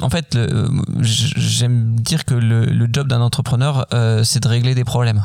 en 0.00 0.10
fait, 0.10 0.38
j'aime 1.00 1.96
dire 2.00 2.24
que 2.24 2.34
le, 2.34 2.88
job 2.92 3.08
d'un 3.08 3.20
entrepreneur, 3.20 3.86
c'est 4.24 4.42
de 4.42 4.48
régler 4.48 4.74
des 4.74 4.84
problèmes. 4.84 5.24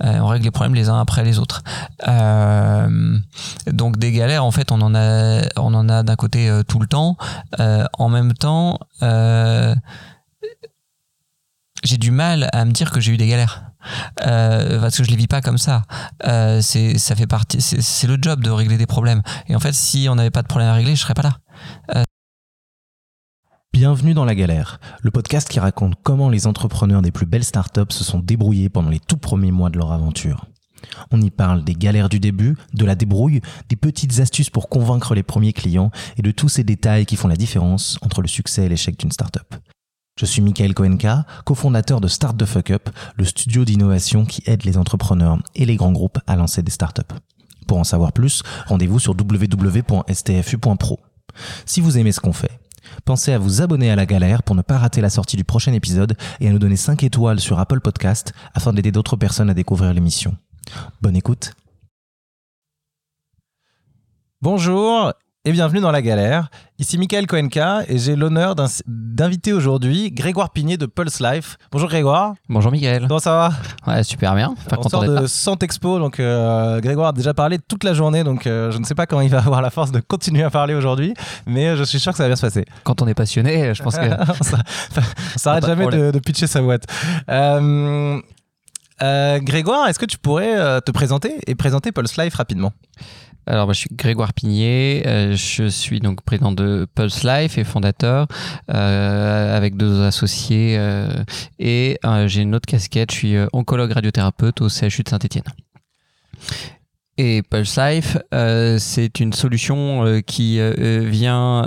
on 0.00 0.26
règle 0.26 0.44
les 0.44 0.50
problèmes 0.50 0.74
les 0.74 0.88
uns 0.88 1.00
après 1.00 1.24
les 1.24 1.38
autres. 1.38 1.62
donc 3.66 3.98
des 3.98 4.12
galères, 4.12 4.44
en 4.44 4.50
fait, 4.50 4.72
on 4.72 4.80
en 4.80 4.94
a, 4.94 5.42
on 5.56 5.74
en 5.74 5.88
a 5.88 6.02
d'un 6.02 6.16
côté 6.16 6.50
tout 6.68 6.78
le 6.78 6.86
temps. 6.86 7.16
en 7.58 8.08
même 8.08 8.34
temps, 8.34 8.78
j'ai 11.84 11.96
du 11.96 12.10
mal 12.10 12.48
à 12.52 12.64
me 12.64 12.72
dire 12.72 12.90
que 12.90 13.00
j'ai 13.00 13.12
eu 13.12 13.16
des 13.16 13.28
galères. 13.28 13.64
Euh, 14.26 14.80
parce 14.80 14.96
que 14.96 15.04
je 15.04 15.10
les 15.10 15.16
vis 15.16 15.26
pas 15.26 15.40
comme 15.40 15.58
ça. 15.58 15.84
Euh, 16.26 16.60
c'est 16.60 16.98
ça 16.98 17.14
fait 17.14 17.26
partie, 17.26 17.60
c'est 17.60 18.06
le 18.06 18.18
job 18.20 18.42
de 18.42 18.50
régler 18.50 18.76
des 18.76 18.86
problèmes. 18.86 19.22
Et 19.46 19.56
en 19.56 19.60
fait, 19.60 19.72
si 19.72 20.08
on 20.10 20.16
n'avait 20.16 20.30
pas 20.30 20.42
de 20.42 20.48
problème 20.48 20.68
à 20.68 20.74
régler, 20.74 20.96
je 20.96 21.02
serais 21.02 21.14
pas 21.14 21.22
là. 21.22 21.36
Euh, 21.94 22.04
Bienvenue 23.88 24.12
dans 24.12 24.26
La 24.26 24.34
Galère, 24.34 24.80
le 25.00 25.10
podcast 25.10 25.48
qui 25.48 25.60
raconte 25.60 25.94
comment 26.02 26.28
les 26.28 26.46
entrepreneurs 26.46 27.00
des 27.00 27.10
plus 27.10 27.24
belles 27.24 27.42
startups 27.42 27.90
se 27.90 28.04
sont 28.04 28.18
débrouillés 28.18 28.68
pendant 28.68 28.90
les 28.90 29.00
tout 29.00 29.16
premiers 29.16 29.50
mois 29.50 29.70
de 29.70 29.78
leur 29.78 29.92
aventure. 29.92 30.44
On 31.10 31.22
y 31.22 31.30
parle 31.30 31.64
des 31.64 31.72
galères 31.72 32.10
du 32.10 32.20
début, 32.20 32.54
de 32.74 32.84
la 32.84 32.94
débrouille, 32.94 33.40
des 33.70 33.76
petites 33.76 34.20
astuces 34.20 34.50
pour 34.50 34.68
convaincre 34.68 35.14
les 35.14 35.22
premiers 35.22 35.54
clients 35.54 35.90
et 36.18 36.22
de 36.22 36.30
tous 36.32 36.50
ces 36.50 36.64
détails 36.64 37.06
qui 37.06 37.16
font 37.16 37.28
la 37.28 37.36
différence 37.36 37.98
entre 38.02 38.20
le 38.20 38.28
succès 38.28 38.66
et 38.66 38.68
l'échec 38.68 38.98
d'une 38.98 39.10
startup. 39.10 39.54
Je 40.20 40.26
suis 40.26 40.42
Michael 40.42 40.74
Koenka, 40.74 41.24
cofondateur 41.46 42.02
de 42.02 42.08
Start 42.08 42.36
the 42.36 42.44
Fuck 42.44 42.70
Up, 42.72 42.90
le 43.16 43.24
studio 43.24 43.64
d'innovation 43.64 44.26
qui 44.26 44.42
aide 44.44 44.64
les 44.64 44.76
entrepreneurs 44.76 45.38
et 45.54 45.64
les 45.64 45.76
grands 45.76 45.92
groupes 45.92 46.18
à 46.26 46.36
lancer 46.36 46.60
des 46.60 46.72
startups. 46.72 47.14
Pour 47.66 47.78
en 47.78 47.84
savoir 47.84 48.12
plus, 48.12 48.42
rendez-vous 48.66 48.98
sur 48.98 49.14
www.stfu.pro. 49.18 51.00
Si 51.64 51.80
vous 51.80 51.96
aimez 51.96 52.12
ce 52.12 52.20
qu'on 52.20 52.34
fait, 52.34 52.60
pensez 53.04 53.32
à 53.32 53.38
vous 53.38 53.62
abonner 53.62 53.90
à 53.90 53.96
la 53.96 54.06
galère 54.06 54.42
pour 54.42 54.54
ne 54.54 54.62
pas 54.62 54.78
rater 54.78 55.00
la 55.00 55.10
sortie 55.10 55.36
du 55.36 55.44
prochain 55.44 55.72
épisode 55.72 56.16
et 56.40 56.48
à 56.48 56.52
nous 56.52 56.58
donner 56.58 56.76
5 56.76 57.02
étoiles 57.02 57.40
sur 57.40 57.58
Apple 57.58 57.80
Podcast 57.80 58.32
afin 58.54 58.72
d'aider 58.72 58.92
d'autres 58.92 59.16
personnes 59.16 59.50
à 59.50 59.54
découvrir 59.54 59.92
l'émission. 59.94 60.36
Bonne 61.02 61.16
écoute. 61.16 61.52
Bonjour 64.40 65.12
et 65.48 65.52
bienvenue 65.52 65.80
dans 65.80 65.90
La 65.90 66.02
Galère. 66.02 66.50
Ici 66.78 66.98
Michael 66.98 67.26
Koenka 67.26 67.80
et 67.88 67.96
j'ai 67.96 68.16
l'honneur 68.16 68.54
d'inviter 68.86 69.54
aujourd'hui 69.54 70.10
Grégoire 70.10 70.50
Pigné 70.50 70.76
de 70.76 70.84
Pulse 70.84 71.20
Life. 71.20 71.56
Bonjour 71.72 71.88
Grégoire. 71.88 72.34
Bonjour 72.50 72.70
Michael. 72.70 73.06
Comment 73.08 73.18
ça 73.18 73.30
va? 73.30 73.52
Ouais, 73.86 74.02
super 74.04 74.34
bien. 74.34 74.54
On 74.76 74.86
sort 74.90 75.04
de 75.04 75.26
Santexpo, 75.26 76.00
donc 76.00 76.20
euh, 76.20 76.80
Grégoire 76.80 77.08
a 77.08 77.12
déjà 77.12 77.32
parlé 77.32 77.58
toute 77.58 77.82
la 77.84 77.94
journée, 77.94 78.24
donc 78.24 78.46
euh, 78.46 78.70
je 78.72 78.76
ne 78.76 78.84
sais 78.84 78.94
pas 78.94 79.06
comment 79.06 79.22
il 79.22 79.30
va 79.30 79.38
avoir 79.46 79.62
la 79.62 79.70
force 79.70 79.90
de 79.90 80.00
continuer 80.00 80.42
à 80.42 80.50
parler 80.50 80.74
aujourd'hui, 80.74 81.14
mais 81.46 81.68
euh, 81.68 81.76
je 81.76 81.84
suis 81.84 81.98
sûr 81.98 82.12
que 82.12 82.18
ça 82.18 82.24
va 82.24 82.28
bien 82.28 82.36
se 82.36 82.42
passer. 82.42 82.66
Quand 82.84 83.00
on 83.00 83.08
est 83.08 83.14
passionné, 83.14 83.72
je 83.74 83.82
pense 83.82 83.96
que... 83.96 84.04
on 85.34 85.38
s'arrête 85.38 85.64
jamais 85.64 85.86
de, 85.86 86.10
de, 86.10 86.18
pitcher 86.18 86.46
sa 86.46 86.60
boîte. 86.60 86.84
Grégoire, 89.00 89.88
est-ce 89.88 89.98
que 89.98 90.04
tu 90.04 90.18
pourrais 90.18 90.82
te 90.82 90.90
présenter 90.90 91.36
et 91.46 91.54
présenter 91.54 91.90
Pulse 91.90 92.18
Life 92.18 92.34
rapidement? 92.34 92.74
Alors, 93.48 93.66
moi, 93.66 93.72
je 93.72 93.80
suis 93.80 93.90
Grégoire 93.90 94.34
Pigné, 94.34 95.02
euh, 95.06 95.34
je 95.34 95.68
suis 95.68 96.00
donc 96.00 96.20
président 96.20 96.52
de 96.52 96.86
Pulse 96.94 97.24
Life 97.24 97.56
et 97.56 97.64
fondateur 97.64 98.28
euh, 98.70 99.56
avec 99.56 99.76
deux 99.76 100.02
associés 100.02 100.76
euh, 100.78 101.24
et 101.58 101.98
j'ai 102.26 102.42
une 102.42 102.54
autre 102.54 102.66
casquette, 102.66 103.10
je 103.10 103.16
suis 103.16 103.36
oncologue 103.54 103.92
radiothérapeute 103.92 104.60
au 104.60 104.68
CHU 104.68 105.02
de 105.02 105.08
Saint-Étienne. 105.08 105.44
Et 107.20 107.42
Pulse 107.42 107.76
Life, 107.76 108.16
euh, 108.32 108.78
c'est 108.78 109.18
une 109.18 109.32
solution 109.32 110.06
euh, 110.06 110.20
qui 110.20 110.60
euh, 110.60 111.04
vient 111.04 111.66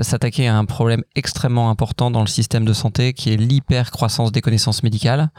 s'attaquer 0.00 0.48
à 0.48 0.56
un 0.56 0.64
problème 0.64 1.02
extrêmement 1.14 1.68
important 1.68 2.10
dans 2.10 2.20
le 2.20 2.26
système 2.26 2.64
de 2.64 2.72
santé, 2.72 3.12
qui 3.12 3.30
est 3.30 3.36
l'hypercroissance 3.36 4.32
des 4.32 4.40
connaissances 4.40 4.82
médicales. 4.82 5.30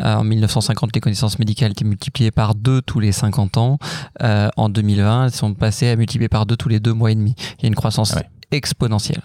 en 0.00 0.24
1950, 0.24 0.94
les 0.94 1.00
connaissances 1.00 1.38
médicales 1.38 1.72
étaient 1.72 1.84
multipliées 1.84 2.30
par 2.30 2.54
deux 2.54 2.80
tous 2.80 3.00
les 3.00 3.12
50 3.12 3.58
ans. 3.58 3.78
en 4.20 4.68
2020, 4.68 5.26
elles 5.26 5.30
sont 5.32 5.52
passées 5.54 5.88
à 5.88 5.96
multiplier 5.96 6.28
par 6.28 6.46
deux 6.46 6.56
tous 6.56 6.68
les 6.68 6.80
deux 6.80 6.94
mois 6.94 7.10
et 7.10 7.14
demi. 7.14 7.34
Il 7.58 7.62
y 7.62 7.66
a 7.66 7.68
une 7.68 7.74
croissance 7.74 8.14
exponentielle. 8.50 9.22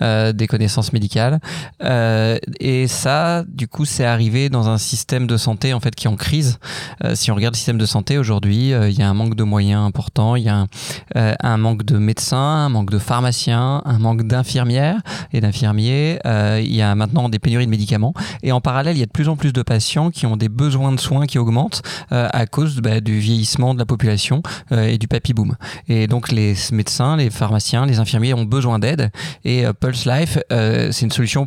Euh, 0.00 0.32
des 0.32 0.48
connaissances 0.48 0.92
médicales. 0.92 1.38
Euh, 1.84 2.36
et 2.58 2.88
ça, 2.88 3.44
du 3.46 3.68
coup, 3.68 3.84
c'est 3.84 4.04
arrivé 4.04 4.48
dans 4.48 4.68
un 4.68 4.78
système 4.78 5.28
de 5.28 5.36
santé 5.36 5.72
en 5.72 5.78
fait 5.78 5.94
qui 5.94 6.06
est 6.06 6.10
en 6.10 6.16
crise. 6.16 6.58
Euh, 7.04 7.14
si 7.14 7.30
on 7.30 7.36
regarde 7.36 7.54
le 7.54 7.58
système 7.58 7.78
de 7.78 7.86
santé 7.86 8.18
aujourd'hui, 8.18 8.70
il 8.70 8.92
y 8.92 9.02
a 9.02 9.08
un 9.08 9.14
manque 9.14 9.36
de 9.36 9.44
moyens 9.44 9.86
important, 9.86 10.34
il 10.34 10.44
y 10.44 10.48
a 10.48 10.66
un, 11.14 11.56
manque 11.58 11.84
de 11.84 11.96
médecins, 11.98 12.36
un 12.38 12.68
manque 12.70 12.90
de 12.90 12.98
pharmaciens, 12.98 13.82
un 13.84 13.98
manque 13.98 14.22
d'infirmières 14.22 15.00
et 15.32 15.40
d'infirmiers. 15.40 16.18
il 16.24 16.74
y 16.74 16.82
a 16.82 16.94
maintenant 16.94 17.28
des 17.28 17.38
pénuries 17.38 17.66
de 17.66 17.70
médicaments. 17.70 18.14
Et 18.42 18.50
en 18.50 18.60
parallèle, 18.60 18.96
il 18.96 19.00
y 19.00 19.04
a 19.04 19.06
de 19.06 19.12
plus 19.12 19.28
en 19.28 19.36
plus 19.36 19.52
de 19.52 19.62
patients 19.62 20.10
qui 20.10 20.26
ont 20.26 20.36
des 20.36 20.48
besoins 20.48 20.92
de 20.92 21.00
soins 21.00 21.26
qui 21.26 21.38
augmentent 21.38 21.82
à 22.10 22.46
cause 22.46 22.80
bah, 22.80 23.00
du 23.00 23.18
vieillissement 23.20 23.74
de 23.74 23.78
la 23.78 23.86
population 23.86 24.42
et 24.72 24.98
du 24.98 25.06
papy 25.06 25.34
boom. 25.34 25.54
Et 25.88 26.06
donc 26.06 26.32
les 26.32 26.54
médecins, 26.72 27.16
les 27.16 27.30
pharmaciens, 27.30 27.86
les 27.86 28.00
infirmiers 28.00 28.34
ont 28.34 28.44
besoin 28.44 28.78
d'aide. 28.78 29.10
Et 29.52 29.66
euh, 29.66 29.72
Pulse 29.72 30.06
Life, 30.06 30.38
euh, 30.50 30.90
c'est 30.92 31.04
une 31.04 31.10
solution 31.10 31.46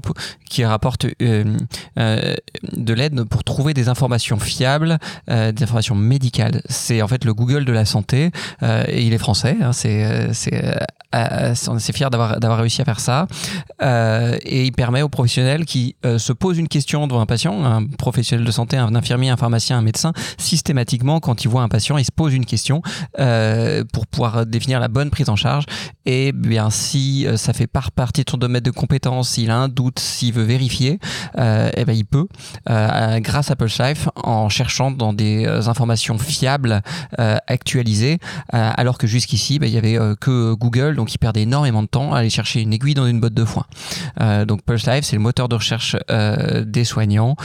qui 0.50 0.64
rapporte 0.64 1.08
euh, 1.22 1.44
de 1.98 2.94
l'aide 2.94 3.24
pour 3.24 3.44
trouver 3.44 3.74
des 3.74 3.90
informations 3.90 4.38
fiables, 4.40 4.98
des 5.28 5.64
informations 5.64 5.96
médicales. 5.96 6.62
C'est 6.70 7.02
en 7.02 7.08
fait 7.08 7.26
le 7.26 7.34
Google 7.34 7.66
de 7.66 7.72
la 7.72 7.86
santé. 7.86 8.32
et 8.62 9.02
il 9.02 9.14
est 9.14 9.18
français. 9.18 9.58
Hein, 9.62 9.74
c'est 9.74 10.06
on 11.68 11.78
est 11.78 11.92
fier 11.92 12.10
d'avoir 12.10 12.58
réussi 12.58 12.82
à 12.82 12.86
faire 12.86 13.00
ça. 13.00 13.28
et 13.82 14.66
il 14.66 14.72
permet 14.72 15.02
aux 15.02 15.10
professionnels 15.10 15.66
qui 15.66 15.96
se 16.04 16.32
posent 16.32 16.58
une 16.58 16.68
question 16.68 17.08
devant 17.08 17.22
un 17.22 17.26
patient, 17.26 17.66
un 17.66 17.86
professionnel 17.86 18.46
de 18.46 18.52
santé, 18.52 18.78
un 18.78 18.96
infirmier, 18.96 19.30
un 19.30 19.38
pharmacien, 19.38 19.78
un 19.78 19.82
médecin, 19.82 20.14
systématiquement 20.38 21.20
quand 21.20 21.44
il 21.44 21.48
voit 21.50 21.64
un 21.64 21.70
patient, 21.70 21.98
il 21.98 22.06
se 22.06 22.12
pose 22.12 22.34
une 22.34 22.46
question 22.46 22.82
pour 23.94 24.08
pouvoir 24.08 24.46
définir 24.46 24.80
la 24.80 24.88
bonne 24.88 25.10
prise 25.10 25.30
en 25.30 25.36
charge. 25.36 25.66
Et 26.06 26.32
bien 26.32 26.70
si 26.70 27.28
ça 27.36 27.54
fait 27.54 27.68
par 27.68 27.92
partie 27.96 28.24
de 28.24 28.30
son 28.30 28.38
domaine 28.38 28.62
de 28.62 28.72
compétences, 28.72 29.30
s'il 29.30 29.50
a 29.50 29.58
un 29.58 29.68
doute, 29.68 30.00
s'il 30.00 30.34
veut 30.34 30.44
vérifier, 30.44 31.00
euh, 31.38 31.72
eh 31.76 31.86
ben 31.86 31.94
il 31.94 32.06
peut, 32.06 32.28
euh, 32.70 33.20
grâce 33.20 33.52
à 33.52 33.56
Pulse 33.56 33.80
Life, 33.80 34.10
en 34.16 34.50
cherchant 34.50 34.92
dans 34.92 35.14
des 35.14 35.46
euh, 35.46 35.68
informations 35.68 36.18
fiables, 36.18 36.82
actualisées, 37.48 38.20
alors 38.52 38.98
que 38.98 39.08
jusqu'ici, 39.08 39.60
ben, 39.60 39.68
il 39.68 39.74
y 39.74 39.78
avait 39.78 39.98
que 40.20 40.54
Google, 40.54 40.96
donc 40.96 41.14
il 41.14 41.18
perdait 41.18 41.44
énormément 41.44 41.82
de 41.82 41.88
temps 41.88 42.14
à 42.14 42.20
aller 42.20 42.30
chercher 42.30 42.62
une 42.62 42.74
aiguille 42.74 42.94
dans 42.94 43.08
une 43.08 43.20
botte 43.20 43.34
de 43.34 43.46
foin. 43.46 43.66
donc 44.46 44.64
Pulse 44.64 44.86
Life, 44.88 45.06
c'est 45.06 45.16
le 45.16 45.22
moteur 45.22 45.48
de 45.48 45.56
recherche 45.56 45.96
des 46.10 46.84
soignants, 46.84 47.36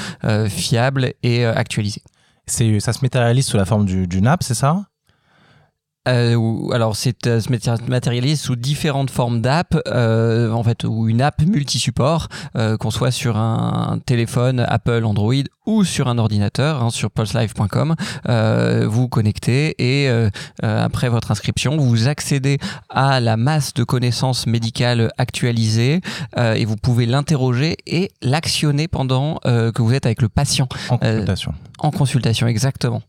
fiable 0.48 1.12
et 1.22 1.44
actualisé. 1.44 2.02
Ça 2.46 2.92
se 2.92 2.98
matérialise 3.02 3.46
sous 3.46 3.56
la 3.56 3.64
forme 3.64 3.86
du, 3.86 4.06
du 4.06 4.20
NAP, 4.20 4.42
c'est 4.42 4.54
ça? 4.54 4.82
Euh, 6.08 6.70
alors, 6.72 6.96
c'est 6.96 7.26
euh, 7.26 7.40
se 7.40 7.50
matérialise 7.90 8.40
sous 8.40 8.56
différentes 8.56 9.10
formes 9.10 9.42
d'app, 9.42 9.78
euh, 9.86 10.50
en 10.50 10.62
fait, 10.62 10.84
ou 10.84 11.08
une 11.08 11.20
app 11.20 11.42
multi-support, 11.42 12.28
euh, 12.56 12.78
qu'on 12.78 12.90
soit 12.90 13.10
sur 13.10 13.36
un 13.36 13.98
téléphone 14.06 14.60
Apple, 14.60 15.04
Android 15.04 15.34
ou 15.66 15.84
sur 15.84 16.08
un 16.08 16.16
ordinateur, 16.16 16.82
hein, 16.82 16.90
sur 16.90 17.10
pulselife.com. 17.10 17.94
Euh, 18.28 18.86
vous 18.88 19.08
connectez 19.08 19.74
et 19.78 20.10
après 20.62 21.08
votre 21.08 21.30
inscription, 21.30 21.76
vous 21.76 22.08
accédez 22.08 22.58
à 22.88 23.20
la 23.20 23.36
masse 23.36 23.74
de 23.74 23.84
connaissances 23.84 24.46
médicales 24.46 25.12
actualisées 25.18 26.00
et 26.36 26.64
vous 26.64 26.76
pouvez 26.76 27.06
l'interroger 27.06 27.76
et 27.86 28.10
l'actionner 28.22 28.88
pendant 28.88 29.38
que 29.44 29.82
vous 29.82 29.92
êtes 29.94 30.06
avec 30.06 30.22
le 30.22 30.28
patient. 30.28 30.68
En 30.88 30.98
consultation. 30.98 31.54
en 31.78 31.90
consultation, 31.90 32.46
exactement. 32.46 33.02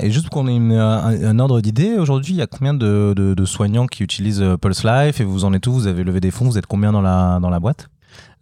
Et 0.00 0.10
juste 0.10 0.28
pour 0.28 0.42
qu'on 0.42 0.48
ait 0.48 0.76
un, 0.76 1.38
ordre 1.38 1.60
d'idée, 1.60 1.94
aujourd'hui, 1.98 2.34
il 2.34 2.38
y 2.38 2.42
a 2.42 2.46
combien 2.46 2.74
de, 2.74 3.44
soignants 3.44 3.86
qui 3.86 4.02
utilisent 4.02 4.42
euh, 4.42 4.56
Pulse 4.56 4.84
Life 4.84 5.20
et 5.20 5.24
vous 5.24 5.44
en 5.44 5.52
êtes 5.52 5.66
où? 5.66 5.72
Vous 5.72 5.86
avez 5.86 6.04
levé 6.04 6.20
des 6.20 6.30
fonds 6.30 6.46
Vous 6.46 6.58
êtes 6.58 6.66
combien 6.66 6.92
dans 6.92 7.02
la, 7.02 7.38
dans 7.40 7.50
la 7.50 7.60
boîte? 7.60 7.88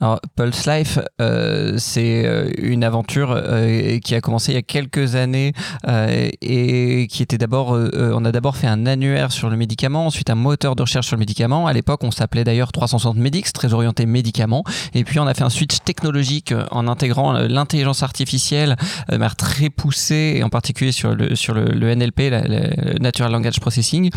Alors, 0.03 0.21
Pulse 0.35 0.67
Life, 0.67 0.99
euh, 1.21 1.75
c'est 1.79 2.27
euh, 2.27 2.51
une 2.59 2.83
aventure 2.83 3.31
euh, 3.31 4.01
qui 4.01 4.17
a 4.17 4.21
commencé 4.21 4.51
il 4.51 4.57
y 4.57 4.59
a 4.59 4.63
quelques 4.63 5.15
années 5.15 5.53
et 5.87 7.07
qui 7.09 7.23
était 7.23 7.39
d'abord, 7.39 7.71
on 7.71 8.25
a 8.25 8.33
d'abord 8.33 8.57
fait 8.57 8.67
un 8.67 8.87
annuaire 8.87 9.31
sur 9.31 9.49
le 9.49 9.57
médicament, 9.57 10.07
ensuite 10.07 10.29
un 10.29 10.35
moteur 10.35 10.75
de 10.75 10.83
recherche 10.83 11.07
sur 11.07 11.15
le 11.15 11.21
médicament. 11.21 11.69
À 11.69 11.73
l'époque, 11.73 12.03
on 12.03 12.11
s'appelait 12.11 12.43
d'ailleurs 12.43 12.73
360 12.73 13.17
Medix, 13.17 13.53
très 13.53 13.75
orienté 13.75 14.07
médicaments. 14.07 14.65
Et 14.95 15.05
puis, 15.05 15.21
on 15.21 15.27
a 15.27 15.35
fait 15.35 15.45
un 15.45 15.51
switch 15.51 15.79
technologique 15.85 16.53
en 16.73 16.89
intégrant 16.89 17.33
l'intelligence 17.33 18.03
artificielle 18.03 18.77
de 19.09 19.35
très 19.37 19.71
poussée, 19.71 20.35
et 20.37 20.43
en 20.43 20.49
particulier 20.49 20.91
sur 20.91 21.15
le, 21.15 21.37
sur 21.37 21.55
le, 21.55 21.95
NLP, 21.95 22.31
le 22.31 22.99
Natural 22.99 23.31
Language 23.31 23.61
Processing. 23.61 24.11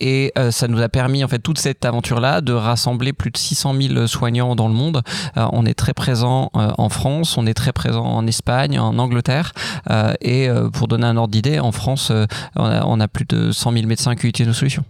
et 0.00 0.32
ça 0.50 0.68
nous 0.68 0.80
a 0.80 0.88
permis, 0.88 1.24
en 1.24 1.28
fait, 1.28 1.40
toute 1.40 1.58
cette 1.58 1.84
aventure-là 1.84 2.40
de 2.40 2.52
rassembler 2.52 3.12
plus 3.12 3.30
de 3.30 3.36
600 3.36 3.74
000 3.80 4.06
soignants 4.06 4.54
le 4.68 4.74
monde. 4.74 5.02
Euh, 5.36 5.46
on 5.52 5.66
est 5.66 5.74
très 5.74 5.94
présent 5.94 6.50
euh, 6.56 6.70
en 6.78 6.88
France, 6.88 7.36
on 7.36 7.46
est 7.46 7.54
très 7.54 7.72
présent 7.72 8.04
en 8.04 8.26
Espagne, 8.26 8.78
en 8.78 8.98
Angleterre. 8.98 9.52
Euh, 9.90 10.14
et 10.20 10.48
pour 10.72 10.88
donner 10.88 11.06
un 11.06 11.16
ordre 11.16 11.32
d'idée, 11.32 11.60
en 11.60 11.72
France, 11.72 12.12
on 12.56 13.00
a, 13.00 13.08
plus 13.08 13.24
de 13.24 13.52
100 13.52 13.72
000 13.72 13.86
médecins 13.86 14.14
qui 14.14 14.26
utilisent 14.26 14.48
nos 14.48 14.54
solutions. 14.54 14.84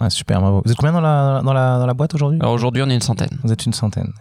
Ouais, 0.00 0.10
super, 0.10 0.40
bravo. 0.42 0.60
Vous 0.64 0.70
êtes 0.70 0.76
combien 0.76 0.92
dans 0.92 1.00
la, 1.00 1.40
dans 1.42 1.54
la, 1.54 1.78
dans 1.78 1.86
la 1.86 1.94
boîte 1.94 2.14
aujourd'hui? 2.14 2.38
Alors 2.40 2.52
aujourd'hui, 2.52 2.82
on 2.82 2.90
est 2.90 2.94
une 2.94 3.00
centaine. 3.00 3.30
Vous 3.42 3.50
êtes 3.52 3.64
une 3.64 3.72
centaine. 3.72 4.12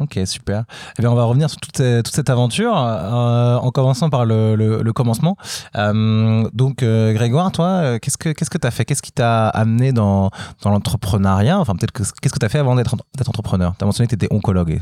Ok, 0.00 0.18
super. 0.24 0.64
Eh 0.98 1.02
bien, 1.02 1.12
on 1.12 1.14
va 1.14 1.22
revenir 1.24 1.48
sur 1.48 1.60
toute, 1.60 1.76
cette- 1.76 2.04
toute 2.06 2.14
cette 2.14 2.28
aventure 2.28 2.76
euh, 2.76 3.56
en 3.56 3.70
commençant 3.70 4.10
par 4.10 4.24
le, 4.24 4.56
le, 4.56 4.82
le 4.82 4.92
commencement. 4.92 5.36
Euh, 5.76 6.48
donc, 6.52 6.82
euh, 6.82 7.12
Grégoire, 7.12 7.52
toi, 7.52 8.00
qu'est-ce 8.00 8.18
que 8.18 8.30
qu'est-ce 8.30 8.50
que 8.50 8.58
tu 8.58 8.66
as 8.66 8.72
fait? 8.72 8.84
Qu'est-ce 8.84 9.02
qui 9.02 9.12
t'a 9.12 9.48
amené 9.48 9.92
dans, 9.92 10.30
dans 10.62 10.70
l'entrepreneuriat? 10.70 11.60
Enfin, 11.60 11.74
peut-être 11.76 11.92
que 11.92 12.02
qu'est-ce 12.02 12.32
que 12.34 12.38
tu 12.40 12.46
as 12.46 12.48
fait 12.48 12.58
avant 12.58 12.74
d'être 12.74 12.96
entrepreneur? 13.28 13.74
Tu 13.78 13.84
as 13.84 13.86
mentionné 13.86 14.08
que 14.08 14.16
tu 14.16 14.24
étais 14.24 14.34
oncologue. 14.34 14.80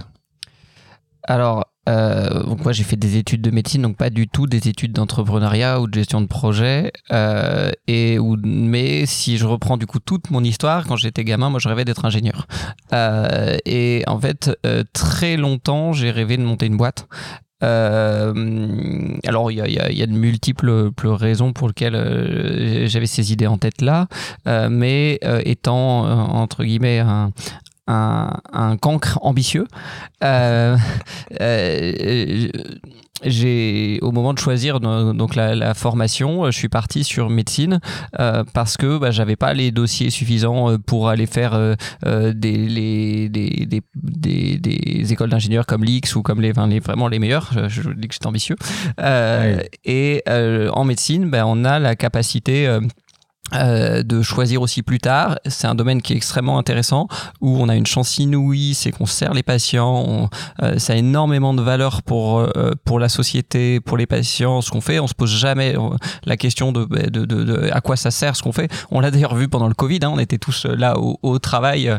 Alors, 1.25 1.67
euh, 1.91 2.43
donc 2.45 2.63
moi 2.63 2.73
j'ai 2.73 2.85
fait 2.85 2.97
des 2.97 3.17
études 3.17 3.43
de 3.43 3.51
médecine, 3.51 3.83
donc 3.83 3.97
pas 3.97 4.11
du 4.11 4.29
tout 4.29 4.47
des 4.47 4.69
études 4.69 4.93
d'entrepreneuriat 4.93 5.81
ou 5.81 5.89
de 5.89 5.95
gestion 5.95 6.21
de 6.21 6.27
projet. 6.27 6.93
Euh, 7.11 7.73
et 7.87 8.19
où, 8.19 8.37
mais 8.43 9.07
si 9.07 9.39
je 9.39 9.47
reprends 9.47 9.77
du 9.77 9.87
coup 9.87 9.99
toute 9.99 10.31
mon 10.31 10.45
histoire, 10.45 10.87
quand 10.87 10.97
j'étais 10.97 11.25
gamin, 11.25 11.51
moi 11.51 11.59
je 11.59 11.69
rêvais 11.69 11.85
d'être 11.85 12.05
ingénieur. 12.05 12.47
Euh, 12.93 13.57
et 13.67 14.05
en 14.07 14.21
fait, 14.21 14.51
très 14.93 15.37
longtemps, 15.37 15.93
j'ai 15.93 16.11
rêvé 16.11 16.37
de 16.37 16.43
monter 16.43 16.67
une 16.67 16.77
boîte. 16.77 17.09
Alors 17.63 19.51
il 19.51 19.59
y 19.59 20.03
a, 20.03 20.07
de 20.07 20.13
multiples 20.13 20.91
raisons 21.05 21.53
pour 21.53 21.69
lesquelles 21.69 22.87
j'avais 22.87 23.07
ces 23.07 23.33
idées 23.33 23.47
en 23.47 23.59
tête 23.59 23.83
là, 23.83 24.07
mais 24.71 25.19
étant 25.45 26.05
entre 26.31 26.65
guillemets 26.65 27.01
un, 27.01 27.33
un, 27.87 28.37
un 28.53 28.77
cancre 28.77 29.19
ambitieux, 29.23 29.67
euh, 30.23 30.77
euh, 31.41 32.49
j'ai 33.23 33.99
au 34.00 34.12
moment 34.12 34.32
de 34.32 34.38
choisir 34.38 34.81
donc 34.81 35.35
la, 35.35 35.55
la 35.55 35.75
formation, 35.75 36.44
euh, 36.44 36.50
je 36.50 36.56
suis 36.56 36.71
parti 36.71 37.05
sur 37.05 37.29
médecine 37.29 37.81
euh, 38.19 38.44
parce 38.55 38.79
que 38.79 38.97
bah, 38.97 39.11
j'avais 39.11 39.37
pas 39.37 39.53
les 39.53 39.73
dossiers 39.73 40.09
suffisants 40.09 40.79
pour 40.79 41.11
aller 41.11 41.27
faire 41.27 41.77
des, 42.03 42.56
les, 42.56 43.29
des, 43.29 43.67
des, 43.69 43.82
des, 43.94 44.59
des 44.59 45.12
écoles 45.12 45.31
d'ingénieurs 45.31 45.67
comme 45.67 45.85
l'X 45.85 46.17
ou 46.17 46.23
comme 46.23 46.41
les, 46.41 46.53
enfin, 46.53 46.67
les 46.67 46.81
vraiment 46.81 47.09
les 47.09 47.19
meilleurs. 47.19 47.50
Je, 47.69 47.82
je 47.82 47.91
dis 47.91 48.09
que 48.09 48.15
j'étais 48.15 48.27
ambitieux. 48.27 48.56
Ouais. 48.99 49.69
Et 49.85 50.23
en 50.73 50.85
médecine, 50.85 51.29
ben, 51.29 51.44
on 51.47 51.65
a 51.65 51.79
la 51.79 51.97
capacité 51.97 52.79
euh, 53.53 54.05
de 54.05 54.23
choisir 54.23 54.63
aussi 54.63 54.83
plus 54.83 55.01
tard. 55.01 55.37
C'est 55.47 55.67
un 55.67 55.75
domaine 55.75 56.03
qui 56.03 56.13
est 56.13 56.17
extrêmement 56.17 56.57
intéressant 56.57 57.09
où 57.41 57.57
on 57.61 57.69
a 57.69 57.75
une 57.75 57.87
chance 57.87 58.19
inouïe, 58.19 58.75
c'est 58.75 58.93
qu'on 58.93 59.07
sert 59.07 59.35
les 59.35 59.43
patients, 59.43 60.31
euh, 60.63 60.79
ça 60.79 60.93
a 60.93 60.97
énormément 60.97 61.53
de 61.53 61.61
valeur 61.61 62.03
pour, 62.03 62.39
euh, 62.39 62.71
pour 62.85 63.01
la 63.01 63.09
société, 63.09 63.81
pour 63.81 63.97
les 63.97 64.07
patients, 64.07 64.61
ce 64.61 64.71
qu'on 64.71 64.81
fait. 64.81 65.01
On 65.01 65.09
se 65.09 65.15
pose 65.15 65.35
jamais 65.37 65.75
la 66.25 66.37
question 66.37 66.71
de, 66.71 66.85
de, 66.85 67.25
de- 67.25 67.71
à 67.73 67.81
quoi 67.81 67.97
ça 67.97 68.13
sert 68.13 68.37
ce 68.37 68.43
qu'on 68.43 68.53
fait. 68.53 68.71
On 68.93 69.01
l'a 69.01 69.11
d'ailleurs 69.11 69.35
vu 69.35 69.49
pendant 69.49 69.67
le 69.67 69.75
Covid, 69.75 69.99
hein, 70.03 70.11
on 70.13 70.21
était 70.21 70.39
tous 70.39 70.67
là 70.67 70.97
au, 70.97 71.39
travail 71.41 71.93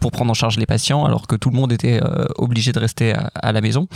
pour 0.00 0.10
prendre 0.10 0.30
en 0.30 0.34
charge 0.34 0.56
les 0.56 0.66
patients 0.66 1.04
alors 1.04 1.26
que 1.26 1.36
tout 1.36 1.50
le 1.50 1.56
monde 1.56 1.70
était 1.70 2.00
obligé 2.36 2.72
de 2.72 2.78
rester 2.80 3.14
à, 3.34 3.52
la 3.52 3.60
maison. 3.60 3.86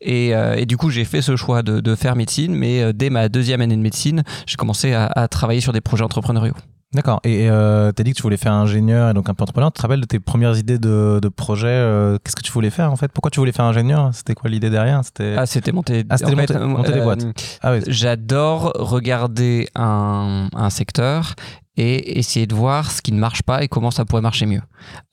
Et, 0.00 0.66
du 0.66 0.76
coup, 0.76 0.90
j'ai 0.90 1.04
fait 1.04 1.22
ce 1.22 1.36
choix 1.36 1.62
de, 1.62 1.94
faire 1.94 2.16
médecine, 2.16 2.54
mais 2.54 2.92
dès 2.92 3.10
ma 3.10 3.28
deuxième 3.28 3.60
année 3.60 3.76
de 3.76 3.82
médecine, 3.82 4.24
j'ai 4.46 4.56
commencé 4.56 4.94
à, 4.94 5.06
à 5.06 5.28
travailler 5.34 5.60
sur 5.60 5.72
des 5.72 5.80
projets 5.82 6.04
entrepreneuriaux. 6.04 6.54
D'accord. 6.94 7.18
Et 7.24 7.50
euh, 7.50 7.90
tu 7.94 8.00
as 8.00 8.04
dit 8.04 8.12
que 8.12 8.16
tu 8.16 8.22
voulais 8.22 8.36
faire 8.36 8.52
ingénieur 8.52 9.10
et 9.10 9.14
donc 9.14 9.28
un 9.28 9.34
peu 9.34 9.42
entrepreneur. 9.42 9.72
Tu 9.72 9.78
te 9.78 9.82
rappelles 9.82 10.00
de 10.00 10.06
tes 10.06 10.20
premières 10.20 10.56
idées 10.56 10.78
de, 10.78 11.18
de 11.20 11.28
projet 11.28 11.66
euh, 11.66 12.18
Qu'est-ce 12.22 12.36
que 12.36 12.42
tu 12.42 12.52
voulais 12.52 12.70
faire 12.70 12.92
en 12.92 12.96
fait? 12.96 13.10
Pourquoi 13.10 13.32
tu 13.32 13.40
voulais 13.40 13.50
faire 13.50 13.64
ingénieur? 13.64 14.10
C'était 14.12 14.34
quoi 14.36 14.48
l'idée 14.48 14.70
derrière? 14.70 15.00
C'était 15.04 15.34
Ah, 15.36 15.44
c'était 15.44 15.72
monter, 15.72 16.04
Ah, 16.08 16.16
c'était 16.18 16.30
fait, 16.36 16.54
monter- 16.54 16.58
monter 16.66 16.92
des 16.92 17.00
euh, 17.00 17.02
boîtes. 17.04 17.26
ah. 17.62 17.72
J'adore 17.88 18.72
regarder 18.78 19.68
un, 19.74 20.46
un 20.54 20.70
secteur 20.70 21.34
et 21.76 22.18
essayer 22.18 22.46
de 22.46 22.54
voir 22.54 22.90
ce 22.90 23.02
qui 23.02 23.12
ne 23.12 23.18
marche 23.18 23.42
pas 23.42 23.62
et 23.62 23.68
comment 23.68 23.90
ça 23.90 24.04
pourrait 24.04 24.22
marcher 24.22 24.46
mieux. 24.46 24.62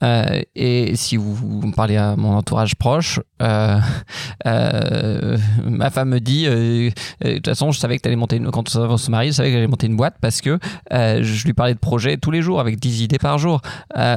Euh, 0.04 0.42
et 0.56 0.96
si 0.96 1.18
vous, 1.18 1.66
me 1.66 1.74
parlez 1.74 1.98
à 1.98 2.16
mon 2.16 2.36
entourage 2.36 2.76
proche, 2.76 3.20
euh, 3.42 3.80
euh, 4.46 5.38
ma 5.64 5.90
femme 5.90 6.10
me 6.10 6.20
dit, 6.20 6.46
de 6.46 6.92
toute 7.36 7.46
façon, 7.46 7.72
je 7.72 7.80
savais 7.80 7.98
que 7.98 8.04
tu 8.04 8.08
allais 8.08 8.16
monter 8.16 8.38
une, 8.38 8.52
quand 8.52 8.76
on 8.76 8.98
se 8.98 9.12
marie, 9.12 9.28
je 9.28 9.34
savais 9.34 9.50
que 9.50 9.56
j'allais 9.56 9.68
monter 9.68 9.88
une 9.88 9.98
boîte 9.98 10.16
parce 10.22 10.42
que 10.42 10.60
je 10.92 11.46
lui 11.46 11.54
parlais 11.54 11.74
de 11.74 11.80
projets 11.80 12.18
tous 12.18 12.32
les 12.32 12.42
jours 12.42 12.60
avec 12.60 12.80
10 12.80 13.04
idées 13.04 13.20
par 13.20 13.38
jour, 13.38 13.62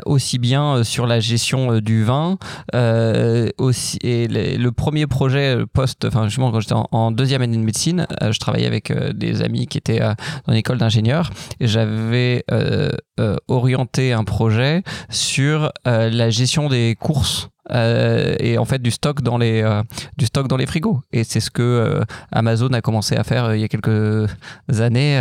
aussi 0.06 0.38
bien 0.38 0.85
sur 0.85 1.06
la 1.06 1.20
gestion 1.20 1.79
du 1.79 2.05
vin, 2.05 2.38
aussi, 3.58 3.99
et 4.02 4.29
le, 4.29 4.70
premier 4.75 5.06
projet 5.06 5.56
post, 5.73 6.05
enfin 6.05 6.25
justement 6.25 6.50
quand 6.50 6.61
j'étais 6.61 6.75
en, 6.75 7.11
deuxième 7.12 7.43
année 7.43 7.56
de 7.56 7.62
médecine, 7.62 8.06
je 8.20 8.38
travaillais 8.38 8.67
avec 8.67 8.93
des 9.14 9.43
amis 9.43 9.67
qui 9.67 9.79
étaient 9.79 10.00
dans 10.00 10.52
une 10.52 10.58
école 10.58 10.79
d'ingénieurs 10.79 11.31
et 11.61 11.69
j'avais 11.69 12.34
euh, 12.51 12.91
euh, 13.21 13.37
orienté 13.49 14.13
un 14.13 14.25
projet 14.25 14.83
sur 15.11 15.73
euh, 15.87 16.11
la 16.11 16.31
gestion 16.31 16.69
des 16.69 16.97
courses. 16.99 17.49
et 17.71 18.59
en 18.59 18.65
fait 18.67 18.83
du 18.83 18.91
stock 18.91 19.23
dans 19.23 19.39
les 19.39 19.65
du 20.19 20.27
stock 20.27 20.49
dans 20.49 20.59
les 20.59 20.67
frigos 20.67 21.01
et 21.13 21.25
c'est 21.25 21.41
ce 21.41 21.51
que 21.51 22.03
Amazon 22.31 22.69
a 22.75 22.83
commencé 22.83 23.17
à 23.17 23.25
faire 23.25 23.55
il 23.55 23.61
y 23.63 23.65
a 23.65 23.69
quelques 23.69 24.29
années. 24.69 25.17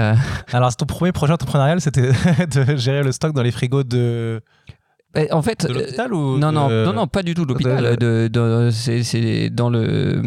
Alors, 0.52 0.76
ton 0.76 0.86
premier 0.86 1.14
projet 1.14 1.32
entrepreneurial, 1.32 1.80
c'était 1.80 2.12
de 2.56 2.76
gérer 2.76 3.02
le 3.02 3.14
stock 3.14 3.32
dans 3.32 3.44
les 3.44 3.52
frigos 3.52 3.84
de, 3.84 4.42
en 5.32 5.42
fait 5.42 5.66
de 5.66 5.72
euh, 5.72 5.80
l'hôpital 5.80 6.14
ou 6.14 6.38
Non, 6.38 6.52
non, 6.52 6.70
de- 6.70 6.86
non, 6.86 6.94
non, 6.94 7.08
pas 7.08 7.24
du 7.24 7.34
tout 7.34 7.44
de 7.46 7.50
l'hôpital. 7.50 7.98
de- 7.98 8.28
De, 8.28 8.70
c'est, 8.72 9.04
c'est 9.04 9.50
dans 9.50 9.70
le 9.70 10.22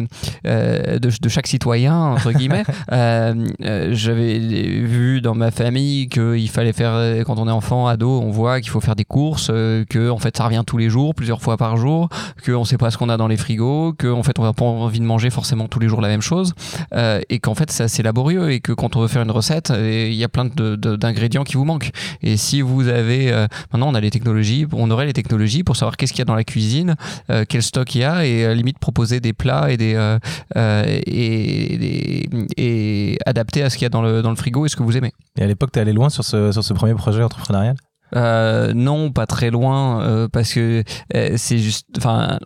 euh, 0.45 0.99
de, 0.99 1.09
de 1.21 1.29
chaque 1.29 1.47
citoyen 1.47 1.95
entre 1.97 2.31
guillemets. 2.31 2.63
Euh, 2.93 3.33
euh, 3.65 3.89
j'avais 3.91 4.37
vu 4.39 5.19
dans 5.21 5.35
ma 5.35 5.51
famille 5.51 6.07
qu'il 6.07 6.49
fallait 6.49 6.71
faire 6.73 7.23
quand 7.25 7.37
on 7.37 7.47
est 7.47 7.51
enfant, 7.51 7.87
ado, 7.87 8.21
on 8.21 8.29
voit 8.31 8.61
qu'il 8.61 8.69
faut 8.69 8.79
faire 8.79 8.95
des 8.95 9.03
courses, 9.03 9.47
que 9.47 10.09
en 10.09 10.17
fait 10.19 10.37
ça 10.37 10.45
revient 10.45 10.63
tous 10.65 10.77
les 10.77 10.89
jours, 10.89 11.13
plusieurs 11.15 11.41
fois 11.41 11.57
par 11.57 11.75
jour, 11.77 12.07
que 12.43 12.51
on 12.51 12.63
sait 12.65 12.77
pas 12.77 12.91
ce 12.91 12.97
qu'on 12.97 13.09
a 13.09 13.17
dans 13.17 13.27
les 13.27 13.35
frigos, 13.37 13.93
que 13.97 14.07
en 14.07 14.23
fait 14.23 14.39
on 14.39 14.43
n'a 14.43 14.53
pas 14.53 14.63
envie 14.65 14.99
de 14.99 15.05
manger 15.05 15.29
forcément 15.29 15.67
tous 15.67 15.79
les 15.79 15.87
jours 15.89 16.01
la 16.01 16.07
même 16.07 16.21
chose, 16.21 16.53
euh, 16.93 17.19
et 17.29 17.39
qu'en 17.39 17.55
fait 17.55 17.71
c'est 17.71 17.83
assez 17.83 18.03
laborieux 18.03 18.51
et 18.51 18.59
que 18.61 18.71
quand 18.71 18.95
on 18.95 19.01
veut 19.01 19.07
faire 19.07 19.21
une 19.23 19.31
recette, 19.31 19.71
il 19.77 20.13
y 20.13 20.23
a 20.23 20.29
plein 20.29 20.45
d'ingrédients 20.45 21.43
qui 21.43 21.55
vous 21.55 21.65
manquent. 21.65 21.91
Et 22.21 22.37
si 22.37 22.61
vous 22.61 22.87
avez 22.87 23.31
maintenant 23.73 23.89
on 23.89 23.95
a 23.95 24.01
les 24.01 24.11
technologies, 24.11 24.65
on 24.77 24.89
aurait 24.91 25.05
les 25.05 25.13
technologies 25.13 25.63
pour 25.63 25.75
savoir 25.75 25.97
qu'est-ce 25.97 26.13
qu'il 26.13 26.19
y 26.19 26.21
a 26.21 26.25
dans 26.25 26.35
la 26.35 26.43
cuisine, 26.43 26.95
euh, 27.29 27.45
quel 27.47 27.61
stock 27.61 27.93
il 27.95 28.01
y 28.01 28.03
a 28.03 28.25
et 28.25 28.45
euh, 28.45 28.53
limite 28.53 28.79
proposer 28.79 29.19
des 29.19 29.33
plats 29.33 29.71
et 29.71 29.77
des 29.77 29.95
euh, 29.95 30.19
et, 31.05 32.29
et 32.57 33.17
adapter 33.25 33.63
à 33.63 33.69
ce 33.69 33.77
qu'il 33.77 33.85
y 33.85 33.87
a 33.87 33.89
dans 33.89 34.01
le 34.01 34.21
dans 34.21 34.29
le 34.31 34.35
frigo 34.35 34.65
et 34.65 34.69
ce 34.69 34.75
que 34.75 34.83
vous 34.83 34.97
aimez. 34.97 35.13
Et 35.37 35.43
à 35.43 35.47
l'époque, 35.47 35.71
t'es 35.71 35.79
allé 35.79 35.93
loin 35.93 36.09
sur 36.09 36.23
ce, 36.23 36.51
sur 36.51 36.63
ce 36.63 36.73
premier 36.73 36.93
projet 36.93 37.23
entrepreneurial? 37.23 37.75
Euh, 38.15 38.73
non, 38.73 39.11
pas 39.11 39.25
très 39.25 39.49
loin, 39.49 40.01
euh, 40.01 40.27
parce 40.29 40.53
que 40.53 40.83
euh, 41.13 41.33
c'est 41.35 41.57
juste, 41.57 41.87
enfin, 41.97 42.39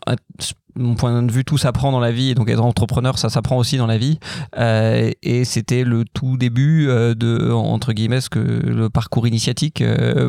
mon 0.75 0.95
point 0.95 1.21
de 1.21 1.31
vue, 1.31 1.45
tout 1.45 1.59
s'apprend 1.59 1.91
dans 1.91 1.99
la 1.99 2.11
vie, 2.11 2.31
et 2.31 2.33
donc 2.33 2.49
être 2.49 2.63
entrepreneur, 2.63 3.19
ça 3.19 3.29
s'apprend 3.29 3.57
aussi 3.57 3.77
dans 3.77 3.85
la 3.85 3.99
vie. 3.99 4.17
Euh, 4.57 5.11
et 5.21 5.45
c'était 5.45 5.83
le 5.83 6.03
tout 6.03 6.37
début 6.37 6.87
de, 6.87 7.51
entre 7.51 7.93
guillemets, 7.93 8.21
ce 8.21 8.29
que 8.29 8.39
le 8.39 8.89
parcours 8.89 9.27
initiatique 9.27 9.83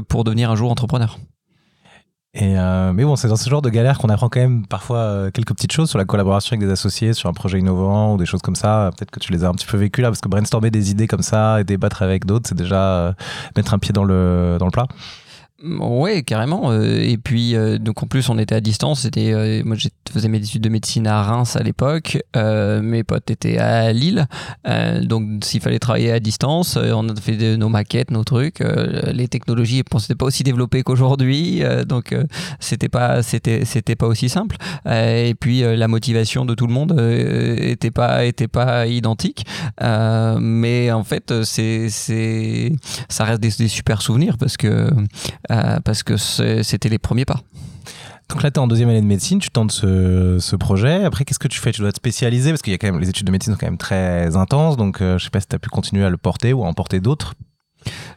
pour 0.08 0.24
devenir 0.24 0.50
un 0.50 0.54
jour 0.56 0.70
entrepreneur. 0.70 1.18
Et 2.34 2.58
euh, 2.58 2.94
mais 2.94 3.04
bon, 3.04 3.14
c'est 3.14 3.28
dans 3.28 3.36
ce 3.36 3.50
genre 3.50 3.60
de 3.60 3.68
galère 3.68 3.98
qu'on 3.98 4.08
apprend 4.08 4.30
quand 4.30 4.40
même 4.40 4.66
parfois 4.66 4.96
euh, 4.96 5.30
quelques 5.30 5.52
petites 5.54 5.72
choses 5.72 5.90
sur 5.90 5.98
la 5.98 6.06
collaboration 6.06 6.54
avec 6.54 6.66
des 6.66 6.72
associés, 6.72 7.12
sur 7.12 7.28
un 7.28 7.34
projet 7.34 7.58
innovant 7.58 8.14
ou 8.14 8.16
des 8.16 8.24
choses 8.24 8.40
comme 8.40 8.56
ça. 8.56 8.90
Peut-être 8.96 9.10
que 9.10 9.20
tu 9.20 9.32
les 9.32 9.44
as 9.44 9.48
un 9.48 9.52
petit 9.52 9.66
peu 9.66 9.76
vécues 9.76 10.00
là, 10.00 10.08
parce 10.08 10.22
que 10.22 10.30
brainstormer 10.30 10.70
des 10.70 10.90
idées 10.90 11.06
comme 11.06 11.20
ça 11.20 11.60
et 11.60 11.64
débattre 11.64 12.00
avec 12.00 12.24
d'autres, 12.24 12.48
c'est 12.48 12.54
déjà 12.56 12.80
euh, 12.80 13.12
mettre 13.54 13.74
un 13.74 13.78
pied 13.78 13.92
dans 13.92 14.04
le, 14.04 14.56
dans 14.58 14.64
le 14.64 14.70
plat. 14.70 14.86
Oui, 15.64 16.24
carrément. 16.24 16.72
euh, 16.72 16.98
Et 17.00 17.16
puis, 17.18 17.54
euh, 17.54 17.78
donc 17.78 18.02
en 18.02 18.06
plus, 18.06 18.28
on 18.28 18.38
était 18.38 18.54
à 18.56 18.60
distance. 18.60 19.02
C'était, 19.02 19.32
euh, 19.32 19.62
moi, 19.64 19.76
je 19.76 19.88
faisais 20.12 20.28
mes 20.28 20.38
études 20.38 20.62
de 20.62 20.68
médecine 20.68 21.06
à 21.06 21.22
Reims 21.22 21.54
à 21.54 21.62
l'époque. 21.62 22.18
Euh, 22.36 22.82
mes 22.82 23.04
potes 23.04 23.30
étaient 23.30 23.58
à 23.58 23.92
Lille. 23.92 24.26
Euh, 24.66 25.04
donc, 25.04 25.44
s'il 25.44 25.60
fallait 25.60 25.78
travailler 25.78 26.10
à 26.10 26.18
distance, 26.18 26.76
euh, 26.76 26.90
on 26.94 27.08
a 27.08 27.14
fait 27.14 27.56
nos 27.56 27.68
maquettes, 27.68 28.10
nos 28.10 28.24
trucs. 28.24 28.58
Les 29.12 29.28
technologies, 29.28 29.82
bon, 29.88 29.98
c'était 30.00 30.16
pas 30.16 30.26
aussi 30.26 30.42
développées 30.42 30.82
qu'aujourd'hui. 30.82 31.62
donc, 31.86 32.14
c'était 32.58 32.88
pas, 32.88 33.22
c'était, 33.22 33.64
c'était 33.64 33.94
pas 33.96 34.06
aussi 34.06 34.28
simple. 34.28 34.56
Et 34.86 35.34
puis, 35.38 35.60
la 35.62 35.86
motivation 35.88 36.44
de 36.44 36.54
tout 36.54 36.66
le 36.66 36.72
monde 36.72 36.98
était 37.58 37.90
pas, 37.92 38.24
était 38.24 38.48
pas 38.48 38.86
identique. 38.86 39.46
Mais 39.80 40.90
en 40.90 41.04
fait, 41.04 41.44
c'est, 41.44 41.88
c'est, 41.88 42.72
ça 43.08 43.24
reste 43.24 43.40
des, 43.40 43.50
des 43.58 43.68
super 43.68 44.02
souvenirs 44.02 44.36
parce 44.38 44.56
que 44.56 44.88
euh, 45.52 45.78
parce 45.84 46.02
que 46.02 46.16
c'était 46.16 46.88
les 46.88 46.98
premiers 46.98 47.24
pas. 47.24 47.40
Donc 48.28 48.42
là, 48.42 48.50
tu 48.50 48.54
es 48.54 48.58
en 48.58 48.66
deuxième 48.66 48.88
année 48.88 49.02
de 49.02 49.06
médecine, 49.06 49.38
tu 49.40 49.50
tentes 49.50 49.72
ce, 49.72 50.38
ce 50.40 50.56
projet. 50.56 51.04
Après, 51.04 51.24
qu'est-ce 51.24 51.38
que 51.38 51.48
tu 51.48 51.60
fais? 51.60 51.70
Tu 51.72 51.82
dois 51.82 51.92
te 51.92 51.96
spécialiser 51.98 52.50
parce 52.50 52.62
qu'il 52.62 52.72
y 52.72 52.74
a 52.74 52.78
quand 52.78 52.90
même 52.90 52.98
les 53.00 53.10
études 53.10 53.26
de 53.26 53.32
médecine 53.32 53.52
sont 53.52 53.58
quand 53.58 53.66
même 53.66 53.76
très 53.76 54.36
intenses. 54.36 54.76
Donc, 54.78 55.02
euh, 55.02 55.18
je 55.18 55.24
sais 55.24 55.30
pas 55.30 55.40
si 55.40 55.46
tu 55.48 55.56
as 55.56 55.58
pu 55.58 55.68
continuer 55.68 56.04
à 56.04 56.10
le 56.10 56.16
porter 56.16 56.52
ou 56.54 56.64
à 56.64 56.66
en 56.68 56.72
porter 56.72 57.00
d'autres. 57.00 57.34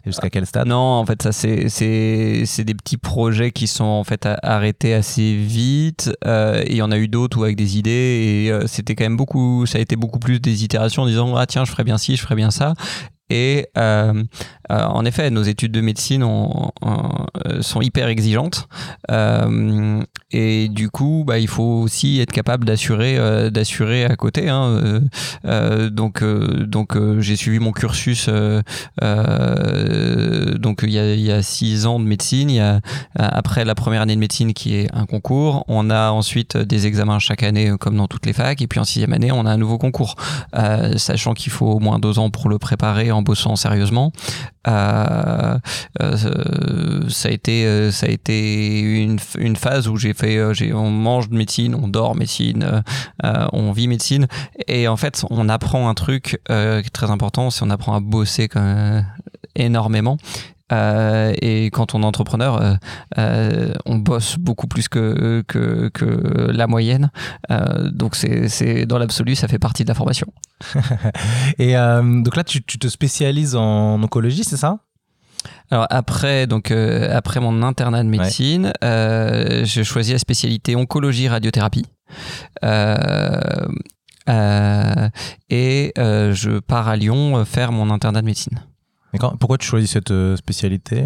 Jusqu'à 0.05 0.29
quel 0.29 0.45
stade? 0.45 0.67
Non, 0.67 0.77
en 0.77 1.05
fait, 1.05 1.23
ça 1.23 1.31
c'est 1.31 2.63
des 2.63 2.75
petits 2.75 2.97
projets 2.97 3.51
qui 3.51 3.65
sont 3.65 3.83
en 3.83 4.03
fait 4.03 4.27
a- 4.27 4.37
arrêtés 4.43 4.93
assez 4.93 5.35
vite. 5.35 6.11
euh, 6.25 6.61
et 6.63 6.73
il 6.73 6.77
y 6.77 6.81
en 6.83 6.91
a 6.91 6.97
eu 6.99 7.07
d'autres 7.07 7.39
où 7.39 7.43
avec 7.43 7.55
des 7.57 7.77
idées 7.79 8.45
et 8.45 8.51
euh, 8.51 8.67
c'était 8.67 8.93
quand 8.93 9.03
même 9.05 9.17
beaucoup. 9.17 9.65
Ça 9.65 9.79
a 9.79 9.81
été 9.81 9.95
beaucoup 9.95 10.19
plus 10.19 10.39
des 10.39 10.63
itérations 10.63 11.01
en 11.01 11.07
disant 11.07 11.35
ah 11.35 11.47
tiens 11.47 11.65
je 11.65 11.71
ferais 11.71 11.83
bien 11.83 11.97
ci, 11.97 12.15
je 12.15 12.21
ferais 12.21 12.35
bien 12.35 12.51
ça. 12.51 12.75
Et 13.29 13.67
euh, 13.77 14.23
euh, 14.71 14.83
en 14.83 15.05
effet, 15.05 15.29
nos 15.31 15.41
études 15.41 15.71
de 15.71 15.81
médecine 15.81 16.23
euh, 16.23 17.61
sont 17.61 17.81
hyper 17.81 18.07
exigeantes. 18.07 18.67
et 20.31 20.67
du 20.69 20.89
coup, 20.89 21.23
bah, 21.25 21.39
il 21.39 21.47
faut 21.47 21.63
aussi 21.63 22.19
être 22.19 22.31
capable 22.31 22.65
d'assurer, 22.65 23.49
d'assurer 23.49 24.05
à 24.05 24.15
côté. 24.15 24.49
Hein, 24.49 25.01
donc, 25.91 26.23
donc 26.23 26.97
j'ai 27.19 27.35
suivi 27.35 27.59
mon 27.59 27.71
cursus. 27.71 28.29
donc, 28.29 28.63
il 30.83 30.91
y, 30.91 31.31
a, 31.31 31.41
six 31.41 31.85
ans 31.85 31.99
de 31.99 32.05
médecine. 32.05 32.81
Après 33.15 33.65
la 33.65 33.75
première 33.75 34.01
année 34.01 34.15
de 34.15 34.19
médecine 34.19 34.53
qui 34.53 34.75
est 34.75 34.87
un 34.93 35.05
concours. 35.05 35.63
On 35.67 35.89
a 35.89 36.11
ensuite 36.11 36.57
des 36.57 36.87
examens 36.87 37.19
chaque 37.19 37.43
année, 37.43 37.73
comme 37.79 37.97
dans 37.97 38.07
toutes 38.07 38.25
les 38.25 38.33
facs. 38.33 38.61
Et 38.61 38.67
puis 38.67 38.79
en 38.79 38.83
sixième 38.83 39.13
année, 39.13 39.31
on 39.31 39.45
a 39.45 39.51
un 39.51 39.57
nouveau 39.57 39.77
concours, 39.77 40.15
sachant 40.97 41.33
qu'il 41.33 41.51
faut 41.51 41.67
au 41.67 41.79
moins 41.79 41.99
deux 41.99 42.19
ans 42.19 42.29
pour 42.29 42.49
le 42.49 42.59
préparer 42.59 43.11
en 43.15 43.21
bossant 43.21 43.55
sérieusement. 43.55 44.11
Euh, 44.67 45.57
euh, 46.01 47.09
ça 47.09 47.29
a 47.29 47.31
été, 47.31 47.65
euh, 47.65 47.91
ça 47.91 48.07
a 48.07 48.09
été 48.09 48.79
une, 48.79 49.55
phase 49.55 49.87
où 49.87 49.97
j'ai 49.97 50.13
fait, 50.13 50.41
on 50.73 50.89
mange 50.89 51.29
de 51.29 51.35
médecine, 51.35 51.75
on 51.75 51.87
dort 51.87 52.15
médecine, 52.15 52.83
on 53.23 53.71
vit 53.71 53.87
médecine, 53.87 54.27
et 54.67 54.87
en 54.87 54.97
fait, 54.97 55.23
on 55.29 55.49
apprend 55.49 55.89
un 55.89 55.93
truc 55.93 56.39
très 56.93 57.11
important, 57.11 57.49
c'est 57.49 57.63
on 57.63 57.69
apprend 57.69 57.95
à 57.95 57.99
bosser 57.99 58.49
énormément. 59.55 60.17
Euh, 60.71 61.33
et 61.41 61.65
quand 61.65 61.93
on 61.93 62.01
est 62.01 62.05
entrepreneur, 62.05 62.61
euh, 62.61 62.73
euh, 63.17 63.73
on 63.85 63.97
bosse 63.97 64.37
beaucoup 64.39 64.67
plus 64.67 64.87
que, 64.87 65.43
que, 65.47 65.89
que 65.89 66.51
la 66.51 66.67
moyenne. 66.67 67.11
donc 67.91 68.15
c'est 68.15 68.85
dans 68.85 68.97
l'absolu, 68.97 69.35
ça 69.35 69.47
fait 69.47 69.59
partie 69.59 69.83
de 69.83 69.89
la 69.89 69.95
formation. 69.95 70.27
et 71.59 71.73
donc 71.75 72.35
là, 72.35 72.43
tu, 72.43 72.63
tu, 72.63 72.79
te 72.79 72.87
spécialises 72.87 73.55
en 73.55 74.01
oncologie, 74.01 74.43
c'est 74.43 74.57
ça? 74.57 74.79
Alors 75.69 75.85
après, 75.91 76.47
donc 76.47 76.71
après 76.71 77.39
mon 77.39 77.61
internat 77.61 78.03
de 78.03 78.09
médecine, 78.09 78.73
j'ai 78.81 79.83
choisi 79.83 80.13
la 80.13 80.19
spécialité 80.19 80.75
oncologie 80.75 81.27
radiothérapie. 81.27 81.85
et 82.63 82.67
je 85.97 86.59
pars 86.59 86.87
à 86.87 86.95
Lyon 86.95 87.45
faire 87.45 87.71
mon 87.71 87.91
internat 87.91 88.21
de 88.21 88.25
médecine 88.25 88.59
pourquoi 89.17 89.57
tu 89.57 89.67
choisis 89.67 89.91
cette 89.91 90.11
euh, 90.11 90.35
spécialité 90.35 91.03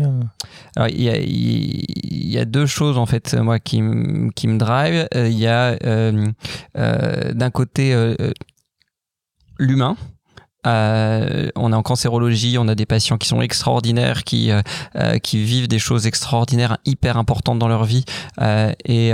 Alors, 0.75 0.89
il 0.89 1.01
y 1.01 2.38
a, 2.38 2.46
deux 2.46 2.66
choses, 2.66 2.98
en 2.98 3.06
fait, 3.06 3.34
moi, 3.36 3.60
qui, 3.60 3.82
me 3.82 4.58
drive. 4.58 5.08
Euh, 5.16 5.28
il 5.28 5.38
y 5.38 5.48
a, 5.48 5.78
euh, 5.84 6.32
d'un 6.75 7.50
côté, 7.50 7.96
l'humain. 9.58 9.96
on 10.66 11.74
est 11.74 11.75
en 11.75 11.84
cancérologie, 11.84 12.58
on 12.58 12.68
a 12.68 12.75
des 12.75 12.86
patients 12.86 13.18
qui 13.18 13.28
sont 13.28 13.42
extraordinaires, 13.42 14.24
qui, 14.24 14.51
vivent 15.34 15.68
des 15.68 15.80
choses 15.80 16.08
extraordinaires, 16.08 16.78
hyper 16.86 17.18
importantes 17.18 17.60
dans 17.60 17.68
leur 17.68 17.86
vie. 17.86 18.06
et 18.86 19.13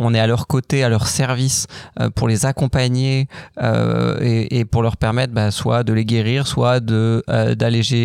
on 0.00 0.14
est 0.14 0.18
à 0.18 0.26
leur 0.26 0.46
côté, 0.46 0.82
à 0.82 0.88
leur 0.88 1.06
service 1.06 1.66
euh, 2.00 2.08
pour 2.08 2.26
les 2.26 2.46
accompagner 2.46 3.28
euh, 3.62 4.16
et, 4.22 4.64
pour 4.64 4.82
leur 4.82 4.96
permettre 4.96 5.34
bah, 5.34 5.50
soit 5.50 5.84
de 5.84 5.92
les 5.92 6.06
guérir, 6.06 6.46
soit 6.46 6.80
de 6.80 7.22
euh, 7.28 7.54
d'alléger 7.54 8.00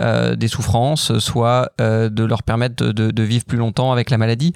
des 0.00 0.48
souffrances, 0.48 1.18
soit 1.18 1.70
de 1.78 2.24
leur 2.24 2.42
permettre 2.42 2.86
de, 2.86 3.22
vivre 3.22 3.44
plus 3.44 3.58
longtemps 3.58 3.92
avec 3.92 4.08
la 4.08 4.16
maladie. 4.16 4.54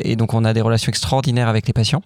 et 0.00 0.14
donc 0.14 0.34
on 0.34 0.44
a 0.44 0.52
des 0.52 0.60
relations 0.60 0.90
extraordinaires 0.90 1.48
avec 1.48 1.66
les 1.66 1.72
patients. 1.72 2.02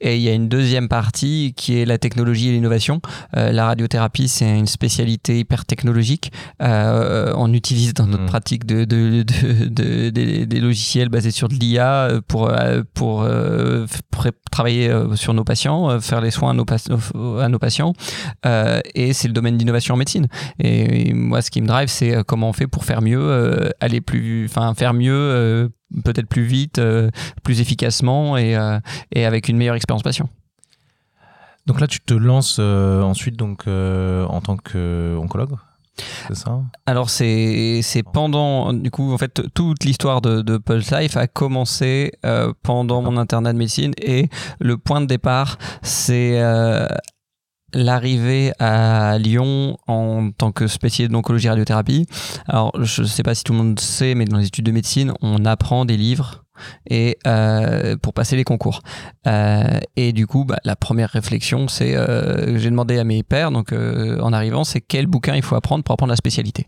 Et 0.00 0.16
il 0.16 0.22
y 0.22 0.28
a 0.28 0.32
une 0.32 0.48
deuxième 0.48 0.88
partie 0.88 1.54
qui 1.56 1.78
est 1.78 1.84
la 1.84 1.98
technologie 1.98 2.50
et 2.50 2.52
l'innovation. 2.52 3.00
la 3.32 3.66
radiothérapie, 3.66 4.28
c'est 4.28 4.56
une 4.56 4.66
spécialité 4.66 5.40
hyper 5.40 5.64
technologique. 5.64 6.32
on 6.60 7.52
utilise 7.52 7.94
dans 7.94 8.06
notre 8.06 8.24
mmh. 8.24 8.26
pratique 8.26 8.66
de, 8.66 8.84
des, 8.84 10.12
des, 10.46 10.60
logiciels 10.60 11.08
basés 11.08 11.32
sur 11.32 11.48
de 11.48 11.54
l'IA 11.54 12.08
pour, 12.28 12.52
pour 12.94 13.26
euh, 13.32 13.86
travailler 14.50 14.88
euh, 14.88 15.16
sur 15.16 15.34
nos 15.34 15.44
patients, 15.44 15.90
euh, 15.90 16.00
faire 16.00 16.20
les 16.20 16.30
soins 16.30 16.50
à 16.50 16.54
nos, 16.54 16.64
patients. 17.58 17.92
et 18.94 19.12
c'est 19.12 19.28
le 19.28 19.34
domaine 19.34 19.56
d'innovation 19.56 19.94
en 19.94 19.96
médecine. 19.96 20.28
Et, 20.58 21.12
moi, 21.14 21.42
ce 21.42 21.50
qui 21.50 21.60
me 21.60 21.66
drive, 21.66 21.88
c'est 21.88 22.22
comment 22.24 22.50
on 22.50 22.52
fait 22.52 22.66
pour 22.66 22.84
faire 22.84 23.02
mieux, 23.02 23.72
aller 23.80 24.00
plus, 24.00 24.46
enfin 24.46 24.74
faire 24.74 24.94
mieux, 24.94 25.70
peut-être 26.04 26.28
plus 26.28 26.44
vite, 26.44 26.80
plus 27.42 27.60
efficacement 27.60 28.36
et, 28.36 28.56
avec 29.14 29.48
une 29.48 29.56
meilleure 29.56 29.76
expérience 29.76 30.02
patient. 30.02 30.28
Donc 31.66 31.80
là, 31.80 31.86
tu 31.86 32.00
te 32.00 32.14
lances 32.14 32.58
ensuite 32.58 33.36
donc 33.36 33.66
en 33.66 34.40
tant 34.40 34.56
qu'oncologue 34.56 35.56
ça 36.32 36.62
Alors 36.86 37.10
c'est 37.10 37.82
pendant 38.12 38.72
du 38.72 38.90
coup 38.90 39.12
en 39.12 39.18
fait 39.18 39.42
toute 39.54 39.84
l'histoire 39.84 40.20
de, 40.20 40.42
de, 40.42 40.56
Pulse 40.56 40.90
Life 40.90 41.16
a 41.16 41.26
commencé 41.26 42.12
euh, 42.24 42.52
pendant 42.62 43.02
mon 43.02 43.16
internat 43.16 43.52
de 43.52 43.58
médecine 43.58 43.92
et 44.00 44.28
le 44.58 44.78
point 44.78 45.00
de 45.00 45.06
départ 45.06 45.58
c'est 45.82 46.40
euh, 46.40 46.86
l'arrivée 47.74 48.52
à 48.58 49.18
Lyon 49.18 49.76
en 49.86 50.30
tant 50.30 50.52
que 50.52 50.66
spécialiste 50.66 51.12
d'oncologie 51.12 51.48
radiothérapie. 51.48 52.06
Alors 52.46 52.72
je 52.82 53.02
ne 53.02 53.06
sais 53.06 53.22
pas 53.22 53.34
si 53.34 53.44
tout 53.44 53.52
le 53.52 53.58
monde 53.58 53.80
sait 53.80 54.14
mais 54.14 54.24
dans 54.24 54.38
les 54.38 54.46
études 54.46 54.66
de 54.66 54.72
médecine 54.72 55.12
on 55.20 55.44
apprend 55.44 55.84
des 55.84 55.96
livres 55.96 56.41
et 56.88 57.18
euh, 57.26 57.96
pour 57.96 58.14
passer 58.14 58.36
les 58.36 58.44
concours. 58.44 58.82
Euh, 59.26 59.80
et 59.96 60.12
du 60.12 60.26
coup, 60.26 60.44
bah, 60.44 60.58
la 60.64 60.76
première 60.76 61.10
réflexion, 61.10 61.68
c'est 61.68 61.96
euh, 61.96 62.58
j'ai 62.58 62.70
demandé 62.70 62.98
à 62.98 63.04
mes 63.04 63.22
pères, 63.22 63.50
donc 63.50 63.72
en 63.72 64.32
arrivant, 64.32 64.64
c'est 64.64 64.80
quel 64.80 65.06
bouquin 65.06 65.34
il 65.34 65.42
faut 65.42 65.56
apprendre 65.56 65.84
pour 65.84 65.92
apprendre 65.94 66.10
la 66.10 66.16
spécialité. 66.16 66.66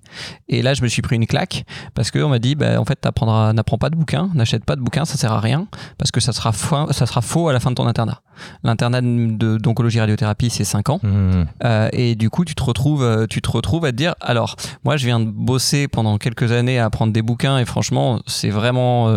Et 0.49 0.63
là, 0.63 0.75
je 0.75 0.83
me 0.83 0.89
suis 0.89 1.03
pris 1.03 1.17
une 1.17 1.27
claque 1.27 1.65
parce 1.95 2.11
qu'on 2.11 2.29
m'a 2.29 2.39
dit, 2.39 2.55
bah, 2.55 2.81
en 2.81 2.85
fait, 2.85 3.05
n'apprends 3.05 3.79
pas 3.79 3.91
de 3.91 3.97
bouquin, 3.97 4.31
n'achète 4.35 4.65
pas 4.65 4.77
de 4.77 4.81
bouquin, 4.81 5.05
ça 5.05 5.17
sert 5.17 5.33
à 5.33 5.41
rien 5.41 5.67
parce 5.99 6.11
que 6.11 6.21
ça 6.21 6.33
sera, 6.33 6.53
ça 6.53 7.07
sera 7.07 7.21
faux 7.21 7.49
à 7.49 7.53
la 7.53 7.61
fin 7.61 7.71
de 7.71 7.77
ton 7.77 7.87
internat. 7.87 8.23
L'internat 8.63 9.01
d'oncologie 9.03 10.01
radiothérapie, 10.01 10.51
c'est 10.51 10.65
5 10.65 10.91
ans. 10.91 11.01
Mmh. 11.03 11.45
et 11.93 12.15
du 12.15 12.31
coup, 12.31 12.45
tu 12.45 12.55
te, 12.55 12.63
retrouves, 12.63 13.27
tu 13.29 13.43
te 13.43 13.51
retrouves 13.51 13.85
à 13.85 13.93
te 13.93 13.97
dire, 13.97 14.15
alors, 14.21 14.57
moi, 14.85 14.97
je 14.97 15.07
viens 15.07 15.21
de 15.21 15.31
bosser 15.31 15.89
pendant 15.89 16.19
quelques 16.19 16.53
années 16.53 16.79
à 16.79 16.87
apprendre 16.87 17.13
des 17.13 17.23
bouquins 17.23 17.59
et 17.59 17.65
franchement, 17.65 18.21
c'est 18.27 18.51
vraiment 18.51 19.15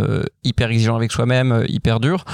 hyper 0.47 0.69
exigeant 0.69 0.95
avec 0.95 1.11
soi-même, 1.11 1.51
euh, 1.51 1.65
hyper 1.67 1.99
dur. 1.99 2.25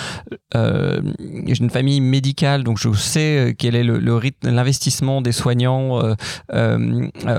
Euh, 0.55 1.01
j'ai 1.47 1.63
une 1.63 1.69
famille 1.69 2.01
médicale, 2.01 2.63
donc 2.63 2.77
je 2.77 2.91
sais 2.93 3.37
euh, 3.37 3.53
quel 3.57 3.75
est 3.75 3.83
le, 3.83 4.15
rythme, 4.15 4.49
l'investissement 4.49 5.21
des 5.21 5.31
soignants 5.31 5.99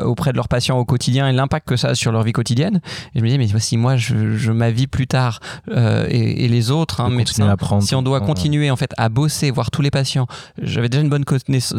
auprès 0.05 0.33
de 0.33 0.37
leurs 0.37 0.49
patients 0.49 0.79
au 0.79 0.85
quotidien 0.85 1.29
et 1.29 1.33
l'impact 1.33 1.69
que 1.69 1.77
ça 1.77 1.89
a 1.89 1.95
sur 1.95 2.13
leur 2.13 2.23
vie 2.23 2.33
quotidienne. 2.33 2.81
Et 3.15 3.21
je 3.21 3.25
me 3.25 3.29
dis, 3.29 3.39
mais 3.39 3.49
si 3.59 3.77
moi, 3.77 3.97
je, 3.97 4.37
je 4.37 4.53
ma 4.53 4.71
vie 4.71 4.87
plus 4.87 5.07
tard 5.07 5.41
et, 5.71 6.49
les 6.49 6.71
autres 6.71 7.01
hein, 7.01 7.11
médecins, 7.11 7.57
si 7.81 7.95
on 7.95 8.03
doit 8.03 8.21
continuer 8.21 8.71
en 8.71 8.77
fait 8.77 8.93
à 8.97 9.09
bosser, 9.09 9.34
voir 9.51 9.71
tous 9.71 9.83
les 9.83 9.91
patients, 9.91 10.27
j'avais 10.61 10.89
déjà 10.89 11.03
une 11.03 11.11
bonne 11.11 11.25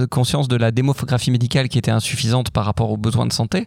conscience 0.10 0.48
de 0.48 0.56
la 0.56 0.72
démographie 0.72 1.32
médicale 1.32 1.70
qui 1.70 1.78
était 1.78 1.92
insuffisante 1.92 2.52
par 2.52 2.66
rapport 2.66 2.92
aux 2.92 2.98
besoins 2.98 3.26
de 3.26 3.34
santé. 3.34 3.66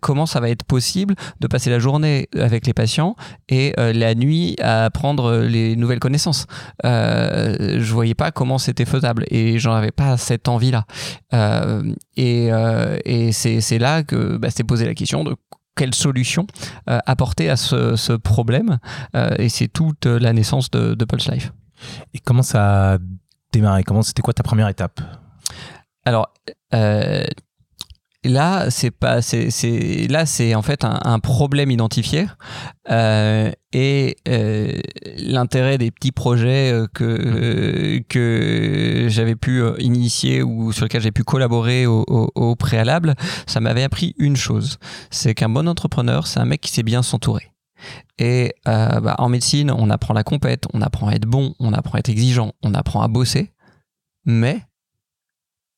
comment 0.00 0.26
ça 0.26 0.40
va 0.40 0.50
être 0.50 0.64
possible 0.64 1.14
de 1.40 1.46
passer 1.46 1.70
la 1.70 1.78
journée 1.78 2.28
avec 2.38 2.66
les 2.66 2.74
patients 2.74 3.16
et 3.48 3.74
la 3.76 4.14
nuit 4.14 4.56
à 4.60 4.84
apprendre 4.84 5.38
les 5.38 5.76
nouvelles 5.76 6.00
connaissances? 6.00 6.46
Euh, 6.84 7.78
je 7.80 7.92
voyais 7.92 8.14
pas 8.14 8.30
comment 8.30 8.58
c'était 8.58 8.84
faisable 8.84 9.24
et 9.30 9.58
j'en 9.58 9.74
avais 9.74 9.90
pas 9.90 10.16
cette 10.16 10.48
envie-là. 10.48 10.86
Euh, 11.34 11.94
et, 12.16 12.52
euh, 12.52 12.98
c'est 13.32 13.78
là 13.78 14.02
que 14.02 14.36
bah, 14.36 14.50
s'est 14.50 14.64
posé 14.64 14.84
la 14.86 14.94
question 14.94 15.24
de 15.24 15.36
quelle 15.74 15.94
solution 15.94 16.46
euh, 16.90 16.98
apporter 17.06 17.48
à 17.48 17.56
ce, 17.56 18.16
problème. 18.16 18.78
et 19.38 19.48
c'est 19.48 19.68
toute 19.68 20.06
la 20.06 20.32
naissance 20.32 20.70
de, 20.70 20.94
de 20.94 21.04
Pulse 21.04 21.30
Life. 21.30 21.52
Et 22.14 22.18
comment 22.18 22.42
ça 22.42 22.94
a 22.94 22.98
démarré? 23.52 23.82
Comment 23.84 24.02
c'était 24.02 24.22
quoi 24.22 24.34
ta 24.34 24.42
première 24.42 24.68
étape? 24.68 25.00
Alors, 26.04 26.32
là 28.24 28.70
c'est 28.70 28.90
pas 28.90 29.20
c'est 29.20 30.06
là 30.08 30.26
c'est 30.26 30.54
en 30.54 30.62
fait 30.62 30.84
un, 30.84 31.18
problème 31.18 31.70
identifié 31.70 32.26
euh, 32.90 33.50
et 33.72 34.16
euh, 34.28 34.72
l'intérêt 35.16 35.78
des 35.78 35.90
petits 35.90 36.12
projets 36.12 36.72
euh, 36.72 36.86
que 36.92 38.00
que 38.08 39.06
j'avais 39.08 39.34
pu 39.34 39.62
initier 39.78 40.42
ou 40.42 40.72
sur 40.72 40.84
lesquels 40.84 41.02
j'ai 41.02 41.12
pu 41.12 41.24
collaborer 41.24 41.86
au, 41.86 42.04
au, 42.06 42.56
préalable 42.56 43.14
ça 43.46 43.60
m'avait 43.60 43.82
appris 43.82 44.14
une 44.18 44.36
chose. 44.36 44.78
C'est 45.10 45.34
qu'un 45.34 45.48
bon 45.48 45.68
entrepreneur 45.68 46.26
c'est 46.26 46.40
un 46.40 46.44
mec 46.44 46.60
qui 46.60 46.70
sait 46.70 46.82
bien 46.82 47.02
s'entourer 47.02 47.51
et 48.18 48.54
bah, 48.64 49.14
en 49.18 49.28
médecine 49.28 49.70
on 49.70 49.90
apprend 49.90 50.14
la 50.14 50.24
compète 50.24 50.64
on 50.72 50.82
apprend 50.82 51.08
à 51.08 51.14
être 51.14 51.26
bon 51.26 51.54
on 51.58 51.72
apprend 51.72 51.96
à 51.96 51.98
être 51.98 52.08
exigeant 52.08 52.52
on 52.62 52.74
apprend 52.74 53.02
à 53.02 53.08
bosser 53.08 53.52
mais 54.24 54.62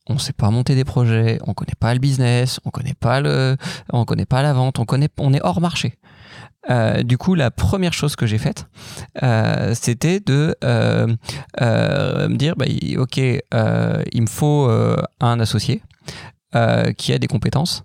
on 0.06 0.18
sait 0.18 0.34
pas 0.34 0.50
monter 0.50 0.74
des 0.74 0.84
projets, 0.84 1.38
on 1.46 1.54
connaît 1.54 1.72
pas 1.78 1.94
le 1.94 2.00
business, 2.00 2.60
on 2.64 2.70
connaît 2.70 2.92
connaît 2.92 4.26
pas 4.26 4.42
la 4.42 4.52
vente, 4.52 4.78
on 4.78 4.84
connaît, 4.84 5.08
on 5.18 5.32
est 5.32 5.40
hors 5.42 5.60
marché. 5.60 5.94
Euh, 6.70 7.02
du 7.02 7.18
coup, 7.18 7.34
la 7.34 7.50
première 7.50 7.92
chose 7.92 8.16
que 8.16 8.26
j'ai 8.26 8.38
faite, 8.38 8.66
euh, 9.22 9.74
c'était 9.74 10.20
de 10.20 10.56
euh, 10.64 11.06
me 11.60 12.36
dire, 12.36 12.56
bah, 12.56 12.66
ok, 12.98 13.16
il 13.18 14.22
me 14.22 14.26
faut 14.26 14.70
un 15.20 15.40
associé. 15.40 15.82
Euh, 16.54 16.92
qui 16.92 17.12
a 17.12 17.18
des 17.18 17.26
compétences. 17.26 17.84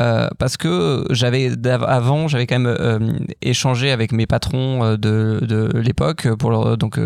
Euh, 0.00 0.28
parce 0.38 0.56
que 0.56 1.06
j'avais 1.10 1.50
avant, 1.86 2.28
j'avais 2.28 2.46
quand 2.46 2.58
même 2.58 2.76
euh, 2.78 3.18
échangé 3.40 3.90
avec 3.90 4.12
mes 4.12 4.26
patrons 4.26 4.94
de, 4.96 5.40
de 5.42 5.70
l'époque 5.78 6.28
pour 6.36 6.76
donc 6.76 6.98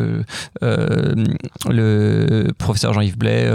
le 0.61 2.53
professeur 2.59 2.93
Jean-Yves 2.93 3.19
Blais, 3.19 3.49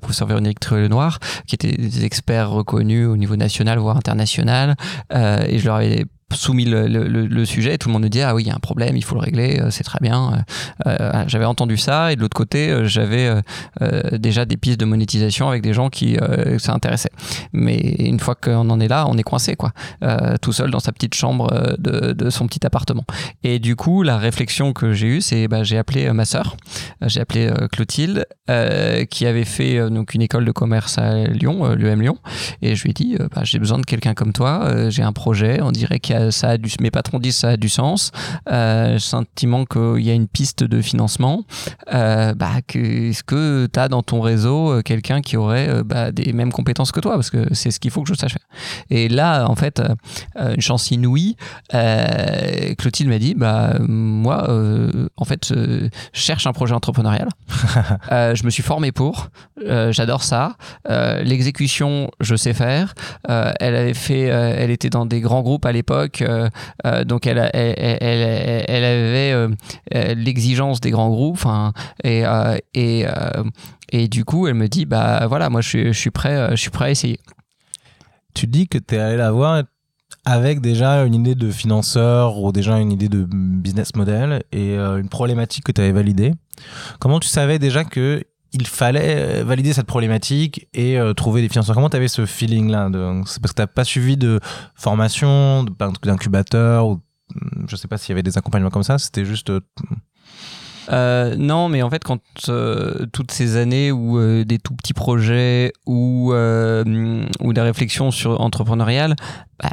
professeur 0.00 0.28
Véronique 0.28 0.60
Truel-Noir, 0.60 1.18
qui 1.46 1.54
étaient 1.54 1.76
des 1.76 2.04
experts 2.04 2.50
reconnus 2.50 3.06
au 3.06 3.16
niveau 3.16 3.36
national 3.36 3.78
voire 3.78 3.96
international, 3.96 4.76
et 5.12 5.58
je 5.58 5.64
leur 5.66 5.76
avais 5.76 6.06
soumis 6.34 6.64
le, 6.64 6.86
le, 6.86 7.44
sujet, 7.44 7.78
tout 7.78 7.88
le 7.88 7.92
monde 7.94 8.04
me 8.04 8.08
dit 8.08 8.22
ah 8.22 8.34
oui 8.34 8.44
il 8.44 8.46
y 8.48 8.50
a 8.50 8.54
un 8.54 8.60
problème, 8.60 8.96
il 8.96 9.04
faut 9.04 9.14
le 9.14 9.20
régler, 9.20 9.60
euh, 9.60 9.70
c'est 9.70 9.84
très 9.84 9.98
bien. 10.00 10.44
Euh, 10.86 10.96
euh, 11.00 11.24
j'avais 11.26 11.44
entendu 11.44 11.76
ça 11.76 12.12
et 12.12 12.16
de 12.16 12.20
l'autre 12.20 12.36
côté 12.36 12.72
j'avais 12.84 13.30
déjà 14.12 14.44
des 14.44 14.56
pistes 14.56 14.80
de 14.80 14.84
monétisation 14.84 15.48
avec 15.48 15.62
des 15.62 15.72
gens 15.72 15.88
qui 15.88 16.16
ça 16.58 16.72
intéressait. 16.72 17.10
Mais 17.52 17.78
une 17.98 18.20
fois 18.20 18.34
qu'on 18.34 18.68
en 18.70 18.80
est 18.80 18.88
là, 18.88 19.06
on 19.08 19.16
est 19.16 19.22
coincé 19.22 19.56
quoi, 19.56 19.72
tout 20.40 20.52
seul 20.52 20.70
dans 20.70 20.80
sa 20.80 20.92
petite 20.92 21.14
chambre 21.14 21.76
de, 21.78 22.12
de, 22.12 22.30
son 22.30 22.46
petit 22.46 22.64
appartement. 22.66 23.04
Et 23.42 23.58
du 23.58 23.76
coup 23.76 24.02
la 24.02 24.18
réflexion 24.18 24.72
que 24.72 24.92
j'ai 24.92 25.06
eue 25.06 25.20
c'est 25.20 25.48
bah, 25.48 25.62
j'ai 25.62 25.78
appelé 25.78 26.10
ma 26.12 26.24
sœur, 26.24 26.56
j'ai 27.02 27.20
appelé 27.20 27.52
Clotilde 27.72 28.26
qui 29.10 29.26
avait 29.26 29.44
fait 29.44 29.90
donc 29.90 30.14
une 30.14 30.22
école 30.22 30.44
de 30.44 30.52
commerce 30.52 30.98
à 30.98 31.24
Lyon, 31.24 31.74
l'UM 31.74 32.00
Lyon, 32.00 32.18
et 32.60 32.74
je 32.74 32.82
lui 32.82 32.90
ai 32.90 32.94
dit 32.94 33.16
bah, 33.34 33.42
j'ai 33.44 33.58
besoin 33.58 33.78
de 33.78 33.86
quelqu'un 33.86 34.14
comme 34.14 34.32
toi, 34.32 34.90
j'ai 34.90 35.02
un 35.02 35.12
projet, 35.12 35.60
on 35.62 35.72
dirait 35.72 36.00
qu'il 36.00 36.14
y 36.14 36.18
a 36.18 36.21
ça 36.30 36.50
a 36.50 36.58
du, 36.58 36.70
mes 36.80 36.90
patrons 36.90 37.18
disent 37.18 37.36
ça 37.36 37.50
a 37.50 37.56
du 37.56 37.68
sens. 37.68 38.12
Euh, 38.50 38.98
sentiment 38.98 39.64
qu'il 39.64 40.00
y 40.00 40.10
a 40.10 40.14
une 40.14 40.28
piste 40.28 40.64
de 40.64 40.80
financement. 40.80 41.44
Euh, 41.92 42.34
bah, 42.34 42.50
est-ce 42.74 43.22
que 43.22 43.68
tu 43.72 43.78
as 43.78 43.88
dans 43.88 44.02
ton 44.02 44.20
réseau 44.20 44.72
euh, 44.72 44.82
quelqu'un 44.82 45.20
qui 45.20 45.36
aurait 45.36 45.68
euh, 45.68 45.82
bah, 45.84 46.12
des 46.12 46.32
mêmes 46.32 46.52
compétences 46.52 46.92
que 46.92 47.00
toi? 47.00 47.14
Parce 47.14 47.30
que 47.30 47.52
c'est 47.54 47.70
ce 47.70 47.80
qu'il 47.80 47.90
faut 47.90 48.02
que 48.02 48.08
je 48.08 48.14
sache 48.14 48.32
faire. 48.32 48.46
Et 48.90 49.08
là, 49.08 49.46
en 49.48 49.56
fait, 49.56 49.82
une 50.36 50.60
chance 50.60 50.90
inouïe, 50.90 51.36
Clotilde 51.70 53.08
m'a 53.08 53.18
dit 53.18 53.34
bah, 53.34 53.74
Moi, 53.80 54.48
en 55.16 55.24
fait, 55.24 55.48
je 55.48 55.88
cherche 56.12 56.46
un 56.46 56.52
projet 56.52 56.74
entrepreneurial. 56.74 57.28
je 58.10 58.44
me 58.44 58.50
suis 58.50 58.62
formé 58.62 58.92
pour. 58.92 59.28
J'adore 59.90 60.22
ça. 60.22 60.56
L'exécution, 60.88 62.10
je 62.20 62.36
sais 62.36 62.54
faire. 62.54 62.94
elle 63.28 63.76
avait 63.76 63.94
fait, 63.94 64.22
elle 64.22 64.70
était 64.70 64.90
dans 64.90 65.06
des 65.06 65.20
grands 65.20 65.42
groupes 65.42 65.66
à 65.66 65.72
l'époque 65.72 66.11
euh, 66.20 66.48
euh, 66.86 67.04
donc 67.04 67.26
elle, 67.26 67.38
avait 67.38 69.32
euh, 69.32 69.48
l'exigence 70.14 70.80
des 70.80 70.90
grands 70.90 71.10
groupes. 71.10 71.46
Et, 72.04 72.24
et, 72.74 73.06
et 73.90 74.08
du 74.08 74.24
coup, 74.24 74.46
elle 74.46 74.54
me 74.54 74.68
dit 74.68 74.84
bah 74.84 75.26
voilà, 75.26 75.48
moi 75.50 75.60
je 75.60 75.92
je 75.92 75.98
suis 75.98 76.10
prêt, 76.10 76.48
je 76.50 76.56
suis 76.56 76.70
prêt 76.70 76.86
à 76.86 76.90
essayer. 76.90 77.20
Tu 78.34 78.46
dis 78.46 78.68
que 78.68 78.78
tu 78.78 78.94
es 78.94 78.98
allé 78.98 79.16
la 79.16 79.30
voir 79.30 79.62
avec 80.24 80.60
déjà 80.60 81.04
une 81.04 81.14
idée 81.14 81.34
de 81.34 81.50
financeur 81.50 82.38
ou 82.38 82.52
déjà 82.52 82.78
une 82.78 82.92
idée 82.92 83.08
de 83.08 83.26
business 83.28 83.94
model 83.96 84.42
et 84.52 84.76
une 84.76 85.08
problématique 85.08 85.64
que 85.64 85.72
tu 85.72 85.80
avais 85.80 85.92
validée. 85.92 86.32
Comment 87.00 87.18
tu 87.18 87.28
savais 87.28 87.58
déjà 87.58 87.84
que 87.84 88.22
il 88.52 88.66
fallait 88.66 89.40
euh, 89.40 89.44
valider 89.44 89.72
cette 89.72 89.86
problématique 89.86 90.68
et 90.74 90.98
euh, 90.98 91.14
trouver 91.14 91.42
des 91.42 91.48
financeurs. 91.48 91.74
Comment 91.74 91.90
tu 91.90 91.96
avais 91.96 92.08
ce 92.08 92.26
feeling-là 92.26 92.90
C'est 93.26 93.40
parce 93.40 93.52
que 93.52 93.56
tu 93.56 93.62
n'as 93.62 93.66
pas 93.66 93.84
suivi 93.84 94.16
de 94.16 94.40
formation, 94.74 95.64
d'incubateur, 96.02 96.86
ou 96.86 97.00
je 97.66 97.76
sais 97.76 97.88
pas 97.88 97.96
s'il 97.96 98.10
y 98.10 98.12
avait 98.12 98.22
des 98.22 98.36
accompagnements 98.36 98.70
comme 98.70 98.82
ça, 98.82 98.98
c'était 98.98 99.24
juste... 99.24 99.50
Euh, 100.90 101.36
non, 101.36 101.68
mais 101.68 101.82
en 101.82 101.90
fait, 101.90 102.02
quand 102.04 102.20
toutes 103.12 103.30
ces 103.30 103.56
années 103.56 103.92
où 103.92 104.44
des 104.44 104.58
tout 104.58 104.74
petits 104.74 104.94
projets 104.94 105.72
ou, 105.86 106.32
ou 106.32 107.52
des 107.52 107.60
réflexions 107.60 108.10
sur 108.10 108.40
entrepreneuriales, 108.40 109.16
bah, 109.62 109.70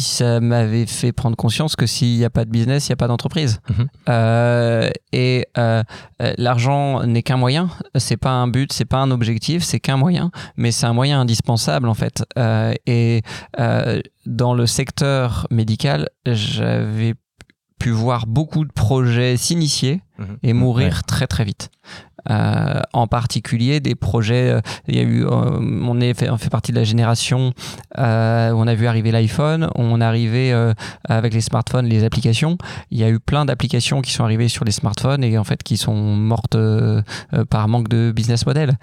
ça 0.00 0.40
m'avait 0.40 0.86
fait 0.86 1.12
prendre 1.12 1.36
conscience 1.36 1.74
que 1.74 1.86
s'il 1.86 2.16
n'y 2.16 2.24
a 2.24 2.30
pas 2.30 2.44
de 2.44 2.50
business, 2.50 2.86
il 2.86 2.90
n'y 2.90 2.94
a 2.94 2.96
pas 2.96 3.08
d'entreprise. 3.08 3.60
Mhm. 3.68 3.88
Euh, 4.08 4.90
et 5.12 5.46
euh, 5.58 5.82
l'argent 6.38 7.04
n'est 7.04 7.22
qu'un 7.22 7.36
moyen, 7.36 7.70
c'est 7.96 8.16
pas 8.16 8.30
un 8.30 8.46
but, 8.46 8.72
c'est 8.72 8.84
pas 8.84 8.98
un 8.98 9.10
objectif, 9.10 9.64
c'est 9.64 9.80
qu'un 9.80 9.96
moyen, 9.96 10.30
mais 10.56 10.70
c'est 10.70 10.86
un 10.86 10.92
moyen 10.92 11.20
indispensable 11.20 11.88
en 11.88 11.94
fait. 11.94 12.24
Euh, 12.38 12.74
et 12.86 13.22
dans 14.26 14.54
le 14.54 14.66
secteur 14.66 15.46
médical, 15.50 16.08
j'avais 16.26 17.14
pu 17.78 17.90
voir 17.90 18.26
beaucoup 18.26 18.64
de 18.64 18.72
projets 18.72 19.36
s'initier 19.36 20.02
mhm. 20.18 20.38
et 20.42 20.52
mourir 20.52 21.04
très 21.04 21.26
très 21.26 21.44
vite. 21.44 21.70
Euh, 22.30 22.80
en 22.92 23.06
particulier 23.06 23.80
des 23.80 23.94
projets. 23.94 24.50
Euh, 24.50 24.60
il 24.88 24.96
y 24.96 24.98
a 24.98 25.02
eu, 25.02 25.24
euh, 25.24 25.28
on, 25.30 26.00
est 26.00 26.14
fait, 26.14 26.30
on 26.30 26.38
fait 26.38 26.48
partie 26.48 26.72
de 26.72 26.78
la 26.78 26.84
génération 26.84 27.52
où 27.96 28.00
on 28.00 28.66
a 28.66 28.74
vu 28.74 28.86
arriver 28.86 29.10
l'iPhone, 29.10 29.68
on 29.74 30.00
arrivé 30.00 30.52
avec 31.08 31.34
les 31.34 31.40
smartphones, 31.40 31.86
les 31.86 32.04
applications. 32.04 32.58
Il 32.90 32.98
y 32.98 33.04
a 33.04 33.08
eu 33.08 33.20
plein 33.20 33.44
d'applications 33.44 34.02
qui 34.02 34.12
sont 34.12 34.24
arrivées 34.24 34.48
sur 34.48 34.64
les 34.64 34.72
smartphones 34.72 35.22
et 35.22 35.38
en 35.38 35.44
fait 35.44 35.62
qui 35.62 35.76
sont 35.76 35.94
mortes 35.94 36.56
par 37.50 37.68
manque 37.68 37.88
de 37.88 38.12
business 38.14 38.46
model. 38.46 38.76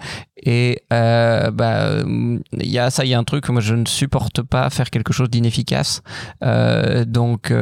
Et 0.44 0.82
bah, 0.90 2.02
il 2.04 2.70
y 2.70 2.78
a 2.78 2.90
ça, 2.90 3.04
il 3.04 3.10
y 3.10 3.14
a 3.14 3.18
un 3.18 3.24
truc 3.24 3.48
moi 3.50 3.60
je 3.60 3.74
ne 3.74 3.86
supporte 3.86 4.42
pas 4.42 4.70
faire 4.70 4.90
quelque 4.90 5.12
chose 5.12 5.30
d'inefficace. 5.30 6.02
donc 7.06 7.52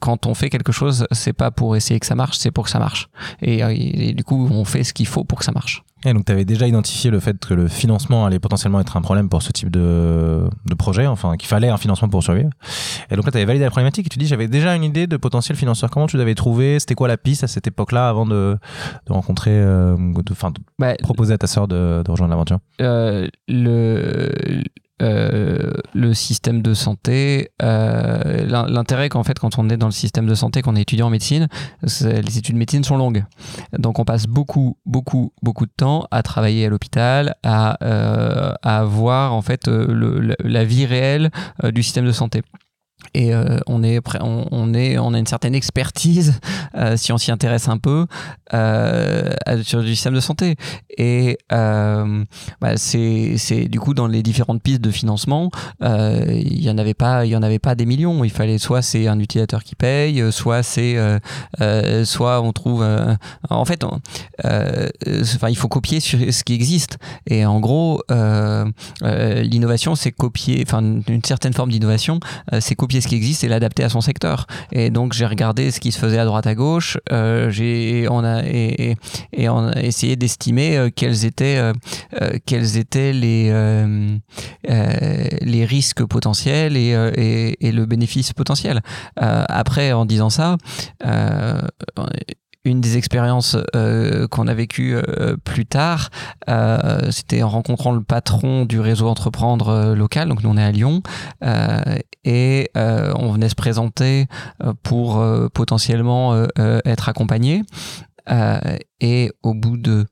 quand 0.00 0.26
on 0.26 0.34
fait 0.34 0.50
quelque 0.50 0.72
chose, 0.72 1.06
c'est 1.10 1.32
pas 1.32 1.50
pour 1.50 1.76
essayer 1.76 1.98
que 1.98 2.06
ça 2.06 2.14
marche, 2.14 2.38
c'est 2.38 2.52
pour 2.52 2.64
que 2.64 2.70
ça 2.70 2.78
marche. 2.78 3.08
et 3.40 4.14
du 4.14 4.24
coup, 4.24 4.48
on 4.50 4.64
fait 4.64 4.84
ce 4.84 4.92
qu'il 4.92 5.06
faut 5.06 5.21
pour 5.24 5.38
que 5.38 5.44
ça 5.44 5.52
marche. 5.52 5.82
Et 6.04 6.12
donc, 6.12 6.24
tu 6.24 6.32
avais 6.32 6.44
déjà 6.44 6.66
identifié 6.66 7.10
le 7.10 7.20
fait 7.20 7.38
que 7.38 7.54
le 7.54 7.68
financement 7.68 8.26
allait 8.26 8.40
potentiellement 8.40 8.80
être 8.80 8.96
un 8.96 9.02
problème 9.02 9.28
pour 9.28 9.40
ce 9.40 9.52
type 9.52 9.70
de, 9.70 10.48
de 10.66 10.74
projet, 10.74 11.06
enfin, 11.06 11.36
qu'il 11.36 11.48
fallait 11.48 11.68
un 11.68 11.76
financement 11.76 12.08
pour 12.08 12.24
survivre. 12.24 12.50
Et 13.10 13.14
donc 13.14 13.24
là, 13.24 13.30
tu 13.30 13.36
avais 13.36 13.44
validé 13.44 13.64
la 13.64 13.70
problématique 13.70 14.06
et 14.06 14.08
tu 14.08 14.18
dis, 14.18 14.26
j'avais 14.26 14.48
déjà 14.48 14.74
une 14.74 14.82
idée 14.82 15.06
de 15.06 15.16
potentiel 15.16 15.56
financeur. 15.56 15.90
Comment 15.90 16.08
tu 16.08 16.16
l'avais 16.16 16.34
trouvé? 16.34 16.80
C'était 16.80 16.96
quoi 16.96 17.06
la 17.06 17.16
piste 17.16 17.44
à 17.44 17.46
cette 17.46 17.68
époque-là 17.68 18.08
avant 18.08 18.26
de, 18.26 18.58
de 19.06 19.12
rencontrer, 19.12 19.52
euh, 19.52 19.96
de, 19.96 20.32
enfin, 20.32 20.50
de 20.50 20.60
bah, 20.78 20.94
proposer 20.96 21.34
à 21.34 21.38
ta 21.38 21.46
sœur 21.46 21.68
de, 21.68 22.02
de 22.04 22.10
rejoindre 22.10 22.30
l'aventure? 22.30 22.58
Euh, 22.80 23.28
le, 23.46 24.64
euh, 25.02 25.72
le 25.94 26.14
système 26.14 26.62
de 26.62 26.74
santé, 26.74 27.50
euh, 27.62 28.44
l'intérêt 28.46 29.08
qu'en 29.08 29.24
fait 29.24 29.38
quand 29.38 29.58
on 29.58 29.68
est 29.68 29.76
dans 29.76 29.86
le 29.86 29.92
système 29.92 30.26
de 30.26 30.34
santé, 30.34 30.62
qu'on 30.62 30.76
est 30.76 30.82
étudiant 30.82 31.08
en 31.08 31.10
médecine, 31.10 31.48
les 31.82 32.38
études 32.38 32.54
de 32.54 32.58
médecine 32.58 32.84
sont 32.84 32.96
longues. 32.96 33.24
Donc 33.78 33.98
on 33.98 34.04
passe 34.04 34.26
beaucoup, 34.26 34.76
beaucoup, 34.86 35.32
beaucoup 35.42 35.66
de 35.66 35.72
temps 35.76 36.06
à 36.10 36.22
travailler 36.22 36.66
à 36.66 36.68
l'hôpital, 36.68 37.34
à, 37.42 37.78
euh, 37.84 38.52
à 38.62 38.84
voir 38.84 39.34
en 39.34 39.42
fait 39.42 39.66
la 39.68 40.64
vie 40.64 40.86
réelle 40.86 41.30
du 41.64 41.82
système 41.82 42.06
de 42.06 42.12
santé 42.12 42.42
et 43.14 43.34
euh, 43.34 43.58
on 43.66 43.82
est 43.82 44.00
on, 44.20 44.74
est 44.74 44.98
on 44.98 45.12
a 45.12 45.18
une 45.18 45.26
certaine 45.26 45.54
expertise 45.54 46.40
euh, 46.76 46.96
si 46.96 47.12
on 47.12 47.18
s'y 47.18 47.30
intéresse 47.30 47.68
un 47.68 47.76
peu 47.76 48.06
euh, 48.54 49.32
sur 49.62 49.80
le 49.80 49.86
système 49.86 50.14
de 50.14 50.20
santé. 50.20 50.56
Et 50.96 51.38
bah, 51.50 52.76
c'est 52.76 53.68
du 53.68 53.80
coup 53.80 53.94
dans 53.94 54.06
les 54.06 54.22
différentes 54.22 54.62
pistes 54.62 54.80
de 54.80 54.90
financement 54.90 55.50
il 55.80 56.62
y 56.62 56.70
en 56.70 56.78
avait 56.78 56.94
pas 56.94 57.26
y 57.26 57.36
en 57.36 57.42
avait 57.42 57.58
pas 57.58 57.74
des 57.74 57.86
millions. 57.86 58.24
Il 58.24 58.30
fallait 58.30 58.58
soit 58.58 58.82
c'est 58.82 59.08
un 59.08 59.18
utilisateur 59.18 59.62
qui 59.62 59.74
paye 59.74 60.32
soit 60.32 60.62
c'est 60.62 60.96
soit 62.04 62.40
on 62.40 62.52
trouve 62.52 62.86
en 63.50 63.64
fait 63.64 63.84
enfin 63.84 65.48
il 65.48 65.56
faut 65.56 65.68
copier 65.68 66.00
sur 66.00 66.18
ce 66.32 66.44
qui 66.44 66.54
existe. 66.54 66.98
Et 67.26 67.44
en 67.44 67.60
gros 67.60 68.02
l'innovation 69.00 69.94
c'est 69.94 70.12
copier 70.12 70.62
enfin 70.66 70.82
une 70.82 71.24
certaine 71.24 71.52
forme 71.52 71.70
d'innovation 71.70 72.20
c'est 72.60 72.74
copier 72.74 73.01
ce 73.02 73.08
qui 73.08 73.16
existe 73.16 73.44
et 73.44 73.48
l'adapter 73.48 73.84
à 73.84 73.88
son 73.88 74.00
secteur. 74.00 74.46
Et 74.72 74.90
donc 74.90 75.12
j'ai 75.12 75.26
regardé 75.26 75.70
ce 75.70 75.80
qui 75.80 75.92
se 75.92 75.98
faisait 75.98 76.18
à 76.18 76.24
droite 76.24 76.46
à 76.46 76.54
gauche, 76.54 76.96
euh, 77.12 77.50
j'ai 77.50 78.02
et, 78.02 78.08
on 79.48 79.68
a 79.68 79.80
essayé 79.80 80.16
d'estimer 80.16 80.76
euh, 80.76 80.90
quels 80.94 81.26
étaient 81.26 81.58
euh, 81.58 81.72
les 85.42 85.64
risques 85.64 86.04
potentiels 86.04 86.76
et, 86.76 87.72
le 87.72 87.84
bénéfice 87.86 88.32
potentiel. 88.32 88.80
après 89.16 89.92
en 89.92 90.04
disant 90.04 90.30
ça 90.30 90.56
une 92.64 92.80
des 92.80 92.96
expériences 92.96 93.56
euh, 93.74 94.28
qu'on 94.28 94.46
a 94.46 94.54
vécues 94.54 94.94
euh, 94.94 95.36
plus 95.36 95.66
tard, 95.66 96.10
euh, 96.48 97.10
c'était 97.10 97.42
en 97.42 97.48
rencontrant 97.48 97.92
le 97.92 98.02
patron 98.02 98.64
du 98.64 98.78
réseau 98.80 99.08
entreprendre 99.08 99.94
local, 99.94 100.28
donc 100.28 100.42
nous 100.42 100.50
on 100.50 100.56
est 100.56 100.62
à 100.62 100.70
Lyon, 100.70 101.02
et 102.24 102.70
on 102.74 103.32
venait 103.32 103.48
se 103.48 103.54
présenter 103.54 104.26
pour 104.82 105.24
potentiellement 105.54 106.46
être 106.56 107.08
accompagné. 107.08 107.62
et 109.00 109.30
au 109.42 109.54
bout 109.54 109.76
de 109.76 110.06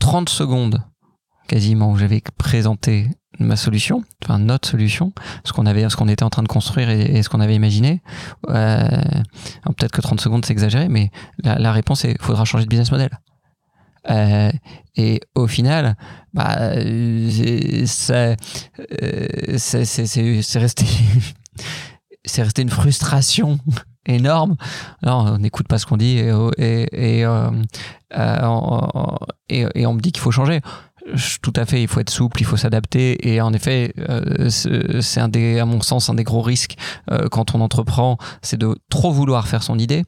30 0.00 0.28
secondes, 0.28 0.82
quasiment, 1.48 1.90
où 1.90 1.96
j'avais 1.96 2.22
présenté 2.36 3.08
ma 3.40 3.56
solution, 3.56 4.04
enfin 4.22 4.38
notre 4.38 4.68
solution, 4.68 5.12
ce 5.44 5.52
qu'on 5.52 5.66
avait, 5.66 5.88
ce 5.88 5.96
qu'on 5.96 6.08
était 6.08 6.22
en 6.22 6.30
train 6.30 6.42
de 6.42 6.48
construire 6.48 6.90
et, 6.90 7.22
ce 7.22 7.28
qu'on 7.28 7.40
avait 7.40 7.54
imaginé. 7.54 8.02
Euh, 8.48 8.86
peut-être 9.64 9.92
que 9.92 10.00
30 10.00 10.20
secondes 10.20 10.44
c'est 10.44 10.52
exagéré, 10.52 10.88
mais 10.88 11.10
la, 11.42 11.72
réponse 11.72 12.04
est, 12.04 12.20
faudra 12.20 12.44
changer 12.44 12.64
de 12.64 12.68
business 12.68 12.92
model. 12.92 13.10
et 14.96 15.20
au 15.34 15.46
final, 15.46 15.96
bah, 16.34 16.74
c'est 17.96 18.36
resté, 20.58 20.84
c'est 22.24 22.42
resté 22.42 22.62
une 22.62 22.70
frustration 22.70 23.58
énorme. 24.06 24.56
Alors, 25.02 25.24
on 25.24 25.38
n'écoute 25.38 25.68
pas 25.68 25.78
ce 25.78 25.86
qu'on 25.86 25.96
dit 25.96 26.18
et, 26.18 26.28
et, 26.28 27.26
on 27.26 27.52
me 29.94 30.00
dit 30.00 30.12
qu'il 30.12 30.22
faut 30.22 30.30
changer 30.30 30.60
tout 31.42 31.52
à 31.56 31.64
fait, 31.64 31.82
il 31.82 31.88
faut 31.88 32.00
être 32.00 32.10
souple, 32.10 32.40
il 32.40 32.44
faut 32.44 32.56
s'adapter. 32.56 33.28
Et 33.28 33.40
en 33.40 33.52
effet, 33.52 33.92
euh, 34.08 34.48
c'est 34.50 35.20
un 35.20 35.28
des, 35.28 35.58
à 35.58 35.64
mon 35.64 35.80
sens, 35.80 36.10
un 36.10 36.14
des 36.14 36.24
gros 36.24 36.42
risques 36.42 36.76
euh, 37.10 37.28
quand 37.30 37.54
on 37.54 37.60
entreprend, 37.60 38.18
c'est 38.42 38.58
de 38.58 38.76
trop 38.88 39.12
vouloir 39.12 39.48
faire 39.48 39.62
son 39.62 39.78
idée. 39.78 40.04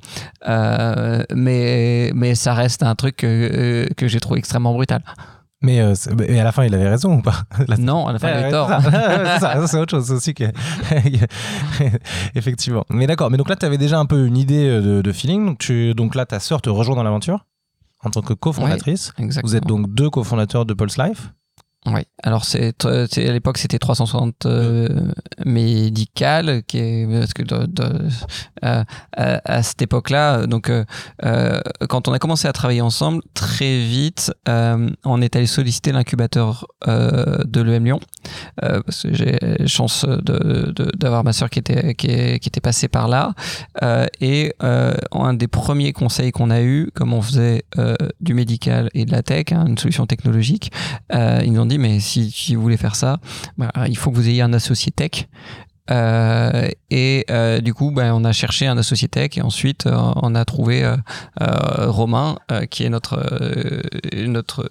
Euh, 0.48 1.22
mais, 1.35 2.12
mais 2.14 2.35
ça 2.35 2.55
reste 2.55 2.83
un 2.83 2.94
truc 2.94 3.16
que, 3.16 3.88
que 3.96 4.09
j'ai 4.09 4.20
trouvé 4.20 4.38
extrêmement 4.38 4.74
brutal. 4.74 5.02
Mais, 5.64 5.76
et 5.76 6.40
à 6.40 6.44
la 6.44 6.50
fin, 6.50 6.64
il 6.64 6.74
avait 6.74 6.88
raison 6.88 7.18
ou 7.18 7.22
pas? 7.22 7.44
Non, 7.78 8.09
à 8.09 8.12
la 8.12 8.18
fin, 8.18 8.31
il 8.31 8.35
avait 8.35 8.50
tort. 8.50 8.68
c'est 9.68 9.78
autre 9.78 9.92
chose 9.92 10.11
aussi. 10.11 10.35
Que... 10.35 10.44
Effectivement. 12.35 12.85
Mais 12.90 13.07
d'accord. 13.07 13.31
Mais 13.31 13.37
donc 13.37 13.48
là, 13.48 13.55
tu 13.55 13.64
avais 13.64 13.78
déjà 13.78 14.00
un 14.00 14.07
peu 14.07 14.26
une 14.26 14.37
idée 14.37 14.68
de, 14.81 15.02
de 15.02 15.12
feeling. 15.12 15.46
Donc, 15.46 15.59
tu, 15.59 15.94
donc 15.94 16.16
là, 16.16 16.26
ta 16.26 16.40
sœur 16.40 16.62
te 16.62 16.68
rejoint 16.68 16.96
dans 16.96 17.05
l'aventure 17.05 17.44
en 18.05 18.11
tant 18.11 18.23
que 18.23 18.35
cofondatrice. 18.35 19.12
Vous 19.43 19.57
êtes 19.57 19.65
donc 19.67 19.93
deux 19.93 20.11
cofondateurs 20.11 20.67
de 20.67 20.75
Pulse 20.75 20.99
Life. 20.99 21.33
Oui, 21.85 22.03
alors 22.23 22.45
c'est 22.45 22.85
à 22.85 23.33
l'époque 23.33 23.59
c'était 23.59 23.81
360 23.81 24.47
euh, 24.47 25.11
médical 25.45 26.62
qui 26.68 26.79
est 26.79 27.09
parce 27.11 27.35
que 27.35 27.42
euh, 28.62 28.85
à, 29.16 29.62
cette 29.64 29.83
époque-là 29.83 30.47
donc 30.47 30.71
euh, 30.71 30.85
quand 31.88 32.07
on 32.07 32.12
a 32.12 32.21
commencé 32.21 32.47
à 32.47 32.53
travailler 32.53 32.83
ensemble 32.83 33.21
très 33.35 33.81
vite 33.81 34.33
on 34.47 35.21
est 35.21 35.35
allé 35.35 35.47
solliciter 35.47 35.90
l'incubateur 35.90 36.66
de 36.87 37.61
l'EM 37.61 37.85
Lyon 37.85 38.01
parce 38.61 39.03
que 39.03 39.12
j'ai 39.12 39.66
chance 39.66 40.07
d'avoir 40.07 41.25
ma 41.25 41.33
sœur 41.33 41.51
qui 41.51 41.59
était 41.59 41.95
qui, 41.95 42.07
qui, 42.07 42.49
était 42.49 42.61
passée 42.61 42.87
par 42.87 43.09
là 43.09 43.35
et 44.21 44.55
un 44.61 45.35
des 45.35 45.49
premiers 45.49 45.92
conseils 45.92 46.31
qu'on 46.31 46.51
a 46.51 46.62
eu 46.62 46.90
comme 46.95 47.12
on 47.12 47.23
faisait 47.23 47.64
du 48.21 48.35
médical 48.35 48.88
et 48.95 49.05
de 49.05 49.11
la 49.11 49.25
tech 49.25 49.47
hein, 49.51 49.66
une 49.66 49.79
solution 49.79 50.07
technologique 50.07 50.71
ils 51.12 51.53
nous 51.53 51.61
ont 51.61 51.71
mais 51.78 52.00
si, 52.00 52.54
vous 52.54 52.62
voulez 52.62 52.76
faire 52.76 52.96
ça, 52.96 53.18
bah, 53.58 53.70
il 53.88 53.96
faut 53.96 54.11
que 54.11 54.16
vous 54.16 54.28
ayez 54.28 54.42
un 54.42 54.52
associé 54.52 54.92
tech. 54.92 55.28
Euh, 55.90 56.68
et 56.90 57.24
euh, 57.30 57.61
du 57.61 57.74
coup, 57.74 57.90
bah, 57.90 58.14
on 58.14 58.24
a 58.24 58.32
cherché 58.32 58.66
un 58.66 58.78
associé 58.78 59.08
tech 59.08 59.37
et 59.37 59.42
ensuite 59.42 59.87
euh, 59.87 60.12
on 60.16 60.35
a 60.35 60.44
trouvé 60.44 60.88
Romain, 61.40 62.37
qui 62.70 62.85
est 62.85 62.88
notre, 62.88 63.18
notre 64.14 64.68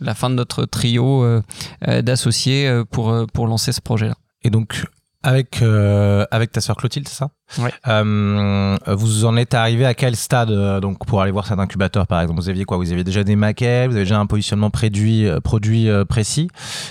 la 0.00 0.14
fin 0.14 0.30
de 0.30 0.34
notre 0.34 0.64
trio 0.64 1.42
d'associés 1.86 2.82
pour, 2.90 3.26
pour 3.32 3.46
lancer 3.46 3.72
ce 3.72 3.80
projet-là. 3.80 4.14
Et 4.42 4.50
donc, 4.50 4.84
avec, 5.22 5.62
euh, 5.62 6.24
avec 6.30 6.52
ta 6.52 6.60
sœur 6.60 6.76
Clotilde, 6.76 7.08
c'est 7.08 7.16
ça 7.16 7.30
ouais. 7.58 7.72
Euh, 7.88 8.76
vous 8.86 9.24
en 9.24 9.36
êtes 9.36 9.54
arrivé 9.54 9.84
à 9.84 9.94
quel 9.94 10.14
stade 10.14 10.50
euh, 10.50 10.80
donc 10.80 11.04
pour 11.06 11.20
aller 11.20 11.32
voir 11.32 11.46
cet 11.46 11.58
incubateur 11.58 12.06
par 12.06 12.20
exemple? 12.20 12.40
Vous 12.40 12.48
aviez 12.48 12.64
quoi? 12.64 12.76
Vous 12.76 12.92
aviez 12.92 13.04
déjà 13.04 13.24
des 13.24 13.34
maquettes 13.34 13.90
Vous 13.90 13.96
avez 13.96 14.04
déjà 14.04 14.18
un 14.18 14.26
positionnement 14.26 14.70
produit, 14.70 15.28
produit 15.42 15.88
précis? 16.08 16.48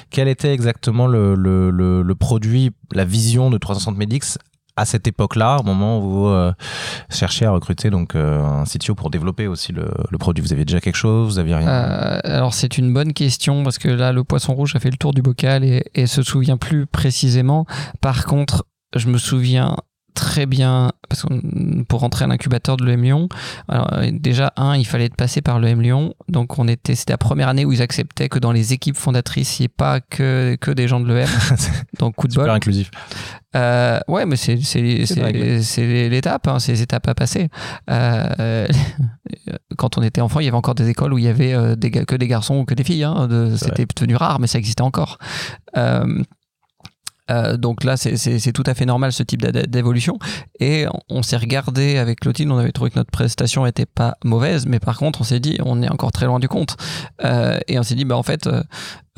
Quel 0.09 0.27
était 0.27 0.53
exactement 0.53 1.07
le, 1.07 1.35
le, 1.35 1.69
le, 1.69 2.01
le, 2.01 2.15
produit, 2.15 2.71
la 2.93 3.05
vision 3.05 3.49
de 3.49 3.57
360 3.57 3.97
Medix 3.97 4.37
à 4.77 4.85
cette 4.85 5.07
époque-là, 5.07 5.57
au 5.59 5.63
moment 5.63 5.97
où 5.97 6.09
vous 6.09 6.27
euh, 6.27 6.53
cherchiez 7.09 7.47
à 7.47 7.51
recruter 7.51 7.89
donc 7.89 8.15
euh, 8.15 8.39
un 8.39 8.63
CTO 8.63 8.93
pour 8.93 9.09
développer 9.09 9.47
aussi 9.47 9.73
le, 9.73 9.89
produit 10.19 10.43
Vous 10.43 10.53
aviez 10.53 10.65
déjà 10.65 10.79
quelque 10.79 10.95
chose 10.95 11.33
Vous 11.33 11.39
aviez 11.39 11.55
rien 11.55 11.67
euh, 11.67 12.19
Alors 12.23 12.53
c'est 12.53 12.77
une 12.77 12.93
bonne 12.93 13.13
question 13.13 13.63
parce 13.63 13.79
que 13.79 13.89
là 13.89 14.11
le 14.13 14.23
poisson 14.23 14.53
rouge 14.53 14.75
a 14.75 14.79
fait 14.79 14.91
le 14.91 14.97
tour 14.97 15.13
du 15.13 15.21
bocal 15.21 15.63
et, 15.63 15.83
et 15.95 16.05
se 16.05 16.21
souvient 16.21 16.57
plus 16.57 16.85
précisément. 16.85 17.65
Par 18.01 18.25
contre, 18.25 18.65
je 18.95 19.07
me 19.09 19.17
souviens 19.17 19.75
très 20.17 20.45
bien 20.45 20.91
parce 21.07 21.21
que 21.21 21.83
pour 21.83 22.01
rentrer 22.01 22.25
à 22.25 22.27
l'incubateur 22.27 22.75
de 22.75 22.83
l'EM 22.83 23.01
Lyon, 23.01 23.29
alors 23.69 23.89
déjà 24.11 24.51
un, 24.57 24.75
il 24.75 24.85
fallait 24.85 25.09
passer 25.09 25.41
par 25.41 25.59
l'EM 25.59 25.81
Lyon, 25.81 26.15
donc 26.27 26.57
on 26.59 26.67
était 26.67 26.95
c'était 26.95 27.13
la 27.13 27.17
première 27.17 27.47
année 27.47 27.65
où 27.65 27.71
ils 27.71 27.81
acceptaient 27.81 28.27
que 28.27 28.39
dans 28.39 28.51
les 28.51 28.73
équipes 28.73 28.97
fondatrices 28.97 29.59
il 29.59 29.61
n'y 29.61 29.65
ait 29.65 29.69
pas 29.69 30.01
que 30.01 30.57
que 30.59 30.71
des 30.71 30.87
gens 30.87 30.99
de 30.99 31.07
l'EM, 31.07 31.29
donc 31.99 32.15
coup 32.15 32.27
de 32.27 32.33
bol. 32.33 32.43
Super 32.43 32.55
inclusif. 32.55 32.91
Euh, 33.55 33.99
ouais, 34.07 34.25
mais 34.25 34.35
c'est 34.35 34.55
l'étape, 36.09 36.47
hein, 36.47 36.59
c'est 36.59 36.73
les 36.73 36.81
étapes 36.81 37.07
à 37.07 37.15
passer. 37.15 37.49
Euh, 37.89 38.67
quand 39.77 39.97
on 39.97 40.01
était 40.01 40.21
enfant, 40.21 40.39
il 40.39 40.45
y 40.45 40.47
avait 40.47 40.57
encore 40.57 40.75
des 40.75 40.89
écoles 40.89 41.13
où 41.13 41.17
il 41.17 41.23
y 41.23 41.29
avait 41.29 41.53
euh, 41.53 41.75
des, 41.75 41.89
que 41.89 42.15
des 42.15 42.27
garçons 42.27 42.55
ou 42.55 42.65
que 42.65 42.73
des 42.73 42.83
filles. 42.83 43.03
Hein, 43.03 43.27
C'était 43.55 43.85
devenu 43.85 44.15
rare, 44.15 44.39
mais 44.39 44.47
ça 44.47 44.57
existait 44.57 44.81
encore. 44.81 45.17
Euh, 45.77 46.21
euh, 47.29 47.57
donc 47.57 47.83
là, 47.83 47.97
c'est 47.97 48.51
tout 48.53 48.63
à 48.65 48.73
fait 48.73 48.85
normal 48.85 49.11
ce 49.11 49.23
type 49.23 49.45
d'évolution. 49.45 50.17
Et 50.59 50.85
on, 51.09 51.23
s'est 51.23 51.37
regardé 51.37 51.97
avec 51.97 52.21
Clotilde, 52.21 52.51
on 52.51 52.57
avait 52.57 52.71
trouvé 52.71 52.89
que 52.89 52.99
notre 52.99 53.11
prestation 53.11 53.65
était 53.65 53.85
pas 53.85 54.15
mauvaise, 54.23 54.65
mais 54.65 54.79
par 54.79 54.97
contre, 54.97 55.21
on 55.21 55.23
s'est 55.23 55.39
dit, 55.39 55.57
on 55.65 55.81
est 55.81 55.89
encore 55.89 56.11
très 56.11 56.25
loin 56.25 56.39
du 56.39 56.47
compte. 56.47 56.77
Euh, 57.23 57.57
et 57.67 57.77
on 57.79 57.83
s'est 57.83 57.95
dit, 57.95 58.05
bah 58.05 58.17
en 58.17 58.23
fait, 58.23 58.49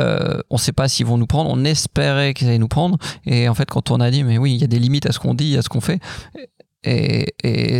euh, 0.02 0.42
on 0.50 0.58
sait 0.58 0.72
pas 0.72 0.88
s'ils 0.88 1.06
vont 1.06 1.18
nous 1.18 1.28
prendre. 1.28 1.50
On 1.50 1.64
espérait 1.64 2.34
qu'ils 2.34 2.48
allaient 2.48 2.58
nous 2.58 2.68
prendre. 2.68 2.98
Et 3.26 3.48
en 3.48 3.54
fait, 3.54 3.70
quand 3.70 3.92
on 3.92 4.00
a 4.00 4.10
dit, 4.12 4.24
mais 4.24 4.38
oui, 4.38 4.54
il 4.54 4.62
y 4.62 4.64
a 4.64 4.68
des 4.68 4.80
limites 4.80 5.06
à 5.06 5.12
ce 5.12 5.20
qu'on 5.20 5.34
dit, 5.34 5.58
à 5.58 5.62
ce 5.62 5.70
qu'on 5.70 5.82
fait. 5.82 6.00
Et, 6.86 7.26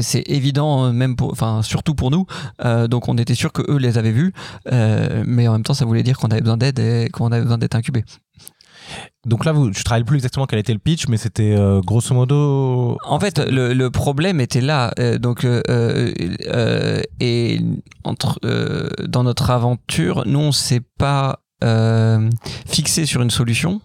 c'est 0.02 0.24
évident 0.28 0.92
même 0.92 1.16
enfin 1.22 1.62
surtout 1.62 1.96
pour 1.96 2.12
nous 2.12 2.26
donc 2.90 3.08
on 3.08 3.18
était 3.18 3.34
sûr 3.34 3.54
que 3.54 3.62
eux 3.72 3.78
les 3.78 3.98
avaient 3.98 4.12
vus 4.12 4.34
mais 4.72 5.48
en 5.48 5.54
même 5.54 5.64
temps 5.64 5.74
ça 5.74 5.86
voulait 5.86 6.04
dire 6.04 6.18
qu'on 6.18 6.28
avait 6.28 6.42
besoin 6.42 6.58
d'aide 6.58 6.80
et 6.80 7.10
qu'on 7.10 7.32
avait 7.32 7.44
besoin 7.44 7.58
d'être 7.58 7.76
incubé 7.76 8.04
donc 9.26 9.44
là, 9.44 9.52
vous, 9.52 9.74
je 9.74 9.80
ne 9.80 10.04
plus 10.04 10.16
exactement 10.16 10.46
quel 10.46 10.60
était 10.60 10.72
le 10.72 10.80
pitch, 10.80 11.08
mais 11.10 11.18
c'était 11.18 11.54
euh, 11.54 11.82
grosso 11.82 12.16
modo. 12.16 12.98
En 13.04 13.20
fait, 13.20 13.40
le, 13.40 13.90
problème 13.90 14.40
était 14.40 14.62
là. 14.62 14.94
Euh, 14.98 15.18
donc, 15.18 15.44
euh, 15.44 17.02
et 17.20 17.60
entre 18.06 18.40
dans 19.06 19.24
notre 19.24 19.50
aventure, 19.50 20.24
nous, 20.26 20.40
on 20.40 20.52
s'est 20.52 20.82
pas 20.98 21.40
fixé 22.66 23.06
sur 23.06 23.22
une 23.22 23.32
solution. 23.32 23.82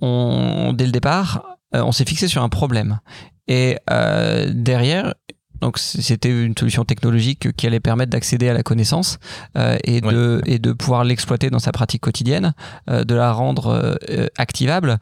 On, 0.00 0.74
dès 0.74 0.84
le 0.84 0.92
départ, 0.92 1.44
on 1.72 1.92
s'est 1.92 2.04
fixé 2.04 2.28
sur 2.28 2.42
un 2.42 2.50
problème. 2.50 3.00
Et 3.46 3.78
derrière, 3.88 5.14
donc 5.60 5.78
c'était 5.78 6.30
une 6.30 6.56
solution 6.56 6.84
technologique 6.84 7.52
qui 7.56 7.66
allait 7.66 7.80
permettre 7.80 8.10
d'accéder 8.10 8.48
à 8.48 8.54
la 8.54 8.62
connaissance 8.62 9.18
euh, 9.56 9.76
et, 9.84 10.00
de, 10.00 10.40
et 10.46 10.58
de 10.58 10.72
pouvoir 10.72 11.04
l'exploiter 11.04 11.50
dans 11.50 11.58
sa 11.58 11.72
pratique 11.72 12.02
quotidienne, 12.02 12.54
euh, 12.90 13.04
de 13.04 13.14
la 13.14 13.32
rendre 13.32 13.98
euh, 14.08 14.26
activable 14.36 14.98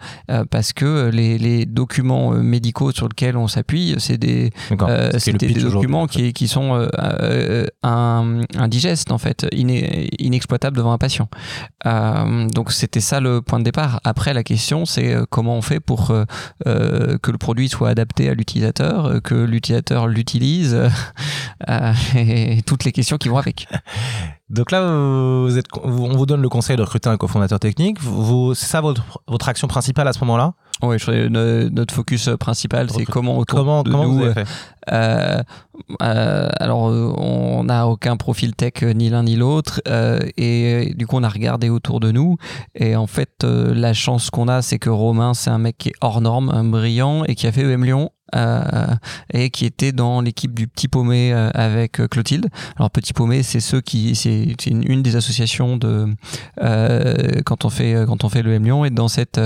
parce 0.51 0.73
que 0.73 1.11
les, 1.11 1.39
les, 1.39 1.67
documents 1.67 2.31
médicaux 2.31 2.93
sur 2.93 3.09
lesquels 3.09 3.37
on 3.37 3.49
s'appuie, 3.49 3.95
c'est 3.99 4.19
des, 4.19 4.51
c'était 5.19 5.47
des 5.47 5.61
documents 5.61 6.07
qui, 6.07 6.33
qui 6.33 6.49
sont 6.49 6.89
un, 7.83 8.41
indigestes 8.57 9.11
en 9.11 9.19
fait, 9.19 9.47
inexploitables 9.53 10.77
devant 10.77 10.93
un 10.93 10.99
patient. 10.99 11.29
donc 11.85 12.73
c'était 12.73 13.01
ça 13.01 13.21
le 13.21 13.43
point 13.43 13.59
de 13.59 13.65
départ. 13.65 14.01
Après 14.05 14.33
la 14.33 14.43
question 14.43 14.87
c'est 14.87 15.17
comment 15.31 15.57
on 15.57 15.63
fait 15.63 15.81
pour 15.81 16.09
que 16.65 17.31
le 17.31 17.39
produit 17.39 17.69
soit 17.69 17.89
adapté 17.89 18.29
à 18.29 18.35
l'utilisateur, 18.35 19.21
que 19.23 19.35
l'utilisateur 19.35 20.07
l'utilise 20.07 20.46
euh, 20.55 21.93
et 22.17 22.63
toutes 22.63 22.85
les 22.85 22.93
questions 22.93 23.19
qui 23.19 23.29
vont 23.29 23.39
avec. 23.39 23.67
Donc 24.49 24.71
là, 24.71 24.81
vous 24.81 25.59
êtes, 25.59 25.67
on 25.83 26.17
vous 26.17 26.27
donne 26.27 26.41
le 26.41 26.49
conseil 26.49 26.77
de 26.77 26.83
recruter 26.83 27.09
un 27.09 27.17
cofondateur 27.17 27.59
technique. 27.59 28.01
Vous, 28.01 28.55
c'est 28.55 28.67
ça 28.67 28.81
votre, 28.81 29.03
votre 29.27 29.49
action 29.49 29.67
principale 29.67 30.07
à 30.07 30.13
ce 30.13 30.21
moment-là? 30.21 30.55
Oui, 30.83 30.99
notre 31.29 31.95
focus 31.95 32.29
principal, 32.39 32.91
c'est 32.91 33.07
comment 33.07 33.39
autour 33.39 33.59
comment, 33.59 33.83
de 33.83 33.91
comment 33.91 34.05
nous. 34.05 34.19
Vous 34.19 34.25
avez 34.25 34.35
fait? 34.35 34.47
euh, 34.93 35.43
euh, 36.03 36.49
alors, 36.61 36.83
on 36.83 37.65
n'a 37.65 37.89
aucun 37.89 38.17
profil 38.17 38.55
tech 38.55 38.83
ni 38.83 39.09
l'un 39.09 39.23
ni 39.23 39.37
l'autre, 39.37 39.81
et 40.37 40.93
du 40.95 41.07
coup, 41.07 41.17
on 41.17 41.23
a 41.23 41.29
regardé 41.29 41.71
autour 41.71 41.99
de 41.99 42.13
nous. 42.13 42.37
Et 42.75 42.95
en 42.95 43.07
fait, 43.07 43.43
la 43.43 43.95
chance 43.95 44.31
qu'on 44.31 44.49
a, 44.49 44.61
c'est 44.63 44.79
que 44.79 44.91
Romain, 44.91 45.33
c'est 45.35 45.51
un 45.51 45.59
mec 45.59 45.79
qui 45.79 45.89
est 45.89 45.95
hors 46.03 46.21
norme, 46.21 46.51
un 46.51 46.65
brillant, 46.65 47.25
et 47.25 47.35
qui 47.35 47.47
a 47.47 47.53
fait 47.53 47.63
EM 47.63 47.85
Lyon 47.85 48.11
euh, 48.35 48.95
et 49.33 49.51
qui 49.51 49.67
était 49.67 49.93
dans 49.93 50.21
l'équipe 50.21 50.53
du 50.53 50.67
Petit 50.67 50.89
Paumé 50.89 51.33
euh, 51.33 51.49
avec 51.55 52.01
euh, 52.01 52.09
Clotilde. 52.09 52.49
Alors 52.77 52.91
Petit 52.91 53.13
Paumé, 53.13 53.45
c'est 53.45 53.61
ceux 53.61 53.81
qui, 53.81 54.17
c'est 54.17 54.67
une, 54.67 55.03
des 55.03 55.15
associations 55.15 55.77
de 55.77 56.09
quand 57.45 57.65
on 57.65 57.71
fait 57.71 57.95
quand 58.07 58.25
on 58.25 58.29
fait 58.29 58.43
le 58.43 58.55
M 58.55 58.65
Lyon 58.65 58.85
et 58.85 58.91
dans 58.91 59.09
cette 59.09 59.41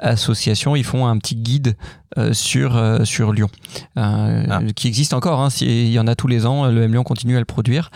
association, 0.00 0.74
ils 0.74 0.84
font 0.84 1.06
un 1.06 1.16
petit 1.18 1.36
guide 1.36 1.76
sur, 2.32 3.00
sur 3.04 3.32
Lyon, 3.32 3.48
ah. 3.96 4.60
qui 4.74 4.88
existe 4.88 5.12
encore. 5.14 5.40
Hein, 5.40 5.48
il 5.60 5.90
y 5.90 5.98
en 5.98 6.06
a 6.06 6.14
tous 6.14 6.26
les 6.26 6.46
ans, 6.46 6.66
le 6.66 6.82
M 6.82 6.92
Lyon 6.92 7.04
continue 7.04 7.36
à 7.36 7.38
le 7.38 7.44
produire. 7.44 7.90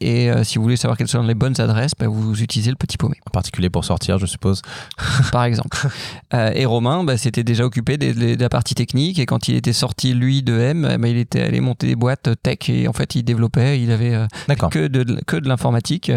et 0.00 0.30
si 0.42 0.58
vous 0.58 0.62
voulez 0.62 0.76
savoir 0.76 0.96
quelles 0.96 1.08
sont 1.08 1.22
les 1.22 1.34
bonnes 1.34 1.60
adresses, 1.60 1.92
bah, 1.98 2.06
vous 2.08 2.42
utilisez 2.42 2.70
le 2.70 2.76
petit 2.76 2.96
paumé. 2.96 3.16
En 3.26 3.30
particulier 3.30 3.70
pour 3.70 3.84
sortir, 3.84 4.18
je 4.18 4.26
suppose. 4.26 4.62
Par 5.32 5.44
exemple. 5.44 5.76
et 6.32 6.64
Romain 6.66 7.04
bah, 7.04 7.16
s'était 7.16 7.44
déjà 7.44 7.64
occupé 7.64 7.96
de, 7.98 8.40
la 8.40 8.48
partie 8.48 8.74
technique. 8.74 9.18
Et 9.18 9.26
quand 9.26 9.48
il 9.48 9.56
était 9.56 9.72
sorti, 9.72 10.14
lui, 10.14 10.42
de 10.42 10.58
M, 10.58 10.96
bah, 10.98 11.08
il 11.08 11.16
était 11.16 11.42
allé 11.42 11.60
monter 11.60 11.88
des 11.88 11.96
boîtes 11.96 12.30
tech. 12.42 12.68
Et 12.68 12.88
en 12.88 12.92
fait, 12.92 13.14
il 13.14 13.22
développait, 13.22 13.80
il 13.80 13.90
avait 13.90 14.26
que 14.70 14.86
de, 14.86 15.20
que 15.26 15.36
de 15.36 15.48
l'informatique. 15.48 16.12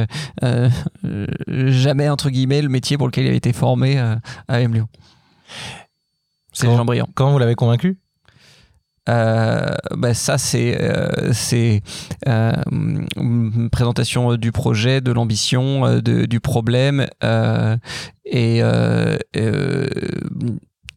jamais, 1.47 2.09
entre 2.09 2.29
guillemets, 2.29 2.61
le 2.61 2.69
métier 2.69 2.97
pour 2.97 3.07
lequel 3.07 3.25
il 3.25 3.27
avait 3.29 3.37
été 3.37 3.53
formé 3.53 3.97
à 3.97 4.61
M 4.61 4.73
Lyon. 4.73 4.87
C'est 6.59 6.67
Jean 6.67 6.85
Briand. 6.85 7.07
Comment 7.15 7.31
vous 7.31 7.39
l'avez 7.39 7.55
convaincu? 7.55 7.97
Euh, 9.07 9.65
bah 9.97 10.13
ça 10.13 10.37
c'est 10.37 10.79
euh, 10.79 11.33
c'est 11.33 11.81
euh, 12.27 12.53
une 13.15 13.69
présentation 13.71 14.35
du 14.35 14.51
projet, 14.51 15.01
de 15.01 15.11
l'ambition, 15.11 15.99
du 15.99 16.39
problème 16.39 17.07
et 18.25 18.61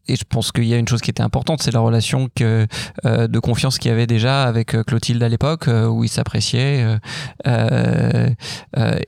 et 0.09 0.17
je 0.17 0.25
pense 0.29 0.51
qu'il 0.51 0.65
y 0.65 0.73
a 0.73 0.77
une 0.77 0.87
chose 0.87 0.99
qui 0.99 1.09
était 1.09 1.23
importante, 1.23 1.63
c'est 1.63 1.71
la 1.71 1.79
relation 1.79 2.27
que, 2.35 2.67
de 3.05 3.39
confiance 3.39 3.79
qu'il 3.79 3.89
y 3.89 3.93
avait 3.93 4.05
déjà 4.05 4.43
avec 4.43 4.75
Clotilde 4.85 5.23
à 5.23 5.29
l'époque, 5.29 5.67
où 5.67 6.03
ils 6.03 6.09
s'appréciaient 6.09 6.97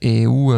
et 0.00 0.26
où 0.26 0.54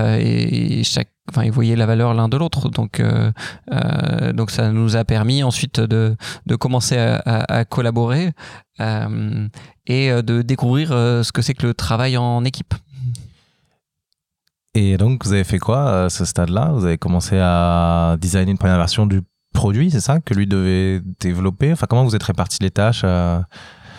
et 0.00 0.82
chaque 0.84 1.08
enfin 1.28 1.44
ils 1.44 1.52
voyaient 1.52 1.76
la 1.76 1.86
valeur 1.86 2.14
l'un 2.14 2.28
de 2.28 2.36
l'autre. 2.36 2.68
Donc 2.68 3.00
euh, 3.00 3.32
euh, 3.72 4.32
donc 4.32 4.50
ça 4.50 4.70
nous 4.70 4.96
a 4.96 5.04
permis 5.04 5.42
ensuite 5.42 5.80
de, 5.80 6.16
de 6.46 6.56
commencer 6.56 6.96
à, 6.96 7.16
à, 7.24 7.64
collaborer 7.64 8.32
euh, 8.80 9.48
et 9.86 10.10
de 10.10 10.42
découvrir 10.42 10.88
ce 10.88 11.32
que 11.32 11.42
c'est 11.42 11.54
que 11.54 11.66
le 11.66 11.74
travail 11.74 12.16
en 12.16 12.44
équipe. 12.44 12.74
Et 14.74 14.96
donc 14.96 15.24
vous 15.24 15.32
avez 15.32 15.44
fait 15.44 15.58
quoi 15.58 16.04
à 16.04 16.10
ce 16.10 16.24
stade-là? 16.24 16.72
Vous 16.72 16.84
avez 16.84 16.98
commencé 16.98 17.38
à 17.40 18.16
designer 18.20 18.50
une 18.50 18.58
première 18.58 18.78
version 18.78 19.06
du 19.06 19.22
produit 19.52 19.90
c'est 19.92 20.00
ça 20.00 20.18
que 20.18 20.34
lui 20.34 20.46
devait 20.46 21.00
développer? 21.20 21.72
Enfin 21.72 21.86
comment 21.88 22.04
vous 22.04 22.16
êtes 22.16 22.22
répartis 22.24 22.58
les 22.60 22.70
tâches 22.70 23.04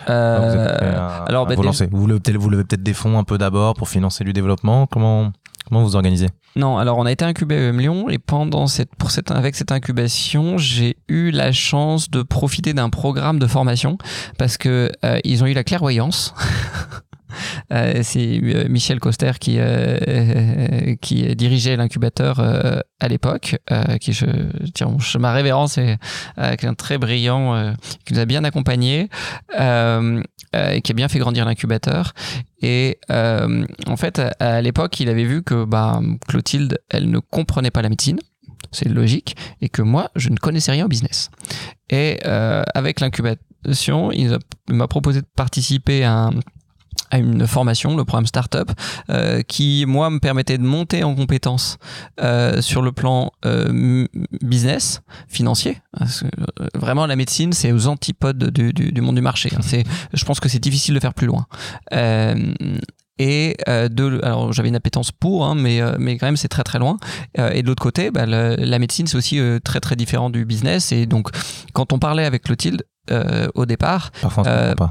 euh, 0.08 1.24
alors, 1.26 1.46
bah, 1.46 1.54
vous, 1.56 1.62
vous 1.90 2.06
levez 2.06 2.64
peut-être 2.64 2.82
des 2.82 2.94
fonds 2.94 3.18
un 3.18 3.24
peu 3.24 3.38
d'abord 3.38 3.74
pour 3.74 3.88
financer 3.88 4.24
du 4.24 4.32
développement. 4.32 4.86
Comment 4.86 5.32
Comment 5.68 5.82
vous 5.82 5.96
organisez 5.96 6.28
Non, 6.54 6.78
alors 6.78 6.98
on 6.98 7.06
a 7.06 7.12
été 7.12 7.24
incubé 7.24 7.56
à 7.56 7.68
EM 7.68 7.80
Lyon 7.80 8.08
et 8.08 8.18
pendant 8.18 8.68
cette, 8.68 8.94
pour 8.94 9.10
cette, 9.10 9.32
avec 9.32 9.56
cette 9.56 9.72
incubation, 9.72 10.58
j'ai 10.58 10.96
eu 11.08 11.30
la 11.30 11.50
chance 11.50 12.08
de 12.08 12.22
profiter 12.22 12.72
d'un 12.72 12.88
programme 12.88 13.38
de 13.38 13.46
formation 13.46 13.98
parce 14.38 14.56
que 14.56 14.92
euh, 15.04 15.20
ont 15.42 15.46
eu 15.46 15.54
la 15.54 15.64
clairvoyance. 15.64 16.34
Euh, 17.72 18.00
c'est 18.02 18.40
euh, 18.42 18.68
Michel 18.68 19.00
Coster 19.00 19.32
qui, 19.40 19.58
qui 21.00 21.36
dirigeait 21.36 21.76
l'incubateur 21.76 22.40
à 22.40 23.08
l'époque, 23.08 23.56
qui 24.00 24.12
je, 24.12 25.18
ma 25.18 25.32
révérence 25.32 25.78
est 25.78 25.98
un 26.36 26.74
très 26.74 26.98
brillant, 26.98 27.74
qui 28.04 28.14
nous 28.14 28.20
a 28.20 28.24
bien 28.24 28.44
accompagnés, 28.44 29.08
et 29.52 30.80
qui 30.82 30.92
a 30.92 30.94
bien 30.94 31.08
fait 31.08 31.18
grandir 31.18 31.44
l'incubateur. 31.44 32.12
Et 32.62 32.98
euh, 33.10 33.66
en 33.86 33.96
fait, 33.96 34.20
à, 34.40 34.62
l'époque, 34.62 34.98
il 35.00 35.08
avait 35.08 35.24
vu 35.24 35.42
que 35.42 35.64
bah, 35.64 36.00
Clotilde, 36.26 36.78
elle 36.88 37.10
ne 37.10 37.18
comprenait 37.18 37.70
pas 37.70 37.82
la 37.82 37.88
médecine 37.88 38.18
c'est 38.72 38.88
logique, 38.88 39.36
et 39.60 39.68
que 39.68 39.82
moi, 39.82 40.10
je 40.16 40.28
ne 40.28 40.36
connaissais 40.36 40.72
rien 40.72 40.84
au 40.84 40.88
business. 40.88 41.30
Et 41.88 42.18
euh, 42.26 42.62
avec 42.74 43.00
l'incubation, 43.00 44.12
il 44.12 44.36
m'a 44.68 44.88
proposé 44.88 45.22
de 45.22 45.26
participer 45.34 46.04
à 46.04 46.12
un, 46.12 46.30
à 47.10 47.18
une 47.18 47.46
formation, 47.46 47.96
le 47.96 48.04
programme 48.04 48.26
Startup, 48.26 48.70
euh, 49.10 49.42
qui 49.42 49.84
moi 49.86 50.10
me 50.10 50.18
permettait 50.18 50.58
de 50.58 50.62
monter 50.62 51.04
en 51.04 51.14
compétences 51.14 51.78
euh, 52.20 52.60
sur 52.60 52.82
le 52.82 52.92
plan 52.92 53.32
euh, 53.44 54.06
business, 54.42 55.02
financier. 55.28 55.78
vraiment, 56.74 57.06
la 57.06 57.16
médecine, 57.16 57.52
c'est 57.52 57.72
aux 57.72 57.86
antipodes 57.86 58.50
du, 58.50 58.72
du, 58.72 58.92
du, 58.92 59.00
monde 59.00 59.16
du 59.16 59.22
marché. 59.22 59.50
Hein. 59.54 59.60
C'est, 59.66 59.84
je 60.12 60.24
pense 60.24 60.38
que 60.38 60.48
c'est 60.48 60.60
difficile 60.60 60.94
de 60.94 61.00
faire 61.00 61.14
plus 61.14 61.26
loin. 61.26 61.46
et 63.18 63.56
de 63.66 64.24
alors 64.24 64.52
j'avais 64.52 64.68
une 64.68 64.76
appétence 64.76 65.10
pour 65.10 65.44
hein, 65.44 65.54
mais 65.56 65.80
mais 65.98 66.18
quand 66.18 66.26
même 66.26 66.36
c'est 66.36 66.48
très 66.48 66.62
très 66.62 66.78
loin 66.78 66.98
et 67.36 67.62
de 67.62 67.66
l'autre 67.66 67.82
côté 67.82 68.10
bah, 68.10 68.26
la, 68.26 68.78
médecine 68.78 69.06
c'est 69.06 69.16
aussi 69.16 69.40
très 69.64 69.80
très 69.80 69.96
différent 69.96 70.30
du 70.30 70.44
business 70.44 70.92
et 70.92 71.06
donc 71.06 71.30
quand 71.72 71.92
on 71.92 71.98
parlait 71.98 72.26
avec 72.26 72.42
Clotilde 72.42 72.84
au 73.54 73.66
départ 73.66 74.12
on, 74.22 74.42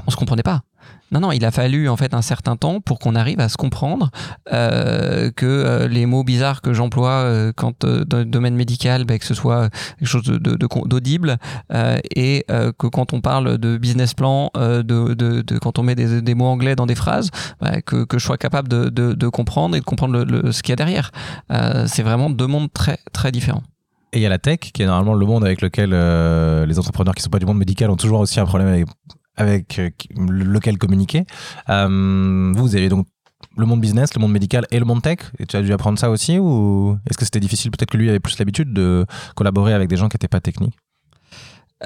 on 0.06 0.10
se 0.10 0.16
comprenait 0.16 0.42
pas 0.42 0.62
non, 1.12 1.20
non, 1.20 1.32
il 1.32 1.44
a 1.44 1.50
fallu 1.50 1.88
en 1.88 1.96
fait 1.96 2.14
un 2.14 2.22
certain 2.22 2.56
temps 2.56 2.80
pour 2.80 2.98
qu'on 2.98 3.14
arrive 3.14 3.38
à 3.38 3.48
se 3.48 3.56
comprendre 3.56 4.10
euh, 4.52 5.30
que 5.30 5.46
euh, 5.46 5.88
les 5.88 6.04
mots 6.04 6.24
bizarres 6.24 6.62
que 6.62 6.72
j'emploie 6.72 7.10
euh, 7.10 7.52
quand 7.54 7.86
dans 7.86 8.18
le 8.18 8.24
domaine 8.24 8.56
médical, 8.56 9.04
bah, 9.04 9.18
que 9.18 9.24
ce 9.24 9.34
soit 9.34 9.70
quelque 9.98 10.08
chose 10.08 10.24
d'audible 10.24 11.38
et 12.14 12.44
que 12.48 12.86
quand 12.86 13.12
on 13.12 13.20
parle 13.20 13.58
de 13.58 13.76
business 13.76 14.14
plan, 14.14 14.50
de, 14.54 15.58
quand 15.58 15.78
on 15.78 15.82
met 15.82 15.94
des, 15.94 16.34
mots 16.34 16.46
anglais 16.46 16.76
dans 16.76 16.86
des 16.86 16.94
phrases, 16.94 17.30
bah, 17.60 17.80
que, 17.82 18.06
je 18.12 18.18
sois 18.18 18.38
capable 18.38 18.68
de, 18.68 19.28
comprendre 19.28 19.76
et 19.76 19.80
de 19.80 19.84
comprendre 19.84 20.50
ce 20.50 20.62
qu'il 20.62 20.70
y 20.70 20.72
a 20.72 20.76
derrière. 20.76 21.12
C'est 21.86 22.02
vraiment 22.02 22.30
deux 22.30 22.46
mondes 22.46 22.72
très 22.72 22.98
très 23.12 23.30
différents. 23.32 23.62
Et 24.12 24.18
il 24.18 24.22
y 24.22 24.26
a 24.26 24.30
la 24.30 24.38
tech, 24.38 24.58
qui 24.58 24.82
est 24.82 24.86
normalement 24.86 25.14
le 25.14 25.26
monde 25.26 25.44
avec 25.44 25.60
lequel 25.60 25.90
les 25.90 26.78
entrepreneurs 26.78 27.14
qui 27.14 27.20
ne 27.20 27.24
sont 27.24 27.30
pas 27.30 27.38
du 27.38 27.46
monde 27.46 27.58
médical 27.58 27.90
ont 27.90 27.96
toujours 27.96 28.20
aussi 28.20 28.40
un 28.40 28.46
problème 28.46 28.68
avec 28.68 28.86
avec 29.36 29.78
euh, 29.78 29.90
lequel 30.16 30.78
communiquer. 30.78 31.24
Euh, 31.68 32.52
vous, 32.54 32.74
avez 32.74 32.88
donc 32.88 33.06
le 33.56 33.66
monde 33.66 33.80
business, 33.80 34.14
le 34.14 34.20
monde 34.20 34.32
médical 34.32 34.66
et 34.70 34.78
le 34.78 34.84
monde 34.84 35.02
tech. 35.02 35.18
Et 35.38 35.46
tu 35.46 35.56
as 35.56 35.62
dû 35.62 35.72
apprendre 35.72 35.98
ça 35.98 36.10
aussi 36.10 36.38
ou 36.38 36.96
est-ce 37.08 37.18
que 37.18 37.24
c'était 37.24 37.40
difficile? 37.40 37.70
Peut-être 37.70 37.90
que 37.90 37.96
lui 37.96 38.08
avait 38.08 38.20
plus 38.20 38.38
l'habitude 38.38 38.72
de 38.72 39.06
collaborer 39.34 39.72
avec 39.72 39.88
des 39.88 39.96
gens 39.96 40.08
qui 40.08 40.14
n'étaient 40.14 40.28
pas 40.28 40.40
techniques. 40.40 40.76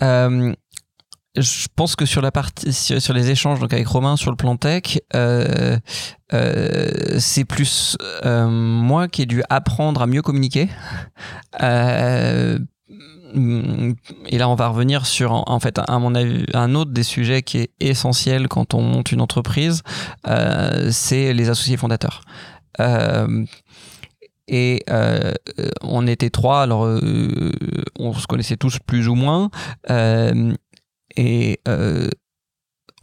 Euh, 0.02 0.54
je 1.36 1.66
pense 1.76 1.94
que 1.94 2.06
sur 2.06 2.22
la 2.22 2.32
partie 2.32 2.72
sur, 2.72 3.14
les 3.14 3.30
échanges 3.30 3.60
donc 3.60 3.72
avec 3.72 3.86
Romain 3.86 4.16
sur 4.16 4.32
le 4.32 4.36
plan 4.36 4.56
tech, 4.56 4.98
c'est 7.18 7.44
plus 7.44 7.96
moi 8.24 9.08
qui 9.08 9.22
ai 9.22 9.26
dû 9.26 9.42
apprendre 9.48 10.02
à 10.02 10.06
mieux 10.06 10.22
communiquer 10.22 10.68
et 13.34 14.38
là, 14.38 14.48
on 14.48 14.54
va 14.54 14.68
revenir 14.68 15.06
sur, 15.06 15.32
en 15.32 15.60
fait, 15.60 15.78
à 15.78 15.98
mon 15.98 16.14
avis, 16.14 16.44
un 16.54 16.74
autre 16.74 16.90
des 16.90 17.02
sujets 17.02 17.42
qui 17.42 17.58
est 17.58 17.70
essentiel 17.80 18.48
quand 18.48 18.74
on 18.74 18.82
monte 18.82 19.12
une 19.12 19.20
entreprise, 19.20 19.82
euh, 20.26 20.90
c'est 20.90 21.32
les 21.32 21.48
associés 21.48 21.76
fondateurs. 21.76 22.22
Euh, 22.80 23.44
et 24.48 24.82
euh, 24.90 25.32
on 25.82 26.06
était 26.06 26.30
trois, 26.30 26.62
alors 26.62 26.82
on 27.98 28.12
se 28.14 28.26
connaissait 28.26 28.56
tous 28.56 28.78
plus 28.78 29.08
ou 29.08 29.14
moins, 29.14 29.50
et 29.88 31.60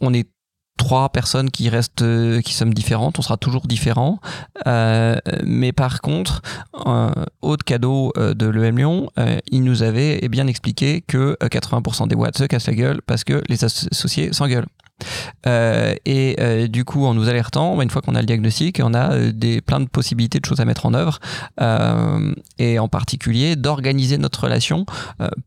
on 0.00 0.14
est 0.14 0.28
trois 0.78 1.10
personnes 1.10 1.50
qui 1.50 1.68
restent, 1.68 2.00
euh, 2.00 2.40
qui 2.40 2.54
sommes 2.54 2.72
différentes, 2.72 3.18
on 3.18 3.22
sera 3.22 3.36
toujours 3.36 3.66
différents. 3.66 4.18
Euh, 4.66 5.16
mais 5.44 5.72
par 5.72 6.00
contre, 6.00 6.40
un 6.86 7.12
autre 7.42 7.64
cadeau 7.64 8.12
euh, 8.16 8.32
de 8.32 8.46
l'EM 8.46 8.78
Lyon, 8.78 9.10
il 9.50 9.64
nous 9.64 9.82
avait 9.82 10.26
bien 10.28 10.46
expliqué 10.46 11.02
que 11.06 11.36
80% 11.42 12.08
des 12.08 12.14
boîtes 12.14 12.38
se 12.38 12.44
cassent 12.44 12.68
la 12.68 12.74
gueule 12.74 13.02
parce 13.04 13.24
que 13.24 13.42
les 13.48 13.64
associés 13.64 14.32
s'engueulent. 14.32 14.68
Euh, 15.46 15.94
et 16.04 16.36
euh, 16.40 16.66
du 16.66 16.84
coup, 16.84 17.04
en 17.06 17.14
nous 17.14 17.28
alertant, 17.28 17.76
bah, 17.76 17.82
une 17.82 17.90
fois 17.90 18.02
qu'on 18.02 18.14
a 18.14 18.20
le 18.20 18.26
diagnostic, 18.26 18.80
on 18.82 18.94
a 18.94 19.12
euh, 19.12 19.32
des, 19.32 19.60
plein 19.60 19.80
de 19.80 19.88
possibilités 19.88 20.40
de 20.40 20.44
choses 20.44 20.60
à 20.60 20.64
mettre 20.64 20.86
en 20.86 20.94
œuvre, 20.94 21.18
et 22.58 22.78
en 22.78 22.88
particulier 22.88 23.56
d'organiser 23.56 24.18
notre 24.18 24.44
relation 24.44 24.86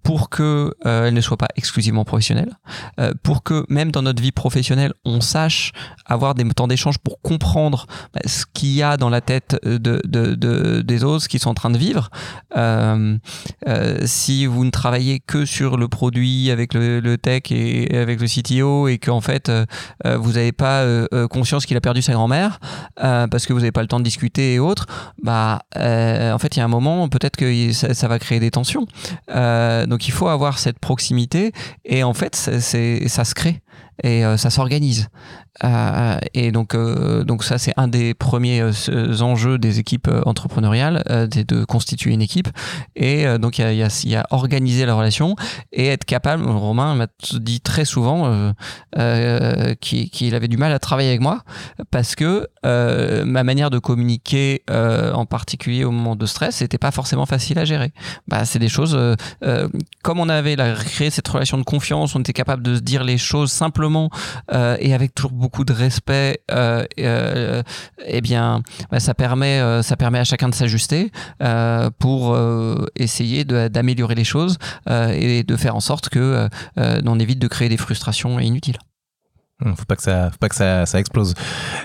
pour 0.04 0.30
que 0.30 0.74
elle 0.84 1.14
ne 1.14 1.22
soit 1.22 1.38
pas 1.38 1.48
exclusivement 1.56 2.06
professionnelle, 2.06 2.58
pour 3.24 3.44
que 3.44 3.66
même 3.70 3.92
dans 3.92 4.02
notre 4.02 4.22
vie 4.22 4.32
professionnelle, 4.32 4.94
on 5.06 5.22
sache 5.22 5.72
avoir 6.06 6.36
des 6.36 6.44
temps 6.50 6.68
d'échange 6.68 6.98
pour 6.98 7.22
comprendre 7.22 7.88
bah, 8.14 8.22
ce 8.26 8.46
qu'il 8.52 8.70
y 8.70 8.84
a 8.84 8.98
dans 8.98 9.10
la 9.10 9.22
tête 9.22 9.58
de, 9.64 9.78
de, 9.78 10.36
de, 10.36 10.82
des 10.82 11.04
autres, 11.04 11.24
ce 11.24 11.30
qu'ils 11.30 11.40
sont 11.40 11.52
en 11.52 11.56
train 11.56 11.70
de 11.70 11.78
vivre. 11.78 12.10
si 14.06 14.46
vous 14.46 14.66
ne 14.66 14.72
travaillez 14.72 15.20
que 15.20 15.46
sur 15.46 15.78
le 15.78 15.88
produit 15.88 16.52
avec 16.52 16.74
le, 16.74 17.00
le 17.00 17.18
tech 17.18 17.44
et 17.52 17.98
avec 17.98 18.20
le 18.20 18.28
CTO 18.28 18.88
et 18.88 18.98
qu'en 18.98 19.22
fait 19.22 19.41
euh, 19.50 19.66
euh, 20.06 20.18
vous 20.18 20.34
n'avez 20.34 20.52
pas 20.52 20.82
euh, 20.82 21.28
conscience 21.28 21.66
qu'il 21.66 21.78
a 21.78 21.82
perdu 21.82 22.02
sa 22.02 22.14
grand-mère 22.14 22.60
parce 22.96 23.46
que 23.46 23.54
vous 23.54 23.60
n'avez 23.60 23.72
pas 23.72 23.82
le 23.82 23.88
temps 23.88 24.00
de 24.00 24.04
discuter 24.04 24.56
et 24.56 24.60
autres, 24.60 24.86
bah 25.22 25.62
en 25.76 26.38
fait 26.40 26.56
il 26.56 26.60
y 26.60 26.62
a 26.62 26.66
un 26.66 26.70
moment 26.70 27.08
peut-être 27.10 27.36
que 27.36 27.72
ça, 27.74 28.08
va 28.08 28.20
créer 28.20 28.40
des 28.40 28.52
tensions. 28.52 28.86
donc 29.28 30.08
il 30.08 30.12
faut 30.12 30.28
avoir 30.28 30.60
cette 30.60 30.80
proximité 30.80 31.52
et 31.86 32.04
en 32.04 32.14
fait 32.14 32.36
ça 32.36 33.26
se 33.26 33.34
crée. 33.34 33.62
Et 34.04 34.24
ça 34.38 34.50
s'organise. 34.50 35.08
et 36.34 36.52
donc, 36.52 36.76
donc 36.76 37.44
ça, 37.44 37.58
c'est 37.58 37.74
un 37.78 37.88
des 37.88 38.14
premiers 38.14 38.64
enjeux 39.22 39.58
des 39.58 39.80
équipes 39.80 40.10
entrepreneuriales, 40.26 41.04
de 41.08 41.66
constituer 41.66 42.12
une 42.12 42.22
équipe. 42.22 42.50
Et 42.96 43.26
donc, 43.38 43.60
il 43.60 43.74
y 43.76 43.84
a, 43.84 44.04
y 44.04 44.24
organiser 44.32 44.86
la 44.86 44.96
relation 44.96 45.36
et 45.72 45.88
être 45.88 46.06
capable. 46.06 46.48
Romain 46.50 46.96
m'a 46.96 47.08
dit 47.34 47.62
très 47.62 47.86
souvent 47.86 48.54
qu'il 49.82 50.36
avait 50.36 50.48
du 50.48 50.58
mal 50.58 50.72
à 50.72 50.80
travailler 50.80 51.10
avec 51.10 51.22
moi 51.22 51.44
parce 51.92 52.16
que 52.16 52.48
ma 52.64 53.44
manière 53.44 53.70
de 53.70 53.80
communiquer, 53.80 54.64
en 54.70 55.26
particulier 55.26 55.84
au 55.84 55.92
moment 55.92 56.16
de 56.16 56.26
stress, 56.26 56.56
c'était 56.58 56.78
pas 56.78 56.92
forcément 56.92 57.26
facile 57.26 57.60
à 57.60 57.66
gérer. 57.66 57.92
Bah, 58.28 58.46
c'est 58.46 58.60
des 58.60 58.70
choses. 58.70 58.98
comme 60.02 60.20
on 60.20 60.30
avait 60.30 60.56
créé 60.86 61.10
cette 61.10 61.28
relation 61.28 61.58
de 61.58 61.64
confiance, 61.64 62.16
on 62.16 62.20
était 62.22 62.34
capable 62.34 62.64
de 62.64 62.76
se 62.76 62.82
dire 62.82 63.04
les 63.04 63.18
choses 63.18 63.52
simplement 63.52 63.91
euh, 64.54 64.78
et 64.80 64.94
avec 64.94 65.14
toujours 65.14 65.32
beaucoup 65.32 65.64
de 65.64 65.74
respect, 65.74 66.42
euh, 66.52 66.86
euh, 67.00 67.64
eh 68.06 68.22
bien, 68.22 68.62
bah, 68.92 69.00
ça 69.00 69.14
permet, 69.14 69.62
ça 69.84 69.96
permet 69.96 70.20
à 70.20 70.24
chacun 70.24 70.50
de 70.50 70.56
s'ajuster 70.56 71.12
pour 72.00 72.38
essayer 72.96 73.46
d'améliorer 73.46 74.16
les 74.16 74.24
choses 74.24 74.58
et 74.90 75.44
de 75.44 75.56
faire 75.56 75.76
en 75.76 75.80
sorte 75.80 76.10
que 76.10 76.48
on 76.78 77.20
évite 77.20 77.40
de 77.40 77.48
créer 77.48 77.70
des 77.70 77.78
frustrations 77.78 78.40
inutiles. 78.40 78.78
Il 79.64 79.76
faut 79.76 79.86
pas 79.86 79.96
que 79.96 80.02
ça, 80.02 80.32
faut 80.32 80.40
pas 80.40 80.50
que 80.50 80.56
ça, 80.56 80.88
ça 80.88 81.00
explose. 81.00 81.36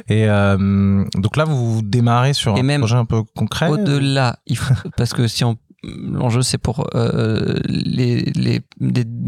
Et 0.09 0.27
donc 0.27 1.37
là, 1.37 1.45
vous 1.45 1.83
démarrez 1.83 2.33
sur 2.33 2.57
un 2.57 2.79
projet 2.79 2.97
un 2.97 3.05
peu 3.05 3.23
concret. 3.23 3.69
Au-delà, 3.69 4.39
parce 4.97 5.13
que 5.13 5.29
si 5.29 5.45
on 5.45 5.57
l'enjeu 5.87 6.43
c'est 6.43 6.59
pour 6.59 6.87
euh, 6.95 7.59
les, 7.67 8.23
les 8.35 8.61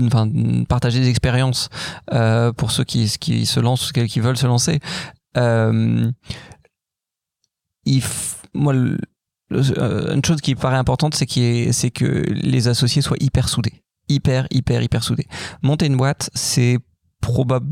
enfin, 0.07 0.29
partager 0.69 1.01
des 1.01 1.09
expériences 1.09 1.69
euh, 2.13 2.53
pour 2.53 2.71
ceux 2.71 2.85
qui, 2.85 3.11
qui 3.19 3.47
se 3.47 3.61
lancent 3.61 3.91
ou 3.91 3.93
qui 3.93 4.21
veulent 4.21 4.37
se 4.37 4.47
lancer. 4.47 4.81
Euh, 5.37 6.11
il 7.85 8.03
moi, 8.55 8.75
une 8.75 10.25
chose 10.25 10.41
qui 10.41 10.55
paraît 10.55 10.77
importante, 10.77 11.15
c'est 11.15 11.73
c'est 11.73 11.91
que 11.91 12.07
les 12.29 12.69
associés 12.69 13.03
soient 13.03 13.17
hyper 13.21 13.49
soudés, 13.49 13.83
hyper, 14.09 14.47
hyper, 14.51 14.83
hyper 14.83 15.03
soudés. 15.03 15.27
Monter 15.63 15.87
une 15.87 15.97
boîte, 15.97 16.31
c'est 16.35 16.79
probable, 17.21 17.67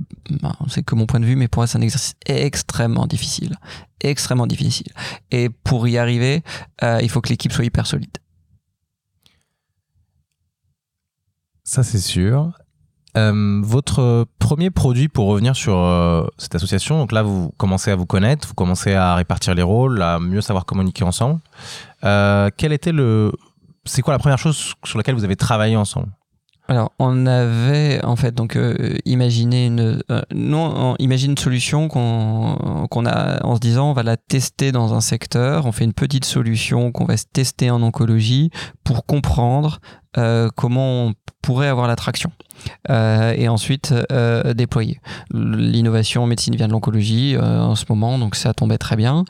c'est 0.68 0.82
que 0.82 0.94
mon 0.94 1.06
point 1.06 1.20
de 1.20 1.26
vue, 1.26 1.36
mais 1.36 1.48
pour 1.48 1.60
moi 1.60 1.66
c'est 1.66 1.78
un 1.78 1.82
exercice 1.82 2.14
extrêmement 2.26 3.06
difficile, 3.06 3.56
extrêmement 4.00 4.46
difficile. 4.46 4.88
Et 5.30 5.48
pour 5.50 5.86
y 5.88 5.98
arriver, 5.98 6.42
il 6.82 7.08
faut 7.08 7.20
que 7.20 7.28
l'équipe 7.28 7.52
soit 7.52 7.64
hyper 7.64 7.86
solide. 7.86 8.18
Ça, 11.66 11.82
c'est 11.82 11.98
sûr. 11.98 12.52
Euh, 13.16 13.60
votre 13.64 14.24
premier 14.38 14.70
produit 14.70 15.08
pour 15.08 15.26
revenir 15.26 15.56
sur 15.56 15.76
euh, 15.76 16.24
cette 16.38 16.54
association, 16.54 16.98
donc 16.98 17.12
là 17.12 17.22
vous 17.22 17.50
commencez 17.56 17.90
à 17.90 17.96
vous 17.96 18.06
connaître, 18.06 18.46
vous 18.46 18.54
commencez 18.54 18.94
à 18.94 19.14
répartir 19.16 19.54
les 19.54 19.62
rôles, 19.62 20.00
à 20.00 20.20
mieux 20.20 20.42
savoir 20.42 20.64
communiquer 20.64 21.02
ensemble. 21.02 21.40
Euh, 22.04 22.50
quel 22.56 22.72
était 22.72 22.92
le, 22.92 23.32
c'est 23.84 24.02
quoi 24.02 24.12
la 24.12 24.18
première 24.18 24.38
chose 24.38 24.74
sur 24.84 24.96
laquelle 24.98 25.14
vous 25.16 25.24
avez 25.24 25.34
travaillé 25.34 25.76
ensemble? 25.76 26.08
Alors, 26.68 26.92
on 26.98 27.26
avait 27.26 28.04
en 28.04 28.16
fait 28.16 28.34
donc 28.34 28.58
imaginé 29.04 29.66
une, 29.66 30.02
non, 30.34 30.96
imagine 30.98 31.32
une 31.32 31.38
solution 31.38 31.88
qu'on 31.88 32.86
qu'on 32.90 33.06
a 33.06 33.44
en 33.44 33.54
se 33.54 33.60
disant 33.60 33.90
on 33.90 33.92
va 33.92 34.02
la 34.02 34.16
tester 34.16 34.72
dans 34.72 34.94
un 34.94 35.00
secteur, 35.00 35.66
on 35.66 35.72
fait 35.72 35.84
une 35.84 35.92
petite 35.92 36.24
solution 36.24 36.92
qu'on 36.92 37.04
va 37.04 37.14
tester 37.16 37.70
en 37.70 37.82
oncologie 37.82 38.50
pour 38.84 39.06
comprendre 39.06 39.80
comment 40.56 41.06
on 41.06 41.14
pourrait 41.42 41.68
avoir 41.68 41.86
l'attraction. 41.86 42.30
euh, 42.30 42.45
et 42.88 43.48
ensuite 43.48 43.94
euh, 44.12 44.54
déployer. 44.54 45.00
L'innovation 45.32 46.22
en 46.22 46.26
médecine 46.26 46.56
vient 46.56 46.66
de 46.66 46.72
l'oncologie 46.72 47.36
euh, 47.36 47.60
en 47.60 47.74
ce 47.74 47.84
moment, 47.88 48.18
donc 48.18 48.34
ça 48.34 48.54
tombait 48.54 48.78
très 48.78 48.96
bien. 48.96 49.24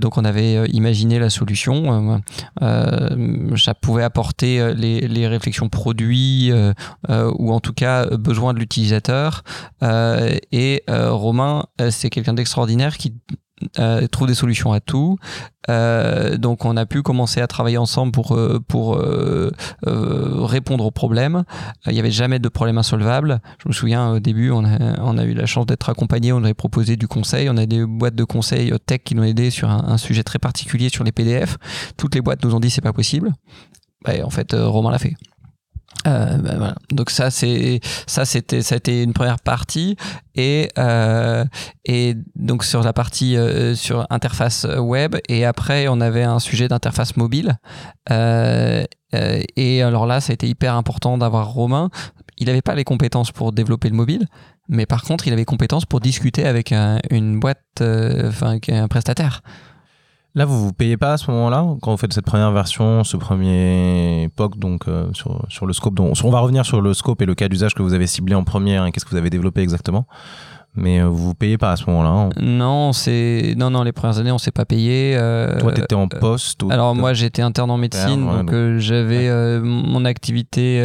donc 0.00 0.18
on 0.18 0.24
avait 0.24 0.66
imaginé 0.68 1.18
la 1.18 1.30
solution. 1.30 2.22
ça 2.60 3.74
pouvait 3.74 4.02
apporter 4.02 4.74
les, 4.74 5.00
les 5.00 5.28
réflexions 5.28 5.68
produits 5.68 6.52
ou 7.08 7.52
en 7.52 7.60
tout 7.60 7.72
cas 7.72 8.06
besoin 8.16 8.54
de 8.54 8.58
l'utilisateur. 8.58 9.42
et 9.82 10.82
Romain, 10.88 11.66
c'est 11.90 12.10
quelqu'un 12.10 12.34
d'extraordinaire 12.34 12.96
qui 12.96 13.14
euh, 13.78 14.06
trouve 14.06 14.28
des 14.28 14.34
solutions 14.34 14.72
à 14.72 14.80
tout. 14.80 15.18
Euh, 15.68 16.36
donc 16.36 16.64
on 16.64 16.76
a 16.76 16.84
pu 16.84 17.02
commencer 17.02 17.40
à 17.40 17.46
travailler 17.46 17.78
ensemble 17.78 18.12
pour, 18.12 18.34
euh, 18.34 18.60
pour 18.68 18.98
répondre 20.48 20.84
aux 20.84 20.90
problèmes. 20.90 21.44
Il 21.86 21.92
n'y 21.92 21.98
avait 21.98 22.10
jamais 22.10 22.38
de 22.38 22.48
problème 22.48 22.78
insolvable. 22.78 23.40
Je 23.62 23.68
me 23.68 23.72
souviens 23.72 24.10
au 24.10 24.20
début, 24.20 24.50
on 24.50 24.64
a, 24.64 25.24
eu 25.24 25.34
la 25.34 25.46
chance 25.46 25.66
d'être 25.66 25.88
accompagné, 25.88 26.32
on 26.32 26.44
avait 26.44 26.54
proposé 26.54 26.96
du 26.96 27.08
conseil, 27.08 27.48
on 27.50 27.56
a 27.56 27.66
des 27.66 27.84
boîtes 27.84 28.14
de 28.14 28.24
conseil 28.24 28.72
tech 28.84 29.00
qui 29.04 29.14
nous 29.14 29.22
ont 29.22 29.26
aidé 29.26 29.50
sur 29.50 29.70
un, 29.70 29.96
sujet 29.96 30.22
très 30.22 30.38
particulier 30.38 30.90
sur 30.90 31.04
les 31.04 31.12
PDF. 31.12 31.56
Toutes 31.96 32.14
les 32.14 32.20
boîtes 32.20 32.44
nous 32.44 32.54
ont 32.54 32.60
dit 32.60 32.70
c'est 32.70 32.82
pas 32.82 32.92
possible. 32.92 33.32
Et 34.12 34.22
en 34.22 34.30
fait, 34.30 34.54
Romain 34.54 34.90
l'a 34.90 34.98
fait. 34.98 35.14
Euh, 36.06 36.38
ben 36.38 36.56
voilà. 36.58 36.74
Donc 36.90 37.10
ça 37.10 37.30
c'est 37.30 37.80
ça 38.06 38.24
c'était 38.24 38.62
ça 38.62 38.76
a 38.76 38.78
été 38.78 39.02
une 39.02 39.12
première 39.12 39.40
partie. 39.40 39.96
Et 40.34 40.68
euh, 40.78 41.44
et 41.84 42.14
donc 42.34 42.64
sur 42.64 42.82
la 42.82 42.92
partie 42.92 43.36
euh, 43.36 43.74
sur 43.74 44.06
interface 44.10 44.66
web. 44.78 45.16
Et 45.28 45.44
après 45.44 45.88
on 45.88 46.00
avait 46.00 46.22
un 46.22 46.38
sujet 46.38 46.68
d'interface 46.68 47.16
mobile. 47.16 47.58
Et 48.10 49.82
alors 49.82 50.06
là 50.06 50.20
ça 50.20 50.32
a 50.32 50.34
été 50.34 50.48
hyper 50.48 50.74
important 50.74 51.18
d'avoir 51.18 51.48
Romain. 51.48 51.90
Il 52.38 52.46
n'avait 52.48 52.62
pas 52.62 52.74
les 52.74 52.84
compétences 52.84 53.32
pour 53.32 53.52
développer 53.52 53.88
le 53.88 53.96
mobile 53.96 54.26
mais 54.68 54.84
par 54.84 55.02
contre 55.02 55.28
il 55.28 55.32
avait 55.32 55.44
compétences 55.44 55.86
pour 55.86 56.00
discuter 56.00 56.44
avec 56.44 56.72
une 57.10 57.38
boîte 57.38 57.62
enfin 57.80 58.58
un 58.68 58.88
prestataire 58.88 59.42
Là, 60.36 60.44
vous 60.44 60.66
vous 60.66 60.72
payez 60.74 60.98
pas 60.98 61.14
à 61.14 61.16
ce 61.16 61.30
moment-là 61.30 61.64
quand 61.80 61.92
vous 61.92 61.96
faites 61.96 62.12
cette 62.12 62.26
première 62.26 62.52
version, 62.52 63.04
ce 63.04 63.16
premier 63.16 64.28
POC, 64.36 64.58
donc 64.58 64.86
euh, 64.86 65.08
sur, 65.14 65.46
sur, 65.48 65.64
le 65.64 65.72
scope. 65.72 65.94
Dont, 65.94 66.12
on 66.22 66.30
va 66.30 66.40
revenir 66.40 66.66
sur 66.66 66.82
le 66.82 66.92
scope 66.92 67.22
et 67.22 67.24
le 67.24 67.34
cas 67.34 67.48
d'usage 67.48 67.72
que 67.72 67.80
vous 67.80 67.94
avez 67.94 68.06
ciblé 68.06 68.34
en 68.34 68.44
première 68.44 68.84
et 68.84 68.92
qu'est-ce 68.92 69.06
que 69.06 69.10
vous 69.12 69.16
avez 69.16 69.30
développé 69.30 69.62
exactement 69.62 70.06
mais 70.76 71.00
euh, 71.00 71.06
vous 71.08 71.28
vous 71.28 71.34
payez 71.34 71.58
pas 71.58 71.72
à 71.72 71.76
ce 71.76 71.86
moment-là 71.86 72.08
hein. 72.08 72.28
Non, 72.40 72.92
c'est 72.92 73.54
non 73.56 73.70
non 73.70 73.82
les 73.82 73.92
premières 73.92 74.18
années 74.18 74.30
on 74.30 74.38
s'est 74.38 74.50
pas 74.50 74.64
payé. 74.64 75.16
Euh, 75.16 75.58
Toi 75.58 75.72
t'étais 75.72 75.94
en 75.94 76.08
poste. 76.08 76.62
alors 76.70 76.94
moi 76.94 77.14
j'étais 77.14 77.42
interne 77.42 77.70
en 77.70 77.78
médecine 77.78 78.24
donc, 78.26 78.52
euh, 78.52 78.78
j'avais 78.78 79.28
euh, 79.28 79.60
mon 79.62 80.04
activité, 80.04 80.78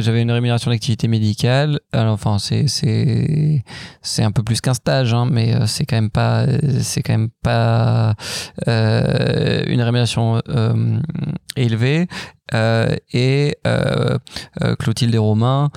j'avais 0.00 0.22
une 0.22 0.32
rémunération 0.32 0.70
d'activité 0.70 1.08
médicale. 1.08 1.80
Alors 1.92 2.14
enfin 2.14 2.38
c'est 2.38 2.66
c'est 2.66 3.64
c'est 4.02 4.24
un 4.24 4.32
peu 4.32 4.42
plus 4.42 4.60
qu'un 4.60 4.74
stage 4.74 5.14
hein, 5.14 5.26
mais 5.30 5.54
c'est 5.66 5.86
quand 5.86 5.96
même 5.96 6.10
pas 6.10 6.46
c'est 6.80 7.02
quand 7.02 7.12
même 7.12 7.30
pas 7.42 8.14
une 8.66 9.82
rémunération 9.82 10.40
élevée. 11.56 12.08
et 12.52 13.56
Clotilde 14.78 15.14
et 15.14 15.18
Romain, 15.18 15.70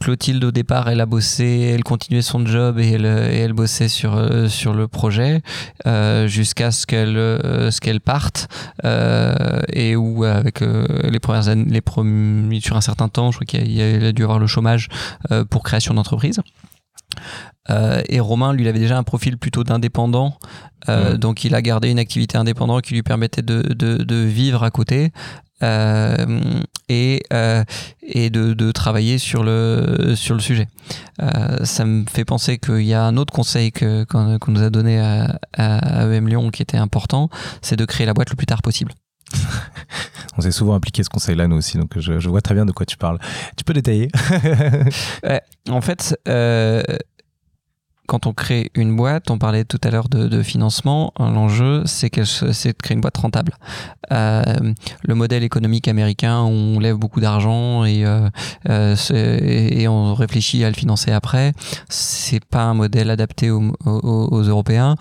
Clotilde 0.00 0.42
au 0.44 0.50
départ 0.50 0.88
elle 0.88 1.00
a 1.00 1.06
bossé 1.06 1.72
elle 1.74 1.84
continuait 1.84 2.22
son 2.22 2.44
job 2.46 2.78
et 2.78 2.92
elle, 2.92 3.04
et 3.04 3.38
elle 3.38 3.52
bossait 3.52 3.88
sur 3.88 4.16
euh, 4.16 4.48
sur 4.48 4.72
le 4.72 4.88
projet 4.88 5.42
euh, 5.86 6.26
jusqu'à 6.26 6.70
ce 6.70 6.86
qu'elle 6.86 7.18
euh, 7.18 7.70
ce 7.70 7.80
qu'elle 7.80 8.00
parte 8.00 8.48
euh, 8.84 9.60
et 9.72 9.96
où 9.96 10.24
avec 10.24 10.60
les 10.60 11.18
premières 11.20 11.48
années 11.48 11.66
les 11.68 11.80
premiers 11.82 12.60
sur 12.60 12.76
un 12.76 12.80
certain 12.80 13.08
temps 13.08 13.30
je 13.30 13.36
crois 13.36 13.46
qu'il 13.46 13.80
a, 13.80 14.08
a, 14.08 14.12
dû 14.12 14.22
avoir 14.22 14.38
le 14.38 14.46
chômage 14.46 14.88
pour 15.50 15.62
création 15.62 15.94
d'entreprise. 15.94 16.40
Et 18.08 18.20
Romain 18.20 18.52
lui 18.52 18.62
il 18.62 18.68
avait 18.68 18.78
déjà 18.78 18.96
un 18.96 19.02
profil 19.02 19.36
plutôt 19.36 19.64
d'indépendant 19.64 20.38
donc 21.18 21.44
il 21.44 21.54
a 21.54 21.62
gardé 21.62 21.90
une 21.90 21.98
activité 21.98 22.38
indépendante 22.38 22.82
qui 22.82 22.94
lui 22.94 23.02
permettait 23.02 23.42
de, 23.42 23.62
de, 23.62 23.96
de 24.02 24.16
vivre 24.16 24.64
à 24.64 24.70
côté 24.70 25.12
et, 25.62 27.22
euh, 27.32 27.64
et 28.02 28.30
de, 28.30 28.52
de, 28.52 28.72
travailler 28.72 29.18
sur 29.18 29.44
le, 29.44 30.14
sur 30.16 30.34
le 30.34 30.40
sujet. 30.40 30.68
Euh, 31.22 31.64
ça 31.64 31.84
me 31.84 32.04
fait 32.10 32.24
penser 32.24 32.58
qu'il 32.58 32.82
y 32.82 32.94
a 32.94 33.04
un 33.04 33.16
autre 33.16 33.32
conseil 33.32 33.72
qu'on, 33.72 34.38
nous 34.48 34.62
a 34.62 34.70
donné 34.70 34.98
à, 34.98 35.38
à 35.56 36.06
EM 36.06 36.28
Lyon 36.28 36.50
qui 36.50 36.62
était 36.62 36.78
important, 36.78 37.30
c'est 37.62 37.76
de 37.76 37.84
créer 37.84 38.06
la 38.06 38.14
boîte 38.14 38.30
le 38.30 38.36
plus 38.36 38.46
tard 38.46 38.62
possible. 38.62 38.92
On 40.36 40.40
s'est 40.40 40.52
souvent 40.52 40.74
appliqué 40.74 41.02
ce 41.04 41.08
conseil-là, 41.08 41.46
nous 41.46 41.56
aussi, 41.56 41.78
donc 41.78 41.98
je, 41.98 42.18
je, 42.18 42.28
vois 42.28 42.40
très 42.40 42.54
bien 42.54 42.66
de 42.66 42.72
quoi 42.72 42.86
tu 42.86 42.96
parles. 42.96 43.18
Tu 43.56 43.64
peux 43.64 43.72
détailler? 43.72 44.08
En 45.68 45.82
fait, 45.82 46.18
euh, 46.26 46.82
quand 48.10 48.26
on 48.26 48.32
crée 48.32 48.72
une 48.74 48.96
boîte, 48.96 49.30
on 49.30 49.38
parlait 49.38 49.62
tout 49.62 49.78
à 49.84 49.90
l'heure 49.90 50.08
de, 50.08 50.42
financement, 50.42 51.12
l'enjeu 51.20 51.84
c'est 51.86 52.12
de 52.12 52.72
créer 52.82 52.96
une 52.96 53.00
boîte 53.00 53.18
rentable. 53.18 53.52
Euh, 54.10 54.42
le 55.04 55.14
modèle 55.14 55.44
économique 55.44 55.86
américain, 55.86 56.40
on 56.40 56.80
lève 56.80 56.96
beaucoup 56.96 57.20
d'argent 57.20 57.84
et, 57.84 58.04
euh, 58.04 58.28
euh, 58.68 58.96
et, 59.12 59.86
on 59.86 60.14
réfléchit 60.14 60.64
à 60.64 60.68
le 60.68 60.74
financer 60.74 61.12
après. 61.12 61.52
C'est 61.88 62.44
pas 62.44 62.64
un 62.64 62.74
modèle 62.74 63.10
adapté 63.10 63.52
aux, 63.52 63.72
aux 63.84 64.42
Européens 64.42 64.96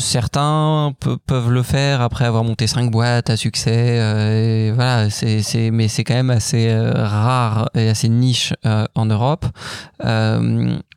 certains 0.00 0.92
peuvent 1.26 1.50
le 1.50 1.62
faire 1.62 2.00
après 2.00 2.24
avoir 2.24 2.44
monté 2.44 2.66
cinq 2.66 2.90
boîtes 2.90 3.30
à 3.30 3.36
succès. 3.36 3.98
et 3.98 4.72
voilà, 4.72 5.10
c'est, 5.10 5.70
mais 5.70 5.88
c'est 5.88 6.04
quand 6.04 6.14
même 6.14 6.30
assez 6.30 6.74
rare 6.74 7.70
et 7.74 7.88
assez 7.88 8.08
niche 8.08 8.52
en 8.94 9.06
Europe. 9.06 9.46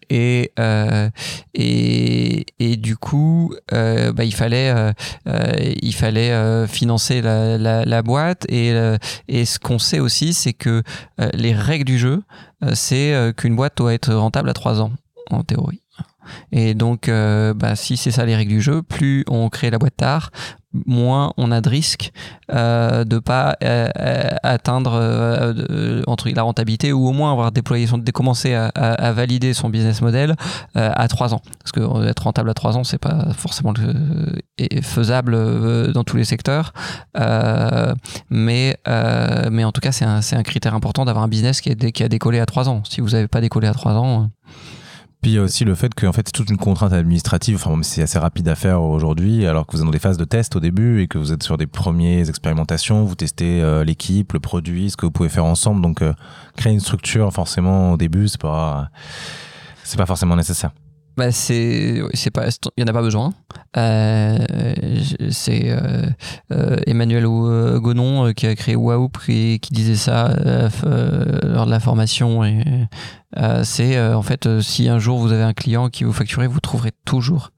Et, 0.10 0.52
euh, 0.60 1.10
et, 1.54 2.46
et, 2.60 2.78
du 2.78 2.98
coup, 2.98 3.54
euh, 3.74 4.12
bah, 4.14 4.24
il 4.24 4.34
fallait, 4.34 4.72
euh, 4.72 4.94
il 5.82 5.94
fallait 5.94 6.68
financer 6.68 7.22
la, 7.22 7.58
la, 7.58 7.86
la 7.86 8.02
boîte. 8.02 8.46
Et, 8.50 8.74
et 9.28 9.46
ce 9.46 9.60
qu'on 9.60 9.80
sait 9.80 10.00
aussi, 10.00 10.34
c'est 10.34 10.54
que 10.54 10.84
les 11.34 11.54
règles 11.54 11.86
du 11.86 11.98
jeu, 11.98 12.24
c'est 12.74 13.34
qu'une 13.38 13.56
boîte 13.56 13.78
doit 13.78 13.94
être 13.94 14.14
rentable 14.14 14.50
à 14.50 14.54
3 14.54 14.82
ans, 14.82 14.92
en 15.32 15.44
théorie. 15.44 15.83
Et 16.52 16.74
donc, 16.74 17.10
bah, 17.10 17.76
si 17.76 17.98
c'est 17.98 18.12
ça 18.12 18.26
les 18.26 18.36
règles 18.36 18.52
du 18.52 18.62
jeu, 18.62 18.82
plus 18.82 19.24
on 19.30 19.50
crée 19.50 19.70
la 19.70 19.78
boîte 19.78 19.98
tard, 19.98 20.32
moins 20.86 21.34
on 21.38 21.52
a 21.52 21.62
de 21.62 21.70
risques 21.70 22.12
euh, 22.52 23.04
de 23.04 23.20
pas 23.20 23.56
euh, 23.64 23.90
euh, 23.98 24.30
atteindre 24.44 24.94
euh, 24.96 26.02
entre 26.08 26.30
la 26.30 26.42
rentabilité 26.42 26.92
ou 26.92 27.08
au 27.08 27.12
moins 27.12 27.32
avoir 27.32 27.52
déployé 27.52 27.88
son, 27.88 28.02
commencer 28.14 28.54
à, 28.54 29.12
valider 29.14 29.54
son 29.54 29.70
business 29.70 30.02
model 30.02 30.36
à 30.76 31.08
3 31.08 31.34
ans. 31.34 31.42
Parce 31.60 31.72
que 31.72 32.08
être 32.08 32.24
rentable 32.24 32.50
à 32.50 32.54
3 32.54 32.78
ans, 32.78 32.84
c'est 32.84 32.98
pas 32.98 33.28
forcément 33.36 33.74
faisable 34.82 35.92
dans 35.92 36.04
tous 36.04 36.18
les 36.18 36.26
secteurs. 36.26 36.74
mais, 38.30 38.78
mais 39.52 39.64
en 39.64 39.72
tout 39.72 39.82
cas, 39.82 39.92
c'est 39.92 40.06
un, 40.06 40.20
un, 40.20 40.44
critère 40.44 40.74
important 40.74 41.06
d'avoir 41.06 41.24
un 41.24 41.28
business 41.28 41.62
qui, 41.62 41.76
qui 41.76 42.04
a 42.04 42.10
décollé 42.10 42.40
à 42.40 42.46
3 42.46 42.70
ans. 42.70 42.84
Si 42.90 43.02
vous 43.02 43.10
n'avez 43.10 43.28
pas 43.28 43.42
décollé 43.42 43.68
à 43.68 43.74
3 43.74 43.94
ans, 43.94 44.30
puis 45.24 45.32
il 45.32 45.36
y 45.36 45.38
a 45.38 45.42
aussi 45.42 45.64
le 45.64 45.74
fait 45.74 45.96
que 45.96 46.12
fait, 46.12 46.28
c'est 46.28 46.34
toute 46.34 46.50
une 46.50 46.58
contrainte 46.58 46.92
administrative. 46.92 47.56
Enfin, 47.56 47.82
c'est 47.82 48.02
assez 48.02 48.20
rapide 48.20 48.46
à 48.50 48.56
faire 48.56 48.84
aujourd'hui, 48.84 49.48
alors 49.48 49.66
que 49.66 49.72
vous 49.72 49.78
êtes 49.80 49.86
dans 49.86 49.92
des 49.92 49.98
phases 49.98 50.18
de 50.18 50.26
test 50.26 50.58
au 50.58 50.60
début 50.60 51.02
et 51.02 51.08
que 51.08 51.18
vous 51.18 51.32
êtes 51.32 51.44
sur 51.44 51.58
des 51.58 51.66
premières 51.66 52.28
expérimentations. 52.28 53.06
Vous 53.06 53.16
testez 53.16 53.62
euh, 53.62 53.86
l'équipe, 53.86 54.34
le 54.34 54.42
produit, 54.42 54.92
ce 54.92 54.98
que 54.98 55.06
vous 55.06 55.12
pouvez 55.12 55.30
faire 55.30 55.46
ensemble. 55.46 55.82
Donc, 55.82 56.02
euh, 56.02 56.14
créer 56.58 56.74
une 56.74 56.82
structure, 56.82 57.32
forcément, 57.32 57.94
au 57.94 57.98
début, 57.98 58.28
c'est 58.28 58.42
pas, 58.42 58.90
c'est 59.86 59.98
pas 59.98 60.06
forcément 60.06 60.36
nécessaire 60.36 60.72
bah 61.16 61.32
c'est 61.32 62.02
c'est 62.14 62.32
pas 62.32 62.48
il 62.76 62.82
y 62.82 62.84
en 62.84 62.88
a 62.88 62.94
pas 62.94 63.02
besoin 63.02 63.34
euh, 63.78 64.38
c'est 65.30 65.70
euh, 65.70 66.08
euh 66.52 66.78
Emmanuel 66.88 67.26
Gonon 67.26 68.28
euh, 68.28 68.32
qui 68.32 68.48
a 68.48 68.56
créé 68.56 68.76
Waoup 68.76 69.12
qui, 69.26 69.60
qui 69.60 69.74
disait 69.74 69.96
ça 69.96 70.36
lors 70.84 71.66
de 71.66 71.72
la 71.72 71.80
formation 71.80 72.44
et 72.44 72.64
c'est 73.64 74.00
en 74.02 74.22
fait 74.24 74.62
si 74.62 74.90
un 74.90 75.00
jour 75.00 75.20
vous 75.20 75.32
avez 75.32 75.44
un 75.44 75.54
client 75.54 75.90
qui 75.90 76.04
vous 76.04 76.14
facture 76.14 76.42
vous 76.50 76.60
trouverez 76.60 76.92
toujours 77.06 77.52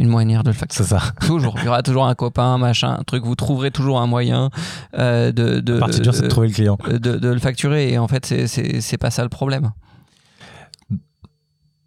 une 0.00 0.08
manière 0.08 0.42
de 0.42 0.48
le 0.48 0.54
facturer. 0.54 0.82
C'est 0.82 0.94
ça. 0.94 1.02
Toujours. 1.20 1.54
Il 1.58 1.66
y 1.66 1.68
aura 1.68 1.82
toujours 1.82 2.06
un 2.06 2.14
copain, 2.14 2.56
machin, 2.56 2.96
un 2.98 3.02
truc. 3.02 3.22
Vous 3.22 3.34
trouverez 3.34 3.70
toujours 3.70 4.00
un 4.00 4.06
moyen 4.06 4.48
de. 4.94 5.30
de 5.30 5.72
La 5.74 5.78
partie 5.78 6.00
dure, 6.00 6.14
c'est 6.14 6.22
de 6.22 6.28
trouver 6.28 6.48
le 6.48 6.54
client. 6.54 6.78
De, 6.90 6.98
de, 6.98 7.28
le 7.28 7.38
facturer. 7.38 7.92
Et 7.92 7.98
en 7.98 8.08
fait, 8.08 8.24
c'est 8.46 8.98
pas 8.98 9.10
ça 9.10 9.22
le 9.22 9.28
problème. 9.28 9.72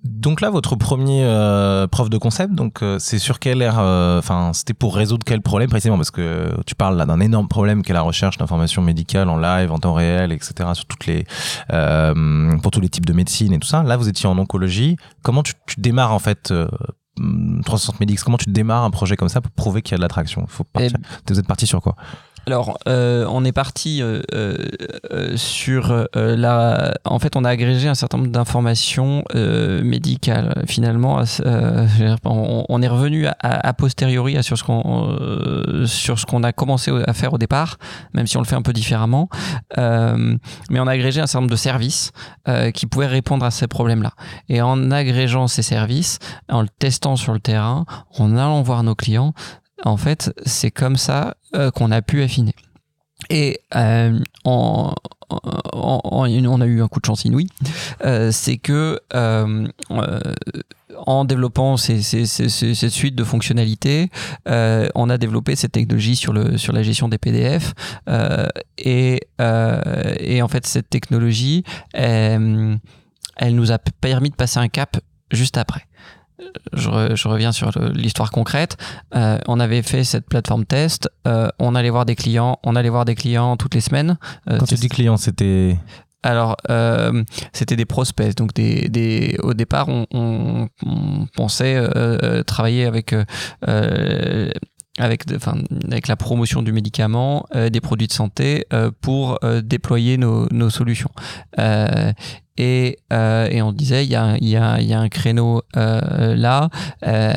Donc 0.04 0.41
là, 0.41 0.50
votre 0.50 0.76
premier 0.76 1.24
euh, 1.24 1.88
prof 1.88 2.10
de 2.10 2.18
concept, 2.18 2.54
donc 2.54 2.82
euh, 2.82 2.98
c'est 3.00 3.20
sur 3.20 3.39
quel 3.39 3.62
air, 3.62 3.78
euh, 3.80 4.20
enfin 4.20 4.52
c'était 4.54 4.74
pour 4.74 4.95
résoudre 4.95 5.26
quel 5.26 5.41
problème 5.41 5.70
précisément? 5.70 5.98
Parce 5.98 6.12
que 6.12 6.52
tu 6.66 6.76
parles 6.76 6.98
là 6.98 7.06
d'un 7.06 7.20
énorme 7.20 7.48
problème 7.48 7.82
qu'est 7.82 7.93
la 7.93 8.02
recherche 8.02 8.38
d'informations 8.38 8.82
médicales 8.82 9.28
en 9.28 9.38
live, 9.38 9.72
en 9.72 9.80
temps 9.80 9.93
réel, 9.93 10.32
etc. 10.32 10.70
sur 10.74 10.86
toutes 10.86 11.08
les 11.08 11.26
pour 12.62 12.72
tous 12.72 12.80
les 12.80 12.89
types 12.89 13.06
de 13.06 13.14
médecine 13.14 13.54
et 13.54 13.60
tout 13.60 13.68
ça. 13.68 13.84
Là, 13.84 13.98
vous 13.98 14.08
étiez 14.08 14.30
en 14.30 14.38
oncologie. 14.38 14.98
Comment 15.24 15.43
tu, 15.43 15.54
tu 15.66 15.82
démarres 15.82 16.14
en 16.14 16.20
fait 16.20 16.54
360 17.66 18.00
Medix 18.00 18.24
Comment 18.24 18.38
tu 18.38 18.50
démarres 18.50 18.84
un 18.84 18.91
projet 18.91 19.16
comme 19.16 19.30
ça 19.30 19.41
pour 19.41 19.52
prouver 19.52 19.82
qu'il 19.82 19.93
y 19.93 19.95
a 19.95 19.98
de 19.98 20.04
l'attraction? 20.04 20.45
Faut 20.48 20.66
eh 20.80 20.89
Vous 21.28 21.39
êtes 21.39 21.48
parti 21.48 21.66
sur 21.66 21.82
quoi? 21.82 21.95
Alors, 22.48 22.78
euh, 22.88 23.28
on 23.30 23.43
est 23.43 23.52
parti 23.52 24.02
euh, 24.02 24.22
euh, 24.34 25.36
sur 25.36 26.08
la. 26.16 26.93
En 27.04 27.20
fait, 27.20 27.36
on 27.36 27.43
a 27.43 27.50
agrégé 27.50 27.89
un 27.89 27.93
certain 27.93 28.20
nombre 28.20 28.32
d'informations 28.32 29.26
médicales. 29.36 30.64
Finalement, 30.66 31.22
on, 32.24 32.82
est 32.82 32.88
revenu 32.88 33.28
à, 33.28 33.74
posteriori 33.74 34.41
sur 34.43 34.58
ce 34.58 34.64
qu'on 34.64 35.86
sur 35.86 36.18
ce 36.20 36.26
qu'on 36.26 36.41
a 36.43 36.54
commencé 36.54 36.89
à 37.06 37.14
faire 37.14 37.34
au 37.34 37.38
départ, 37.38 37.80
même 38.14 38.28
si 38.28 38.38
on 38.38 38.41
le 38.41 38.48
fait 38.48 38.56
un 38.56 38.62
peu 38.62 38.74
différemment. 38.74 39.28
mais 39.78 40.80
on 40.80 40.88
a 40.88 40.91
agrégé 40.91 41.20
un 41.20 41.28
certain 41.28 41.41
nombre 41.41 41.52
de 41.52 41.58
services 41.58 42.12
qui 42.74 42.86
pouvaient 42.86 43.08
répondre 43.08 43.45
à 43.45 43.52
ces 43.52 43.68
problèmes-là. 43.68 44.14
Et 44.48 44.62
en 44.62 44.89
agrégeant 44.89 45.48
ces 45.48 45.64
services, 45.64 46.20
en 46.48 46.62
le 46.62 46.70
testant 46.70 47.18
sur 47.18 47.34
le 47.34 47.41
terrain, 47.41 47.84
en 48.18 48.38
allant 48.38 48.62
voir 48.62 48.84
nos 48.84 48.95
clients, 48.95 49.34
en 49.84 49.97
fait, 49.97 50.34
c'est 50.45 50.71
comme 50.71 50.97
ça 50.97 51.36
euh, 51.55 51.71
qu'on 51.71 51.91
a 51.91 52.01
pu 52.01 52.21
affiner. 52.23 52.53
Et 53.30 53.59
euh, 53.75 54.19
on 54.45 54.93
a 56.61 56.65
eu 56.65 56.82
un 56.82 56.88
coup 56.88 56.99
de 56.99 57.05
chance 57.05 57.25
inouï, 57.25 57.47
euh, 58.05 58.32
c'est 58.32 58.57
que 58.57 58.99
en 60.95 61.25
développant 61.25 61.78
cette 61.78 62.89
suite 62.89 63.15
de 63.15 63.23
fonctionnalités, 63.23 64.09
on 64.45 65.09
a 65.09 65.17
développé 65.17 65.55
cette 65.55 65.71
technologie 65.73 66.15
sur, 66.15 66.32
la 66.34 66.84
gestion 66.84 67.09
des 67.09 67.17
PDF. 67.17 67.73
et, 68.78 69.19
et, 70.19 70.41
en 70.41 70.47
fait, 70.47 70.67
cette 70.67 70.89
technologie, 70.89 71.63
elle 71.93 72.80
nous 73.51 73.71
a 73.71 73.80
permis 73.80 74.30
de 74.30 74.36
passer 74.36 74.59
un 74.59 74.69
cap 74.69 74.97
juste 75.32 75.57
après 75.57 75.88
je, 76.74 77.28
reviens 77.28 77.52
sur 77.52 77.72
l'histoire 77.94 78.32
concrète. 78.32 78.78
Euh, 79.16 79.40
on 79.48 79.60
avait 79.60 79.82
fait 79.82 80.04
cette 80.04 80.28
plateforme 80.28 80.66
test. 80.66 81.10
Euh, 81.28 81.50
on 81.60 81.76
allait 81.76 81.90
voir 81.90 82.06
des 82.06 82.16
clients. 82.16 82.60
On 82.64 82.76
allait 82.76 82.90
voir 82.90 83.06
des 83.06 83.16
clients 83.16 83.58
toutes 83.58 83.76
les 83.76 83.82
semaines. 83.82 84.18
Euh, 84.50 84.58
Quand 84.60 84.66
tu 84.66 84.76
dis 84.76 84.90
clients, 84.90 85.18
c'était 85.18 85.78
alors, 86.24 86.58
c'était 87.54 87.78
des 87.78 87.86
prospects. 87.86 88.36
Donc, 88.36 88.54
des, 88.54 88.90
des, 88.90 89.38
au 89.44 89.54
départ, 89.54 89.88
on, 89.88 90.68
pensait 91.36 91.82
travailler 92.46 92.86
avec 92.86 93.16
avec, 94.98 95.24
enfin, 95.36 95.56
avec 95.86 96.08
la 96.08 96.16
promotion 96.16 96.62
du 96.62 96.72
médicament, 96.72 97.45
des 97.54 97.82
produits 97.82 98.08
de 98.08 98.14
santé 98.14 98.66
pour 99.02 99.39
déployer 99.64 100.18
nos, 100.18 100.48
nos 100.52 100.70
solutions. 100.70 101.12
Et, 102.58 102.98
euh, 103.14 103.48
et, 103.50 103.62
on 103.62 103.72
disait 103.72 104.04
il 104.04 104.10
y 104.10 104.16
a, 104.16 104.36
y, 104.41 104.56
a, 104.56 104.82
y 104.82 104.93
a, 104.93 105.00
un 105.00 105.10
créneau 105.10 105.62
euh, 105.76 106.36
là 106.36 106.70
euh, 107.06 107.34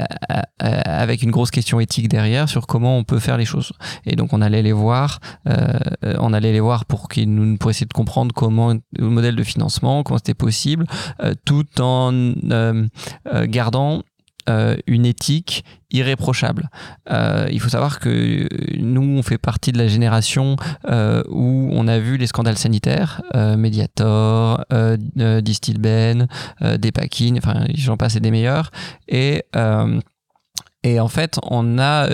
euh, 0.62 0.80
avec 0.84 1.22
une 1.22 1.30
grosse 1.30 1.50
question 1.50 1.78
éthique 1.78 2.08
derrière 2.08 2.48
sur 2.48 2.66
comment 2.66 2.96
on 2.96 3.04
peut 3.04 3.18
faire 3.18 3.36
les 3.36 3.44
choses 3.44 3.72
et 4.06 4.16
donc 4.16 4.32
on 4.32 4.40
allait 4.40 4.62
les 4.62 4.72
voir 4.72 5.20
euh, 5.46 5.78
on 6.18 6.32
allait 6.32 6.52
les 6.52 6.60
voir 6.60 6.86
pour 6.86 7.08
qu'ils 7.08 7.32
nous 7.32 7.58
pour 7.58 7.70
essayer 7.70 7.86
de 7.86 7.92
comprendre 7.92 8.34
comment 8.34 8.72
le 8.72 9.10
modèle 9.10 9.36
de 9.36 9.42
financement 9.42 10.02
comment 10.02 10.18
c'était 10.18 10.32
possible 10.32 10.86
tout 11.44 11.66
en 11.80 12.12
gardant 13.44 14.02
euh, 14.48 14.76
une 14.86 15.04
éthique 15.04 15.64
irréprochable. 15.90 16.70
Euh, 17.10 17.48
il 17.50 17.60
faut 17.60 17.68
savoir 17.68 17.98
que 17.98 18.48
nous, 18.78 19.18
on 19.18 19.22
fait 19.22 19.38
partie 19.38 19.72
de 19.72 19.78
la 19.78 19.86
génération 19.86 20.56
euh, 20.88 21.22
où 21.28 21.68
on 21.72 21.88
a 21.88 21.98
vu 21.98 22.16
les 22.16 22.26
scandales 22.26 22.58
sanitaires, 22.58 23.22
Mediator, 23.34 24.64
Distilben, 25.42 26.26
Depakine, 26.78 27.38
enfin 27.38 27.64
j'en 27.74 27.96
passe 27.96 28.16
et 28.16 28.20
des 28.20 28.30
meilleurs, 28.30 28.70
et 29.08 29.44
et 30.82 31.00
en 31.00 31.08
fait, 31.08 31.38
on 31.42 31.78
a 31.78 32.08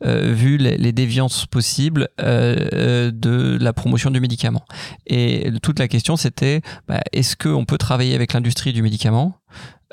vu 0.00 0.56
les, 0.56 0.92
déviances 0.92 1.46
possibles 1.46 2.08
de 2.18 3.58
la 3.60 3.72
promotion 3.72 4.10
du 4.10 4.20
médicament. 4.20 4.64
Et 5.06 5.50
toute 5.62 5.78
la 5.78 5.88
question, 5.88 6.16
c'était 6.16 6.60
bah, 6.86 7.00
est-ce 7.12 7.36
qu'on 7.36 7.64
peut 7.64 7.78
travailler 7.78 8.14
avec 8.14 8.32
l'industrie 8.32 8.72
du 8.72 8.82
médicament 8.82 9.40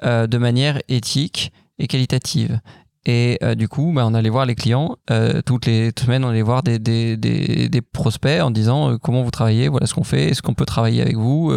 de 0.03 0.37
manière 0.37 0.79
éthique 0.87 1.51
et 1.79 1.87
qualitative? 1.87 2.59
Et 3.05 3.37
euh, 3.43 3.53
du 3.53 3.67
coup, 3.67 3.91
bah, 3.93 4.03
on 4.05 4.13
allait 4.13 4.29
voir 4.29 4.45
les 4.45 4.55
clients. 4.55 4.97
Euh, 5.11 5.41
toutes 5.45 5.67
les 5.67 5.91
semaines, 5.97 6.25
on 6.25 6.29
allait 6.29 6.41
voir 6.41 6.63
des, 6.63 7.81
prospects 7.93 8.41
en 8.41 8.51
disant 8.51 8.91
euh, 8.91 8.97
comment 8.97 9.21
vous 9.21 9.31
travaillez, 9.31 9.67
voilà 9.67 9.85
ce 9.85 9.93
qu'on 9.93 10.03
fait, 10.03 10.29
est-ce 10.29 10.41
qu'on 10.41 10.53
peut 10.53 10.65
travailler 10.65 11.01
avec 11.01 11.15
vous, 11.15 11.53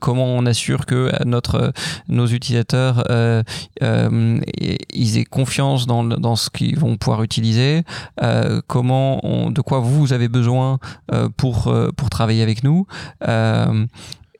comment 0.00 0.26
on 0.26 0.46
assure 0.46 0.86
que 0.86 1.10
notre, 1.24 1.72
nos 2.08 2.26
utilisateurs 2.26 3.04
ils 3.80 5.18
aient 5.18 5.24
confiance 5.24 5.86
dans, 5.86 6.04
dans 6.04 6.36
ce 6.36 6.50
qu'ils 6.50 6.78
vont 6.78 6.96
pouvoir 6.96 7.22
utiliser, 7.22 7.82
comment 8.66 9.50
de 9.50 9.60
quoi 9.60 9.80
vous 9.80 10.12
avez 10.12 10.28
besoin 10.28 10.78
pour, 11.36 11.72
pour 11.96 12.10
travailler 12.10 12.42
avec 12.42 12.62
nous. 12.62 12.86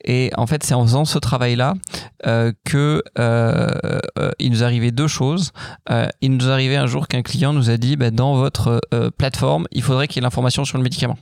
Et 0.03 0.31
en 0.37 0.47
fait, 0.47 0.63
c'est 0.63 0.73
en 0.73 0.83
faisant 0.85 1.05
ce 1.05 1.19
travail-là 1.19 1.73
euh, 2.25 2.51
que 2.65 3.03
euh, 3.19 3.69
euh, 4.17 4.31
il 4.39 4.51
nous 4.51 4.63
arrivait 4.63 4.91
deux 4.91 5.07
choses. 5.07 5.51
Euh, 5.89 6.07
il 6.21 6.35
nous 6.35 6.49
arrivait 6.49 6.77
un 6.77 6.87
jour 6.87 7.07
qu'un 7.07 7.21
client 7.21 7.53
nous 7.53 7.69
a 7.69 7.77
dit, 7.77 7.95
bah, 7.95 8.11
dans 8.11 8.35
votre 8.35 8.81
plateforme, 9.17 9.67
il 9.71 9.81
faudrait 9.81 10.07
qu'il 10.07 10.17
y 10.17 10.19
ait 10.19 10.27
l'information 10.27 10.65
sur 10.65 10.77
le 10.77 10.83
médicament. 10.83 11.17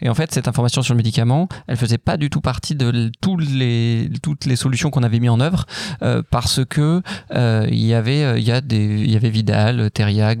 Et 0.00 0.08
en 0.08 0.14
fait, 0.14 0.32
cette 0.32 0.48
information 0.48 0.82
sur 0.82 0.94
le 0.94 0.98
médicament, 0.98 1.48
elle 1.66 1.76
faisait 1.76 1.98
pas 1.98 2.16
du 2.16 2.30
tout 2.30 2.40
partie 2.40 2.74
de 2.74 3.10
toutes 3.20 4.44
les 4.46 4.56
solutions 4.56 4.90
qu'on 4.90 5.02
avait 5.02 5.20
mis 5.20 5.28
en 5.28 5.40
œuvre 5.40 5.66
euh, 6.02 6.22
parce 6.30 6.64
que 6.64 7.02
euh, 7.34 7.66
y 7.70 7.94
avait 7.94 8.24
euh, 8.24 8.38
il 8.38 8.44
y 8.44 8.52
a 8.52 8.60
des 8.60 8.84
il 8.84 9.10
y 9.10 9.16
avait 9.16 9.30
Vidal, 9.30 9.90
Thériac, 9.90 10.38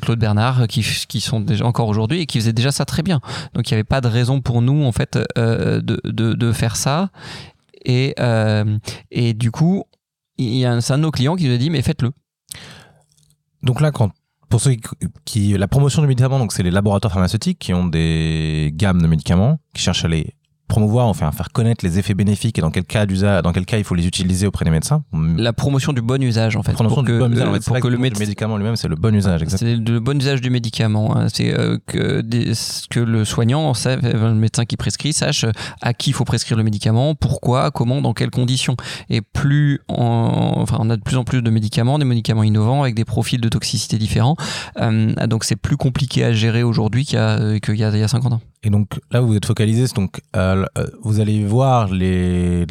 Claude 0.00 0.18
Bernard 0.18 0.66
qui, 0.68 0.82
sont 1.20 1.44
encore 1.62 1.88
aujourd'hui 1.88 2.20
et 2.20 2.26
qui 2.26 2.38
faisaient 2.38 2.52
déjà 2.52 2.72
ça 2.72 2.84
très 2.84 3.02
bien. 3.02 3.20
Donc 3.54 3.70
il 3.70 3.74
n'y 3.74 3.76
avait 3.76 3.84
pas 3.84 4.00
de 4.00 4.08
raison 4.08 4.40
pour 4.40 4.62
nous 4.62 4.84
en 4.84 4.92
fait 4.92 5.18
de, 5.36 6.52
faire 6.52 6.76
ça. 6.76 7.10
Et, 7.84 8.14
et 9.10 9.34
du 9.34 9.50
coup, 9.50 9.84
il 10.38 10.56
y 10.56 10.64
a 10.64 10.72
un, 10.72 10.78
un 10.78 10.98
de 10.98 11.02
nos 11.02 11.10
clients 11.10 11.36
qui 11.36 11.48
nous 11.48 11.54
a 11.54 11.58
dit 11.58 11.70
mais 11.70 11.82
faites-le. 11.82 12.12
Donc 13.62 13.80
là, 13.80 13.90
quand 13.90 14.10
pour 14.54 14.60
ceux 14.60 14.76
qui, 15.24 15.58
la 15.58 15.66
promotion 15.66 16.00
du 16.00 16.06
médicament, 16.06 16.38
donc 16.38 16.52
c'est 16.52 16.62
les 16.62 16.70
laboratoires 16.70 17.12
pharmaceutiques 17.12 17.58
qui 17.58 17.74
ont 17.74 17.88
des 17.88 18.70
gammes 18.72 19.02
de 19.02 19.08
médicaments, 19.08 19.58
qui 19.74 19.82
cherchent 19.82 20.04
à 20.04 20.08
les 20.08 20.36
promouvoir, 20.68 21.06
enfin 21.06 21.30
faire 21.32 21.50
connaître 21.50 21.84
les 21.84 21.98
effets 21.98 22.14
bénéfiques 22.14 22.58
et 22.58 22.60
dans 22.60 22.70
quel 22.70 22.84
cas 22.84 23.06
dans 23.06 23.52
quel 23.52 23.66
cas 23.66 23.78
il 23.78 23.84
faut 23.84 23.94
les 23.94 24.06
utiliser 24.06 24.46
auprès 24.46 24.64
des 24.64 24.70
médecins. 24.70 25.04
La 25.36 25.52
promotion 25.52 25.92
du 25.92 26.00
bon 26.00 26.22
usage 26.22 26.56
en 26.56 26.62
fait. 26.62 26.72
pour 26.72 27.04
que, 27.04 27.18
bon 27.18 27.32
usage, 27.32 27.60
pour 27.60 27.80
que 27.80 27.88
le, 27.88 27.98
médicament 27.98 28.56
lui-même 28.56 28.76
c'est 28.76 28.88
le 28.88 28.96
bon 28.96 29.14
usage. 29.14 29.42
C'est 29.48 29.76
le 29.76 30.00
bon 30.00 30.18
usage 30.18 30.40
du 30.40 30.50
médicament. 30.50 31.16
Hein. 31.16 31.26
C'est 31.32 31.52
euh, 31.52 31.78
que, 31.86 32.22
que 32.90 33.00
le 33.00 33.24
soignant, 33.24 33.72
le 33.84 34.34
médecin 34.34 34.64
qui 34.64 34.76
prescrit, 34.76 35.12
sache 35.12 35.44
à 35.82 35.92
qui 35.92 36.10
il 36.10 36.12
faut 36.12 36.24
prescrire 36.24 36.56
le 36.56 36.62
médicament, 36.62 37.14
pourquoi, 37.14 37.70
comment, 37.70 38.00
dans 38.00 38.12
quelles 38.12 38.30
conditions. 38.30 38.76
Et 39.10 39.20
plus, 39.20 39.80
enfin, 39.88 40.76
on 40.78 40.90
a 40.90 40.96
de 40.96 41.02
plus 41.02 41.16
en 41.16 41.24
plus 41.24 41.42
de 41.42 41.50
médicaments, 41.50 41.98
des 41.98 42.04
médicaments 42.04 42.44
innovants 42.44 42.82
avec 42.82 42.94
des 42.94 43.04
profils 43.04 43.40
de 43.40 43.48
toxicité 43.48 43.98
différents. 43.98 44.36
Euh, 44.80 45.12
donc 45.26 45.44
c'est 45.44 45.56
plus 45.56 45.76
compliqué 45.76 46.24
à 46.24 46.32
gérer 46.32 46.62
aujourd'hui 46.62 47.04
qu'il 47.04 47.16
y 47.18 47.84
a 47.84 48.08
50 48.08 48.32
ans. 48.32 48.40
Et 48.64 48.70
donc 48.70 48.98
là, 49.10 49.20
vous 49.20 49.36
êtes 49.36 49.44
focalisé, 49.44 49.86
donc 49.94 50.20
euh, 50.36 50.64
euh, 50.78 50.86
vous 51.02 51.20
allez 51.20 51.44
voir 51.44 51.88
les, 51.88 52.66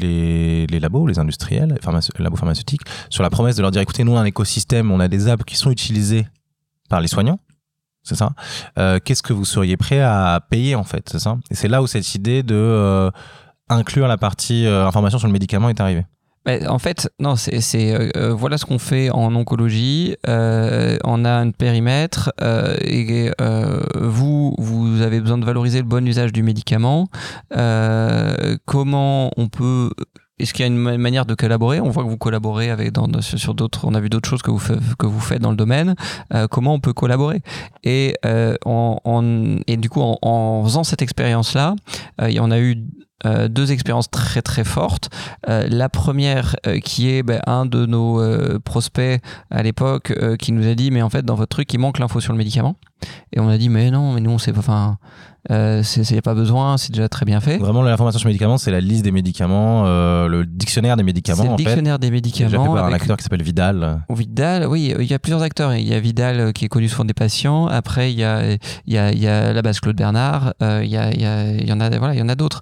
labos, 0.68 1.08
les 1.08 1.20
industriels, 1.20 1.78
les 1.78 2.24
labos 2.24 2.36
pharmaceutiques, 2.36 2.82
sur 3.10 3.22
la 3.24 3.30
promesse 3.30 3.56
de 3.56 3.62
leur 3.62 3.72
dire 3.72 3.82
écoutez, 3.82 4.04
nous, 4.04 4.14
on 4.14 4.18
un 4.18 4.26
écosystème, 4.26 4.92
on 4.92 5.00
a 5.00 5.08
des 5.08 5.28
apps 5.28 5.44
qui 5.44 5.56
sont 5.56 5.70
utilisées 5.70 6.26
par 6.90 7.00
les 7.00 7.08
soignants, 7.08 7.40
c'est 8.02 8.16
ça? 8.16 8.32
Euh, 8.80 9.00
Qu'est-ce 9.04 9.24
que 9.24 9.34
vous 9.34 9.46
seriez 9.46 9.78
prêt 9.78 10.02
à 10.02 10.42
payer 10.50 10.76
en 10.76 10.84
fait, 10.84 11.08
c'est 11.10 11.20
ça? 11.20 11.38
Et 11.52 11.56
c'est 11.56 11.68
là 11.68 11.82
où 11.84 11.88
cette 11.88 12.16
idée 12.16 12.42
de 12.42 13.12
inclure 13.70 14.08
la 14.08 14.18
partie 14.18 14.66
information 14.66 15.20
sur 15.20 15.28
le 15.28 15.34
médicament 15.34 15.70
est 15.70 15.80
arrivée 15.80 16.06
en 16.46 16.80
fait, 16.80 17.10
non, 17.20 17.36
c'est 17.36 17.94
euh, 17.94 18.10
euh, 18.18 18.34
voilà 18.34 18.58
ce 18.58 18.66
qu'on 18.66 18.80
fait 18.80 19.10
en 19.10 19.34
oncologie. 19.36 20.16
Euh, 20.28 20.98
on 21.04 21.24
a 21.26 21.32
un 21.32 21.52
périmètre 21.52 22.34
et 22.82 23.32
vous 23.96 24.56
vous 24.58 25.02
avez 25.02 25.22
besoin 25.22 25.38
de 25.38 25.46
valoriser 25.46 25.80
le 25.80 25.88
bon 25.88 26.06
usage 26.06 26.34
du 26.34 26.44
médicament. 26.44 27.08
comment 28.66 29.32
on 29.38 29.48
peut 29.50 29.92
est-ce 30.40 30.52
qu'il 30.52 30.66
y 30.66 30.68
a 30.68 30.68
une 30.68 30.98
manière 30.98 31.26
de 31.26 31.36
collaborer? 31.36 31.80
On 31.80 31.90
voit 31.90 32.04
que 32.04 32.10
vous 32.10 32.18
collaborez 32.18 32.72
avec 32.72 32.92
dans, 32.92 33.22
sur 33.22 33.54
d'autres. 33.54 33.86
On 33.86 33.94
a 33.94 34.00
vu 34.00 34.10
d'autres 34.10 34.28
choses 34.28 34.42
que 34.42 34.52
vous, 34.52 34.60
que 34.98 35.06
vous 35.06 35.20
faites 35.20 35.42
dans 35.42 35.52
le 35.52 35.56
domaine. 35.56 35.96
comment 36.50 36.74
on 36.74 36.80
peut 36.80 36.92
collaborer? 36.92 37.42
Et 37.84 38.16
en, 38.66 39.62
et 39.68 39.78
du 39.78 39.90
coup, 39.90 40.02
en, 40.02 40.18
en 40.22 40.64
faisant 40.66 40.84
cette 40.84 41.02
expérience-là, 41.02 41.76
on 42.20 42.52
a 42.52 42.60
eu 42.60 42.84
euh, 43.26 43.48
deux 43.48 43.72
expériences 43.72 44.10
très 44.10 44.42
très 44.42 44.64
fortes. 44.64 45.10
Euh, 45.50 45.68
la 45.70 45.90
première 45.90 46.56
euh, 46.68 46.80
qui 46.80 47.10
est 47.10 47.24
ben, 47.24 47.42
un 47.48 47.66
de 47.66 47.86
nos 47.86 48.22
prospects 48.60 49.22
à 49.50 49.64
l'époque 49.64 50.14
qui 50.40 50.52
nous 50.52 50.68
a 50.68 50.76
dit 50.76 50.92
mais 50.92 51.02
en 51.02 51.10
fait 51.10 51.24
dans 51.24 51.36
votre 51.36 51.50
truc 51.50 51.74
il 51.74 51.80
manque 51.80 52.00
l'info 52.00 52.20
sur 52.20 52.34
le 52.34 52.38
médicament. 52.38 52.76
Et 53.32 53.40
on 53.40 53.50
a 53.50 53.58
dit 53.58 53.70
mais 53.70 53.92
non 53.92 54.14
mais 54.14 54.22
nous 54.22 54.32
on 54.32 54.38
sait 54.38 54.54
pas. 54.54 54.60
Enfin 54.60 54.98
il 55.50 55.56
euh, 55.56 55.84
n'y 56.10 56.18
a 56.18 56.22
pas 56.22 56.36
besoin, 56.36 56.78
c'est 56.78 56.94
déjà 56.94 57.10
très 57.10 57.26
bien 57.26 57.42
fait. 57.42 57.58
Vraiment, 57.58 57.82
l'information 57.82 58.18
sur 58.18 58.30
les 58.30 58.34
médicaments, 58.34 58.58
c'est 58.58 58.72
la 58.72 58.80
liste 58.80 59.04
des 59.04 59.12
médicaments, 59.12 59.84
euh, 59.86 60.30
le 60.30 60.46
dictionnaire 60.46 60.96
des 60.96 61.04
médicaments. 61.04 61.44
C'est 61.44 61.50
le 61.50 61.56
dictionnaire 61.58 62.00
des 62.00 62.12
médicaments. 62.12 62.64
Fait 62.64 62.80
par 62.80 62.86
un 62.86 62.94
acteur 62.94 63.18
qui 63.18 63.24
s'appelle 63.24 63.44
Vidal. 63.44 64.06
Vidal, 64.10 64.68
oui, 64.68 64.96
il 64.98 65.06
y 65.06 65.14
a 65.14 65.20
plusieurs 65.20 65.42
acteurs. 65.42 65.76
Il 65.76 65.86
y 65.86 65.94
a 65.94 66.00
Vidal 66.00 66.40
euh, 66.40 66.52
qui 66.54 66.64
est 66.64 66.70
connu 66.70 66.88
souvent 66.88 67.04
des 67.04 67.14
patients. 67.14 67.68
Après, 67.68 68.14
il 68.14 68.18
y 68.18 68.24
a, 68.24 68.54
il 68.54 68.94
y 68.94 68.98
a, 68.98 69.12
il 69.12 69.20
y 69.20 69.28
a 69.28 69.52
la 69.52 69.62
base 69.62 69.82
Claude 69.82 69.98
Bernard. 69.98 70.54
Euh, 70.62 70.82
il, 70.82 70.90
y 70.90 70.96
a, 70.96 71.12
il, 71.12 71.22
y 71.22 71.26
a, 71.26 71.52
il 71.52 71.68
y 71.68 71.74
en 71.74 71.82
a, 71.82 71.90
voilà, 71.90 72.14
il 72.14 72.20
y 72.20 72.24
en 72.24 72.30
a 72.30 72.36
d'autres. 72.36 72.62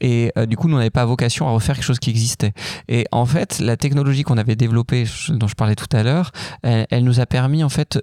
Et 0.00 0.32
du 0.48 0.56
coup, 0.56 0.68
nous, 0.68 0.76
on 0.76 0.78
n'avait 0.78 0.90
pas 0.90 1.04
vocation 1.04 1.46
à 1.46 1.50
refaire 1.50 1.74
quelque 1.74 1.84
chose 1.84 1.98
qui 1.98 2.08
existait. 2.08 2.52
Et 2.88 3.04
en 3.12 3.26
fait, 3.26 3.58
la 3.60 3.76
technologie 3.76 4.22
qu'on 4.22 4.38
avait 4.38 4.56
développée, 4.56 5.04
dont 5.28 5.46
je 5.46 5.54
parlais 5.54 5.74
tout 5.74 5.94
à 5.94 6.02
l'heure, 6.02 6.30
elle, 6.62 6.86
elle, 6.90 7.04
nous 7.04 7.20
a 7.20 7.26
permis 7.26 7.62
en 7.62 7.68
fait 7.68 7.98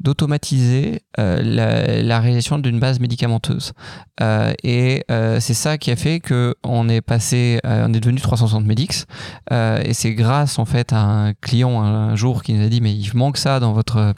d'automatiser 0.00 0.65
la, 1.16 2.02
la 2.02 2.20
réalisation 2.20 2.58
d'une 2.58 2.78
base 2.78 3.00
médicamenteuse. 3.00 3.72
Euh, 4.20 4.52
et 4.62 5.04
euh, 5.10 5.40
c'est 5.40 5.54
ça 5.54 5.76
qui 5.78 5.90
a 5.90 5.96
fait 5.96 6.20
que 6.20 6.54
on 6.64 6.88
est 6.88 7.00
passé, 7.00 7.60
euh, 7.66 7.86
on 7.86 7.92
est 7.92 8.00
devenu 8.00 8.20
360 8.20 8.64
Medix. 8.64 9.06
et 9.50 9.92
c'est 9.92 10.14
grâce 10.14 10.58
en 10.58 10.64
fait 10.64 10.92
à 10.92 11.00
un 11.00 11.34
client 11.34 11.82
un, 11.82 12.16
jour 12.16 12.42
qui 12.42 12.54
nous 12.54 12.64
a 12.64 12.68
dit 12.68 12.80
mais 12.80 12.94
il 12.94 13.14
manque 13.14 13.36
ça 13.36 13.60
dans 13.60 13.72
votre 13.72 14.14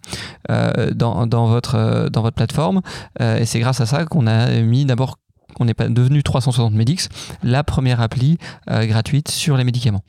dans, 0.48 1.26
dans, 1.26 1.46
votre 1.46 2.08
dans 2.10 2.22
votre 2.22 2.36
plateforme. 2.36 2.80
et 3.20 3.44
c'est 3.44 3.60
grâce 3.60 3.80
à 3.80 3.86
ça 3.86 4.04
qu'on 4.04 4.26
a 4.26 4.60
mis 4.60 4.84
d'abord 4.84 5.18
on 5.60 5.66
pas 5.66 5.88
devenu 5.88 6.22
360 6.22 6.74
Medix, 6.74 7.08
la 7.42 7.64
première 7.64 8.00
appli 8.00 8.38
gratuite 8.68 9.28
sur 9.28 9.56
les 9.56 9.64
médicaments. 9.64 10.02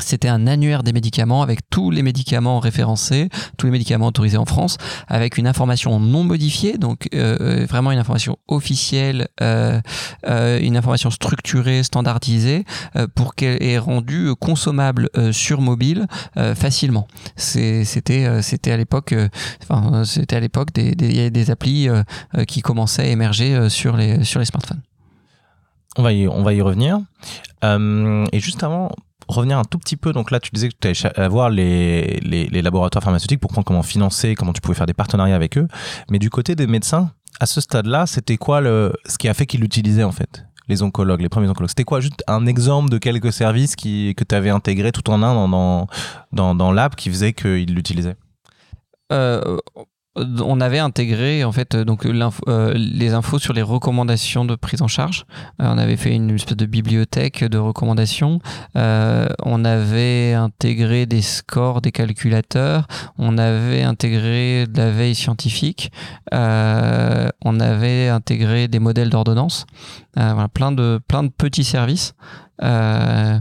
C'était 0.00 0.28
un 0.28 0.48
annuaire 0.48 0.82
des 0.82 0.92
médicaments 0.92 1.42
avec 1.42 1.60
tous 1.70 1.92
les 1.92 2.02
médicaments 2.02 2.58
référencés, 2.58 3.28
tous 3.56 3.66
les 3.66 3.72
médicaments 3.72 4.08
autorisés 4.08 4.36
en 4.36 4.44
France, 4.44 4.76
avec 5.06 5.38
une 5.38 5.46
information 5.46 6.00
non 6.00 6.24
modifiée, 6.24 6.78
donc 6.78 7.08
euh, 7.14 7.36
euh, 7.40 7.66
vraiment 7.66 7.92
une 7.92 7.98
information 7.98 8.36
officielle, 8.48 9.28
euh, 9.40 9.80
une 10.24 10.76
information 10.76 11.10
structurée, 11.10 11.84
standardisée, 11.84 12.64
pour 13.14 13.34
qu'elle 13.34 13.62
ait 13.62 13.78
rendu 13.78 14.30
consommable 14.40 15.08
sur 15.32 15.60
mobile 15.60 16.06
facilement. 16.54 17.06
C'était 17.36 18.42
c'était 18.42 18.72
à 18.72 18.76
l'époque, 18.76 19.14
c'était 20.04 20.36
à 20.36 20.40
l'époque 20.40 20.72
des, 20.72 20.94
des, 20.94 21.30
des 21.30 21.50
applis 21.50 21.88
qui 22.46 22.62
commençaient 22.62 23.02
à 23.02 23.06
émerger 23.06 23.68
sur 23.68 23.96
les 23.96 24.24
sur 24.24 24.40
les 24.40 24.46
smartphones. 24.46 24.82
On 25.96 26.02
va 26.02 26.12
y, 26.12 26.26
on 26.26 26.42
va 26.42 26.52
y 26.54 26.60
revenir. 26.60 27.00
et 27.62 28.40
juste 28.40 28.62
avant, 28.62 28.90
revenir 29.28 29.58
un 29.58 29.64
tout 29.64 29.78
petit 29.78 29.96
peu, 29.96 30.12
donc 30.12 30.30
là 30.30 30.40
tu 30.40 30.50
disais 30.52 30.68
que 30.68 30.92
tu 30.92 31.06
allais 31.06 31.28
voir 31.28 31.50
les, 31.50 32.20
les, 32.20 32.62
laboratoires 32.62 33.02
pharmaceutiques 33.02 33.40
pour 33.40 33.48
comprendre 33.48 33.66
comment 33.66 33.82
financer, 33.82 34.34
comment 34.34 34.52
tu 34.52 34.60
pouvais 34.60 34.74
faire 34.74 34.86
des 34.86 34.94
partenariats 34.94 35.36
avec 35.36 35.56
eux. 35.58 35.68
Mais 36.10 36.18
du 36.18 36.30
côté 36.30 36.54
des 36.54 36.66
médecins, 36.66 37.10
à 37.40 37.46
ce 37.46 37.60
stade-là, 37.60 38.06
c'était 38.06 38.36
quoi 38.36 38.62
ce 38.62 39.18
qui 39.18 39.28
a 39.28 39.34
fait 39.34 39.46
qu'ils 39.46 39.60
l'utilisaient 39.60 40.04
en 40.04 40.12
fait 40.12 40.44
les 40.68 40.82
oncologues, 40.82 41.20
les 41.20 41.28
premiers 41.28 41.48
oncologues? 41.48 41.70
C'était 41.70 41.84
quoi 41.84 42.00
juste 42.00 42.22
un 42.26 42.46
exemple 42.46 42.90
de 42.90 42.98
quelques 42.98 43.32
services 43.32 43.76
que 43.76 44.12
tu 44.24 44.34
avais 44.34 44.50
intégré 44.50 44.92
tout 44.92 45.08
en 45.10 45.22
un 45.22 45.34
dans, 45.48 45.88
dans, 46.32 46.54
dans, 46.54 46.72
l'app 46.72 46.96
qui 46.96 47.10
faisait 47.10 47.32
qu'ils 47.32 47.74
l'utilisaient? 47.74 48.16
Euh, 49.12 49.58
on 50.16 50.60
avait 50.60 50.78
intégré 50.78 51.42
en 51.44 51.50
fait 51.50 51.76
donc 51.76 52.06
euh, 52.06 52.72
les 52.74 53.14
infos 53.14 53.38
sur 53.38 53.52
les 53.52 53.62
recommandations 53.62 54.44
de 54.44 54.54
prise 54.54 54.80
en 54.82 54.88
charge. 54.88 55.26
Euh, 55.60 55.66
on 55.68 55.78
avait 55.78 55.96
fait 55.96 56.14
une 56.14 56.30
espèce 56.30 56.56
de 56.56 56.66
bibliothèque 56.66 57.44
de 57.44 57.58
recommandations. 57.58 58.38
Euh, 58.76 59.26
on 59.42 59.64
avait 59.64 60.34
intégré 60.34 61.06
des 61.06 61.22
scores, 61.22 61.80
des 61.80 61.90
calculateurs. 61.90 62.86
On 63.18 63.38
avait 63.38 63.82
intégré 63.82 64.66
de 64.66 64.78
la 64.78 64.90
veille 64.90 65.14
scientifique. 65.14 65.90
on 66.32 67.60
avait 67.60 68.08
intégré 68.08 68.68
des 68.68 68.78
modèles 68.78 69.10
d'ordonnance. 69.10 69.66
voilà, 70.14 70.48
plein 70.48 70.72
de 70.72 71.00
petits 71.36 71.64
services. 71.64 72.14
Euh, 72.62 73.40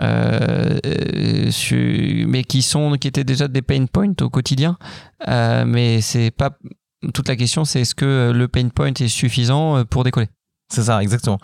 euh, 0.00 0.78
mais 2.26 2.44
qui 2.44 2.62
sont 2.62 2.92
qui 2.92 3.08
étaient 3.08 3.24
déjà 3.24 3.48
des 3.48 3.62
pain 3.62 3.86
points 3.86 4.14
au 4.20 4.30
quotidien. 4.30 4.78
Euh, 5.28 5.64
mais 5.66 6.00
c'est 6.00 6.30
pas 6.30 6.58
toute 7.12 7.28
la 7.28 7.36
question, 7.36 7.64
c'est 7.64 7.82
est-ce 7.82 7.94
que 7.94 8.32
le 8.34 8.48
pain 8.48 8.68
point 8.68 8.92
est 8.92 9.08
suffisant 9.08 9.84
pour 9.84 10.04
décoller? 10.04 10.28
C'est 10.68 10.82
ça, 10.82 11.00
exactement. 11.00 11.38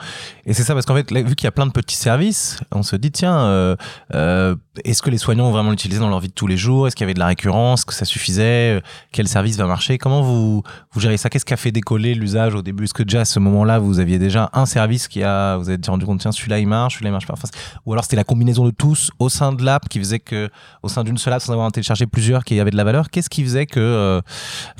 Et 0.47 0.53
c'est 0.53 0.65
ça 0.65 0.75
parce 0.75 0.85
qu'en 0.85 0.97
fait, 0.97 1.13
vu 1.13 1.37
qu'il 1.37 1.45
y 1.45 1.47
a 1.47 1.53
plein 1.53 1.67
de 1.67 1.71
petits 1.71 1.95
services, 1.95 2.59
on 2.73 2.83
se 2.83 2.97
dit 2.97 3.13
tiens, 3.13 3.39
euh, 3.39 3.77
euh, 4.15 4.57
est-ce 4.85 5.01
que 5.01 5.11
les 5.11 5.19
soignants 5.19 5.47
ont 5.47 5.53
vraiment 5.53 5.71
l'utilisé 5.71 6.01
dans 6.01 6.09
leur 6.09 6.19
vie 6.19 6.27
de 6.27 6.33
tous 6.33 6.49
les 6.49 6.57
jours? 6.57 6.89
Est-ce 6.89 6.97
qu'il 6.97 7.05
y 7.05 7.07
avait 7.07 7.15
de 7.15 7.21
la 7.21 7.29
récurrence? 7.29 7.81
Est-ce 7.81 7.87
que 7.87 7.95
ça 7.95 8.05
suffisait? 8.05 8.83
Quel 9.13 9.29
service 9.29 9.57
va 9.57 9.67
marcher? 9.67 9.97
Comment 9.97 10.23
vous 10.23 10.65
vous 10.91 11.01
gérez 11.01 11.19
ça? 11.19 11.31
Qu'est-ce 11.31 11.45
qui 11.45 11.55
a 11.55 11.57
fait 11.57 11.71
décoller 11.71 12.17
l'usage 12.17 12.57
au 12.57 12.63
début? 12.63 12.85
Est-ce 12.85 12.95
que 12.95 13.05
déjà 13.05 13.21
à 13.21 13.25
ce 13.25 13.39
moment-là, 13.39 13.79
vous 13.79 14.01
aviez 14.01 14.19
déjà 14.19 14.51
un 14.55 14.67
service 14.67 15.07
qui 15.07 15.23
a, 15.23 15.57
vous 15.57 15.69
avez 15.69 15.79
rendu 15.87 16.05
compte 16.05 16.21
tiens, 16.21 16.33
celui-là 16.33 16.59
il 16.59 16.67
marche, 16.67 16.95
celui-là 16.95 17.11
il 17.11 17.13
marche 17.13 17.27
pas? 17.29 17.35
Ou 17.87 17.93
alors 17.93 18.03
c'était 18.03 18.17
la 18.17 18.25
combinaison 18.25 18.65
de 18.65 18.73
tous 18.73 19.13
au 19.21 19.29
sein 19.29 19.53
de 19.53 19.65
l'app 19.65 19.89
qui 19.89 20.01
faisait 20.01 20.19
que, 20.19 20.51
au 20.83 20.89
sein 20.89 21.05
d'une 21.05 21.17
seule 21.17 21.35
app, 21.35 21.43
sans 21.43 21.53
avoir 21.53 21.71
téléchargé 21.71 22.07
plusieurs 22.07 22.45
qui 22.45 22.59
avaient 22.59 22.73
de 22.73 22.77
la 22.77 22.85
valeur, 22.85 23.09
qu'est-ce 23.09 23.31
qui 23.31 23.45
faisait 23.45 23.67
que 23.67 23.79
euh, 23.79 24.21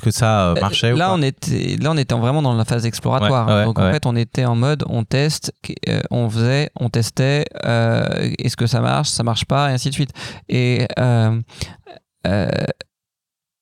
que 0.01 0.11
ça 0.11 0.53
marchait 0.59 0.93
Là, 0.93 1.13
on 1.13 1.21
était 1.21 1.77
là, 1.79 1.91
on 1.91 1.97
était 1.97 2.13
vraiment 2.13 2.41
dans 2.41 2.53
la 2.53 2.65
phase 2.65 2.85
exploratoire. 2.85 3.65
Donc 3.65 3.79
en 3.79 3.89
fait, 3.89 4.05
on 4.05 4.17
était 4.17 4.32
en 4.39 4.55
mode 4.55 4.83
on 4.87 5.03
teste, 5.03 5.53
euh, 5.87 6.01
on 6.11 6.29
faisait, 6.29 6.69
on 6.79 6.89
testait, 6.89 7.45
euh, 7.65 8.31
est-ce 8.39 8.57
que 8.57 8.67
ça 8.67 8.81
marche, 8.81 9.09
ça 9.09 9.23
marche 9.23 9.45
pas, 9.45 9.69
et 9.69 9.73
ainsi 9.73 9.89
de 9.89 9.93
suite. 9.93 10.11
Et 10.49 10.87
euh, 10.99 11.39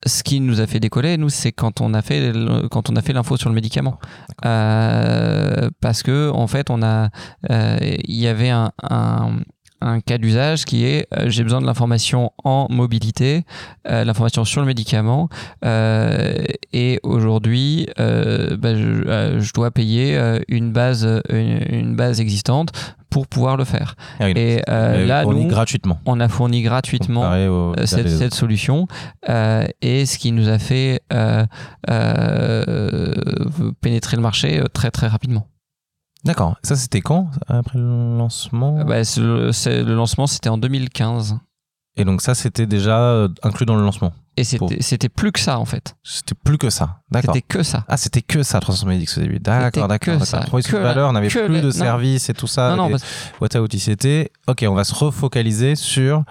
ce 0.05 0.23
qui 0.23 0.39
nous 0.39 0.61
a 0.61 0.67
fait 0.67 0.79
décoller, 0.79 1.17
nous, 1.17 1.29
c'est 1.29 1.51
quand 1.51 1.81
on 1.81 1.93
a 1.93 2.01
fait 2.01 2.33
quand 2.71 2.89
on 2.89 2.95
a 2.95 3.01
fait 3.01 3.13
l'info 3.13 3.37
sur 3.37 3.49
le 3.49 3.55
médicament, 3.55 3.99
parce 4.41 6.03
que 6.03 6.29
en 6.31 6.47
fait, 6.47 6.69
on 6.69 6.81
a, 6.81 7.09
il 7.49 8.15
y 8.17 8.27
avait 8.27 8.49
un, 8.49 8.71
un, 8.81 9.41
un 9.81 9.99
cas 9.99 10.17
d'usage 10.17 10.65
qui 10.65 10.85
est 10.85 11.07
euh, 11.13 11.25
j'ai 11.29 11.43
besoin 11.43 11.61
de 11.61 11.65
l'information 11.65 12.31
en 12.43 12.67
mobilité, 12.69 13.43
euh, 13.87 14.03
l'information 14.03 14.45
sur 14.45 14.61
le 14.61 14.67
médicament, 14.67 15.29
euh, 15.65 16.35
et 16.71 16.99
aujourd'hui, 17.03 17.87
bah, 17.97 18.75
je, 18.75 19.39
je, 19.39 19.53
dois 19.53 19.71
payer 19.71 20.19
une 20.47 20.71
base, 20.71 21.21
une, 21.29 21.63
une, 21.69 21.95
base 21.95 22.21
existante 22.21 22.71
pour 23.09 23.27
pouvoir 23.27 23.57
le 23.57 23.65
faire. 23.65 23.95
Ah 24.19 24.25
oui, 24.25 24.33
et 24.35 24.61
là, 24.67 25.25
nous, 25.25 25.47
gratuitement. 25.47 25.99
on 26.05 26.19
a 26.19 26.29
fourni 26.29 26.61
gratuitement 26.61 27.73
cette, 27.85 28.09
cette, 28.09 28.33
solution, 28.33 28.87
et 29.27 30.05
ce 30.05 30.17
qui 30.17 30.31
nous 30.31 30.49
a 30.49 30.59
fait 30.59 31.01
pénétrer 33.81 34.17
le 34.17 34.21
marché 34.21 34.63
très 34.73 34.91
très 34.91 35.07
rapidement. 35.07 35.47
D'accord. 36.23 36.55
Ça, 36.63 36.75
c'était 36.75 37.01
quand 37.01 37.29
après 37.47 37.79
le 37.79 38.17
lancement? 38.17 38.83
Bah, 38.85 39.01
le, 39.17 39.51
le, 39.83 39.95
lancement, 39.95 40.27
c'était 40.27 40.49
en 40.49 40.57
2015. 40.57 41.37
Et 41.97 42.05
donc 42.05 42.21
ça, 42.21 42.35
c'était 42.35 42.67
déjà 42.67 42.99
euh, 42.99 43.27
inclus 43.43 43.65
dans 43.65 43.75
le 43.75 43.83
lancement? 43.83 44.13
Et 44.37 44.43
c'était 44.45 45.09
pour... 45.09 45.15
plus 45.15 45.31
que 45.31 45.39
ça, 45.39 45.59
en 45.59 45.65
fait. 45.65 45.95
C'était 46.03 46.35
plus 46.41 46.57
que 46.57 46.69
ça. 46.69 47.01
D'accord. 47.11 47.35
C'était 47.35 47.45
que 47.45 47.63
ça. 47.63 47.83
Ah, 47.87 47.97
c'était 47.97 48.21
que 48.21 48.43
ça, 48.43 48.59
370X 48.59 49.19
au 49.19 49.21
début. 49.23 49.39
D'accord, 49.39 49.87
d'accord. 49.89 50.19
Promise 50.47 50.67
de 50.67 50.77
valeur, 50.77 51.09
on 51.09 51.13
n'avait 51.13 51.27
plus 51.27 51.61
de 51.61 51.71
services 51.71 52.29
et 52.29 52.33
tout 52.33 52.47
ça. 52.47 52.69
Non, 52.71 52.83
non, 52.83 52.89
parce... 52.89 53.03
What 53.41 53.57
out 53.57 53.75
c'était 53.77 54.31
Ok, 54.47 54.65
on 54.67 54.73
va 54.73 54.83
se 54.85 54.95
refocaliser 54.95 55.75
sur 55.75 56.23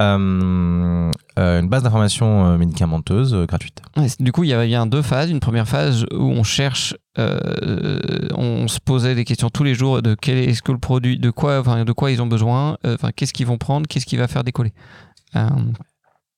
euh, 0.00 1.12
euh, 1.38 1.60
une 1.60 1.68
base 1.68 1.82
d'information 1.82 2.46
euh, 2.46 2.58
médicamenteuse 2.58 3.34
euh, 3.34 3.46
gratuite. 3.46 3.82
Ouais, 3.96 4.06
du 4.18 4.32
coup, 4.32 4.44
il 4.44 4.50
y 4.50 4.54
a 4.54 4.64
bien 4.64 4.86
deux 4.86 5.02
phases. 5.02 5.30
Une 5.30 5.40
première 5.40 5.68
phase 5.68 6.04
où 6.12 6.30
on 6.30 6.42
cherche, 6.42 6.94
euh, 7.18 8.28
on 8.34 8.68
se 8.68 8.80
posait 8.80 9.14
des 9.14 9.24
questions 9.24 9.50
tous 9.50 9.64
les 9.64 9.74
jours 9.74 10.02
de 10.02 10.14
quel 10.14 10.38
est-ce 10.38 10.62
que 10.62 10.72
le 10.72 10.78
produit, 10.78 11.18
de 11.18 11.30
quoi, 11.30 11.60
enfin, 11.60 11.84
de 11.84 11.92
quoi 11.92 12.10
ils 12.10 12.20
ont 12.22 12.26
besoin, 12.26 12.78
euh, 12.84 12.94
enfin, 12.94 13.10
qu'est-ce 13.14 13.32
qu'ils 13.32 13.46
vont 13.46 13.58
prendre, 13.58 13.86
qu'est-ce 13.86 14.06
qui 14.06 14.16
va 14.16 14.28
faire 14.28 14.44
décoller. 14.44 14.72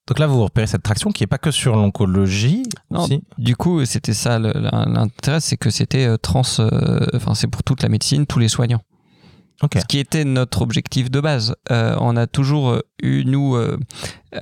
Donc 0.07 0.19
là, 0.19 0.27
vous 0.27 0.43
repérez 0.43 0.67
cette 0.67 0.83
traction 0.83 1.11
qui 1.13 1.23
n'est 1.23 1.29
pas 1.29 1.39
que 1.39 1.51
sur 1.51 1.77
l'oncologie. 1.77 2.65
Non, 2.91 3.07
du 3.39 3.55
coup, 3.55 3.85
c'était 3.85 4.15
ça 4.15 4.39
l'intérêt, 4.39 5.41
c'est 5.41 5.57
que 5.57 5.71
c'était 5.71 6.19
trans, 6.19 6.43
enfin, 7.15 7.35
c'est 7.35 7.47
pour 7.47 7.63
toute 7.63 7.83
la 7.83 7.89
médecine, 7.89 8.27
tous 8.27 8.41
les 8.41 8.49
soignants. 8.49 8.83
Okay. 9.63 9.81
Ce 9.81 9.85
qui 9.85 9.99
était 9.99 10.25
notre 10.25 10.63
objectif 10.63 11.11
de 11.11 11.21
base. 11.21 11.55
Euh, 11.71 11.95
on 12.01 12.17
a 12.17 12.27
toujours 12.27 12.81
eu, 13.03 13.25
nous, 13.25 13.57
euh, 13.57 13.79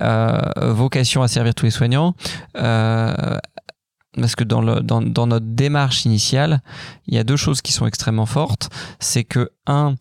euh, 0.01 0.39
vocation 0.71 1.21
à 1.21 1.27
servir 1.27 1.53
tous 1.53 1.65
les 1.65 1.71
soignants. 1.71 2.15
parce 2.53 4.35
que 4.35 4.43
dans, 4.43 4.61
le, 4.61 4.79
dans, 4.81 5.01
dans, 5.01 5.27
notre 5.27 5.45
démarche 5.45 6.05
initiale, 6.05 6.61
il 7.07 7.15
y 7.15 7.17
a 7.17 7.23
deux 7.23 7.35
choses 7.35 7.61
qui 7.61 7.73
sont 7.73 7.85
extrêmement 7.85 8.25
fortes. 8.25 8.69
C'est 8.99 9.25
que, 9.25 9.51
un, 9.67 9.95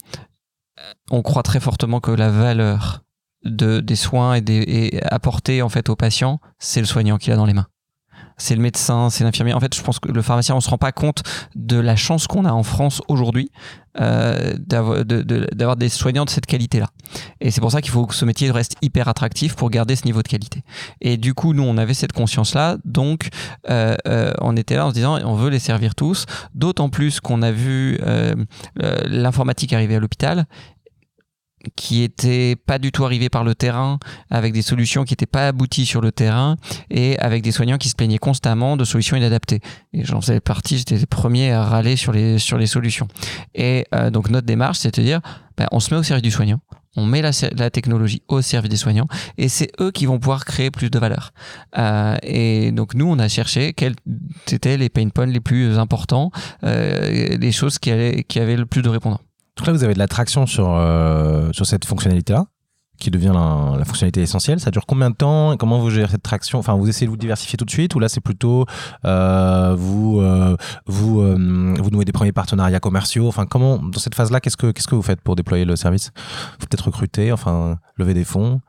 on 1.10 1.22
croit 1.22 1.42
très 1.42 1.60
fortement 1.60 2.00
que 2.00 2.12
la 2.12 2.30
valeur 2.30 3.02
de, 3.48 3.80
des 3.80 3.96
soins 3.96 4.34
et, 4.34 4.40
des, 4.40 5.00
en 5.62 5.68
fait 5.68 5.88
aux 5.88 5.96
patients, 5.96 6.40
c'est 6.58 6.80
le 6.80 6.86
soignant 6.86 7.18
qui 7.18 7.30
l'a 7.30 7.36
dans 7.36 7.46
les 7.46 7.54
mains 7.54 7.68
c'est 8.38 8.54
le 8.54 8.62
médecin, 8.62 9.10
c'est 9.10 9.24
l'infirmier. 9.24 9.52
En 9.52 9.60
fait, 9.60 9.74
je 9.74 9.82
pense 9.82 9.98
que 9.98 10.10
le 10.10 10.22
pharmacien, 10.22 10.54
on 10.54 10.60
se 10.60 10.70
rend 10.70 10.78
pas 10.78 10.92
compte 10.92 11.22
de 11.54 11.76
la 11.76 11.96
chance 11.96 12.26
qu'on 12.26 12.44
a 12.44 12.52
en 12.52 12.62
France 12.62 13.02
aujourd'hui 13.08 13.50
euh, 14.00 14.54
d'avoir 14.58 15.04
de, 15.04 15.22
de, 15.22 15.74
des 15.74 15.88
soignants 15.88 16.24
de 16.24 16.30
cette 16.30 16.46
qualité-là. 16.46 16.86
Et 17.40 17.50
c'est 17.50 17.60
pour 17.60 17.72
ça 17.72 17.82
qu'il 17.82 17.90
faut 17.90 18.06
que 18.06 18.14
ce 18.14 18.24
métier 18.24 18.50
reste 18.50 18.76
hyper 18.80 19.08
attractif 19.08 19.56
pour 19.56 19.70
garder 19.70 19.96
ce 19.96 20.04
niveau 20.04 20.22
de 20.22 20.28
qualité. 20.28 20.62
Et 21.00 21.16
du 21.16 21.34
coup, 21.34 21.52
nous, 21.52 21.64
on 21.64 21.76
avait 21.76 21.94
cette 21.94 22.12
conscience-là, 22.12 22.76
donc 22.84 23.28
euh, 23.70 23.96
euh, 24.06 24.32
on 24.40 24.56
était 24.56 24.76
là 24.76 24.86
en 24.86 24.90
se 24.90 24.94
disant, 24.94 25.18
on 25.24 25.34
veut 25.34 25.50
les 25.50 25.58
servir 25.58 25.96
tous. 25.96 26.26
D'autant 26.54 26.88
plus 26.90 27.18
qu'on 27.20 27.42
a 27.42 27.50
vu 27.50 27.98
l'informatique 29.04 29.72
arriver 29.72 29.96
à 29.96 30.00
l'hôpital 30.00 30.46
qui 31.76 32.02
était 32.02 32.56
pas 32.56 32.78
du 32.78 32.92
tout 32.92 33.04
arrivé 33.04 33.28
par 33.28 33.44
le 33.44 33.54
terrain, 33.54 33.98
avec 34.30 34.52
des 34.52 34.62
solutions 34.62 35.04
qui 35.04 35.12
n'étaient 35.12 35.26
pas 35.26 35.48
abouties 35.48 35.86
sur 35.86 36.00
le 36.00 36.12
terrain, 36.12 36.56
et 36.90 37.18
avec 37.18 37.42
des 37.42 37.52
soignants 37.52 37.78
qui 37.78 37.88
se 37.88 37.94
plaignaient 37.94 38.18
constamment 38.18 38.76
de 38.76 38.84
solutions 38.84 39.16
inadaptées. 39.16 39.60
Et 39.92 40.04
j'en 40.04 40.20
faisais 40.20 40.40
partie, 40.40 40.78
j'étais 40.78 40.98
le 40.98 41.06
premier 41.06 41.52
à 41.52 41.64
râler 41.64 41.96
sur 41.96 42.12
les, 42.12 42.38
sur 42.38 42.58
les 42.58 42.66
solutions. 42.66 43.08
Et 43.54 43.86
euh, 43.94 44.10
donc 44.10 44.30
notre 44.30 44.46
démarche, 44.46 44.78
c'est 44.78 44.96
de 44.96 45.02
dire, 45.02 45.20
ben, 45.56 45.66
on 45.72 45.80
se 45.80 45.92
met 45.92 45.98
au 45.98 46.02
service 46.02 46.22
du 46.22 46.30
soignant, 46.30 46.60
on 46.96 47.06
met 47.06 47.22
la, 47.22 47.30
la, 47.56 47.70
technologie 47.70 48.22
au 48.28 48.42
service 48.42 48.70
des 48.70 48.76
soignants, 48.76 49.08
et 49.36 49.48
c'est 49.48 49.70
eux 49.80 49.90
qui 49.90 50.06
vont 50.06 50.18
pouvoir 50.18 50.44
créer 50.44 50.70
plus 50.70 50.90
de 50.90 50.98
valeur. 50.98 51.32
Euh, 51.78 52.16
et 52.22 52.72
donc 52.72 52.94
nous, 52.94 53.06
on 53.06 53.18
a 53.18 53.28
cherché 53.28 53.72
quels 53.72 53.94
étaient 54.50 54.76
les 54.76 54.88
pain 54.88 55.08
points 55.08 55.26
les 55.26 55.40
plus 55.40 55.78
importants, 55.78 56.30
euh, 56.64 57.36
les 57.36 57.52
choses 57.52 57.78
qui, 57.78 57.90
allaient, 57.90 58.24
qui 58.24 58.40
avaient 58.40 58.56
le 58.56 58.66
plus 58.66 58.82
de 58.82 58.88
répondants. 58.88 59.20
Donc 59.58 59.66
là, 59.66 59.72
vous 59.72 59.82
avez 59.82 59.94
de 59.94 59.98
la 59.98 60.06
traction 60.06 60.46
sur, 60.46 60.72
euh, 60.72 61.50
sur 61.52 61.66
cette 61.66 61.84
fonctionnalité-là, 61.84 62.46
qui 62.98 63.10
devient 63.10 63.32
la, 63.34 63.84
fonctionnalité 63.84 64.22
essentielle. 64.22 64.60
Ça 64.60 64.70
dure 64.70 64.86
combien 64.86 65.10
de 65.10 65.16
temps 65.16 65.52
et 65.52 65.56
comment 65.56 65.80
vous 65.80 65.90
gérez 65.90 66.08
cette 66.12 66.22
traction? 66.22 66.60
Enfin, 66.60 66.74
vous 66.74 66.88
essayez 66.88 67.06
de 67.06 67.10
vous 67.10 67.16
diversifier 67.16 67.56
tout 67.56 67.64
de 67.64 67.70
suite 67.70 67.94
ou 67.96 67.98
là, 67.98 68.08
c'est 68.08 68.20
plutôt 68.20 68.66
euh, 69.04 69.74
vous, 69.76 70.20
euh, 70.20 70.56
vous, 70.86 71.20
vous 71.22 71.90
nouez 71.90 72.04
des 72.04 72.12
premiers 72.12 72.32
partenariats 72.32 72.80
commerciaux? 72.80 73.26
Enfin, 73.26 73.46
comment, 73.46 73.78
dans 73.78 73.98
cette 73.98 74.14
phase-là, 74.14 74.40
qu'est-ce 74.40 74.56
que, 74.56 74.70
qu'est-ce 74.70 74.86
que 74.88 74.94
vous 74.94 75.02
faites 75.02 75.20
pour 75.20 75.34
déployer 75.34 75.64
le 75.64 75.74
service? 75.74 76.12
Vous 76.60 76.66
peut-être 76.66 76.86
recruter, 76.86 77.32
enfin, 77.32 77.78
lever 77.96 78.14
des 78.14 78.24
fonds? 78.24 78.60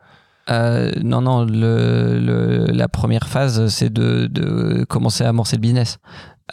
Euh, 0.49 0.91
non, 1.03 1.21
non, 1.21 1.45
la 1.47 2.87
première 2.87 3.27
phase, 3.27 3.67
c'est 3.67 3.93
de, 3.93 4.25
de, 4.25 4.83
commencer 4.85 5.23
à 5.23 5.29
amorcer 5.29 5.57
le 5.57 5.61
business. 5.61 5.99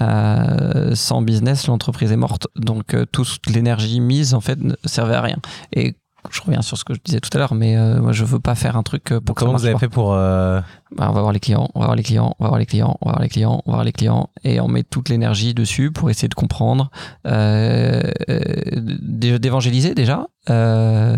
Euh, 0.03 0.95
sans 0.95 1.23
business, 1.23 1.67
l'entreprise 1.67 2.13
est 2.13 2.17
morte. 2.17 2.49
Donc 2.57 2.95
euh, 2.95 3.07
toute 3.11 3.47
l'énergie 3.47 4.01
mise 4.01 4.35
en 4.35 4.41
fait 4.41 4.61
ne 4.61 4.75
servait 4.85 5.15
à 5.15 5.23
rien. 5.23 5.39
Et 5.73 5.97
je 6.31 6.41
reviens 6.43 6.63
sur 6.63 6.77
ce 6.77 6.85
que 6.85 6.95
je 6.95 7.01
disais 7.05 7.21
tout 7.21 7.31
à 7.35 7.39
l'heure, 7.39 7.55
mais 7.55 7.77
euh, 7.77 8.01
moi 8.01 8.13
je 8.13 8.25
veux 8.25 8.41
pas 8.41 8.55
faire 8.55 8.77
un 8.77 8.83
truc 8.83 9.05
pour 9.05 9.21
Donc, 9.21 9.37
comment 9.37 9.53
vous 9.53 9.65
avez 9.65 9.75
pas. 9.75 9.81
fait 9.81 9.89
pour 9.89 10.13
euh... 10.13 10.61
bah, 10.95 11.09
on 11.11 11.13
va 11.13 11.21
voir 11.21 11.33
les 11.33 11.41
clients, 11.41 11.69
on 11.75 11.81
va 11.81 11.87
voir 11.87 11.97
les 11.97 12.03
clients, 12.03 12.35
on 12.39 12.45
va 12.45 12.49
voir 12.49 12.59
les 12.59 12.67
clients, 12.67 12.97
on 13.01 13.07
va 13.07 13.13
voir 13.13 13.23
les 13.23 13.29
clients, 13.29 13.63
on 13.65 13.71
va 13.71 13.77
voir 13.77 13.85
les 13.85 13.93
clients, 13.93 14.31
et 14.45 14.61
on 14.61 14.69
met 14.69 14.83
toute 14.83 15.09
l'énergie 15.09 15.55
dessus 15.55 15.91
pour 15.91 16.11
essayer 16.11 16.29
de 16.29 16.35
comprendre, 16.35 16.91
euh, 17.27 18.03
d'évangéliser 18.29 19.95
déjà 19.95 20.27
euh, 20.51 21.17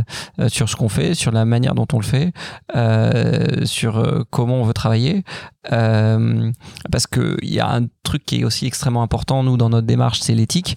sur 0.49 0.69
ce 0.69 0.77
qu'on 0.77 0.89
fait, 0.89 1.15
sur 1.15 1.33
la 1.33 1.45
manière 1.45 1.75
dont 1.75 1.89
on 1.93 1.99
le 1.99 2.05
fait, 2.05 2.33
euh, 2.77 3.65
sur 3.65 4.27
comment 4.31 4.61
on 4.61 4.65
veut 4.65 4.75
travailler, 4.75 5.25
parce 5.63 7.07
que 7.11 7.37
il 7.43 7.53
y 7.53 7.61
a 7.61 7.71
un 7.71 7.87
truc 8.03 8.25
qui 8.25 8.41
est 8.41 8.45
aussi 8.45 8.67
extrêmement 8.67 9.03
important 9.03 9.43
nous 9.43 9.57
dans 9.57 9.69
notre 9.69 9.87
démarche, 9.87 10.21
c'est 10.21 10.35
l'éthique. 10.35 10.77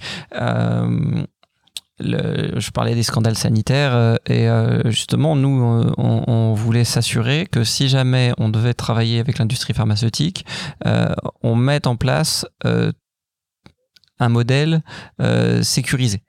Euh, 2.03 2.59
je 2.59 2.71
parlais 2.71 2.95
des 2.95 3.03
scandales 3.03 3.37
sanitaires 3.37 3.93
euh, 3.95 4.15
et 4.25 4.49
euh, 4.49 4.89
justement 4.89 5.35
nous 5.35 5.93
on, 5.97 6.23
on 6.27 6.53
voulait 6.53 6.83
s'assurer 6.83 7.47
que 7.51 7.63
si 7.63 7.89
jamais 7.89 8.33
on 8.37 8.49
devait 8.49 8.73
travailler 8.73 9.19
avec 9.19 9.37
l'industrie 9.37 9.73
pharmaceutique 9.73 10.45
euh, 10.85 11.13
on 11.43 11.55
mette 11.55 11.87
en 11.87 11.95
place 11.95 12.45
euh, 12.65 12.91
un 14.19 14.29
modèle 14.29 14.83
euh, 15.21 15.63
sécurisé. 15.63 16.23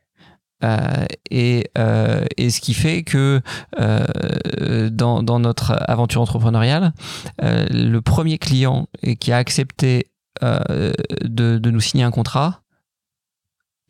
Et, 1.30 1.68
ce 1.74 2.60
qui 2.60 2.72
fait 2.72 3.02
que 3.02 3.40
dans, 3.76 5.40
notre 5.40 5.72
aventure 5.88 6.20
entrepreneuriale 6.20 6.92
le 7.40 7.98
premier 7.98 8.38
client 8.38 8.86
qui 9.18 9.32
a 9.32 9.38
accepté 9.38 10.06
de 10.40 11.70
nous 11.70 11.80
signer 11.80 12.04
un 12.04 12.12
contrat 12.12 12.62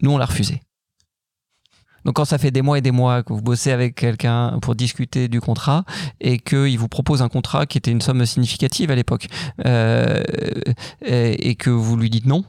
nous 0.00 0.12
on 0.12 0.18
l'a 0.18 0.24
refusé 0.24 0.62
donc 2.04 2.16
quand 2.16 2.24
ça 2.24 2.38
fait 2.38 2.50
des 2.50 2.62
mois 2.62 2.78
et 2.78 2.80
des 2.80 2.90
mois 2.90 3.22
que 3.22 3.32
vous 3.32 3.42
bossez 3.42 3.70
avec 3.70 3.94
quelqu'un 3.94 4.58
pour 4.60 4.74
discuter 4.74 5.28
du 5.28 5.40
contrat 5.40 5.84
et 6.20 6.38
qu'il 6.38 6.78
vous 6.78 6.88
propose 6.88 7.22
un 7.22 7.28
contrat 7.28 7.66
qui 7.66 7.78
était 7.78 7.90
une 7.90 8.00
somme 8.00 8.24
significative 8.26 8.90
à 8.90 8.94
l'époque 8.94 9.26
euh, 9.66 10.22
et, 11.04 11.50
et, 11.50 11.54
que 11.54 11.70
vous 11.70 11.96
lui 11.96 12.10
dites 12.10 12.26
non, 12.26 12.44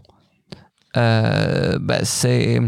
euh, 0.98 1.78
bah 1.80 2.00
c'est 2.04 2.60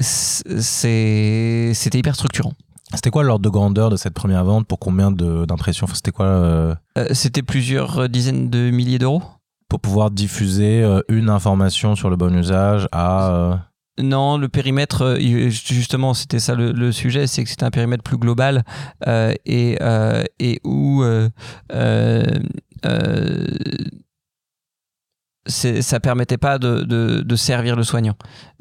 c'était 0.00 1.98
hyper 1.98 2.14
structurant. 2.14 2.54
C'était 2.94 3.10
quoi 3.10 3.22
l'ordre 3.22 3.44
de 3.44 3.50
grandeur 3.50 3.90
de 3.90 3.96
cette 3.96 4.14
première 4.14 4.44
vente? 4.44 4.66
Pour 4.66 4.78
combien 4.78 5.12
d'impressions? 5.12 5.84
Enfin, 5.84 5.94
C'était 5.94 6.10
quoi 6.10 6.26
euh... 6.26 6.74
C'était 7.12 7.42
plusieurs 7.42 8.08
dizaines 8.08 8.50
de 8.50 8.70
milliers 8.70 8.98
d'euros. 8.98 9.22
Pour 9.68 9.78
pouvoir 9.78 10.10
diffuser 10.10 10.84
une 11.08 11.28
information 11.30 11.94
sur 11.94 12.10
le 12.10 12.16
bon 12.16 12.34
usage 12.34 12.88
à 12.90 13.69
non, 14.02 14.38
le 14.38 14.48
périmètre, 14.48 15.16
justement, 15.18 16.14
c'était 16.14 16.38
ça 16.38 16.54
le, 16.54 16.92
sujet, 16.92 17.26
c'est 17.26 17.44
que 17.44 17.50
c'était 17.50 17.64
un 17.64 17.70
périmètre 17.70 18.02
plus 18.02 18.18
global 18.18 18.64
euh, 19.06 19.32
et, 19.46 19.76
euh, 19.80 20.24
et 20.38 20.60
où 20.64 21.02
euh, 21.02 21.28
ça 25.46 26.00
permettait 26.00 26.36
pas 26.36 26.58
de, 26.58 26.82
de, 26.82 27.36
servir 27.36 27.74
le 27.74 27.82
soignant. 27.82 28.14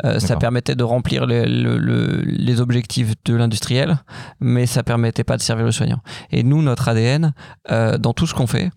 Euh, 0.06 0.20
ça 0.20 0.38
permettait 0.38 0.76
de 0.76 0.84
remplir 0.84 1.26
les 1.26 2.62
objectifs 2.62 3.14
de 3.26 3.36
l'industriel, 3.36 3.98
mais 4.40 4.66
ça 4.66 4.82
permettait 4.82 5.26
pas 5.26 5.36
de 5.36 5.42
servir 5.42 5.66
le 5.66 5.72
soignant. 5.72 6.00
Et 6.32 6.44
nous, 6.44 6.62
notre 6.62 6.88
ADN, 6.88 7.34
euh, 7.70 7.98
dans 7.98 8.14
tout 8.14 8.28
ce 8.28 8.34
qu'on 8.34 8.48
fait, 8.48 8.72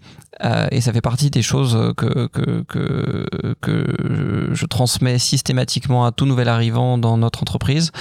euh, 0.44 0.66
et 0.72 0.80
ça 0.80 0.92
fait 0.92 1.00
partie 1.00 1.30
des 1.30 1.42
choses 1.42 1.92
que, 1.96 2.26
que, 2.26 2.62
que, 2.62 3.55
que, 3.61 4.50
je 4.53 4.66
transmets 4.66 5.18
systématiquement 5.18 6.05
à 6.05 6.11
tout 6.11 6.26
nouvel 6.26 6.48
arrivant 6.48 6.98
dans 6.98 7.16
notre 7.16 7.42
entreprise, 7.42 7.92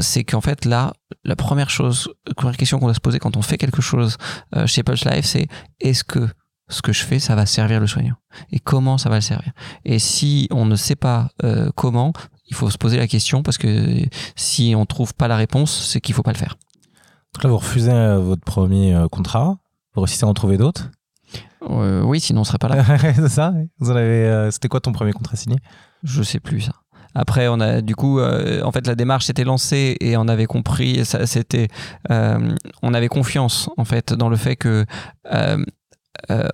c'est 0.00 0.24
qu'en 0.24 0.42
fait 0.42 0.66
là, 0.66 0.92
la 1.24 1.36
première 1.36 1.70
chose, 1.70 2.10
la 2.26 2.34
première 2.34 2.56
question 2.56 2.78
qu'on 2.78 2.86
doit 2.86 2.94
se 2.94 3.00
poser 3.00 3.18
quand 3.18 3.36
on 3.36 3.42
fait 3.42 3.56
quelque 3.56 3.80
chose 3.80 4.18
chez 4.66 4.82
Pulse 4.82 5.06
Life, 5.06 5.24
c'est 5.24 5.48
est-ce 5.80 6.04
que 6.04 6.28
ce 6.74 6.82
que 6.82 6.92
je 6.92 7.04
fais, 7.04 7.18
ça 7.18 7.34
va 7.34 7.46
servir 7.46 7.80
le 7.80 7.86
soignant. 7.86 8.16
Et 8.50 8.58
comment 8.58 8.98
ça 8.98 9.08
va 9.08 9.16
le 9.16 9.20
servir? 9.20 9.52
Et 9.84 9.98
si 9.98 10.48
on 10.50 10.66
ne 10.66 10.76
sait 10.76 10.96
pas 10.96 11.30
euh, 11.44 11.70
comment, 11.74 12.12
il 12.46 12.56
faut 12.56 12.68
se 12.70 12.78
poser 12.78 12.96
la 12.96 13.06
question 13.06 13.42
parce 13.42 13.58
que 13.58 14.04
si 14.36 14.74
on 14.76 14.84
trouve 14.84 15.14
pas 15.14 15.28
la 15.28 15.36
réponse, 15.36 15.88
c'est 15.88 16.00
qu'il 16.00 16.14
faut 16.14 16.22
pas 16.22 16.32
le 16.32 16.38
faire. 16.38 16.56
Donc 17.34 17.44
là, 17.44 17.50
vous 17.50 17.58
refusez 17.58 17.92
euh, 17.92 18.18
votre 18.18 18.44
premier 18.44 18.94
euh, 18.94 19.08
contrat. 19.08 19.56
Vous 19.94 20.02
réussissez 20.02 20.24
à 20.24 20.28
en 20.28 20.34
trouver 20.34 20.56
d'autres? 20.56 20.90
Oui, 21.66 22.20
sinon 22.20 22.42
on 22.42 22.44
serait 22.44 22.58
pas 22.58 22.68
là. 22.68 22.84
c'est 23.14 23.28
ça. 23.28 23.54
Vous 23.78 23.90
en 23.90 23.96
avez. 23.96 24.50
C'était 24.50 24.68
quoi 24.68 24.80
ton 24.80 24.92
premier 24.92 25.12
contrat 25.12 25.36
signé? 25.36 25.56
Je 26.02 26.22
sais 26.22 26.38
plus 26.38 26.60
ça. 26.60 26.72
Après, 27.14 27.48
on 27.48 27.58
a 27.60 27.80
du 27.80 27.94
coup, 27.96 28.20
en 28.20 28.72
fait, 28.72 28.86
la 28.86 28.94
démarche 28.94 29.24
s'était 29.24 29.44
lancée 29.44 29.96
et 30.00 30.18
on 30.18 30.28
avait 30.28 30.44
compris, 30.44 31.06
c'était, 31.06 31.68
on 32.10 32.92
avait 32.92 33.08
confiance 33.08 33.70
en 33.78 33.86
fait 33.86 34.12
dans 34.12 34.28
le 34.28 34.36
fait 34.36 34.56
que 34.56 34.84
euh, 35.32 35.64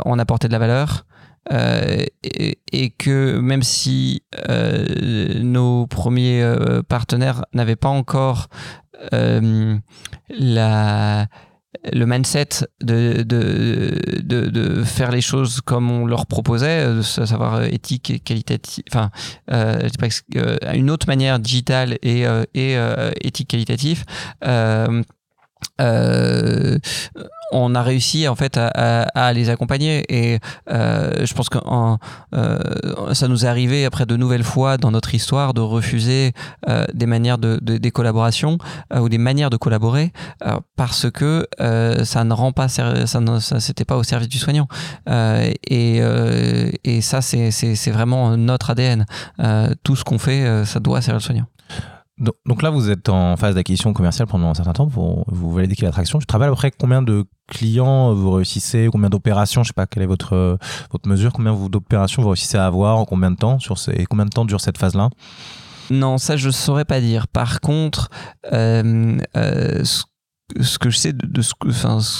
on 0.04 0.18
apportait 0.18 0.48
de 0.48 0.52
la 0.52 0.58
valeur. 0.58 1.04
Euh, 1.52 2.04
et, 2.22 2.90
que 2.90 3.38
même 3.38 3.62
si 3.62 4.22
euh, 4.48 5.42
nos 5.42 5.86
premiers 5.86 6.44
partenaires 6.88 7.44
n'avaient 7.54 7.76
pas 7.76 7.88
encore 7.88 8.48
la, 9.10 9.40
le 11.92 12.04
mindset 12.04 12.48
de, 12.82 13.22
de, 13.22 14.82
faire 14.84 15.10
les 15.10 15.22
choses 15.22 15.62
comme 15.62 15.90
on 15.90 16.06
leur 16.06 16.26
proposait, 16.26 16.82
à 16.82 17.02
savoir 17.02 17.64
éthique 17.64 18.10
et 18.10 18.18
qualitative, 18.18 18.84
enfin, 18.92 19.10
une 20.74 20.90
autre 20.90 21.06
manière 21.06 21.38
digitale 21.38 21.96
et, 22.02 22.26
et 22.54 22.76
éthique 23.22 23.48
qualitative. 23.48 24.04
Euh, 25.80 26.78
on 27.52 27.74
a 27.74 27.82
réussi 27.82 28.28
en 28.28 28.34
fait 28.34 28.56
à, 28.58 29.32
les 29.32 29.50
accompagner. 29.50 30.04
Et 30.08 30.38
euh, 30.70 31.24
je 31.24 31.34
pense 31.34 31.48
que 31.48 31.58
euh, 32.34 33.14
ça 33.14 33.28
nous 33.28 33.44
est 33.44 33.48
arrivé 33.48 33.84
après 33.84 34.06
de 34.06 34.16
nouvelles 34.16 34.44
fois 34.44 34.76
dans 34.76 34.90
notre 34.90 35.14
histoire 35.14 35.54
de 35.54 35.60
refuser 35.60 36.32
des 36.94 37.06
manières 37.06 37.38
de, 37.38 37.58
des 37.60 37.90
collaborations 37.90 38.58
ou 38.94 39.08
des 39.08 39.18
manières 39.18 39.50
de 39.50 39.56
collaborer 39.56 40.12
parce 40.76 41.10
que 41.10 41.46
ça 42.04 42.24
ne 42.24 42.32
rend 42.32 42.52
pas 42.52 42.68
ça, 42.68 43.06
ça 43.06 43.60
c'était 43.60 43.84
pas 43.84 43.96
au 43.96 44.02
service 44.02 44.28
du 44.28 44.38
soignant. 44.38 44.68
Et, 45.08 46.00
et 46.84 47.00
ça 47.00 47.20
c'est 47.22 47.90
vraiment 47.90 48.36
notre 48.36 48.70
ADN 48.70 49.06
tout 49.82 49.96
ce 49.96 50.04
qu'on 50.04 50.18
fait 50.18 50.64
ça 50.64 50.80
doit 50.80 51.00
servir 51.00 51.18
le 51.18 51.24
soignant 51.24 51.46
donc, 52.20 52.62
là, 52.62 52.70
vous 52.70 52.90
êtes 52.90 53.08
en 53.08 53.36
phase 53.36 53.54
d'acquisition 53.54 53.92
commerciale 53.92 54.28
pendant 54.28 54.48
un 54.48 54.54
certain 54.54 54.72
temps, 54.72 54.86
vous, 54.86 55.24
vous 55.26 55.52
validez 55.52 55.74
l'attraction. 55.80 56.18
Tu 56.18 56.26
travailles 56.26 56.48
à 56.48 56.50
peu 56.50 56.56
près 56.56 56.70
combien 56.70 57.02
de 57.02 57.24
clients 57.48 58.14
vous 58.14 58.30
réussissez, 58.32 58.88
combien 58.92 59.08
d'opérations, 59.08 59.62
je 59.62 59.68
sais 59.68 59.74
pas 59.74 59.86
quelle 59.86 60.02
est 60.02 60.06
votre, 60.06 60.58
votre 60.92 61.08
mesure, 61.08 61.32
combien 61.32 61.54
d'opérations 61.54 62.22
vous 62.22 62.28
réussissez 62.28 62.58
à 62.58 62.66
avoir, 62.66 62.98
en 62.98 63.04
combien 63.04 63.30
de 63.30 63.36
temps, 63.36 63.58
sur 63.58 63.78
ces, 63.78 64.04
combien 64.06 64.26
de 64.26 64.30
temps 64.30 64.44
dure 64.44 64.60
cette 64.60 64.78
phase-là? 64.78 65.10
Non, 65.90 66.18
ça 66.18 66.36
je 66.36 66.50
saurais 66.50 66.84
pas 66.84 67.00
dire. 67.00 67.26
Par 67.26 67.60
contre, 67.60 68.10
euh, 68.52 69.18
euh, 69.36 69.82
ce, 69.84 70.78
que 70.78 70.88
je 70.88 70.96
sais 70.96 71.12
de, 71.12 71.42
ce, 71.42 71.52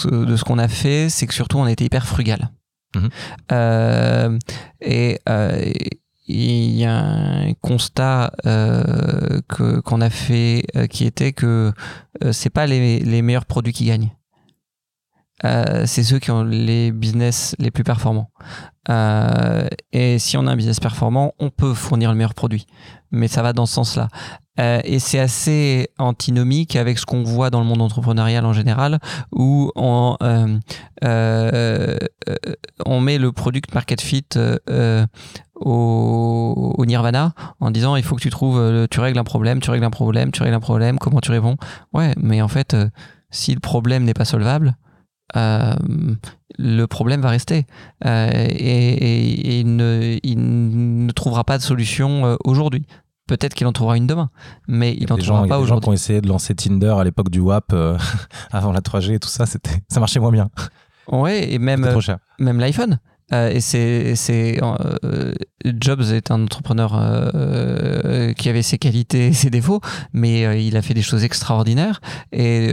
de 0.08 0.36
ce 0.36 0.44
qu'on 0.44 0.58
a 0.58 0.68
fait, 0.68 1.08
c'est 1.08 1.26
que 1.26 1.34
surtout 1.34 1.58
on 1.58 1.64
a 1.64 1.72
été 1.72 1.84
hyper 1.84 2.06
frugal. 2.06 2.50
Mmh 2.96 3.06
euh, 3.52 4.38
et, 4.80 5.20
il 6.30 6.76
y 6.76 6.84
a 6.84 6.98
un 6.98 7.52
constat 7.54 8.32
euh, 8.46 9.40
que 9.48 9.80
qu'on 9.80 10.00
a 10.00 10.10
fait 10.10 10.64
euh, 10.76 10.86
qui 10.86 11.04
était 11.04 11.32
que 11.32 11.72
euh, 12.24 12.32
c'est 12.32 12.50
pas 12.50 12.66
les, 12.66 13.00
les, 13.00 13.22
meilleurs 13.22 13.46
produits 13.46 13.72
qui 13.72 13.86
gagnent. 13.86 14.10
Euh, 15.44 15.84
c'est 15.86 16.02
ceux 16.02 16.18
qui 16.18 16.30
ont 16.30 16.44
les 16.44 16.92
business 16.92 17.56
les 17.58 17.70
plus 17.70 17.84
performants. 17.84 18.30
Et 19.92 20.18
si 20.18 20.36
on 20.36 20.46
a 20.46 20.52
un 20.52 20.56
business 20.56 20.80
performant, 20.80 21.32
on 21.38 21.50
peut 21.50 21.74
fournir 21.74 22.10
le 22.10 22.16
meilleur 22.16 22.34
produit. 22.34 22.66
Mais 23.10 23.28
ça 23.28 23.42
va 23.42 23.52
dans 23.52 23.66
ce 23.66 23.74
sens-là. 23.74 24.08
Et 24.84 24.98
c'est 24.98 25.20
assez 25.20 25.88
antinomique 25.98 26.76
avec 26.76 26.98
ce 26.98 27.06
qu'on 27.06 27.22
voit 27.22 27.50
dans 27.50 27.60
le 27.60 27.66
monde 27.66 27.80
entrepreneurial 27.80 28.44
en 28.44 28.52
général, 28.52 28.98
où 29.32 29.70
on, 29.76 30.16
on 32.84 33.00
met 33.00 33.18
le 33.18 33.32
product 33.32 33.72
market 33.74 34.00
fit 34.00 34.26
au, 35.60 36.74
au, 36.76 36.86
nirvana 36.86 37.32
en 37.60 37.70
disant 37.70 37.96
il 37.96 38.02
faut 38.02 38.16
que 38.16 38.22
tu 38.22 38.30
trouves, 38.30 38.88
tu 38.90 39.00
règles 39.00 39.18
un 39.18 39.24
problème, 39.24 39.60
tu 39.60 39.70
règles 39.70 39.84
un 39.84 39.90
problème, 39.90 40.32
tu 40.32 40.42
règles 40.42 40.56
un 40.56 40.60
problème, 40.60 40.98
comment 40.98 41.20
tu 41.20 41.30
réponds? 41.30 41.56
Ouais, 41.92 42.14
mais 42.16 42.42
en 42.42 42.48
fait, 42.48 42.76
si 43.30 43.54
le 43.54 43.60
problème 43.60 44.04
n'est 44.04 44.14
pas 44.14 44.24
solvable, 44.24 44.76
euh, 45.36 45.74
le 46.58 46.86
problème 46.86 47.20
va 47.20 47.30
rester 47.30 47.66
euh, 48.04 48.30
et, 48.32 49.60
il, 49.60 49.76
ne, 49.76 50.18
il, 50.22 51.06
ne, 51.06 51.10
trouvera 51.12 51.44
pas 51.44 51.56
de 51.56 51.62
solution 51.62 52.26
euh, 52.26 52.36
aujourd'hui. 52.44 52.84
Peut-être 53.26 53.54
qu'il 53.54 53.66
en 53.68 53.72
trouvera 53.72 53.96
une 53.96 54.08
demain, 54.08 54.30
mais 54.66 54.92
il 54.94 55.08
n'en 55.08 55.16
trouvera 55.16 55.46
pas 55.46 55.60
aujourd'hui. 55.60 55.62
Des 55.62 55.68
gens 55.68 55.80
qui 55.80 55.88
ont 55.88 55.92
essayé 55.92 56.20
de 56.20 56.28
lancer 56.28 56.54
Tinder 56.54 56.94
à 56.98 57.04
l'époque 57.04 57.30
du 57.30 57.38
WAP, 57.38 57.72
avant 58.50 58.72
la 58.72 58.80
3G 58.80 59.14
et 59.14 59.18
tout 59.20 59.28
ça, 59.28 59.46
c'était, 59.46 59.82
ça 59.88 60.00
marchait 60.00 60.18
moins 60.18 60.32
bien. 60.32 60.50
Ouais, 61.06 61.52
et 61.52 61.58
même, 61.58 61.86
même 62.40 62.58
l'iPhone. 62.58 62.98
Euh, 63.32 63.50
et 63.50 63.60
c'est, 63.60 64.58
euh, 64.62 65.32
Jobs 65.64 66.02
est 66.12 66.30
un 66.30 66.44
entrepreneur 66.44 66.92
euh, 66.94 68.32
qui 68.32 68.48
avait 68.48 68.62
ses 68.62 68.78
qualités 68.78 69.28
et 69.28 69.32
ses 69.32 69.50
défauts, 69.50 69.80
mais 70.12 70.66
il 70.66 70.76
a 70.76 70.82
fait 70.82 70.94
des 70.94 71.02
choses 71.02 71.24
extraordinaires. 71.24 72.00
Et 72.32 72.70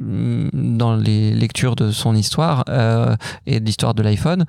dans 0.00 0.96
les 0.96 1.32
lectures 1.32 1.76
de 1.76 1.90
son 1.90 2.14
histoire 2.14 2.64
et 3.46 3.60
de 3.60 3.64
l'histoire 3.64 3.94
de 3.94 4.02
l'iPhone, 4.02 4.44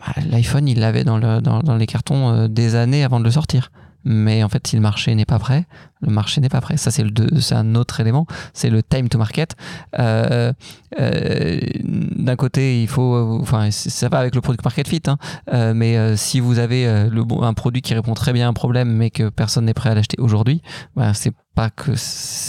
bah, 0.00 0.22
l'iPhone 0.30 0.68
il 0.68 0.80
l'avait 0.80 1.04
dans 1.04 1.76
les 1.78 1.86
cartons 1.86 2.46
des 2.48 2.74
années 2.74 3.04
avant 3.04 3.20
de 3.20 3.24
le 3.24 3.30
sortir 3.30 3.70
mais 4.04 4.42
en 4.42 4.48
fait 4.48 4.66
si 4.66 4.76
le 4.76 4.82
marché 4.82 5.14
n'est 5.14 5.24
pas 5.24 5.38
prêt 5.38 5.66
le 6.00 6.12
marché 6.12 6.40
n'est 6.40 6.48
pas 6.48 6.60
prêt. 6.60 6.76
Ça 6.76 6.90
c'est 6.90 7.04
un 7.52 7.74
autre 7.74 8.00
élément. 8.00 8.26
C'est 8.52 8.70
le 8.70 8.82
time 8.82 9.08
to 9.08 9.18
market. 9.18 9.56
Euh, 9.98 10.52
euh, 11.00 11.60
d'un 11.82 12.36
côté 12.36 12.82
il 12.82 12.88
faut 12.88 13.38
enfin 13.40 13.70
ça 13.70 14.08
va 14.08 14.18
avec 14.18 14.34
le 14.34 14.40
product 14.40 14.64
market 14.64 14.88
fit 14.88 15.02
hein, 15.06 15.18
euh, 15.52 15.74
mais 15.74 16.16
si 16.16 16.40
vous 16.40 16.58
avez 16.58 16.86
un 16.86 17.54
produit 17.54 17.82
qui 17.82 17.94
répond 17.94 18.14
très 18.14 18.32
bien 18.32 18.46
à 18.46 18.50
un 18.50 18.52
problème 18.52 18.90
mais 18.90 19.10
que 19.10 19.28
personne 19.28 19.64
n'est 19.66 19.74
prêt 19.74 19.90
à 19.90 19.94
l'acheter 19.94 20.16
aujourd'hui 20.20 20.62
bah, 20.96 21.14
c'est 21.14 21.34
pas 21.54 21.70
que 21.70 21.92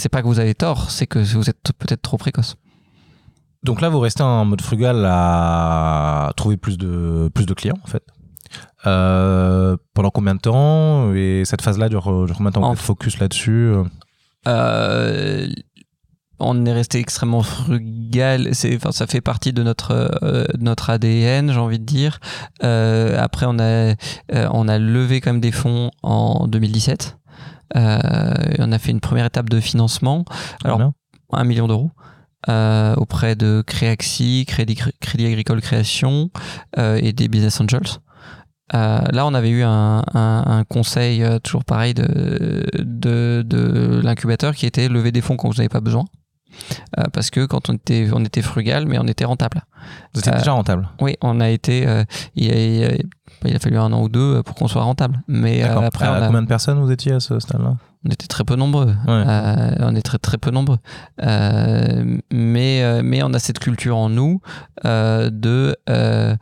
pas 0.08 0.22
que 0.22 0.26
vous 0.26 0.40
avez 0.40 0.54
tort 0.54 0.90
c'est 0.90 1.06
que 1.06 1.18
vous 1.18 1.50
êtes 1.50 1.72
peut-être 1.78 2.02
trop 2.02 2.16
précoce. 2.16 2.56
Donc 3.62 3.82
là, 3.82 3.90
vous 3.90 4.00
restez 4.00 4.22
en 4.22 4.46
mode 4.46 4.62
frugal 4.62 5.04
à 5.06 6.32
trouver 6.34 6.56
plus 6.56 6.78
de, 6.78 7.30
plus 7.34 7.44
de 7.44 7.52
clients, 7.52 7.76
en 7.84 7.86
fait? 7.86 8.02
Euh, 8.86 9.76
pendant 9.94 10.10
combien 10.10 10.34
de 10.34 10.40
temps? 10.40 11.12
Et 11.14 11.44
cette 11.44 11.62
phase-là 11.62 11.88
dure, 11.88 12.04
combien 12.36 12.50
de 12.50 12.54
temps? 12.54 12.74
Focus 12.74 13.18
là-dessus 13.18 13.72
euh, 14.48 15.46
on 16.38 16.64
est 16.64 16.72
resté 16.72 16.98
extrêmement 16.98 17.42
frugal. 17.42 18.54
C'est, 18.54 18.74
enfin, 18.74 18.92
ça 18.92 19.06
fait 19.06 19.20
partie 19.20 19.52
de 19.52 19.62
notre 19.62 19.92
euh, 20.22 20.46
notre 20.58 20.88
ADN, 20.88 21.52
j'ai 21.52 21.58
envie 21.58 21.78
de 21.78 21.84
dire. 21.84 22.18
après, 22.62 23.44
on 23.46 23.58
a 23.58 23.94
on 24.32 24.68
a 24.68 24.78
levé 24.78 25.20
quand 25.20 25.32
même 25.32 25.42
des 25.42 25.52
fonds 25.52 25.90
en 26.02 26.46
2017. 26.46 27.18
on 27.74 28.72
a 28.72 28.78
fait 28.78 28.90
une 28.90 29.00
première 29.00 29.26
étape 29.26 29.50
de 29.50 29.60
financement. 29.60 30.24
Alors, 30.64 30.92
un 31.32 31.44
million 31.44 31.68
d'euros. 31.68 31.90
auprès 32.48 33.36
de 33.36 33.62
Créaxi, 33.66 34.46
Crédit, 34.48 34.80
Crédit 35.00 35.26
Agricole 35.26 35.60
Création 35.60 36.30
et 36.78 37.12
des 37.12 37.28
Business 37.28 37.60
Angels. 37.60 38.00
Euh, 38.74 39.00
là, 39.12 39.26
on 39.26 39.34
avait 39.34 39.50
eu 39.50 39.62
un, 39.64 40.64
conseil 40.68 41.22
euh, 41.22 41.38
toujours 41.38 41.64
pareil 41.64 41.94
de, 41.94 42.64
de, 43.42 44.00
l'incubateur 44.02 44.54
qui 44.54 44.66
était 44.66 44.88
lever 44.88 45.12
des 45.12 45.20
fonds 45.20 45.36
quand 45.36 45.48
vous 45.48 45.56
n'avez 45.56 45.68
pas 45.68 45.80
besoin. 45.80 46.04
Euh, 46.98 47.04
parce 47.12 47.30
que 47.30 47.46
quand 47.46 47.70
on 47.70 47.74
était, 47.74 48.08
on 48.12 48.24
était 48.24 48.42
frugal, 48.42 48.86
mais 48.86 48.98
on 48.98 49.06
était 49.06 49.24
rentable. 49.24 49.64
Vous 50.14 50.20
étiez 50.20 50.32
déjà 50.32 50.52
rentable 50.52 50.88
Oui, 51.00 51.16
on 51.22 51.40
a 51.40 51.48
été. 51.50 51.82
il, 52.36 52.52
a, 52.52 52.94
il, 53.44 53.56
a, 53.56 53.58
fallu 53.58 53.78
un 53.78 53.92
an 53.92 54.02
ou 54.02 54.08
deux 54.08 54.42
pour 54.42 54.54
qu'on 54.54 54.68
soit 54.68 54.82
rentable. 54.82 55.20
Mais 55.28 55.62
après, 55.62 56.06
combien 56.26 56.42
de 56.42 56.48
personnes 56.48 56.80
vous 56.80 56.90
étiez 56.90 57.12
à 57.12 57.20
ce 57.20 57.38
stade-là? 57.38 57.76
On 58.06 58.10
était 58.10 58.26
très 58.26 58.44
peu 58.44 58.56
nombreux. 58.56 58.94
Euh, 59.08 59.74
on 59.80 59.94
est 59.94 60.00
très 60.00 60.16
très 60.16 60.38
peu 60.38 60.50
nombreux. 60.50 60.78
Euh, 61.22 62.18
mais 62.32 62.82
euh, 62.82 63.02
mais 63.04 63.22
on 63.22 63.34
a 63.34 63.38
cette 63.38 63.58
culture 63.58 63.98
en 63.98 64.08
nous 64.08 64.40
de 64.82 65.76
de 65.86 66.38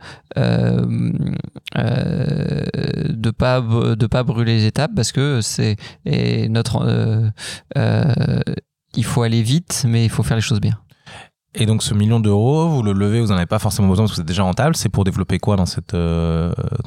pas 3.31 3.61
de 3.61 4.07
pas 4.07 4.23
brûler 4.23 4.55
les 4.55 4.65
étapes 4.65 4.91
parce 4.95 5.11
que 5.11 5.41
c'est 5.41 5.75
notre 6.49 7.31
il 8.95 9.05
faut 9.05 9.21
aller 9.21 9.41
vite 9.41 9.85
mais 9.87 10.05
il 10.05 10.09
faut 10.09 10.23
faire 10.23 10.37
les 10.37 10.41
choses 10.41 10.61
bien. 10.61 10.77
Et 11.55 11.65
donc 11.65 11.81
ce 11.81 11.93
million 11.93 12.19
d'euros, 12.19 12.69
vous 12.69 12.83
le 12.83 12.93
levez, 12.93 13.21
vous 13.21 13.27
n'en 13.27 13.37
avez 13.37 13.45
pas 13.45 13.59
forcément 13.59 13.87
besoin 13.87 14.05
parce 14.05 14.15
que 14.15 14.21
êtes 14.21 14.27
déjà 14.27 14.43
rentable. 14.43 14.75
C'est 14.75 14.89
pour 14.89 15.03
développer 15.03 15.39
quoi 15.39 15.55
dans 15.55 15.65
cette 15.65 15.95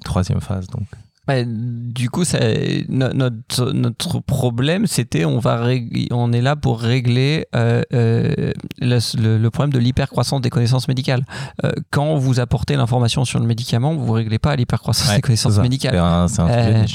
troisième 0.04 0.40
phase 0.40 0.66
donc? 0.68 0.86
Bah, 1.24 1.44
du 1.46 2.10
coup, 2.10 2.24
ça, 2.24 2.40
notre, 2.88 3.70
notre 3.70 4.18
problème, 4.18 4.88
c'était 4.88 5.24
on 5.24 5.38
va 5.38 5.64
on 6.10 6.32
est 6.32 6.40
là 6.40 6.56
pour 6.56 6.80
régler 6.80 7.46
euh, 7.54 7.82
euh, 7.94 8.52
le, 8.80 9.48
problème 9.50 9.72
de 9.72 9.78
l'hypercroissance 9.78 10.40
des 10.40 10.50
connaissances 10.50 10.88
médicales. 10.88 11.24
Euh, 11.64 11.70
quand 11.92 12.16
vous 12.16 12.40
apportez 12.40 12.74
l'information 12.74 13.24
sur 13.24 13.38
le 13.38 13.46
médicament, 13.46 13.94
vous 13.94 14.06
ne 14.06 14.18
réglez 14.18 14.40
pas 14.40 14.56
l'hypercroissance 14.56 15.14
des 15.14 15.20
connaissances 15.20 15.58
médicales. 15.58 15.94
C'est 16.28 16.40
un, 16.40 16.86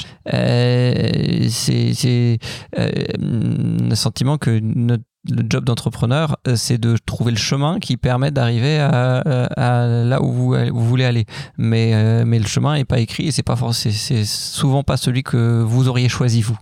c'est 1.50 2.38
un 2.76 3.94
sentiment 3.94 4.36
que 4.36 4.60
notre 4.60 5.04
le 5.30 5.44
job 5.48 5.64
d'entrepreneur, 5.64 6.36
euh, 6.46 6.56
c'est 6.56 6.78
de 6.78 6.96
trouver 6.96 7.30
le 7.30 7.36
chemin 7.36 7.78
qui 7.78 7.96
permet 7.96 8.30
d'arriver 8.30 8.78
à, 8.78 9.22
là 9.56 10.22
où 10.22 10.32
vous, 10.32 10.54
voulez 10.72 11.04
aller. 11.04 11.26
Mais, 11.56 11.92
euh, 11.94 12.24
mais 12.26 12.38
le 12.38 12.46
chemin 12.46 12.74
n'est 12.76 12.84
pas 12.84 12.98
écrit 12.98 13.28
et 13.28 13.30
c'est 13.30 13.42
pas 13.42 13.56
c'est 13.72 14.24
souvent 14.24 14.82
pas 14.82 14.96
celui 14.96 15.22
que 15.22 15.62
vous 15.62 15.88
auriez 15.88 16.08
choisi 16.08 16.42
vous. 16.42 16.58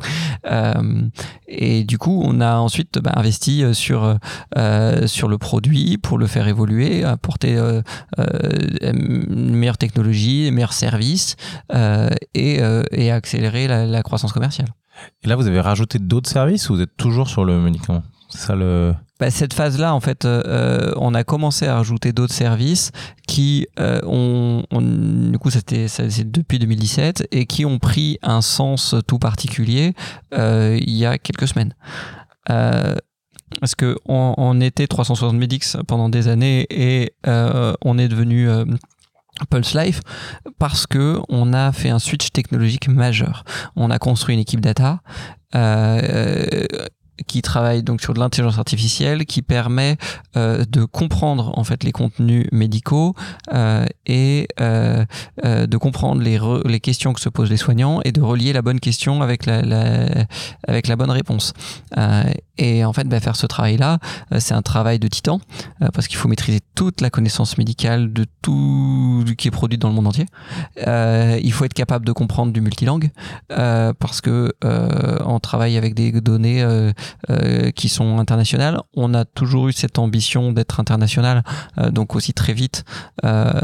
Euh, 0.51 1.03
et 1.47 1.85
du 1.85 1.99
coup, 1.99 2.23
on 2.25 2.41
a 2.41 2.57
ensuite 2.57 2.99
bah, 2.99 3.12
investi 3.17 3.62
sur 3.75 4.17
sur 5.07 5.29
le 5.29 5.39
produit 5.39 5.99
pour 5.99 6.19
le 6.19 6.27
faire 6.27 6.49
évoluer, 6.49 7.05
apporter 7.05 7.57
une 8.19 9.57
meilleure 9.57 9.79
technologie, 9.79 10.51
meilleurs 10.51 10.73
services 10.73 11.37
et, 12.35 12.61
et 12.93 13.11
accélérer 13.11 13.69
la, 13.69 13.87
la 13.87 14.03
croissance 14.03 14.33
commerciale. 14.33 14.69
Et 15.23 15.29
là, 15.29 15.37
vous 15.37 15.47
avez 15.47 15.61
rajouté 15.61 15.99
d'autres 15.99 16.31
services 16.31 16.71
ou 16.71 16.77
vous 16.77 16.81
êtes 16.81 16.97
toujours 16.97 17.29
sur 17.29 17.45
le 17.45 17.61
médicament 17.61 18.03
Bah, 19.18 19.31
cette 19.31 19.55
phase-là, 19.55 19.95
en 19.95 20.01
fait, 20.01 20.27
euh, 20.27 20.43
euh, 20.47 20.93
on 20.97 21.14
a 21.14 21.24
commencé 21.24 21.66
à 21.66 21.77
rajouter 21.77 22.12
d'autres 22.12 22.35
services 22.35 22.93
qui 23.27 23.66
euh, 23.81 24.01
ont, 24.05 24.62
du 24.70 25.39
coup, 25.39 25.51
c'était 25.51 25.87
depuis 26.24 26.59
2017 26.59 27.29
et 27.33 27.47
qui 27.47 27.64
ont 27.64 27.79
pris 27.79 28.18
un 28.22 28.43
sens 28.43 28.95
tout 29.07 29.18
particulier 29.18 29.95
il 30.33 30.91
y 30.91 31.07
a 31.07 31.18
quelques 31.18 31.49
semaines. 31.49 31.74
parce 32.47 33.74
que 33.77 33.97
on, 34.05 34.61
était 34.61 34.87
360 34.87 35.35
Medix 35.35 35.79
pendant 35.87 36.11
des 36.11 36.29
années 36.29 36.66
et 36.68 37.12
on 37.24 37.99
est 37.99 38.09
devenu 38.09 38.49
Pulse 39.51 39.74
Life 39.74 40.01
parce 40.59 40.87
que 40.87 41.20
on 41.31 41.55
a 41.55 41.72
fait 41.72 41.91
un 41.91 41.99
switch 41.99 42.33
technologique 42.33 42.89
majeur. 42.89 43.45
On 43.77 43.91
a 43.91 43.99
construit 43.99 44.35
une 44.35 44.41
équipe 44.41 44.61
data 44.61 45.01
qui 47.27 47.43
travaille 47.43 47.83
donc 47.83 48.01
sur 48.01 48.14
de 48.14 48.21
l'intelligence 48.21 48.59
artificielle 48.59 49.25
qui 49.25 49.43
permet 49.43 49.97
euh, 50.37 50.64
de 50.69 50.85
comprendre 50.85 51.59
en 51.59 51.64
fait 51.64 51.83
les 51.85 51.93
contenus 51.93 52.47
médicaux 52.53 53.14
euh, 53.53 53.87
et 54.07 54.49
euh, 54.61 55.05
euh 55.45 55.67
de 55.67 55.77
comprendre 55.79 56.21
les, 56.21 56.39
les 56.64 56.81
questions 56.81 57.12
que 57.12 57.21
se 57.21 57.29
posent 57.29 57.51
les 57.51 57.57
soignants 57.57 58.01
et 58.05 58.12
de 58.12 58.21
relier 58.21 58.53
la 58.53 58.62
bonne 58.62 58.81
question 58.81 59.23
avec 59.23 59.47
la, 59.47 59.62
la 59.62 60.07
avec 60.69 60.87
la 60.87 60.97
bonne 60.97 61.11
réponse. 61.11 61.55
Euh, 61.97 62.25
et 62.59 62.85
en 62.85 62.93
fait, 62.93 63.05
bah, 63.05 63.21
faire 63.21 63.37
ce 63.37 63.47
travail-là, 63.47 63.99
euh, 64.33 64.39
c'est 64.41 64.55
un 64.55 64.62
travail 64.62 64.99
de 64.99 65.09
titan 65.09 65.41
parce 65.93 66.09
qu'il 66.09 66.17
faut 66.17 66.29
maîtriser 66.29 66.61
toute 66.75 67.01
la 67.01 67.11
connaissance 67.11 67.59
médicale 67.59 68.12
de 68.12 68.27
tout 68.43 69.25
qui 69.37 69.49
est 69.49 69.51
produit 69.51 69.79
dans 69.79 69.89
le 69.89 69.95
monde 69.95 70.07
entier. 70.07 70.27
il 70.77 71.53
faut 71.53 71.64
être 71.64 71.75
capable 71.75 72.07
de 72.07 72.12
comprendre 72.12 72.53
du 72.53 72.61
multilingue 72.61 73.11
parce 73.49 74.21
que 74.21 74.53
on 74.62 75.39
travaille 75.41 75.77
avec 75.77 75.95
des 75.95 76.12
données 76.21 76.64
euh, 77.31 77.71
qui 77.73 77.89
sont 77.89 78.19
internationales. 78.19 78.81
On 78.95 79.13
a 79.15 79.25
toujours 79.25 79.69
eu 79.69 79.73
cette 79.73 79.99
ambition 79.99 80.53
d'être 80.53 80.79
international, 80.79 81.43
euh, 81.79 81.91
donc 81.91 82.15
aussi 82.15 82.33
très 82.33 82.53
vite. 82.53 82.85
Euh, 83.25 83.61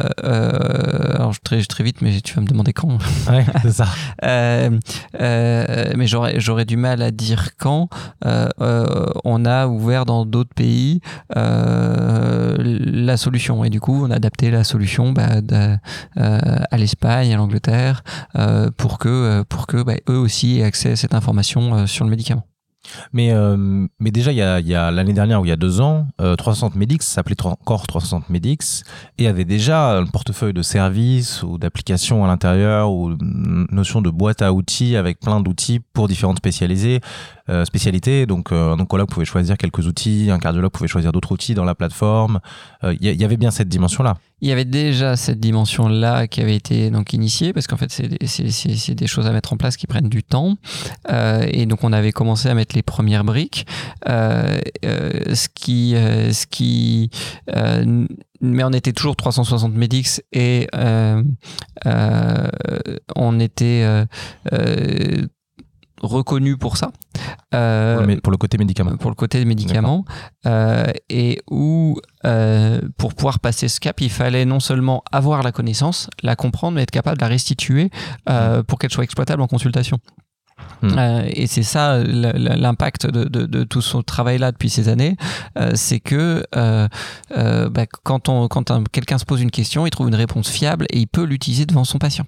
alors 1.14 1.38
très 1.40 1.62
très 1.62 1.84
vite, 1.84 2.02
mais 2.02 2.20
tu 2.20 2.34
vas 2.34 2.42
me 2.42 2.46
demander 2.46 2.72
quand. 2.72 2.98
Ouais, 3.30 3.46
c'est 3.62 3.72
ça. 3.72 3.86
mais 5.96 6.06
j'aurais 6.06 6.40
j'aurais 6.40 6.64
du 6.64 6.76
mal 6.76 7.02
à 7.02 7.10
dire 7.10 7.50
quand. 7.58 7.88
on 8.24 9.44
a 9.44 9.66
ouvert 9.66 10.04
dans 10.04 10.26
d'autres 10.26 10.54
pays 10.54 11.00
la 11.34 13.16
solution 13.16 13.64
et 13.64 13.70
du 13.70 13.80
coup 13.80 14.04
on 14.04 14.10
a 14.10 14.16
adapté 14.16 14.50
la 14.50 14.64
solution 14.64 15.12
bah, 15.12 15.40
à 16.16 16.76
l'Espagne, 16.76 17.32
à 17.32 17.36
l'Angleterre 17.36 18.02
pour 18.76 18.98
que 18.98 19.42
pour 19.48 19.66
que 19.66 19.82
bah, 19.82 19.94
eux 20.08 20.18
aussi 20.18 20.58
aient 20.58 20.64
accès 20.64 20.92
à 20.92 20.96
cette 20.96 21.14
information 21.14 21.86
sur 21.86 22.04
le 22.04 22.10
médicament. 22.10 22.44
Mais, 23.12 23.32
euh, 23.32 23.86
mais 24.00 24.10
déjà, 24.10 24.32
il 24.32 24.38
y 24.38 24.74
a, 24.74 24.90
l'année 24.90 25.12
dernière 25.12 25.40
ou 25.40 25.44
il 25.44 25.48
y 25.48 25.52
a 25.52 25.56
deux 25.56 25.80
ans, 25.80 26.06
euh, 26.20 26.36
360 26.36 26.74
Medix 26.76 27.06
s'appelait 27.06 27.36
encore 27.44 27.86
360 27.86 28.30
Medix 28.30 28.84
et 29.18 29.28
avait 29.28 29.44
déjà 29.44 29.98
un 29.98 30.06
portefeuille 30.06 30.52
de 30.52 30.62
services 30.62 31.42
ou 31.42 31.58
d'applications 31.58 32.24
à 32.24 32.28
l'intérieur 32.28 32.92
ou 32.92 33.10
une 33.10 33.66
notion 33.70 34.02
de 34.02 34.10
boîte 34.10 34.42
à 34.42 34.52
outils 34.52 34.96
avec 34.96 35.20
plein 35.20 35.40
d'outils 35.40 35.80
pour 35.92 36.08
différentes 36.08 36.38
spécialisées, 36.38 37.00
euh. 37.48 37.64
Donc, 38.26 38.52
euh, 38.52 38.74
un 38.74 38.80
oncologue 38.80 39.08
pouvait 39.08 39.26
choisir 39.26 39.56
quelques 39.56 39.86
outils, 39.86 40.30
un 40.30 40.38
cardiologue 40.38 40.72
pouvait 40.72 40.88
choisir 40.88 41.12
d'autres 41.12 41.32
outils 41.32 41.54
dans 41.54 41.64
la 41.64 41.74
plateforme. 41.74 42.40
Il 42.82 43.04
y, 43.04 43.14
y, 43.14 43.24
avait 43.24 43.36
bien 43.36 43.50
cette 43.50 43.68
dimension-là 43.68 44.16
il 44.42 44.48
y 44.48 44.52
avait 44.52 44.64
déjà 44.64 45.16
cette 45.16 45.38
dimension-là 45.38 46.26
qui 46.26 46.40
avait 46.40 46.56
été 46.56 46.90
donc 46.90 47.12
initiée, 47.12 47.52
parce 47.52 47.68
qu'en 47.68 47.76
fait, 47.76 47.92
c'est 47.92 48.94
des 48.94 49.06
choses 49.06 49.26
à 49.28 49.32
mettre 49.32 49.52
en 49.52 49.56
place 49.56 49.76
qui 49.76 49.86
prennent 49.86 50.08
du 50.08 50.24
temps. 50.24 50.56
Euh, 51.10 51.46
et 51.48 51.64
donc, 51.64 51.84
on 51.84 51.92
avait 51.92 52.10
commencé 52.10 52.48
à 52.48 52.54
mettre 52.54 52.74
les 52.74 52.82
premières 52.82 53.22
briques. 53.22 53.66
Euh, 54.08 54.58
euh, 54.84 55.34
ce 55.34 55.48
qui. 55.48 55.92
ce 55.94 56.46
qui 56.46 57.10
mais 58.44 58.64
on 58.64 58.72
était 58.72 58.92
toujours 58.92 59.14
360 59.14 59.72
Medix 59.74 60.20
et 60.32 60.66
on 63.14 63.38
était 63.38 64.04
reconnu 66.02 66.56
pour 66.56 66.76
ça. 66.76 66.92
Euh, 67.54 68.16
pour, 68.22 68.32
le, 68.32 68.36
côté 68.36 68.58
médicament. 68.58 68.96
Pour 68.96 69.10
le 69.10 69.14
côté 69.14 69.44
médicament. 69.44 70.04
Euh, 70.46 70.86
et 71.08 71.40
où, 71.50 71.98
euh, 72.24 72.80
pour 72.96 73.14
pouvoir 73.14 73.40
passer 73.40 73.68
ce 73.68 73.80
cap, 73.80 74.00
il 74.00 74.10
fallait 74.10 74.44
non 74.44 74.60
seulement 74.60 75.02
avoir 75.12 75.42
la 75.42 75.52
connaissance, 75.52 76.08
la 76.22 76.36
comprendre, 76.36 76.76
mais 76.76 76.82
être 76.82 76.90
capable 76.90 77.18
de 77.18 77.22
la 77.22 77.28
restituer 77.28 77.90
mmh. 78.28 78.62
pour 78.66 78.78
qu'elle 78.78 78.92
soit 78.92 79.04
exploitable 79.04 79.42
en 79.42 79.46
consultation. 79.46 79.98
Hmm. 80.82 80.98
Euh, 80.98 81.22
et 81.32 81.46
c'est 81.46 81.62
ça 81.62 82.02
l'impact 82.02 83.06
de, 83.06 83.24
de, 83.24 83.46
de, 83.46 83.64
tout 83.64 83.80
ce 83.80 83.98
travail-là 83.98 84.50
depuis 84.50 84.68
ces 84.68 84.88
années, 84.88 85.16
euh, 85.56 85.70
c'est 85.74 86.00
que 86.00 86.44
euh, 86.56 86.88
bah, 87.30 87.86
quand, 88.02 88.28
on, 88.28 88.48
quand 88.48 88.90
quelqu'un 88.90 89.18
se 89.18 89.24
pose 89.24 89.40
une 89.40 89.52
question, 89.52 89.86
il 89.86 89.90
trouve 89.90 90.08
une 90.08 90.16
réponse 90.16 90.48
fiable 90.48 90.86
et 90.90 90.98
il 90.98 91.06
peut 91.06 91.22
l'utiliser 91.22 91.66
devant 91.66 91.84
son 91.84 91.98
patient. 91.98 92.26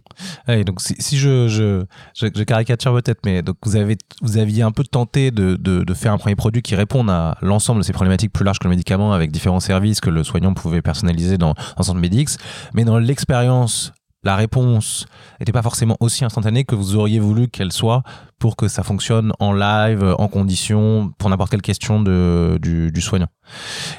donc 0.66 0.80
si, 0.80 0.95
si 1.01 1.18
je, 1.18 1.49
je, 1.49 1.85
je, 2.14 2.43
caricature 2.45 2.93
peut-être, 2.95 3.20
mais 3.24 3.43
donc 3.43 3.57
vous, 3.64 3.74
avez, 3.74 3.97
vous 4.22 4.39
aviez 4.39 4.62
un 4.62 4.72
peu 4.72 4.85
tenté 4.85 5.32
de, 5.32 5.57
de, 5.57 5.95
faire 5.95 6.12
un 6.12 6.18
premier 6.18 6.37
produit 6.37 6.62
qui 6.62 6.76
réponde 6.76 7.11
à 7.11 7.37
l'ensemble 7.41 7.80
de 7.80 7.85
ces 7.85 7.93
problématiques 7.93 8.32
plus 8.32 8.45
larges 8.45 8.59
que 8.59 8.64
le 8.64 8.70
médicament 8.70 9.12
avec 9.12 9.32
différents 9.32 9.61
services 9.61 10.01
que 10.01 10.11
le 10.11 10.22
soignant 10.22 10.55
pouvait 10.55 10.82
personnaliser 10.82 11.39
dans 11.39 11.55
un 11.76 11.82
centre 11.82 12.01
médix, 12.01 12.37
mais 12.72 12.85
dans 12.85 12.99
l'expérience 12.99 13.93
la 14.25 14.37
réponse 14.37 15.07
n'était 15.39 15.53
pas 15.53 15.62
forcément 15.62 15.97
aussi 16.01 16.25
instantanée 16.25 16.64
que 16.64 16.75
vous 16.75 16.97
auriez 16.97 17.20
voulu 17.20 17.49
qu'elle 17.49 17.72
soit 17.72 18.03
pour 18.39 18.57
que 18.57 18.68
ça 18.68 18.82
fonctionne 18.82 19.32
en 19.39 19.53
live, 19.53 20.14
en 20.18 20.28
condition, 20.28 21.12
pour 21.18 21.30
n'importe 21.30 21.51
quelle 21.51 21.62
question 21.62 22.03
de, 22.03 22.59
du, 22.61 22.91
du, 22.93 23.01
soignant. 23.01 23.28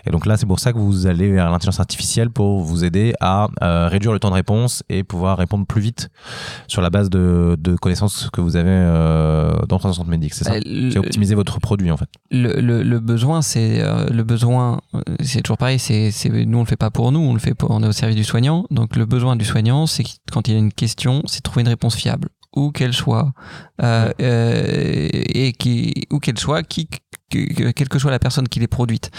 Et 0.06 0.12
donc 0.12 0.26
là, 0.26 0.38
c'est 0.38 0.46
pour 0.46 0.60
ça 0.60 0.74
que 0.74 0.78
vous 0.78 1.08
allez 1.08 1.32
vers 1.32 1.50
l'intelligence 1.50 1.80
artificielle 1.80 2.30
pour 2.30 2.62
vous 2.62 2.84
aider 2.84 3.14
à 3.20 3.48
euh, 3.64 3.88
réduire 3.88 4.12
le 4.12 4.20
temps 4.20 4.30
de 4.30 4.36
réponse 4.36 4.84
et 4.90 5.04
pouvoir 5.04 5.38
répondre 5.38 5.66
plus 5.66 5.82
vite 5.82 6.10
sur 6.68 6.82
la 6.82 6.90
base 6.90 7.10
de, 7.10 7.56
de 7.60 7.76
connaissances 7.76 8.30
que 8.32 8.42
vous 8.42 8.56
avez 8.56 8.70
euh, 8.70 9.54
dans 9.68 9.78
360 9.78 10.08
Medics. 10.08 10.34
C'est 10.34 10.44
ça? 10.44 10.54
Euh, 10.54 10.90
C'est 10.92 11.00
optimiser 11.00 11.36
votre 11.36 11.60
produit 11.60 11.92
en 11.92 11.98
fait. 11.98 12.10
Le, 12.32 12.60
le, 12.60 12.84
le 12.84 13.00
besoin, 13.00 13.42
c'est 13.42 13.84
le 14.12 14.24
besoin, 14.24 14.82
c'est 15.22 15.42
toujours 15.42 15.58
pareil. 15.58 15.80
C'est 15.80 16.12
nous 16.30 16.58
on 16.58 16.62
le 16.62 16.68
fait 16.68 16.76
pas 16.76 16.92
pour 16.92 17.12
nous, 17.12 17.20
on 17.20 17.34
le 17.34 17.40
fait 17.40 17.54
pour, 17.54 17.72
on 17.72 17.84
est 17.84 17.88
au 17.88 17.92
service 17.92 18.16
du 18.16 18.24
soignant. 18.24 18.66
Donc 18.72 18.96
le 18.96 19.06
besoin 19.06 19.36
du 19.36 19.46
soignant, 19.46 19.86
c'est 19.88 20.04
quand 20.32 20.48
il 20.48 20.54
y 20.54 20.56
a 20.56 20.60
une 20.60 20.74
question, 20.74 21.22
c'est 21.26 21.42
trouver 21.42 21.62
une 21.62 21.70
réponse 21.70 21.96
fiable 21.96 22.30
où 22.56 22.72
qu'elle 22.72 22.94
soit 22.94 23.32
euh, 23.82 24.12
euh, 24.22 25.10
et 25.12 25.54
qui 25.54 26.08
où 26.12 26.20
qu'elle 26.20 26.40
soit 26.40 26.64
qui 26.64 26.90
quelle 27.30 27.90
que 27.90 28.00
soit 28.00 28.12
la 28.12 28.20
personne 28.20 28.48
qui 28.48 28.60
les 28.60 28.68
produite. 28.68 29.10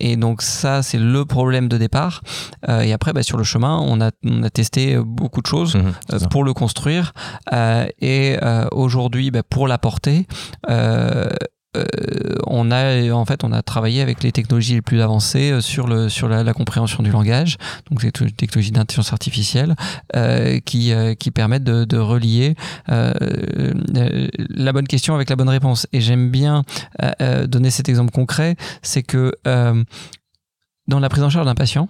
et 0.00 0.16
donc 0.16 0.42
ça, 0.42 0.82
c'est 0.82 0.98
le 0.98 1.24
problème 1.24 1.68
de 1.68 1.78
départ. 1.78 2.22
et 2.68 2.92
après, 2.92 3.12
bah, 3.12 3.22
sur 3.22 3.38
le 3.38 3.44
chemin, 3.44 3.78
on 3.78 4.00
a, 4.00 4.10
on 4.24 4.42
a 4.42 4.50
testé 4.50 4.98
beaucoup 4.98 5.40
de 5.40 5.46
choses 5.46 5.76
mmh, 5.76 6.28
pour 6.28 6.42
le 6.44 6.52
construire. 6.52 7.14
et 7.52 8.36
aujourd'hui, 8.72 9.30
bah, 9.30 9.42
pour 9.48 9.68
l'apporter, 9.68 10.26
euh, 11.76 11.84
on 12.48 12.72
a 12.72 13.12
en 13.12 13.24
fait 13.24 13.44
on 13.44 13.52
a 13.52 13.62
travaillé 13.62 14.02
avec 14.02 14.24
les 14.24 14.32
technologies 14.32 14.74
les 14.74 14.82
plus 14.82 15.00
avancées 15.00 15.52
euh, 15.52 15.60
sur 15.60 15.86
le 15.86 16.08
sur 16.08 16.28
la, 16.28 16.52
compréhension 16.52 17.04
du 17.04 17.12
langage. 17.12 17.58
Donc 17.88 18.02
c'est 18.02 18.20
une 18.20 18.32
technologie 18.32 18.72
d'intelligence 18.72 19.12
artificielle 19.12 19.76
euh, 20.16 20.58
qui 20.58 20.92
qui 21.18 21.30
permettent 21.30 21.62
de, 21.62 21.98
relier 21.98 22.56
la 22.88 24.72
bonne 24.72 24.88
question 24.88 25.14
avec 25.14 25.30
la 25.30 25.36
bonne 25.36 25.48
réponse. 25.48 25.86
Et 25.92 26.00
j'aime 26.00 26.30
bien 26.30 26.64
donner 27.46 27.70
cet 27.70 27.88
exemple 27.88 28.10
concret 28.10 28.56
c'est 28.82 29.02
que 29.02 29.32
dans 29.44 30.98
la 30.98 31.08
prise 31.08 31.22
en 31.22 31.30
charge 31.30 31.46
d'un 31.46 31.54
patient 31.54 31.88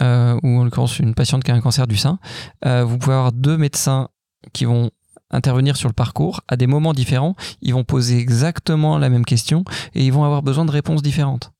ou 0.00 0.04
en 0.04 0.64
l'occurrence 0.64 0.98
une 1.00 1.14
patiente 1.14 1.44
qui 1.44 1.50
a 1.50 1.54
un 1.54 1.60
cancer 1.60 1.86
du 1.86 1.96
sein 1.96 2.18
vous 2.64 2.98
pouvez 2.98 3.14
avoir 3.14 3.32
deux 3.32 3.58
médecins 3.58 4.08
qui 4.52 4.64
vont 4.64 4.90
intervenir 5.32 5.76
sur 5.76 5.88
le 5.88 5.94
parcours 5.94 6.42
à 6.48 6.56
des 6.56 6.66
moments 6.66 6.92
différents, 6.92 7.34
ils 7.60 7.74
vont 7.74 7.84
poser 7.84 8.18
exactement 8.18 8.98
la 8.98 9.08
même 9.08 9.24
question 9.24 9.64
et 9.94 10.04
ils 10.04 10.12
vont 10.12 10.24
avoir 10.24 10.42
besoin 10.42 10.64
de 10.64 10.70
réponses 10.70 11.02
différentes. 11.02 11.52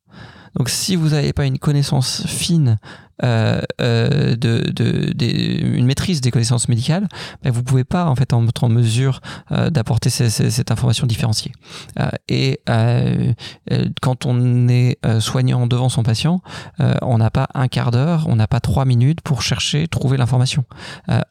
Donc 0.57 0.69
si 0.69 0.97
vous 0.97 1.11
n'avez 1.11 1.33
pas 1.33 1.47
une 1.47 1.59
connaissance 1.59 2.27
fine 2.27 2.79
euh, 3.25 3.61
euh, 3.81 4.35
de, 4.35 4.71
de, 4.73 5.77
une 5.77 5.87
maîtrise 5.87 6.21
des 6.21 6.33
connaissances 6.33 6.69
médicales, 6.69 7.07
ben 7.45 7.53
vous 7.53 7.63
pouvez 7.63 7.85
pas 7.85 8.07
en 8.07 8.17
fait 8.17 8.33
en 8.33 8.49
être 8.49 8.65
en 8.65 8.69
mesure 8.69 9.21
euh, 9.53 9.71
d'apporter 9.71 10.11
cette 10.11 10.71
information 10.73 11.07
différenciée. 11.07 11.53
et 12.29 12.61
quand 14.01 14.27
on 14.27 14.69
est 14.69 14.99
soignant 15.21 15.67
devant 15.67 15.89
son 15.89 16.03
patient, 16.03 16.41
on 17.03 17.19
n'a 17.19 17.31
pas 17.31 17.49
un 17.55 17.69
quart 17.69 17.91
d'heure, 17.91 18.27
on 18.29 18.37
n'a 18.37 18.47
pas 18.47 18.61
trois 18.61 18.85
minutes 18.85 19.21
pour 19.21 19.43
chercher, 19.43 19.87
trouver 19.87 20.17
l'information. 20.17 20.65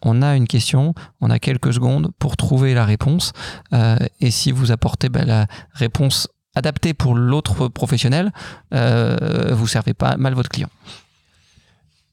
on 0.04 0.22
a 0.22 0.36
une 0.36 0.48
question, 0.48 0.94
on 1.20 1.30
a 1.30 1.40
quelques 1.40 1.74
secondes 1.74 2.12
pour 2.20 2.38
trouver 2.38 2.74
la 2.74 2.86
réponse. 2.86 3.34
et 3.74 4.32
si 4.32 4.52
vous 4.52 4.72
apportez 4.72 5.10
ben, 5.10 5.26
la 5.26 5.48
réponse 5.74 6.28
adaptée 6.56 6.94
pour 6.94 7.16
l'autre 7.16 7.68
professionnel, 7.68 8.32
vous 8.72 9.68
servez 9.68 9.94
pas 9.94 10.18
mal 10.18 10.34
votre 10.34 10.50
client. 10.50 10.70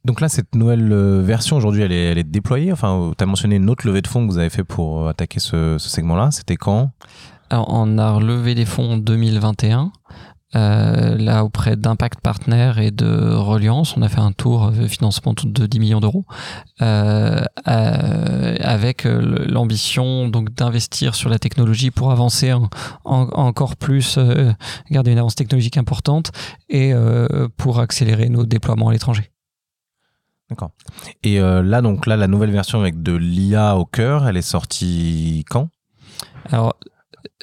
Donc 0.09 0.23
là, 0.23 0.31
cette 0.31 0.55
nouvelle 0.55 0.91
euh, 0.91 1.21
version 1.23 1.57
aujourd'hui, 1.57 1.83
elle 1.83 1.93
est, 1.93 2.05
elle 2.07 2.17
est 2.17 2.25
déployée. 2.25 2.73
Enfin, 2.73 3.13
tu 3.17 3.23
as 3.23 3.27
mentionné 3.27 3.57
une 3.57 3.69
autre 3.69 3.87
levée 3.87 4.01
de 4.01 4.07
fonds 4.07 4.27
que 4.27 4.33
vous 4.33 4.39
avez 4.39 4.49
fait 4.49 4.65
pour 4.65 5.03
euh, 5.03 5.11
attaquer 5.11 5.39
ce, 5.39 5.77
segment-là. 5.79 6.31
C'était 6.31 6.57
quand? 6.57 6.93
Alors, 7.51 7.67
on 7.69 7.99
a 7.99 8.13
relevé 8.13 8.55
des 8.55 8.65
fonds 8.65 8.93
en 8.93 8.97
2021. 8.97 9.93
Euh, 10.57 11.17
là, 11.19 11.45
auprès 11.45 11.77
d'Impact 11.77 12.21
Partner 12.21 12.73
et 12.79 12.91
de 12.91 13.35
Reliance, 13.35 13.97
on 13.97 14.03
a 14.03 14.09
fait 14.09 14.21
un 14.21 14.33
tour 14.33 14.71
de 14.71 14.87
financement 14.87 15.35
de 15.43 15.67
10 15.67 15.81
millions 15.81 16.01
d'euros, 16.01 16.25
avec 16.81 19.05
l'ambition 19.05 20.29
donc 20.29 20.55
d'investir 20.55 21.15
sur 21.15 21.29
la 21.29 21.39
technologie 21.39 21.91
pour 21.91 22.13
avancer 22.13 22.55
encore 23.05 23.77
plus, 23.77 24.19
garder 24.91 25.13
une 25.13 25.19
avance 25.19 25.35
technologique 25.35 25.77
importante 25.77 26.31
et 26.69 26.93
pour 27.57 27.81
accélérer 27.81 28.29
nos 28.29 28.47
déploiements 28.47 28.89
à 28.89 28.93
l'étranger. 28.93 29.31
D'accord. 30.51 30.71
Et 31.23 31.41
euh, 31.41 31.63
là, 31.63 31.83
donc 31.83 32.07
là, 32.07 32.17
la 32.17 32.27
nouvelle 32.27 32.51
version 32.51 32.81
avec 32.81 33.03
de 33.03 33.13
l'IA 33.13 33.77
au 33.77 33.85
cœur, 33.85 34.27
elle 34.27 34.37
est 34.37 34.43
sortie 34.43 35.45
quand? 35.51 35.69
Alors, 36.51 36.75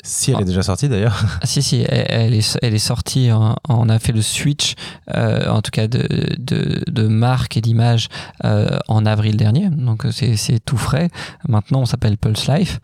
si 0.03 0.31
elle 0.31 0.41
est 0.41 0.45
déjà 0.45 0.63
sortie 0.63 0.89
d'ailleurs. 0.89 1.23
Ah, 1.41 1.45
si, 1.45 1.61
si, 1.61 1.85
elle, 1.87 2.33
est, 2.33 2.57
elle 2.61 2.73
est 2.73 2.79
sortie. 2.79 3.29
on 3.69 3.89
a 3.89 3.99
fait 3.99 4.11
le 4.11 4.21
switch, 4.21 4.75
euh, 5.13 5.47
en 5.49 5.61
tout 5.61 5.71
cas 5.71 5.87
de, 5.87 6.07
de, 6.37 6.83
de 6.89 7.07
marque 7.07 7.57
et 7.57 7.61
d'image 7.61 8.09
euh, 8.43 8.77
en 8.87 9.05
avril 9.05 9.37
dernier. 9.37 9.69
Donc 9.69 10.05
c'est 10.11 10.63
tout 10.63 10.77
frais. 10.77 11.09
Maintenant, 11.47 11.81
on 11.81 11.85
s'appelle 11.85 12.17
Pulse 12.17 12.47
Life. 12.47 12.79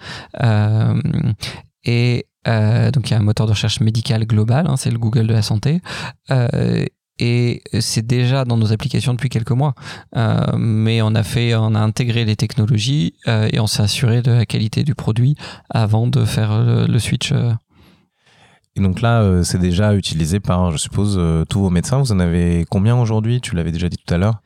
et 1.85 2.25
donc 2.45 3.09
il 3.09 3.11
y 3.11 3.13
a 3.13 3.17
un 3.17 3.23
moteur 3.23 3.45
de 3.45 3.51
recherche 3.51 3.81
médical 3.81 4.25
global, 4.25 4.67
hein, 4.67 4.75
c'est 4.75 4.91
le 4.91 4.97
Google 4.97 5.27
de 5.27 5.33
la 5.33 5.41
santé 5.43 5.81
et 7.21 7.61
c'est 7.79 8.05
déjà 8.05 8.45
dans 8.45 8.57
nos 8.57 8.73
applications 8.73 9.13
depuis 9.13 9.29
quelques 9.29 9.51
mois. 9.51 9.75
Euh, 10.17 10.41
mais 10.57 11.03
on 11.03 11.13
a 11.13 11.23
fait, 11.23 11.53
on 11.55 11.75
a 11.75 11.79
intégré 11.79 12.25
les 12.25 12.35
technologies 12.35 13.13
euh, 13.27 13.47
et 13.53 13.59
on 13.59 13.67
s'est 13.67 13.83
assuré 13.83 14.23
de 14.23 14.31
la 14.31 14.45
qualité 14.47 14.83
du 14.83 14.95
produit 14.95 15.35
avant 15.69 16.07
de 16.07 16.25
faire 16.25 16.59
le, 16.63 16.99
switch. 16.99 17.31
Euh. 17.31 17.53
Et 18.75 18.81
donc 18.81 19.01
là, 19.01 19.43
c'est 19.43 19.59
déjà 19.59 19.93
utilisé 19.93 20.39
par, 20.39 20.71
je 20.71 20.77
suppose, 20.77 21.19
tous 21.47 21.59
vos 21.59 21.69
médecins. 21.69 21.99
Vous 21.99 22.11
en 22.11 22.19
avez 22.19 22.65
combien 22.69 22.95
aujourd'hui? 22.95 23.39
Tu 23.39 23.55
l'avais 23.55 23.71
déjà 23.71 23.87
dit 23.87 23.97
tout 23.97 24.13
à 24.13 24.17
l'heure. 24.17 24.41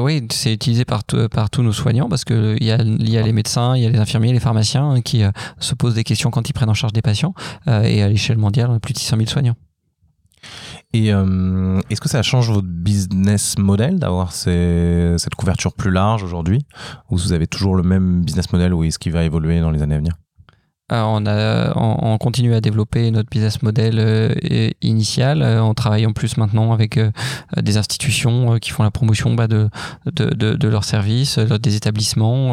oui, 0.00 0.26
c'est 0.30 0.54
utilisé 0.54 0.86
par, 0.86 1.02
par 1.30 1.50
tous 1.50 1.62
nos 1.62 1.72
soignants 1.72 2.08
parce 2.08 2.24
qu'il 2.24 2.62
y, 2.62 2.70
a, 2.70 2.82
y 2.82 3.18
a 3.18 3.22
les 3.22 3.32
médecins, 3.32 3.76
il 3.76 3.82
y 3.82 3.86
a 3.86 3.90
les 3.90 3.98
infirmiers, 3.98 4.32
les 4.32 4.40
pharmaciens 4.40 4.92
hein, 4.92 5.00
qui 5.02 5.22
se 5.58 5.74
posent 5.74 5.94
des 5.94 6.04
questions 6.04 6.30
quand 6.30 6.48
ils 6.48 6.52
prennent 6.54 6.70
en 6.70 6.74
charge 6.74 6.92
des 6.92 7.02
patients. 7.02 7.34
et 7.66 8.02
à 8.02 8.08
l'échelle 8.08 8.38
mondiale, 8.38 8.70
on 8.70 8.74
a 8.76 8.80
plus 8.80 8.94
de 8.94 8.98
600 8.98 9.16
000 9.16 9.28
soignants. 9.28 9.56
Et 10.94 11.12
euh, 11.12 11.80
est-ce 11.90 12.00
que 12.00 12.08
ça 12.08 12.22
change 12.22 12.50
votre 12.50 12.66
business 12.66 13.58
model 13.58 13.98
d'avoir 13.98 14.32
cette 14.32 15.34
couverture 15.36 15.74
plus 15.74 15.90
large 15.90 16.22
aujourd'hui? 16.22 16.64
Ou 17.10 17.18
vous 17.18 17.32
avez 17.32 17.46
toujours 17.46 17.74
le 17.74 17.82
même 17.82 18.22
business 18.22 18.50
model 18.52 18.72
ou 18.72 18.84
est-ce 18.84 18.98
qu'il 18.98 19.12
va 19.12 19.24
évoluer 19.24 19.60
dans 19.60 19.70
les 19.70 19.82
années 19.82 19.96
à 19.96 19.98
venir? 19.98 20.14
On, 20.90 21.26
a, 21.26 21.74
on, 21.76 22.16
continue 22.16 22.54
à 22.54 22.62
développer 22.62 23.10
notre 23.10 23.28
business 23.28 23.62
model 23.62 23.98
euh, 23.98 24.34
initial. 24.80 25.42
Euh, 25.42 25.62
on 25.62 25.74
travaille 25.74 26.06
en 26.06 26.14
plus 26.14 26.38
maintenant 26.38 26.72
avec 26.72 26.98
des 27.58 27.76
institutions 27.76 28.58
qui 28.58 28.70
font 28.70 28.82
la 28.84 28.90
promotion 28.90 29.34
bah, 29.34 29.48
de, 29.48 29.68
de, 30.06 30.54
de, 30.54 30.68
leurs 30.68 30.84
services, 30.84 31.38
des 31.38 31.76
établissements. 31.76 32.52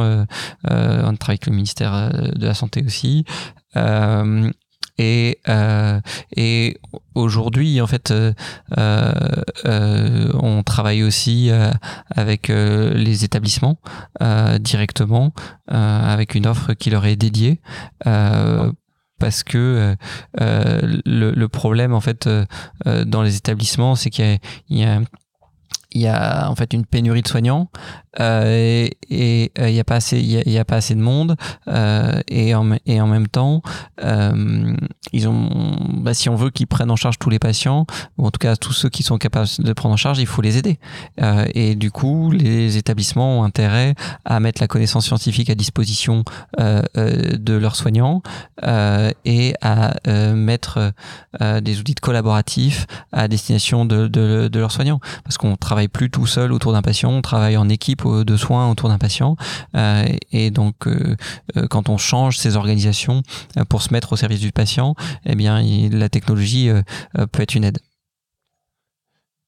on 0.65 1.15
travaille 1.15 1.36
avec 1.36 1.45
le 1.45 1.53
ministère 1.53 2.11
de 2.36 2.45
la 2.45 2.53
Santé 2.53 2.83
aussi. 2.86 3.23
Et, 4.97 5.39
euh, 5.49 5.99
et 6.35 6.77
aujourd'hui, 7.15 7.81
en 7.81 7.87
fait, 7.87 8.11
euh, 8.11 8.33
euh, 8.77 10.31
on 10.39 10.63
travaille 10.63 11.03
aussi 11.03 11.51
avec 12.15 12.47
les 12.47 13.23
établissements 13.23 13.77
directement, 14.59 15.33
avec 15.67 16.35
une 16.35 16.47
offre 16.47 16.73
qui 16.73 16.89
leur 16.89 17.05
est 17.05 17.15
dédiée 17.15 17.59
parce 19.17 19.43
que 19.43 19.95
le, 20.37 21.31
le, 21.31 21.47
problème 21.47 21.93
en 21.93 22.01
fait 22.01 22.29
dans 22.85 23.21
les 23.21 23.37
établissements 23.37 23.95
c'est 23.95 24.09
qu'il 24.09 24.39
y, 24.69 24.79
y 24.79 24.83
a, 24.83 24.99
il 25.95 26.01
y 26.01 26.07
a 26.07 26.49
en 26.49 26.55
fait 26.55 26.73
une 26.73 26.85
pénurie 26.85 27.21
de 27.21 27.27
soignants 27.27 27.69
euh, 28.19 28.87
et 29.09 29.51
euh, 29.59 29.69
il 29.69 29.73
n'y 29.73 29.79
a 29.79 29.83
pas 29.83 29.95
assez 29.95 30.19
il 30.19 30.51
y, 30.51 30.63
pas 30.63 30.75
assez 30.75 30.95
de 30.95 30.99
monde 30.99 31.35
euh, 31.67 32.21
et 32.27 32.55
en 32.55 32.77
et 32.85 33.01
en 33.01 33.07
même 33.07 33.27
temps 33.27 33.61
ils 35.11 35.27
ont 35.27 35.75
bah, 35.89 36.13
si 36.13 36.29
on 36.29 36.35
veut 36.35 36.49
qu'ils 36.49 36.67
prennent 36.67 36.91
en 36.91 36.95
charge 36.95 37.17
tous 37.17 37.29
les 37.29 37.39
patients 37.39 37.85
ou 38.17 38.25
en 38.25 38.31
tout 38.31 38.39
cas 38.39 38.55
tous 38.55 38.73
ceux 38.73 38.89
qui 38.89 39.03
sont 39.03 39.17
capables 39.17 39.47
de 39.59 39.73
prendre 39.73 39.93
en 39.93 39.97
charge 39.97 40.19
il 40.19 40.27
faut 40.27 40.41
les 40.41 40.57
aider. 40.57 40.79
Et 41.53 41.75
du 41.75 41.91
coup 41.91 42.31
les 42.31 42.77
établissements 42.77 43.39
ont 43.39 43.43
intérêt 43.43 43.95
à 44.25 44.39
mettre 44.39 44.61
la 44.61 44.67
connaissance 44.67 45.05
scientifique 45.05 45.49
à 45.49 45.55
disposition 45.55 46.23
de 46.57 47.53
leurs 47.53 47.75
soignants 47.75 48.21
et 48.63 49.53
à 49.61 49.93
mettre 50.33 50.91
des 51.41 51.79
outils 51.79 51.95
collaboratifs 51.95 52.85
à 53.11 53.27
destination 53.27 53.85
de, 53.85 54.07
de, 54.07 54.49
de 54.49 54.59
leurs 54.59 54.71
soignants. 54.71 54.99
Parce 55.23 55.37
qu'on 55.37 55.55
travaille 55.55 55.84
plus 55.88 56.09
tout 56.09 56.25
seul 56.25 56.51
autour 56.51 56.73
d'un 56.73 56.81
patient 56.81 56.95
on 57.03 57.21
travaille 57.21 57.57
en 57.57 57.69
équipe 57.69 58.03
de 58.05 58.38
soins 58.38 58.69
autour 58.69 58.89
d'un 58.89 58.97
patient. 58.97 59.36
Euh, 59.75 60.05
et 60.31 60.51
donc, 60.51 60.88
euh, 60.88 61.15
euh, 61.57 61.67
quand 61.67 61.89
on 61.89 61.97
change 61.97 62.38
ces 62.38 62.55
organisations 62.55 63.23
pour 63.69 63.81
se 63.81 63.93
mettre 63.93 64.13
au 64.13 64.15
service 64.15 64.39
du 64.39 64.51
patient, 64.51 64.95
eh 65.25 65.36
bien, 65.36 65.61
la 65.91 66.09
technologie 66.09 66.69
peut 67.31 67.41
être 67.41 67.55
une 67.55 67.63
aide. 67.63 67.79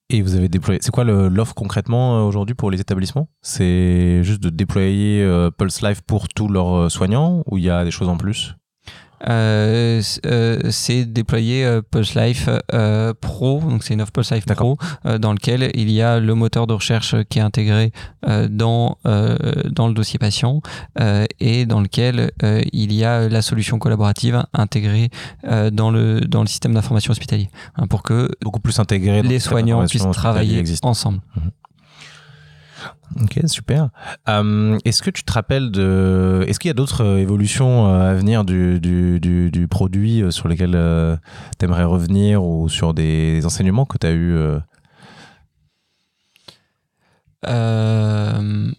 Et 0.10 0.22
vous 0.22 0.36
avez 0.36 0.48
déployé. 0.48 0.80
C'est 0.82 0.92
quoi 0.92 1.04
l'offre 1.04 1.54
concrètement 1.54 2.26
aujourd'hui 2.26 2.56
pour 2.56 2.72
les 2.72 2.80
établissements? 2.80 3.28
C'est 3.42 4.24
juste 4.24 4.42
de 4.42 4.50
déployer 4.50 5.28
Pulse 5.58 5.82
Life 5.82 6.02
pour 6.02 6.30
tous 6.30 6.48
leurs 6.48 6.90
soignants 6.90 7.44
ou 7.46 7.58
il 7.58 7.66
y 7.66 7.70
a 7.70 7.84
des 7.84 7.92
choses 7.92 8.08
en 8.08 8.16
plus? 8.16 8.56
Euh, 9.28 10.02
euh, 10.26 10.60
c'est 10.70 11.06
déployer 11.06 11.66
euh, 11.66 11.82
Pulse 11.82 12.16
Life 12.16 12.50
Pro, 13.22 13.62
donc 13.62 13.84
c'est 13.84 13.94
une 13.94 14.02
offre 14.02 14.12
Pulse 14.12 14.32
Life 14.32 14.46
Pro 14.46 14.78
dans 15.20 15.34
lequel 15.34 15.72
il 15.74 15.90
y 15.92 16.02
a 16.02 16.20
le 16.20 16.36
moteur 16.36 16.68
de 16.68 16.74
recherche 16.74 17.16
qui 17.30 17.40
est 17.40 17.42
intégré 17.42 17.92
dans 18.50 18.98
dans 19.04 19.88
le 19.88 19.94
dossier 19.94 20.20
patient 20.20 20.62
et 21.40 21.66
dans 21.66 21.82
lequel 21.82 22.32
il 22.74 22.94
y 22.94 23.04
a 23.04 23.30
la 23.30 23.42
solution 23.42 23.80
collaborative 23.80 24.44
intégrée 24.54 25.10
dans 25.72 25.92
le 25.92 26.22
dans 26.22 26.42
le 26.42 26.48
système 26.48 26.74
d'information 26.74 27.12
hospitalier 27.12 27.50
hein, 27.76 27.88
pour 27.88 28.04
que 28.04 28.30
beaucoup 28.42 28.60
plus 28.60 28.80
intégré 28.80 29.22
les 29.22 29.40
soignants 29.40 29.86
puissent 29.86 30.10
travailler 30.12 30.64
ensemble. 30.84 31.20
Mhm. 31.36 31.52
Ok, 33.16 33.40
super. 33.46 33.90
Euh, 34.28 34.78
est-ce 34.86 35.02
que 35.02 35.10
tu 35.10 35.24
te 35.24 35.32
rappelles 35.32 35.72
de. 35.72 36.44
Est-ce 36.48 36.60
qu'il 36.60 36.70
y 36.70 36.72
a 36.72 36.76
d'autres 36.76 37.04
euh, 37.04 37.18
évolutions 37.18 37.88
euh, 37.88 38.12
à 38.12 38.14
venir 38.14 38.44
du, 38.44 38.80
du, 38.80 39.20
du, 39.20 39.50
du 39.50 39.68
produit 39.68 40.24
sur 40.30 40.48
lesquelles 40.48 40.78
tu 41.58 41.66
aimerais 41.66 41.86
revenir 41.86 42.44
ou 42.44 42.70
sur 42.70 42.94
des 42.94 43.46
enseignements 43.46 43.86
que 43.86 43.98
tu 43.98 44.08
as 44.08 44.12
eus 44.12 44.36
euh... 47.46 48.72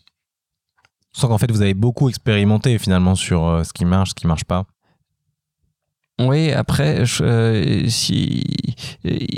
Sans 1.12 1.28
qu'en 1.28 1.38
fait 1.38 1.50
vous 1.50 1.62
avez 1.62 1.74
beaucoup 1.74 2.08
expérimenté 2.08 2.78
finalement 2.78 3.14
sur 3.14 3.62
ce 3.64 3.72
qui 3.72 3.84
marche, 3.84 4.10
ce 4.10 4.14
qui 4.14 4.26
marche 4.26 4.44
pas. 4.44 4.66
Oui, 6.20 6.50
après, 6.50 7.04
euh, 7.20 7.84
si, 7.86 8.42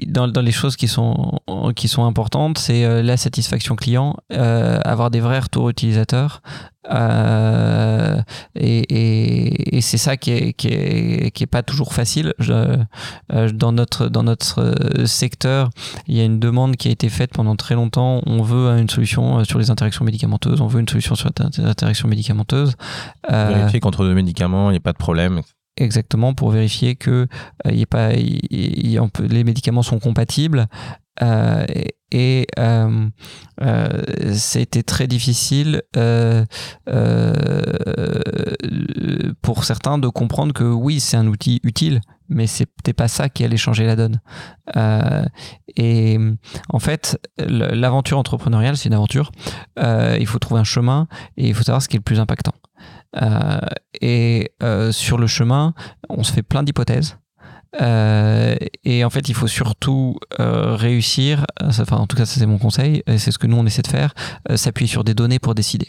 dans, 0.06 0.28
dans, 0.28 0.40
les 0.40 0.50
choses 0.50 0.76
qui 0.76 0.88
sont, 0.88 1.38
qui 1.76 1.88
sont 1.88 2.06
importantes, 2.06 2.56
c'est 2.56 2.84
euh, 2.84 3.02
la 3.02 3.18
satisfaction 3.18 3.76
client, 3.76 4.16
euh, 4.32 4.80
avoir 4.82 5.10
des 5.10 5.20
vrais 5.20 5.40
retours 5.40 5.68
utilisateurs. 5.68 6.40
et, 6.90 8.22
et, 8.54 9.76
et 9.76 9.80
c'est 9.82 9.98
ça 9.98 10.16
qui 10.16 10.30
est, 10.30 10.52
qui, 10.54 10.68
est, 10.68 11.30
qui 11.32 11.42
est 11.42 11.46
pas 11.46 11.62
toujours 11.62 11.92
facile. 11.92 12.32
Je, 12.38 12.78
dans, 13.52 13.72
notre, 13.72 14.08
dans 14.08 14.22
notre 14.22 14.74
secteur, 15.04 15.68
il 16.06 16.16
y 16.16 16.20
a 16.22 16.24
une 16.24 16.40
demande 16.40 16.76
qui 16.76 16.88
a 16.88 16.92
été 16.92 17.10
faite 17.10 17.32
pendant 17.34 17.56
très 17.56 17.74
longtemps. 17.74 18.22
On 18.24 18.40
veut 18.40 18.78
une 18.78 18.88
solution 18.88 19.44
sur 19.44 19.58
les 19.58 19.70
interactions 19.70 20.06
médicamenteuses, 20.06 20.62
on 20.62 20.66
veut 20.66 20.80
une 20.80 20.88
solution 20.88 21.14
sur 21.14 21.28
les 21.28 21.64
interactions 21.66 22.08
médicamenteuses. 22.08 22.74
Vérifier 23.28 23.80
qu'entre 23.80 24.02
deux 24.02 24.14
médicaments, 24.14 24.70
il 24.70 24.72
n'y 24.72 24.78
a 24.78 24.80
pas 24.80 24.92
de 24.92 24.98
problème. 24.98 25.42
Exactement, 25.80 26.34
pour 26.34 26.50
vérifier 26.50 26.94
que 26.94 27.26
euh, 27.66 28.16
les 28.50 29.44
médicaments 29.44 29.82
sont 29.82 29.98
compatibles. 29.98 30.66
Euh, 31.22 31.64
et 32.12 32.46
euh, 32.58 33.08
c'était 34.34 34.82
très 34.82 35.06
difficile 35.06 35.82
pour 39.40 39.64
certains 39.64 39.96
de 39.98 40.08
comprendre 40.08 40.52
que 40.52 40.64
oui, 40.64 41.00
c'est 41.00 41.16
un 41.16 41.26
outil 41.28 41.60
utile, 41.62 42.02
mais 42.28 42.46
c'était 42.46 42.92
pas 42.92 43.08
ça 43.08 43.30
qui 43.30 43.42
allait 43.42 43.56
changer 43.56 43.86
la 43.86 43.96
donne. 43.96 44.20
et 45.76 46.18
en 46.68 46.78
fait, 46.78 47.18
l'aventure 47.38 48.18
entrepreneuriale, 48.18 48.76
c'est 48.76 48.88
une 48.88 48.94
aventure. 48.94 49.32
il 49.78 50.26
faut 50.26 50.38
trouver 50.38 50.60
un 50.60 50.64
chemin 50.64 51.08
et 51.38 51.48
il 51.48 51.54
faut 51.54 51.62
savoir 51.62 51.80
ce 51.80 51.88
qui 51.88 51.96
est 51.96 52.00
le 52.00 52.04
plus 52.04 52.20
impactant. 52.20 52.52
Euh, 53.16 53.58
et 54.00 54.52
euh, 54.62 54.92
sur 54.92 55.18
le 55.18 55.26
chemin, 55.26 55.74
on 56.08 56.22
se 56.22 56.32
fait 56.32 56.42
plein 56.42 56.62
d'hypothèses. 56.62 57.18
Euh, 57.80 58.56
et 58.84 59.04
en 59.04 59.10
fait, 59.10 59.28
il 59.28 59.34
faut 59.34 59.46
surtout 59.46 60.18
réussir, 60.38 61.46
enfin 61.62 61.98
en 61.98 62.08
tout 62.08 62.16
cas 62.16 62.26
c'est 62.26 62.44
mon 62.44 62.58
conseil, 62.58 63.04
et 63.06 63.18
c'est 63.18 63.30
ce 63.30 63.38
que 63.38 63.46
nous 63.46 63.56
on 63.56 63.64
essaie 63.64 63.82
de 63.82 63.86
faire, 63.86 64.12
s'appuyer 64.56 64.88
sur 64.88 65.04
des 65.04 65.14
données 65.14 65.38
pour 65.38 65.54
décider. 65.54 65.86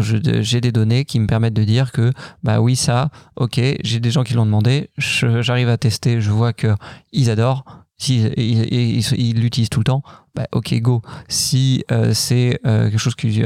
J'ai 0.00 0.60
des 0.60 0.72
données 0.72 1.04
qui 1.04 1.20
me 1.20 1.28
permettent 1.28 1.54
de 1.54 1.62
dire 1.62 1.92
que 1.92 2.10
bah 2.42 2.60
oui 2.60 2.74
ça, 2.74 3.10
ok, 3.36 3.60
j'ai 3.84 4.00
des 4.00 4.10
gens 4.10 4.24
qui 4.24 4.34
l'ont 4.34 4.44
demandé, 4.44 4.90
j'arrive 4.98 5.68
à 5.68 5.76
tester, 5.76 6.20
je 6.20 6.32
vois 6.32 6.52
que 6.52 6.74
ils 7.12 7.30
adorent, 7.30 7.83
si 8.04 9.02
ils 9.16 9.40
l'utilisent 9.40 9.70
tout 9.70 9.80
le 9.80 9.84
temps, 9.84 10.02
bah, 10.34 10.46
ok 10.52 10.74
go. 10.80 11.02
Si 11.28 11.84
euh, 11.92 12.12
c'est 12.12 12.60
euh, 12.66 12.90
quelque 12.90 12.98
chose 12.98 13.14
qui, 13.14 13.42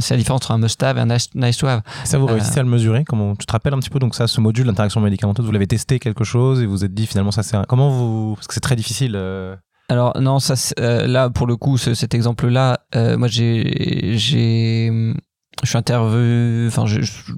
c'est 0.00 0.14
la 0.14 0.16
différence 0.16 0.38
entre 0.38 0.52
un 0.52 0.58
must-have 0.58 0.98
et 0.98 1.00
un 1.00 1.06
nice 1.06 1.56
to 1.56 1.66
have. 1.66 1.82
Ça 2.04 2.18
vous 2.18 2.26
réussissez 2.26 2.58
euh, 2.58 2.60
à 2.60 2.64
le 2.64 2.70
mesurer 2.70 3.04
Comment 3.04 3.34
tu 3.34 3.46
te 3.46 3.52
rappelles 3.52 3.74
un 3.74 3.78
petit 3.78 3.90
peu 3.90 3.98
donc 3.98 4.14
ça, 4.14 4.26
ce 4.26 4.40
module 4.40 4.66
d'interaction 4.66 5.00
médicamenteuse, 5.00 5.44
vous 5.44 5.52
l'avez 5.52 5.66
testé 5.66 5.98
quelque 5.98 6.24
chose 6.24 6.60
et 6.60 6.66
vous 6.66 6.72
vous 6.72 6.84
êtes 6.84 6.94
dit 6.94 7.06
finalement 7.06 7.32
ça 7.32 7.42
c'est 7.42 7.56
comment 7.66 7.90
vous 7.90 8.34
parce 8.34 8.46
que 8.46 8.54
c'est 8.54 8.60
très 8.60 8.76
difficile. 8.76 9.16
Alors 9.88 10.18
non, 10.20 10.38
ça 10.38 10.54
là 10.78 11.30
pour 11.30 11.46
le 11.46 11.56
coup 11.56 11.78
cet 11.78 12.14
exemple-là, 12.14 12.80
moi 12.94 13.28
j'ai 13.28 14.16
j'ai 14.16 15.14
je 15.62 15.68
suis 15.68 15.78
intervenu, 15.78 16.68
enfin 16.68 16.86
je, 16.86 17.00
je 17.00 17.32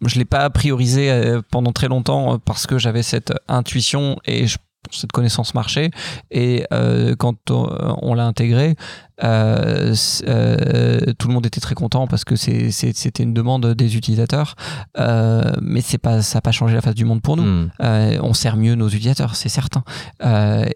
je 0.00 0.18
l'ai 0.18 0.24
pas 0.24 0.48
priorisé 0.50 1.40
pendant 1.50 1.72
très 1.72 1.88
longtemps 1.88 2.38
parce 2.38 2.66
que 2.66 2.78
j'avais 2.78 3.02
cette 3.02 3.32
intuition 3.48 4.18
et 4.24 4.46
je 4.46 4.58
cette 4.90 5.12
connaissance 5.12 5.54
marché. 5.54 5.90
Et 6.30 6.64
euh, 6.72 7.14
quand 7.16 7.50
on, 7.50 8.14
l'a 8.14 8.26
intégré, 8.26 8.76
euh, 9.24 9.94
euh, 10.26 10.98
tout 11.18 11.28
le 11.28 11.34
monde 11.34 11.46
était 11.46 11.60
très 11.60 11.74
content 11.74 12.06
parce 12.06 12.24
que 12.24 12.36
c'était 12.36 13.22
une 13.22 13.34
demande 13.34 13.74
des 13.74 13.96
utilisateurs. 13.96 14.54
mais 14.96 15.80
c'est 15.80 15.98
pas, 15.98 16.22
ça 16.22 16.38
n'a 16.38 16.42
pas 16.42 16.52
changé 16.52 16.74
la 16.74 16.80
face 16.80 16.94
du 16.94 17.04
monde 17.04 17.22
pour 17.22 17.36
nous. 17.36 17.44
Hmm. 17.44 17.70
on 17.80 18.34
sert 18.34 18.56
mieux 18.56 18.74
nos 18.74 18.88
utilisateurs, 18.88 19.36
c'est 19.36 19.48
certain. 19.48 19.84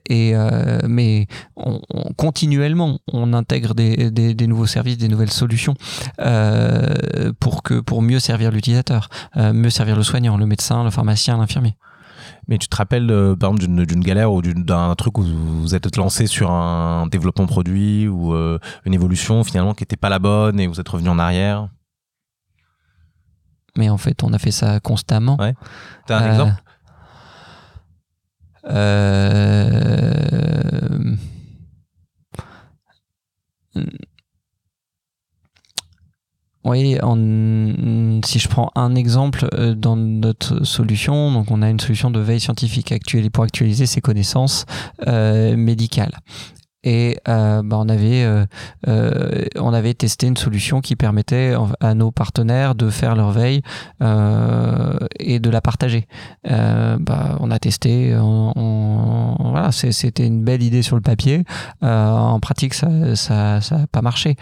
et, 0.08 0.34
mais 0.86 1.26
on, 1.56 1.80
continuellement, 2.16 2.98
on 3.12 3.32
intègre 3.32 3.74
des, 3.74 4.10
des, 4.10 4.34
des, 4.34 4.46
nouveaux 4.46 4.66
services, 4.66 4.98
des 4.98 5.08
nouvelles 5.08 5.32
solutions 5.32 5.74
pour, 7.40 7.62
que, 7.62 7.80
pour 7.80 8.02
mieux 8.02 8.20
servir 8.20 8.50
l'utilisateur, 8.50 9.08
mieux 9.36 9.70
servir 9.70 9.96
le 9.96 10.02
soignant, 10.02 10.36
le 10.36 10.46
médecin, 10.46 10.84
le 10.84 10.90
pharmacien, 10.90 11.36
l'infirmier. 11.36 11.74
Mais 12.48 12.58
tu 12.58 12.68
te 12.68 12.76
rappelles, 12.76 13.10
euh, 13.10 13.36
par 13.36 13.50
exemple, 13.52 13.86
d'une 13.86 14.00
galère 14.00 14.32
ou 14.32 14.42
d'un 14.42 14.94
truc 14.94 15.18
où 15.18 15.22
vous 15.22 15.74
êtes 15.74 15.96
lancé 15.96 16.26
sur 16.26 16.50
un 16.50 17.06
développement 17.06 17.46
produit 17.46 18.08
ou 18.08 18.34
euh, 18.34 18.58
une 18.84 18.94
évolution 18.94 19.44
finalement 19.44 19.74
qui 19.74 19.82
n'était 19.82 19.96
pas 19.96 20.08
la 20.08 20.18
bonne 20.18 20.58
et 20.58 20.66
vous 20.66 20.80
êtes 20.80 20.88
revenu 20.88 21.08
en 21.08 21.18
arrière? 21.18 21.68
Mais 23.76 23.88
en 23.88 23.98
fait, 23.98 24.22
on 24.22 24.32
a 24.32 24.38
fait 24.38 24.50
ça 24.50 24.80
constamment. 24.80 25.36
Ouais. 25.38 25.54
T'as 26.06 26.18
un 26.18 26.30
exemple? 26.30 26.62
Oui, 36.62 36.98
si 38.24 38.38
je 38.38 38.48
prends 38.48 38.70
un 38.74 38.94
exemple 38.94 39.48
euh, 39.54 39.74
dans 39.74 39.96
notre 39.96 40.64
solution, 40.64 41.32
donc 41.32 41.50
on 41.50 41.62
a 41.62 41.70
une 41.70 41.80
solution 41.80 42.10
de 42.10 42.20
veille 42.20 42.40
scientifique 42.40 42.92
actuelle 42.92 43.30
pour 43.30 43.44
actualiser 43.44 43.86
ses 43.86 44.02
connaissances 44.02 44.66
euh, 45.06 45.56
médicales 45.56 46.18
et 46.82 47.18
euh, 47.28 47.62
bah, 47.62 47.76
on 47.78 47.88
avait 47.88 48.24
euh, 48.24 48.46
euh, 48.88 49.44
on 49.56 49.72
avait 49.72 49.94
testé 49.94 50.26
une 50.26 50.36
solution 50.36 50.80
qui 50.80 50.96
permettait 50.96 51.54
à 51.80 51.94
nos 51.94 52.10
partenaires 52.10 52.74
de 52.74 52.90
faire 52.90 53.14
leur 53.14 53.30
veille 53.30 53.62
euh, 54.02 54.98
et 55.18 55.38
de 55.40 55.50
la 55.50 55.60
partager. 55.60 56.06
Euh, 56.48 56.96
bah, 56.98 57.36
on 57.40 57.50
a 57.50 57.58
testé, 57.58 58.16
on, 58.16 59.36
voilà, 59.38 59.72
c'était 59.72 60.26
une 60.26 60.42
belle 60.42 60.62
idée 60.62 60.82
sur 60.82 60.96
le 60.96 61.02
papier. 61.02 61.44
en 61.82 62.40
pratique, 62.40 62.74
ça 62.74 63.14
ça 63.16 63.60
ça 63.60 63.76
a 63.76 63.86
pas 63.86 64.02
marché. 64.02 64.36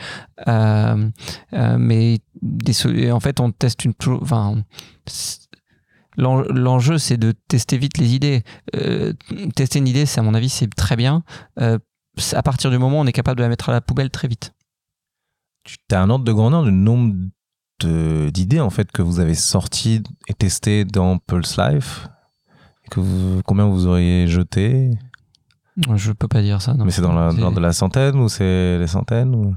mais 0.46 2.18
des, 2.40 3.10
en 3.10 3.20
fait, 3.20 3.40
on 3.40 3.50
teste 3.50 3.84
une 3.84 3.94
enfin 4.22 4.62
L'enjeu, 6.18 6.98
c'est 6.98 7.16
de 7.16 7.32
tester 7.46 7.78
vite 7.78 7.96
les 7.98 8.12
idées. 8.14 8.42
Euh, 8.74 9.12
tester 9.54 9.78
une 9.78 9.86
idée, 9.86 10.04
c'est 10.04 10.18
à 10.18 10.24
mon 10.24 10.34
avis, 10.34 10.48
c'est 10.48 10.68
très 10.74 10.96
bien. 10.96 11.22
Euh, 11.60 11.78
à 12.32 12.42
partir 12.42 12.70
du 12.70 12.78
moment 12.78 12.98
où 12.98 13.02
on 13.02 13.06
est 13.06 13.12
capable 13.12 13.38
de 13.38 13.42
la 13.42 13.48
mettre 13.48 13.68
à 13.68 13.72
la 13.72 13.80
poubelle 13.80 14.10
très 14.10 14.28
vite. 14.28 14.52
Tu 15.64 15.76
as 15.92 16.00
un 16.00 16.10
ordre 16.10 16.24
de 16.24 16.32
grandeur 16.32 16.64
du 16.64 16.72
nombre 16.72 17.14
d'idées 17.80 18.60
en 18.60 18.70
fait 18.70 18.90
que 18.90 19.02
vous 19.02 19.20
avez 19.20 19.34
sorties 19.34 20.02
et 20.26 20.34
testées 20.34 20.84
dans 20.84 21.18
Pulse 21.18 21.56
Life 21.58 22.08
que 22.90 23.40
Combien 23.42 23.66
vous 23.66 23.86
auriez 23.86 24.26
jeté? 24.26 24.90
Je 25.94 26.12
peux 26.12 26.28
pas 26.28 26.42
dire 26.42 26.60
ça. 26.60 26.74
Mais 26.74 26.90
c'est 26.90 27.02
dans 27.02 27.12
l'ordre 27.12 27.52
de 27.52 27.60
la 27.60 27.72
centaine 27.72 28.16
ou 28.16 28.28
c'est 28.28 28.78
les 28.78 28.86
centaines 28.86 29.34
ou... 29.34 29.54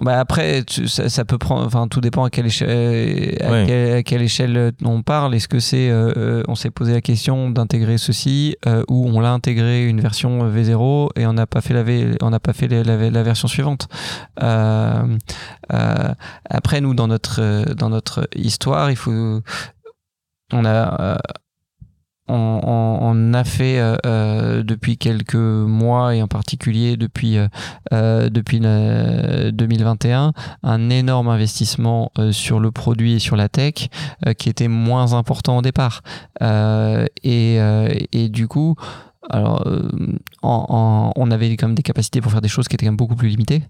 Bah 0.00 0.18
après, 0.18 0.64
ça, 0.86 1.24
peut 1.24 1.36
prendre. 1.36 1.66
Enfin, 1.66 1.88
tout 1.88 2.00
dépend 2.00 2.24
à 2.24 2.30
quelle 2.30 2.46
échelle, 2.46 3.36
à, 3.42 4.02
quelle, 4.02 4.22
échelle 4.22 4.72
on 4.82 5.02
parle. 5.02 5.34
Est-ce 5.34 5.48
que 5.48 5.60
c'est, 5.60 5.90
euh, 5.90 6.14
euh, 6.16 6.42
on 6.48 6.54
s'est 6.54 6.70
posé 6.70 6.94
la 6.94 7.02
question 7.02 7.50
d'intégrer 7.50 7.98
ceci 7.98 8.56
euh, 8.66 8.82
ou 8.88 9.06
on 9.08 9.20
l'a 9.20 9.32
intégré 9.32 9.86
une 9.86 10.00
version 10.00 10.50
V0 10.50 11.10
et 11.16 11.26
on 11.26 11.34
n'a 11.34 11.46
pas 11.46 11.60
fait 11.60 11.74
la 11.74 11.84
on 12.22 12.30
n'a 12.30 12.40
pas 12.40 12.54
fait 12.54 12.68
la, 12.68 12.82
la, 12.82 13.22
version 13.22 13.48
suivante. 13.48 13.88
après, 14.38 15.18
nous 16.80 16.94
dans 16.94 17.08
notre 17.08 17.74
dans 17.74 17.90
notre 17.90 18.26
histoire, 18.34 18.90
il 18.90 18.96
faut, 18.96 19.42
on 20.52 20.64
a 20.64 21.18
on, 22.30 23.34
a 23.34 23.44
fait 23.44 23.78
euh, 23.78 23.96
euh, 24.06 24.62
depuis 24.62 24.96
quelques 24.96 25.34
mois 25.34 26.14
et 26.14 26.22
en 26.22 26.28
particulier 26.28 26.96
depuis, 26.96 27.38
euh, 27.92 28.28
depuis 28.28 28.60
2021 28.60 30.32
un 30.62 30.90
énorme 30.90 31.28
investissement 31.28 32.12
sur 32.30 32.60
le 32.60 32.70
produit 32.70 33.14
et 33.14 33.18
sur 33.18 33.36
la 33.36 33.48
tech 33.48 33.88
qui 34.38 34.48
était 34.48 34.68
moins 34.68 35.12
important 35.12 35.58
au 35.58 35.62
départ. 35.62 36.02
Et, 36.40 37.58
et, 38.12 38.28
du 38.28 38.48
coup, 38.48 38.74
alors, 39.28 39.64
on 40.42 41.30
avait 41.30 41.56
quand 41.56 41.68
même 41.68 41.74
des 41.74 41.82
capacités 41.82 42.20
pour 42.20 42.32
faire 42.32 42.40
des 42.40 42.48
choses 42.48 42.68
qui 42.68 42.76
étaient 42.76 42.86
quand 42.86 42.92
même 42.92 42.96
beaucoup 42.96 43.16
plus 43.16 43.28
limitées. 43.28 43.62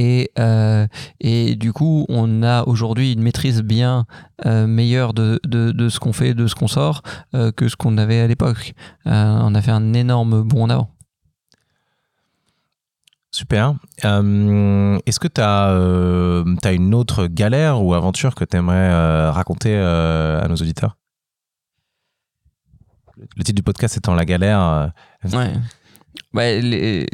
Et, 0.00 0.30
euh, 0.38 0.86
et 1.20 1.56
du 1.56 1.74
coup, 1.74 2.06
on 2.08 2.42
a 2.42 2.64
aujourd'hui 2.64 3.12
une 3.12 3.20
maîtrise 3.20 3.60
bien 3.60 4.06
euh, 4.46 4.66
meilleure 4.66 5.12
de, 5.12 5.38
de, 5.44 5.88
ce 5.90 6.00
qu'on 6.00 6.14
fait, 6.14 6.32
de 6.32 6.46
ce 6.46 6.54
qu'on 6.54 6.68
sort, 6.68 7.02
euh, 7.34 7.52
que 7.52 7.68
ce 7.68 7.76
qu'on 7.76 7.98
avait 7.98 8.20
à 8.20 8.26
l'époque. 8.26 8.72
on 9.04 9.54
a 9.54 9.60
fait 9.60 9.72
un 9.72 9.92
énorme 9.92 10.42
bond 10.42 10.62
en 10.62 10.70
avant. 10.70 10.90
Super. 13.30 13.74
Est-ce 14.02 15.20
que 15.20 15.28
tu 15.28 15.42
as, 15.42 15.66
as, 15.68 16.72
une 16.72 16.94
autre 16.94 17.26
galère 17.26 17.84
ou 17.84 17.92
aventure 17.92 18.34
que 18.34 18.46
tu 18.46 18.56
aimerais 18.56 19.28
raconter 19.28 19.76
à 19.76 20.46
nos 20.48 20.56
auditeurs? 20.56 20.96
Le 23.36 23.44
titre 23.44 23.56
du 23.56 23.62
podcast 23.62 23.98
étant 23.98 24.14
La 24.14 24.24
galère. 24.24 24.92
Ouais. 25.30 25.52
Ouais, 26.32 26.60
les- 26.62 27.06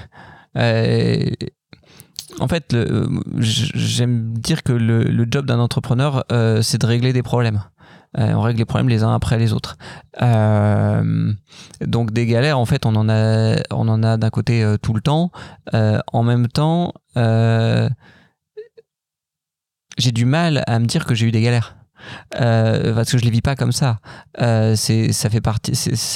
euh, 0.58 1.30
En 2.38 2.48
fait, 2.48 2.74
euh, 2.74 3.06
j'aime 3.38 4.34
dire 4.34 4.62
que 4.62 4.72
le, 4.72 5.26
job 5.30 5.46
d'un 5.46 5.58
entrepreneur, 5.58 6.24
euh, 6.32 6.60
c'est 6.62 6.78
de 6.78 6.86
régler 6.86 7.12
des 7.12 7.22
problèmes. 7.22 7.62
Euh, 8.18 8.32
on 8.32 8.40
règle 8.40 8.58
les 8.58 8.64
problèmes 8.64 8.88
les 8.88 9.02
uns 9.02 9.14
après 9.14 9.38
les 9.38 9.52
autres. 9.52 9.76
Donc 11.80 12.12
des 12.12 12.26
galères, 12.26 12.58
en 12.58 12.66
fait, 12.66 12.86
on 12.86 12.94
en 12.94 13.08
a, 13.08 13.56
on 13.70 13.88
en 13.88 14.02
a 14.02 14.16
d'un 14.16 14.30
côté 14.30 14.64
tout 14.82 14.94
le 14.94 15.00
temps. 15.00 15.30
En 15.72 16.22
même 16.22 16.48
temps, 16.48 16.92
j'ai 19.98 20.12
du 20.12 20.24
mal 20.24 20.62
à 20.66 20.78
me 20.78 20.86
dire 20.86 21.04
que 21.04 21.14
j'ai 21.14 21.26
eu 21.26 21.32
des 21.32 21.42
galères. 21.42 21.76
Parce 22.30 23.10
que 23.10 23.18
je 23.18 23.24
les 23.24 23.30
vis 23.30 23.42
pas 23.42 23.56
comme 23.56 23.72
ça. 23.72 23.98
C'est 24.38 25.10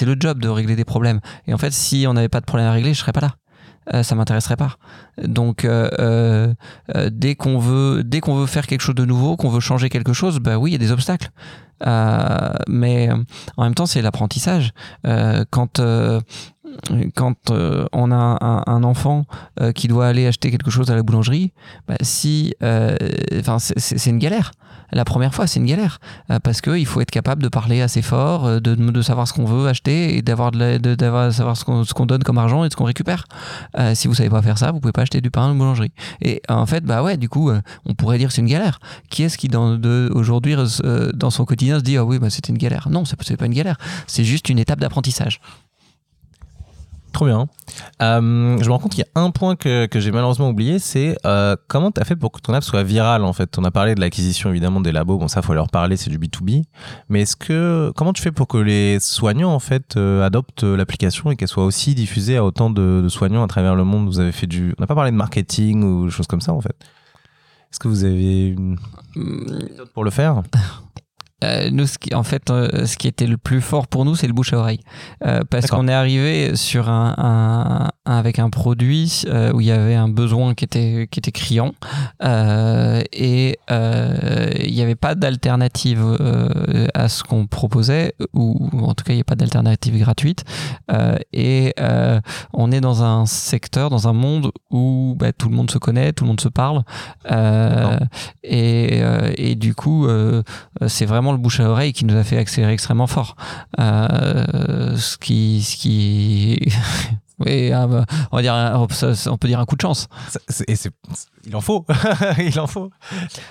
le 0.03 0.17
job 0.19 0.41
de 0.41 0.49
régler 0.49 0.77
des 0.77 0.85
problèmes. 0.85 1.21
Et 1.47 1.55
en 1.55 1.59
fait, 1.59 1.73
si 1.73 2.07
on 2.07 2.15
n'avait 2.15 2.29
pas 2.29 2.41
de 2.41 2.47
problème 2.47 2.69
à 2.69 2.73
régler, 2.73 2.95
je 2.95 3.01
serais 3.01 3.13
pas 3.13 3.21
là. 3.21 3.35
Euh, 3.95 4.03
ça 4.03 4.15
m'intéresserait 4.15 4.57
pas. 4.57 4.77
Donc, 5.23 5.65
euh, 5.65 5.89
euh, 5.99 6.55
euh, 6.95 7.11
dès 7.13 7.35
qu'on 7.35 7.59
veut, 7.59 8.03
dès 8.05 8.21
qu'on 8.21 8.35
veut 8.35 8.47
faire 8.47 8.67
quelque 8.67 8.83
chose 8.83 8.95
de 8.95 9.05
nouveau, 9.05 9.37
qu'on 9.37 9.49
veut 9.49 9.61
changer 9.61 9.89
quelque 9.89 10.13
chose, 10.13 10.39
bah 10.39 10.59
oui, 10.59 10.71
il 10.71 10.73
y 10.75 10.77
a 10.77 10.79
des 10.79 10.93
obstacles. 10.93 11.31
Mais 12.69 13.09
en 13.57 13.65
même 13.65 13.75
temps, 13.75 13.87
c'est 13.87 14.03
l'apprentissage. 14.03 14.73
Quand 15.51 15.81
quand 17.15 17.51
on 17.51 18.13
a 18.13 18.63
un, 18.67 18.83
enfant 18.85 19.25
qui 19.75 19.89
doit 19.89 20.07
aller 20.07 20.27
acheter 20.27 20.51
quelque 20.51 20.71
chose 20.71 20.91
à 20.91 20.95
la 20.95 21.03
boulangerie, 21.03 21.53
bah, 21.89 21.97
si, 22.03 22.55
enfin, 22.61 23.59
c'est 23.59 24.11
une 24.11 24.19
galère. 24.19 24.53
La 24.93 25.05
première 25.05 25.35
fois, 25.35 25.47
c'est 25.47 25.61
une 25.61 25.67
galère 25.67 25.99
euh, 26.31 26.39
parce 26.41 26.61
que 26.61 26.77
il 26.79 26.87
faut 26.87 27.01
être 27.01 27.11
capable 27.11 27.43
de 27.43 27.49
parler 27.49 27.81
assez 27.81 28.03
fort, 28.03 28.47
euh, 28.47 28.61
de, 28.61 28.75
de 28.75 29.03
savoir 29.03 29.29
ce 29.29 29.33
qu'on 29.33 29.45
veut 29.45 29.69
acheter 29.69 30.17
et 30.17 30.23
d'avoir 30.23 30.51
de, 30.51 30.79
de 30.79 30.95
d'avoir 30.95 31.33
savoir 31.33 31.57
ce 31.57 31.65
qu'on 31.95 32.07
donne 32.07 32.23
comme 32.23 32.39
argent 32.39 32.65
et 32.65 32.71
ce 32.71 32.77
qu'on 32.77 32.85
récupère. 32.85 33.25
Euh, 33.79 33.95
si 33.95 34.09
vous 34.09 34.15
savez 34.15 34.31
pas 34.31 34.43
faire 34.43 34.59
ça, 34.59 34.73
vous 34.73 34.81
pouvez 34.81 34.93
pas 34.93 35.03
acheter 35.03 35.21
du 35.21 35.31
pain 35.31 35.49
la 35.49 35.55
boulangerie. 35.55 35.93
Et 36.21 36.43
en 36.49 36.67
fait, 36.67 36.85
bah 36.85 37.03
ouais, 37.03 37.17
du 37.17 37.29
coup, 37.29 37.51
on 37.87 37.95
pourrait 37.95 38.19
dire 38.19 38.33
c'est 38.33 38.41
une 38.41 38.47
galère. 38.49 38.81
Qui 39.11 39.23
est-ce 39.23 39.39
qui 39.39 39.49
dans 39.49 39.77
de- 39.77 40.11
aujourd'hui 40.15 40.57
dans 41.15 41.31
son 41.31 41.45
quotidien 41.45 41.79
se 41.79 41.85
dit 41.85 41.97
ah 41.97 42.05
oui, 42.05 42.19
bah 42.19 42.31
c'était 42.31 42.51
une 42.53 42.59
galère? 42.59 42.89
Non, 42.91 43.05
c'est 43.05 43.37
pas 43.37 43.47
une 43.47 43.55
galère. 43.55 43.77
C'est 44.07 44.25
juste 44.25 44.49
une 44.49 44.59
étape 44.59 44.81
d'apprentissage. 44.81 45.41
Trop 47.13 47.27
bien. 47.27 47.49
Euh, 48.03 48.59
je 48.61 48.67
me 48.67 48.71
rends 48.71 48.79
compte 48.79 48.93
qu'il 48.93 49.05
y 49.05 49.19
a 49.19 49.21
un 49.21 49.31
point 49.31 49.57
que, 49.57 49.87
que 49.87 50.01
j'ai 50.01 50.13
malheureusement 50.13 50.49
oublié, 50.49 50.79
c'est 50.79 51.17
euh, 51.27 51.57
comment 51.69 51.91
tu 51.91 52.01
as 52.01 52.05
fait 52.05 52.17
pour 52.17 52.31
que 52.31 52.41
ton 52.41 52.55
app 52.55 52.63
soit 52.63 52.83
virale 52.83 53.25
en 53.25 53.33
fait? 53.33 53.59
On 53.59 53.65
a 53.65 53.71
parlé 53.71 53.95
de 53.95 54.01
l'acquisition 54.01 54.51
évidemment 54.51 54.81
des 54.81 54.93
labos, 54.93 55.19
bon 55.19 55.29
ça 55.29 55.43
faut 55.43 55.55
leur 55.55 55.69
parler, 55.69 55.97
c'est 55.97 56.11
du 56.11 56.19
B2B. 56.19 56.63
Mais 57.09 57.23
est-ce 57.23 57.37
que 57.37 57.93
comment 57.97 58.13
tu 58.13 58.23
fais 58.23 58.33
pour 58.33 58.47
que 58.47 58.59
les 58.59 59.01
soignants 59.01 59.53
en 59.53 59.59
fait 59.59 59.97
euh, 59.97 60.25
adoptent 60.25 60.63
l'application 60.65 61.31
et 61.31 61.37
qu'elle 61.37 61.49
soit 61.49 61.65
aussi 61.65 61.95
diffusée 61.95 62.37
à 62.37 62.45
autant 62.45 62.71
de, 62.71 63.01
de 63.03 63.09
soignants 63.09 63.43
à 63.43 63.49
travers 63.49 63.75
le 63.75 63.85
monde? 63.85 64.07
Vous 64.07 64.21
avez 64.21 64.33
fait 64.33 64.47
du, 64.47 64.75
on 64.79 64.83
n'a 64.83 64.87
pas 64.87 64.95
parlé 64.95 65.11
de 65.11 65.17
marketing 65.17 65.83
ou 65.83 66.11
choses 66.11 66.27
comme 66.27 66.41
ça 66.41 66.53
en 66.53 66.61
fait. 66.61 66.77
Est-ce 67.73 67.79
que 67.79 67.89
vous 67.89 68.05
avez 68.05 68.49
une 68.49 68.79
méthode 69.17 69.91
pour 69.95 70.05
le 70.05 70.11
faire? 70.11 70.43
Euh, 71.45 71.71
nous, 71.73 71.87
ce 71.87 71.99
qui, 71.99 72.15
en 72.15 72.23
fait, 72.23 72.51
euh, 72.51 72.85
ce 72.87 72.97
qui 72.97 73.09
était 73.09 73.27
le 73.27 73.37
plus 73.37 73.61
fort 73.61 73.87
pour 73.87 74.05
nous, 74.05 74.15
c'est 74.15 74.27
le 74.27 74.33
bouche 74.33 74.53
à 74.53 74.59
oreille, 74.59 74.81
Euh, 75.27 75.41
parce 75.49 75.67
qu'on 75.67 75.89
est 75.89 75.93
arrivé 75.93 76.57
sur 76.57 76.89
un, 76.89 77.15
un- 77.19 77.89
un- 78.07 78.19
avec 78.19 78.39
un 78.39 78.51
produit 78.51 79.25
où 79.55 79.61
il 79.61 79.67
y 79.67 79.71
avait 79.71 79.95
un 79.95 80.09
besoin 80.09 80.55
qui 80.55 80.65
était 80.65 81.09
qui 81.11 81.21
était 81.21 81.33
criant 81.33 81.73
et 83.13 83.57
il 83.71 84.75
n'y 84.75 84.83
avait 84.83 84.95
pas 84.97 85.15
d'alternative 85.15 86.05
à 86.95 87.09
ce 87.09 87.23
qu'on 87.23 87.47
proposait 87.47 88.15
ou 88.35 88.69
en 88.83 88.95
tout 88.95 89.05
cas 89.05 89.13
il 89.13 89.17
n'y 89.17 89.21
a 89.23 89.25
pas 89.25 89.37
d'alternative 89.37 89.97
gratuite 89.99 90.45
et 91.33 91.75
on 92.53 92.73
est 92.73 92.81
dans 92.81 93.03
un 93.03 93.27
secteur, 93.27 93.91
dans 93.91 94.09
un 94.09 94.13
monde 94.13 94.51
où 94.71 95.15
bah, 95.19 95.33
tout 95.33 95.49
le 95.49 95.55
monde 95.57 95.71
se 95.71 95.79
connaît, 95.79 96.13
tout 96.13 96.25
le 96.25 96.29
monde 96.29 96.41
se 96.41 96.49
parle 96.49 96.83
et, 98.43 99.03
et 99.37 99.55
du 99.55 99.75
coup 99.75 100.07
c'est 100.87 101.07
vraiment 101.07 101.30
le 101.33 101.39
bouche 101.39 101.61
à 101.61 101.69
oreille 101.69 101.93
qui 101.93 102.05
nous 102.05 102.17
a 102.17 102.25
fait 102.25 102.39
accélérer 102.39 102.73
extrêmement 102.73 103.07
fort. 103.07 103.37
Euh, 103.79 104.97
ce 104.97 105.17
qui, 105.17 105.63
ce 105.63 105.77
qui, 105.77 106.73
oui, 107.41 107.73
un- 107.73 108.05
on 108.33 108.37
va 108.37 108.43
dire, 108.43 108.55
un- 108.55 108.87
on 109.29 109.37
peut 109.39 109.49
dire 109.49 109.59
un 109.61 109.65
coup 109.65 109.77
de 109.77 109.81
chance. 109.83 110.09
Et 110.69 110.75
Il 111.47 111.57
en 111.57 111.61
faut, 111.61 111.87
il 112.39 112.61
en 112.61 112.67
faut. 112.67 112.91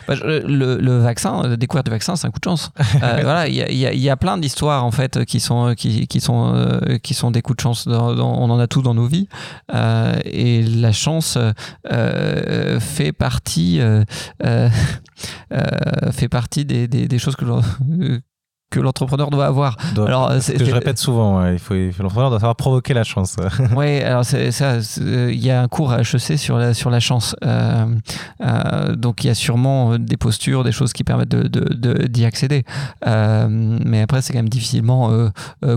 Bah, 0.07 0.13
Le, 0.23 0.77
le 0.77 0.99
vaccin, 0.99 1.41
la 1.47 1.57
découverte 1.57 1.85
du 1.87 1.91
vaccin, 1.91 2.15
c'est 2.15 2.27
un 2.27 2.31
coup 2.31 2.39
de 2.39 2.45
chance. 2.45 2.71
Euh, 3.01 3.19
voilà, 3.23 3.47
il 3.47 3.55
y 3.55 3.61
a, 3.61 3.69
il 3.71 3.77
y 3.77 3.85
a- 3.87 3.93
il 3.93 3.99
y 3.99 4.09
a 4.09 4.17
plein 4.17 4.37
d'histoires 4.37 4.83
en 4.85 4.91
fait 4.91 5.23
qui 5.25 5.39
sont 5.39 5.73
qui, 5.75 6.05
qui 6.07 6.19
sont 6.19 6.53
euh, 6.53 6.97
qui 6.97 7.13
sont 7.13 7.31
des 7.31 7.41
coups 7.41 7.57
de 7.57 7.61
chance. 7.61 7.87
dans- 7.87 8.13
dans- 8.13 8.33
on 8.37 8.49
en 8.49 8.59
a 8.59 8.67
tous 8.67 8.81
dans 8.81 8.93
nos 8.93 9.07
vies, 9.07 9.27
Euh, 9.73 10.17
et 10.25 10.61
la 10.63 10.91
chance 10.91 11.37
fait 12.79 13.11
partie 13.13 13.79
fait 16.11 16.29
partie 16.29 16.65
des, 16.65 16.87
des, 16.87 17.07
des 17.07 17.19
choses 17.19 17.35
que 17.35 17.45
l'on- 17.45 17.61
que 18.71 18.79
l'entrepreneur 18.79 19.29
doit 19.31 19.45
avoir. 19.47 19.77
Doit- 19.95 20.07
Alors, 20.07 20.31
c'est 20.33 20.41
c'est- 20.41 20.53
ce 20.53 20.59
que 20.59 20.65
je 20.65 20.73
répète 20.75 20.97
souvent, 20.99 21.41
ouais, 21.41 21.53
il 21.53 21.59
faut, 21.59 21.73
l'entrepreneur 21.73 22.29
doit 22.29 22.39
savoir 22.39 22.55
provoquer 22.55 22.93
la 22.93 23.03
chance. 23.03 23.35
Oui, 23.75 23.99
alors 24.01 24.23
c'est 24.25 24.51
ça. 24.51 24.77
euh, 25.01 25.29
Il 25.33 25.43
y 25.43 25.49
a 25.51 25.61
un 25.61 25.67
cours 25.67 25.91
à 25.91 26.01
HEC 26.01 26.37
sur 26.37 26.57
la, 26.57 26.73
sur 26.73 26.89
la 26.89 26.99
chance. 26.99 27.35
Euh, 27.45 27.85
euh, 28.43 28.95
donc 28.95 29.23
il 29.23 29.27
y 29.27 29.29
a 29.29 29.35
sûrement 29.35 29.97
des 29.97 30.17
postures, 30.17 30.63
des 30.63 30.71
choses 30.71 30.93
qui 30.93 31.03
permettent 31.03 31.29
de, 31.29 31.43
de- 31.47 31.73
de- 31.73 32.07
d'y 32.07 32.25
accéder. 32.25 32.63
Euh, 33.07 33.47
mais 33.49 34.01
après, 34.01 34.21
c'est 34.21 34.33
quand 34.33 34.39
même 34.39 34.49
difficilement 34.49 35.11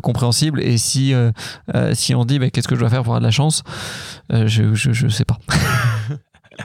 compréhensible. 0.02 0.60
Et 0.62 0.77
si, 0.78 1.14
si 1.94 2.14
on 2.14 2.24
dit 2.24 2.39
bah, 2.39 2.51
qu'est-ce 2.51 2.69
que 2.69 2.74
je 2.74 2.81
dois 2.81 2.90
faire 2.90 3.02
pour 3.02 3.14
avoir 3.14 3.20
de 3.20 3.27
la 3.27 3.31
chance, 3.31 3.62
je, 4.31 4.74
je, 4.74 4.93
je 4.93 5.09
sais 5.09 5.24
pas. 5.24 5.39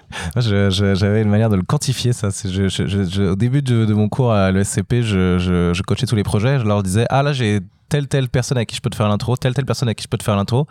J'avais 0.38 1.22
une 1.22 1.30
manière 1.30 1.50
de 1.50 1.56
le 1.56 1.64
quantifier, 1.64 2.14
ça. 2.14 2.30
Au 2.30 3.36
début 3.36 3.62
de, 3.62 3.94
mon 3.94 4.10
cours 4.10 4.32
à 4.32 4.52
l'ESCP, 4.52 5.02
je, 5.02 5.82
coachais 5.84 6.06
tous 6.06 6.16
les 6.16 6.24
projets. 6.24 6.60
Je 6.60 6.66
leur 6.66 6.84
disais 6.84 7.06
Ah, 7.10 7.24
là, 7.24 7.34
j'ai 7.34 7.60
telle, 7.90 8.08
telle 8.08 8.30
personne 8.30 8.58
à 8.58 8.66
qui 8.66 8.76
je 8.76 8.82
peux 8.82 8.90
te 8.90 8.96
faire 8.96 9.08
l'intro, 9.08 9.36
telle, 9.38 9.54
telle 9.54 9.66
personne 9.66 9.90
à 9.90 9.94
qui 9.94 10.04
je 10.04 10.08
peux 10.08 10.18
te 10.18 10.24
faire 10.24 10.36
l'intro. 10.36 10.68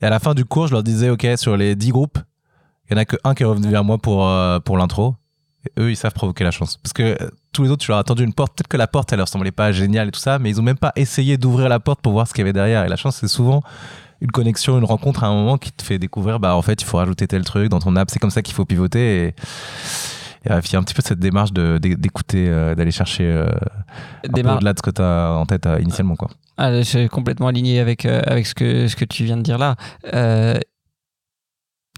Et 0.00 0.06
à 0.06 0.10
la 0.10 0.18
fin 0.18 0.34
du 0.34 0.44
cours, 0.44 0.66
je 0.66 0.72
leur 0.72 0.82
disais 0.82 1.10
Ok, 1.10 1.26
sur 1.36 1.56
les 1.56 1.76
10 1.76 1.90
groupes, 1.90 2.18
il 2.90 2.94
n'y 2.94 2.98
en 2.98 3.02
a 3.02 3.04
que 3.04 3.16
un 3.24 3.34
qui 3.34 3.42
est 3.42 3.46
revenu 3.46 3.68
vers 3.68 3.84
moi 3.84 3.98
pour, 3.98 4.28
euh, 4.28 4.58
pour 4.60 4.76
l'intro. 4.76 5.16
Eux, 5.78 5.90
ils 5.90 5.96
savent 5.96 6.12
provoquer 6.12 6.44
la 6.44 6.50
chance. 6.50 6.76
Parce 6.76 6.92
que 6.92 7.02
euh, 7.02 7.30
tous 7.52 7.62
les 7.62 7.70
autres, 7.70 7.82
tu 7.82 7.90
leur 7.90 7.98
as 7.98 8.04
tendu 8.04 8.22
une 8.22 8.34
porte. 8.34 8.54
Peut-être 8.54 8.68
que 8.68 8.76
la 8.76 8.86
porte, 8.86 9.12
elle 9.12 9.18
leur 9.18 9.28
semblait 9.28 9.50
pas 9.50 9.72
géniale 9.72 10.08
et 10.08 10.10
tout 10.10 10.20
ça, 10.20 10.38
mais 10.38 10.50
ils 10.50 10.60
ont 10.60 10.64
même 10.64 10.76
pas 10.76 10.92
essayé 10.94 11.38
d'ouvrir 11.38 11.70
la 11.70 11.80
porte 11.80 12.02
pour 12.02 12.12
voir 12.12 12.28
ce 12.28 12.34
qu'il 12.34 12.42
y 12.42 12.44
avait 12.44 12.52
derrière. 12.52 12.84
Et 12.84 12.88
la 12.88 12.96
chance, 12.96 13.16
c'est 13.16 13.28
souvent 13.28 13.62
une 14.20 14.30
connexion, 14.30 14.78
une 14.78 14.84
rencontre 14.84 15.24
à 15.24 15.28
un 15.28 15.34
moment 15.34 15.58
qui 15.58 15.72
te 15.72 15.82
fait 15.82 15.98
découvrir, 15.98 16.40
bah 16.40 16.56
en 16.56 16.62
fait, 16.62 16.80
il 16.82 16.84
faut 16.84 16.98
rajouter 16.98 17.26
tel 17.26 17.44
truc 17.44 17.68
dans 17.68 17.80
ton 17.80 17.96
app. 17.96 18.10
C'est 18.10 18.18
comme 18.18 18.30
ça 18.30 18.42
qu'il 18.42 18.54
faut 18.54 18.64
pivoter. 18.64 19.26
Et, 19.26 19.26
et 19.26 20.50
il 20.50 20.72
y 20.72 20.76
a 20.76 20.78
un 20.78 20.82
petit 20.82 20.94
peu 20.94 21.02
cette 21.02 21.18
démarche 21.18 21.52
d'écouter, 21.52 22.46
euh, 22.48 22.74
d'aller 22.74 22.90
chercher 22.90 23.24
euh, 23.24 23.48
au-delà 24.28 24.72
de 24.72 24.78
ce 24.78 24.82
que 24.82 24.90
tu 24.90 25.02
as 25.02 25.32
en 25.32 25.46
tête 25.46 25.66
euh, 25.66 25.80
initialement. 25.80 26.16
Quoi. 26.16 26.28
Ah, 26.58 26.72
je 26.72 26.82
suis 26.82 27.08
complètement 27.08 27.48
aligné 27.48 27.80
avec, 27.80 28.04
avec 28.04 28.46
ce, 28.46 28.54
que, 28.54 28.86
ce 28.88 28.96
que 28.96 29.04
tu 29.04 29.24
viens 29.24 29.36
de 29.36 29.42
dire 29.42 29.58
là. 29.58 29.76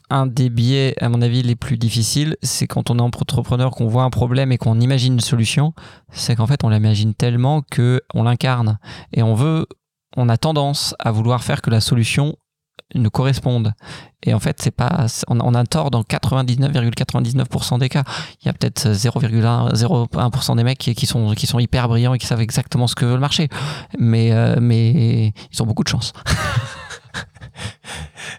Un 0.08 0.26
des 0.28 0.50
biais, 0.50 0.94
à 1.00 1.08
mon 1.08 1.20
avis, 1.20 1.42
les 1.42 1.56
plus 1.56 1.76
difficiles, 1.76 2.36
c'est 2.40 2.68
quand 2.68 2.90
on 2.90 2.98
est 2.98 3.02
entrepreneur, 3.02 3.72
qu'on 3.72 3.88
voit 3.88 4.04
un 4.04 4.10
problème 4.10 4.52
et 4.52 4.56
qu'on 4.56 4.78
imagine 4.78 5.14
une 5.14 5.20
solution, 5.20 5.74
c'est 6.12 6.36
qu'en 6.36 6.46
fait, 6.46 6.62
on 6.62 6.68
l'imagine 6.68 7.12
tellement 7.12 7.62
que 7.68 8.00
on 8.14 8.22
l'incarne. 8.22 8.78
Et 9.12 9.24
on 9.24 9.34
veut, 9.34 9.66
on 10.16 10.28
a 10.28 10.36
tendance 10.36 10.94
à 10.98 11.12
vouloir 11.12 11.44
faire 11.44 11.62
que 11.62 11.70
la 11.70 11.80
solution 11.80 12.36
nous 12.94 13.10
corresponde. 13.10 13.72
Et 14.22 14.32
en 14.32 14.40
fait, 14.40 14.60
c'est 14.60 14.70
pas, 14.70 15.06
on, 15.28 15.54
a 15.54 15.64
tort 15.64 15.90
dans 15.90 16.02
99,99% 16.02 17.78
des 17.78 17.88
cas. 17.88 18.04
Il 18.40 18.46
y 18.46 18.48
a 18.48 18.52
peut-être 18.52 18.88
0,1 18.88 19.72
0,1% 19.74 20.56
des 20.56 20.64
mecs 20.64 20.78
qui, 20.78 20.94
qui 20.94 21.06
sont, 21.06 21.34
qui 21.34 21.46
sont 21.46 21.58
hyper 21.58 21.88
brillants 21.88 22.14
et 22.14 22.18
qui 22.18 22.26
savent 22.26 22.40
exactement 22.40 22.86
ce 22.86 22.94
que 22.94 23.04
veut 23.04 23.14
le 23.14 23.20
marché. 23.20 23.48
Mais, 23.98 24.32
euh, 24.32 24.56
mais 24.60 25.32
ils 25.52 25.62
ont 25.62 25.66
beaucoup 25.66 25.84
de 25.84 25.88
chance. 25.88 26.12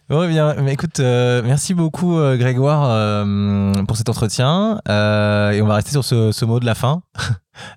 Ouais, 0.10 0.28
bien. 0.30 0.54
Mais 0.62 0.74
écoute, 0.74 1.00
euh, 1.02 1.42
merci 1.44 1.74
beaucoup, 1.74 2.18
euh, 2.18 2.38
Grégoire, 2.38 2.86
euh, 2.90 3.74
pour 3.86 3.98
cet 3.98 4.08
entretien. 4.08 4.80
Euh, 4.88 5.52
et 5.52 5.62
on 5.62 5.68
va 5.68 5.76
rester 5.76 5.92
sur 5.92 6.06
ce, 6.06 6.32
ce 6.32 6.46
mot 6.46 6.60
de 6.60 6.66
la 6.66 6.76
fin. 6.76 7.02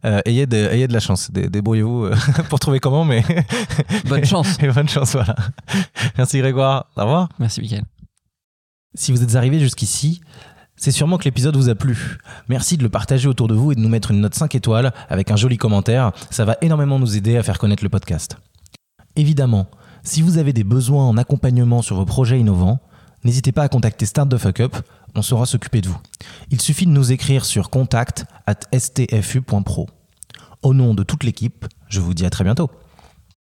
Euh, 0.05 0.21
ayez, 0.27 0.45
de, 0.47 0.59
ayez 0.59 0.87
de 0.89 0.93
la 0.93 1.01
chance. 1.01 1.31
Dé- 1.31 1.49
Débrouillez-vous 1.49 2.05
euh, 2.05 2.15
pour 2.51 2.59
trouver 2.61 2.81
comment, 2.81 3.07
mais. 3.07 3.25
Bonne 4.11 4.27
chance. 4.27 4.59
et 4.63 4.69
bonne 4.69 4.91
chance, 4.91 5.13
voilà. 5.15 5.35
Merci, 6.19 6.39
Grégoire. 6.39 6.85
Au 6.99 7.01
revoir. 7.05 7.31
Merci, 7.39 7.63
Mickaël. 7.63 7.85
Si 8.95 9.11
vous 9.11 9.23
êtes 9.23 9.37
arrivé 9.37 9.59
jusqu'ici, 9.59 10.21
c'est 10.77 10.91
sûrement 10.91 11.17
que 11.17 11.25
l'épisode 11.25 11.57
vous 11.57 11.71
a 11.71 11.75
plu. 11.75 12.19
Merci 12.51 12.77
de 12.77 12.83
le 12.83 12.91
partager 12.91 13.27
autour 13.27 13.49
de 13.49 13.55
vous 13.55 13.73
et 13.73 13.75
de 13.75 13.81
nous 13.81 13.89
mettre 13.89 14.11
une 14.11 14.21
note 14.21 14.35
5 14.35 14.55
étoiles 14.55 14.93
avec 15.09 15.31
un 15.31 15.37
joli 15.37 15.57
commentaire. 15.57 16.13
Ça 16.29 16.45
va 16.45 16.59
énormément 16.61 16.99
nous 16.99 17.17
aider 17.17 17.39
à 17.39 17.43
faire 17.43 17.59
connaître 17.59 17.83
le 17.83 17.89
podcast. 17.89 18.37
Évidemment, 19.17 19.67
si 20.03 20.23
vous 20.23 20.39
avez 20.39 20.53
des 20.53 20.65
besoins 20.65 21.07
en 21.07 21.17
accompagnement 21.17 21.83
sur 21.83 21.97
vos 21.97 22.05
projets 22.05 22.41
innovants, 22.41 22.81
N'hésitez 23.23 23.53
pas 23.53 23.63
à 23.63 23.69
contacter 23.69 24.07
Start 24.07 24.31
the 24.31 24.39
Fuck 24.39 24.61
Up, 24.61 24.77
on 25.15 25.21
saura 25.21 25.45
s'occuper 25.45 25.83
de 25.83 25.89
vous. 25.89 25.99
Il 26.51 26.61
suffit 26.61 26.87
de 26.87 26.91
nous 26.91 27.13
écrire 27.13 27.45
sur 27.45 27.69
contact 27.69 28.25
at 28.47 28.61
stfu.pro. 28.77 29.89
Au 30.63 30.73
nom 30.73 30.95
de 30.95 31.03
toute 31.03 31.25
l'équipe, 31.25 31.67
je 31.89 32.01
vous 32.01 32.15
dis 32.15 32.25
à 32.25 32.31
très 32.31 32.45
bientôt. 32.45 32.71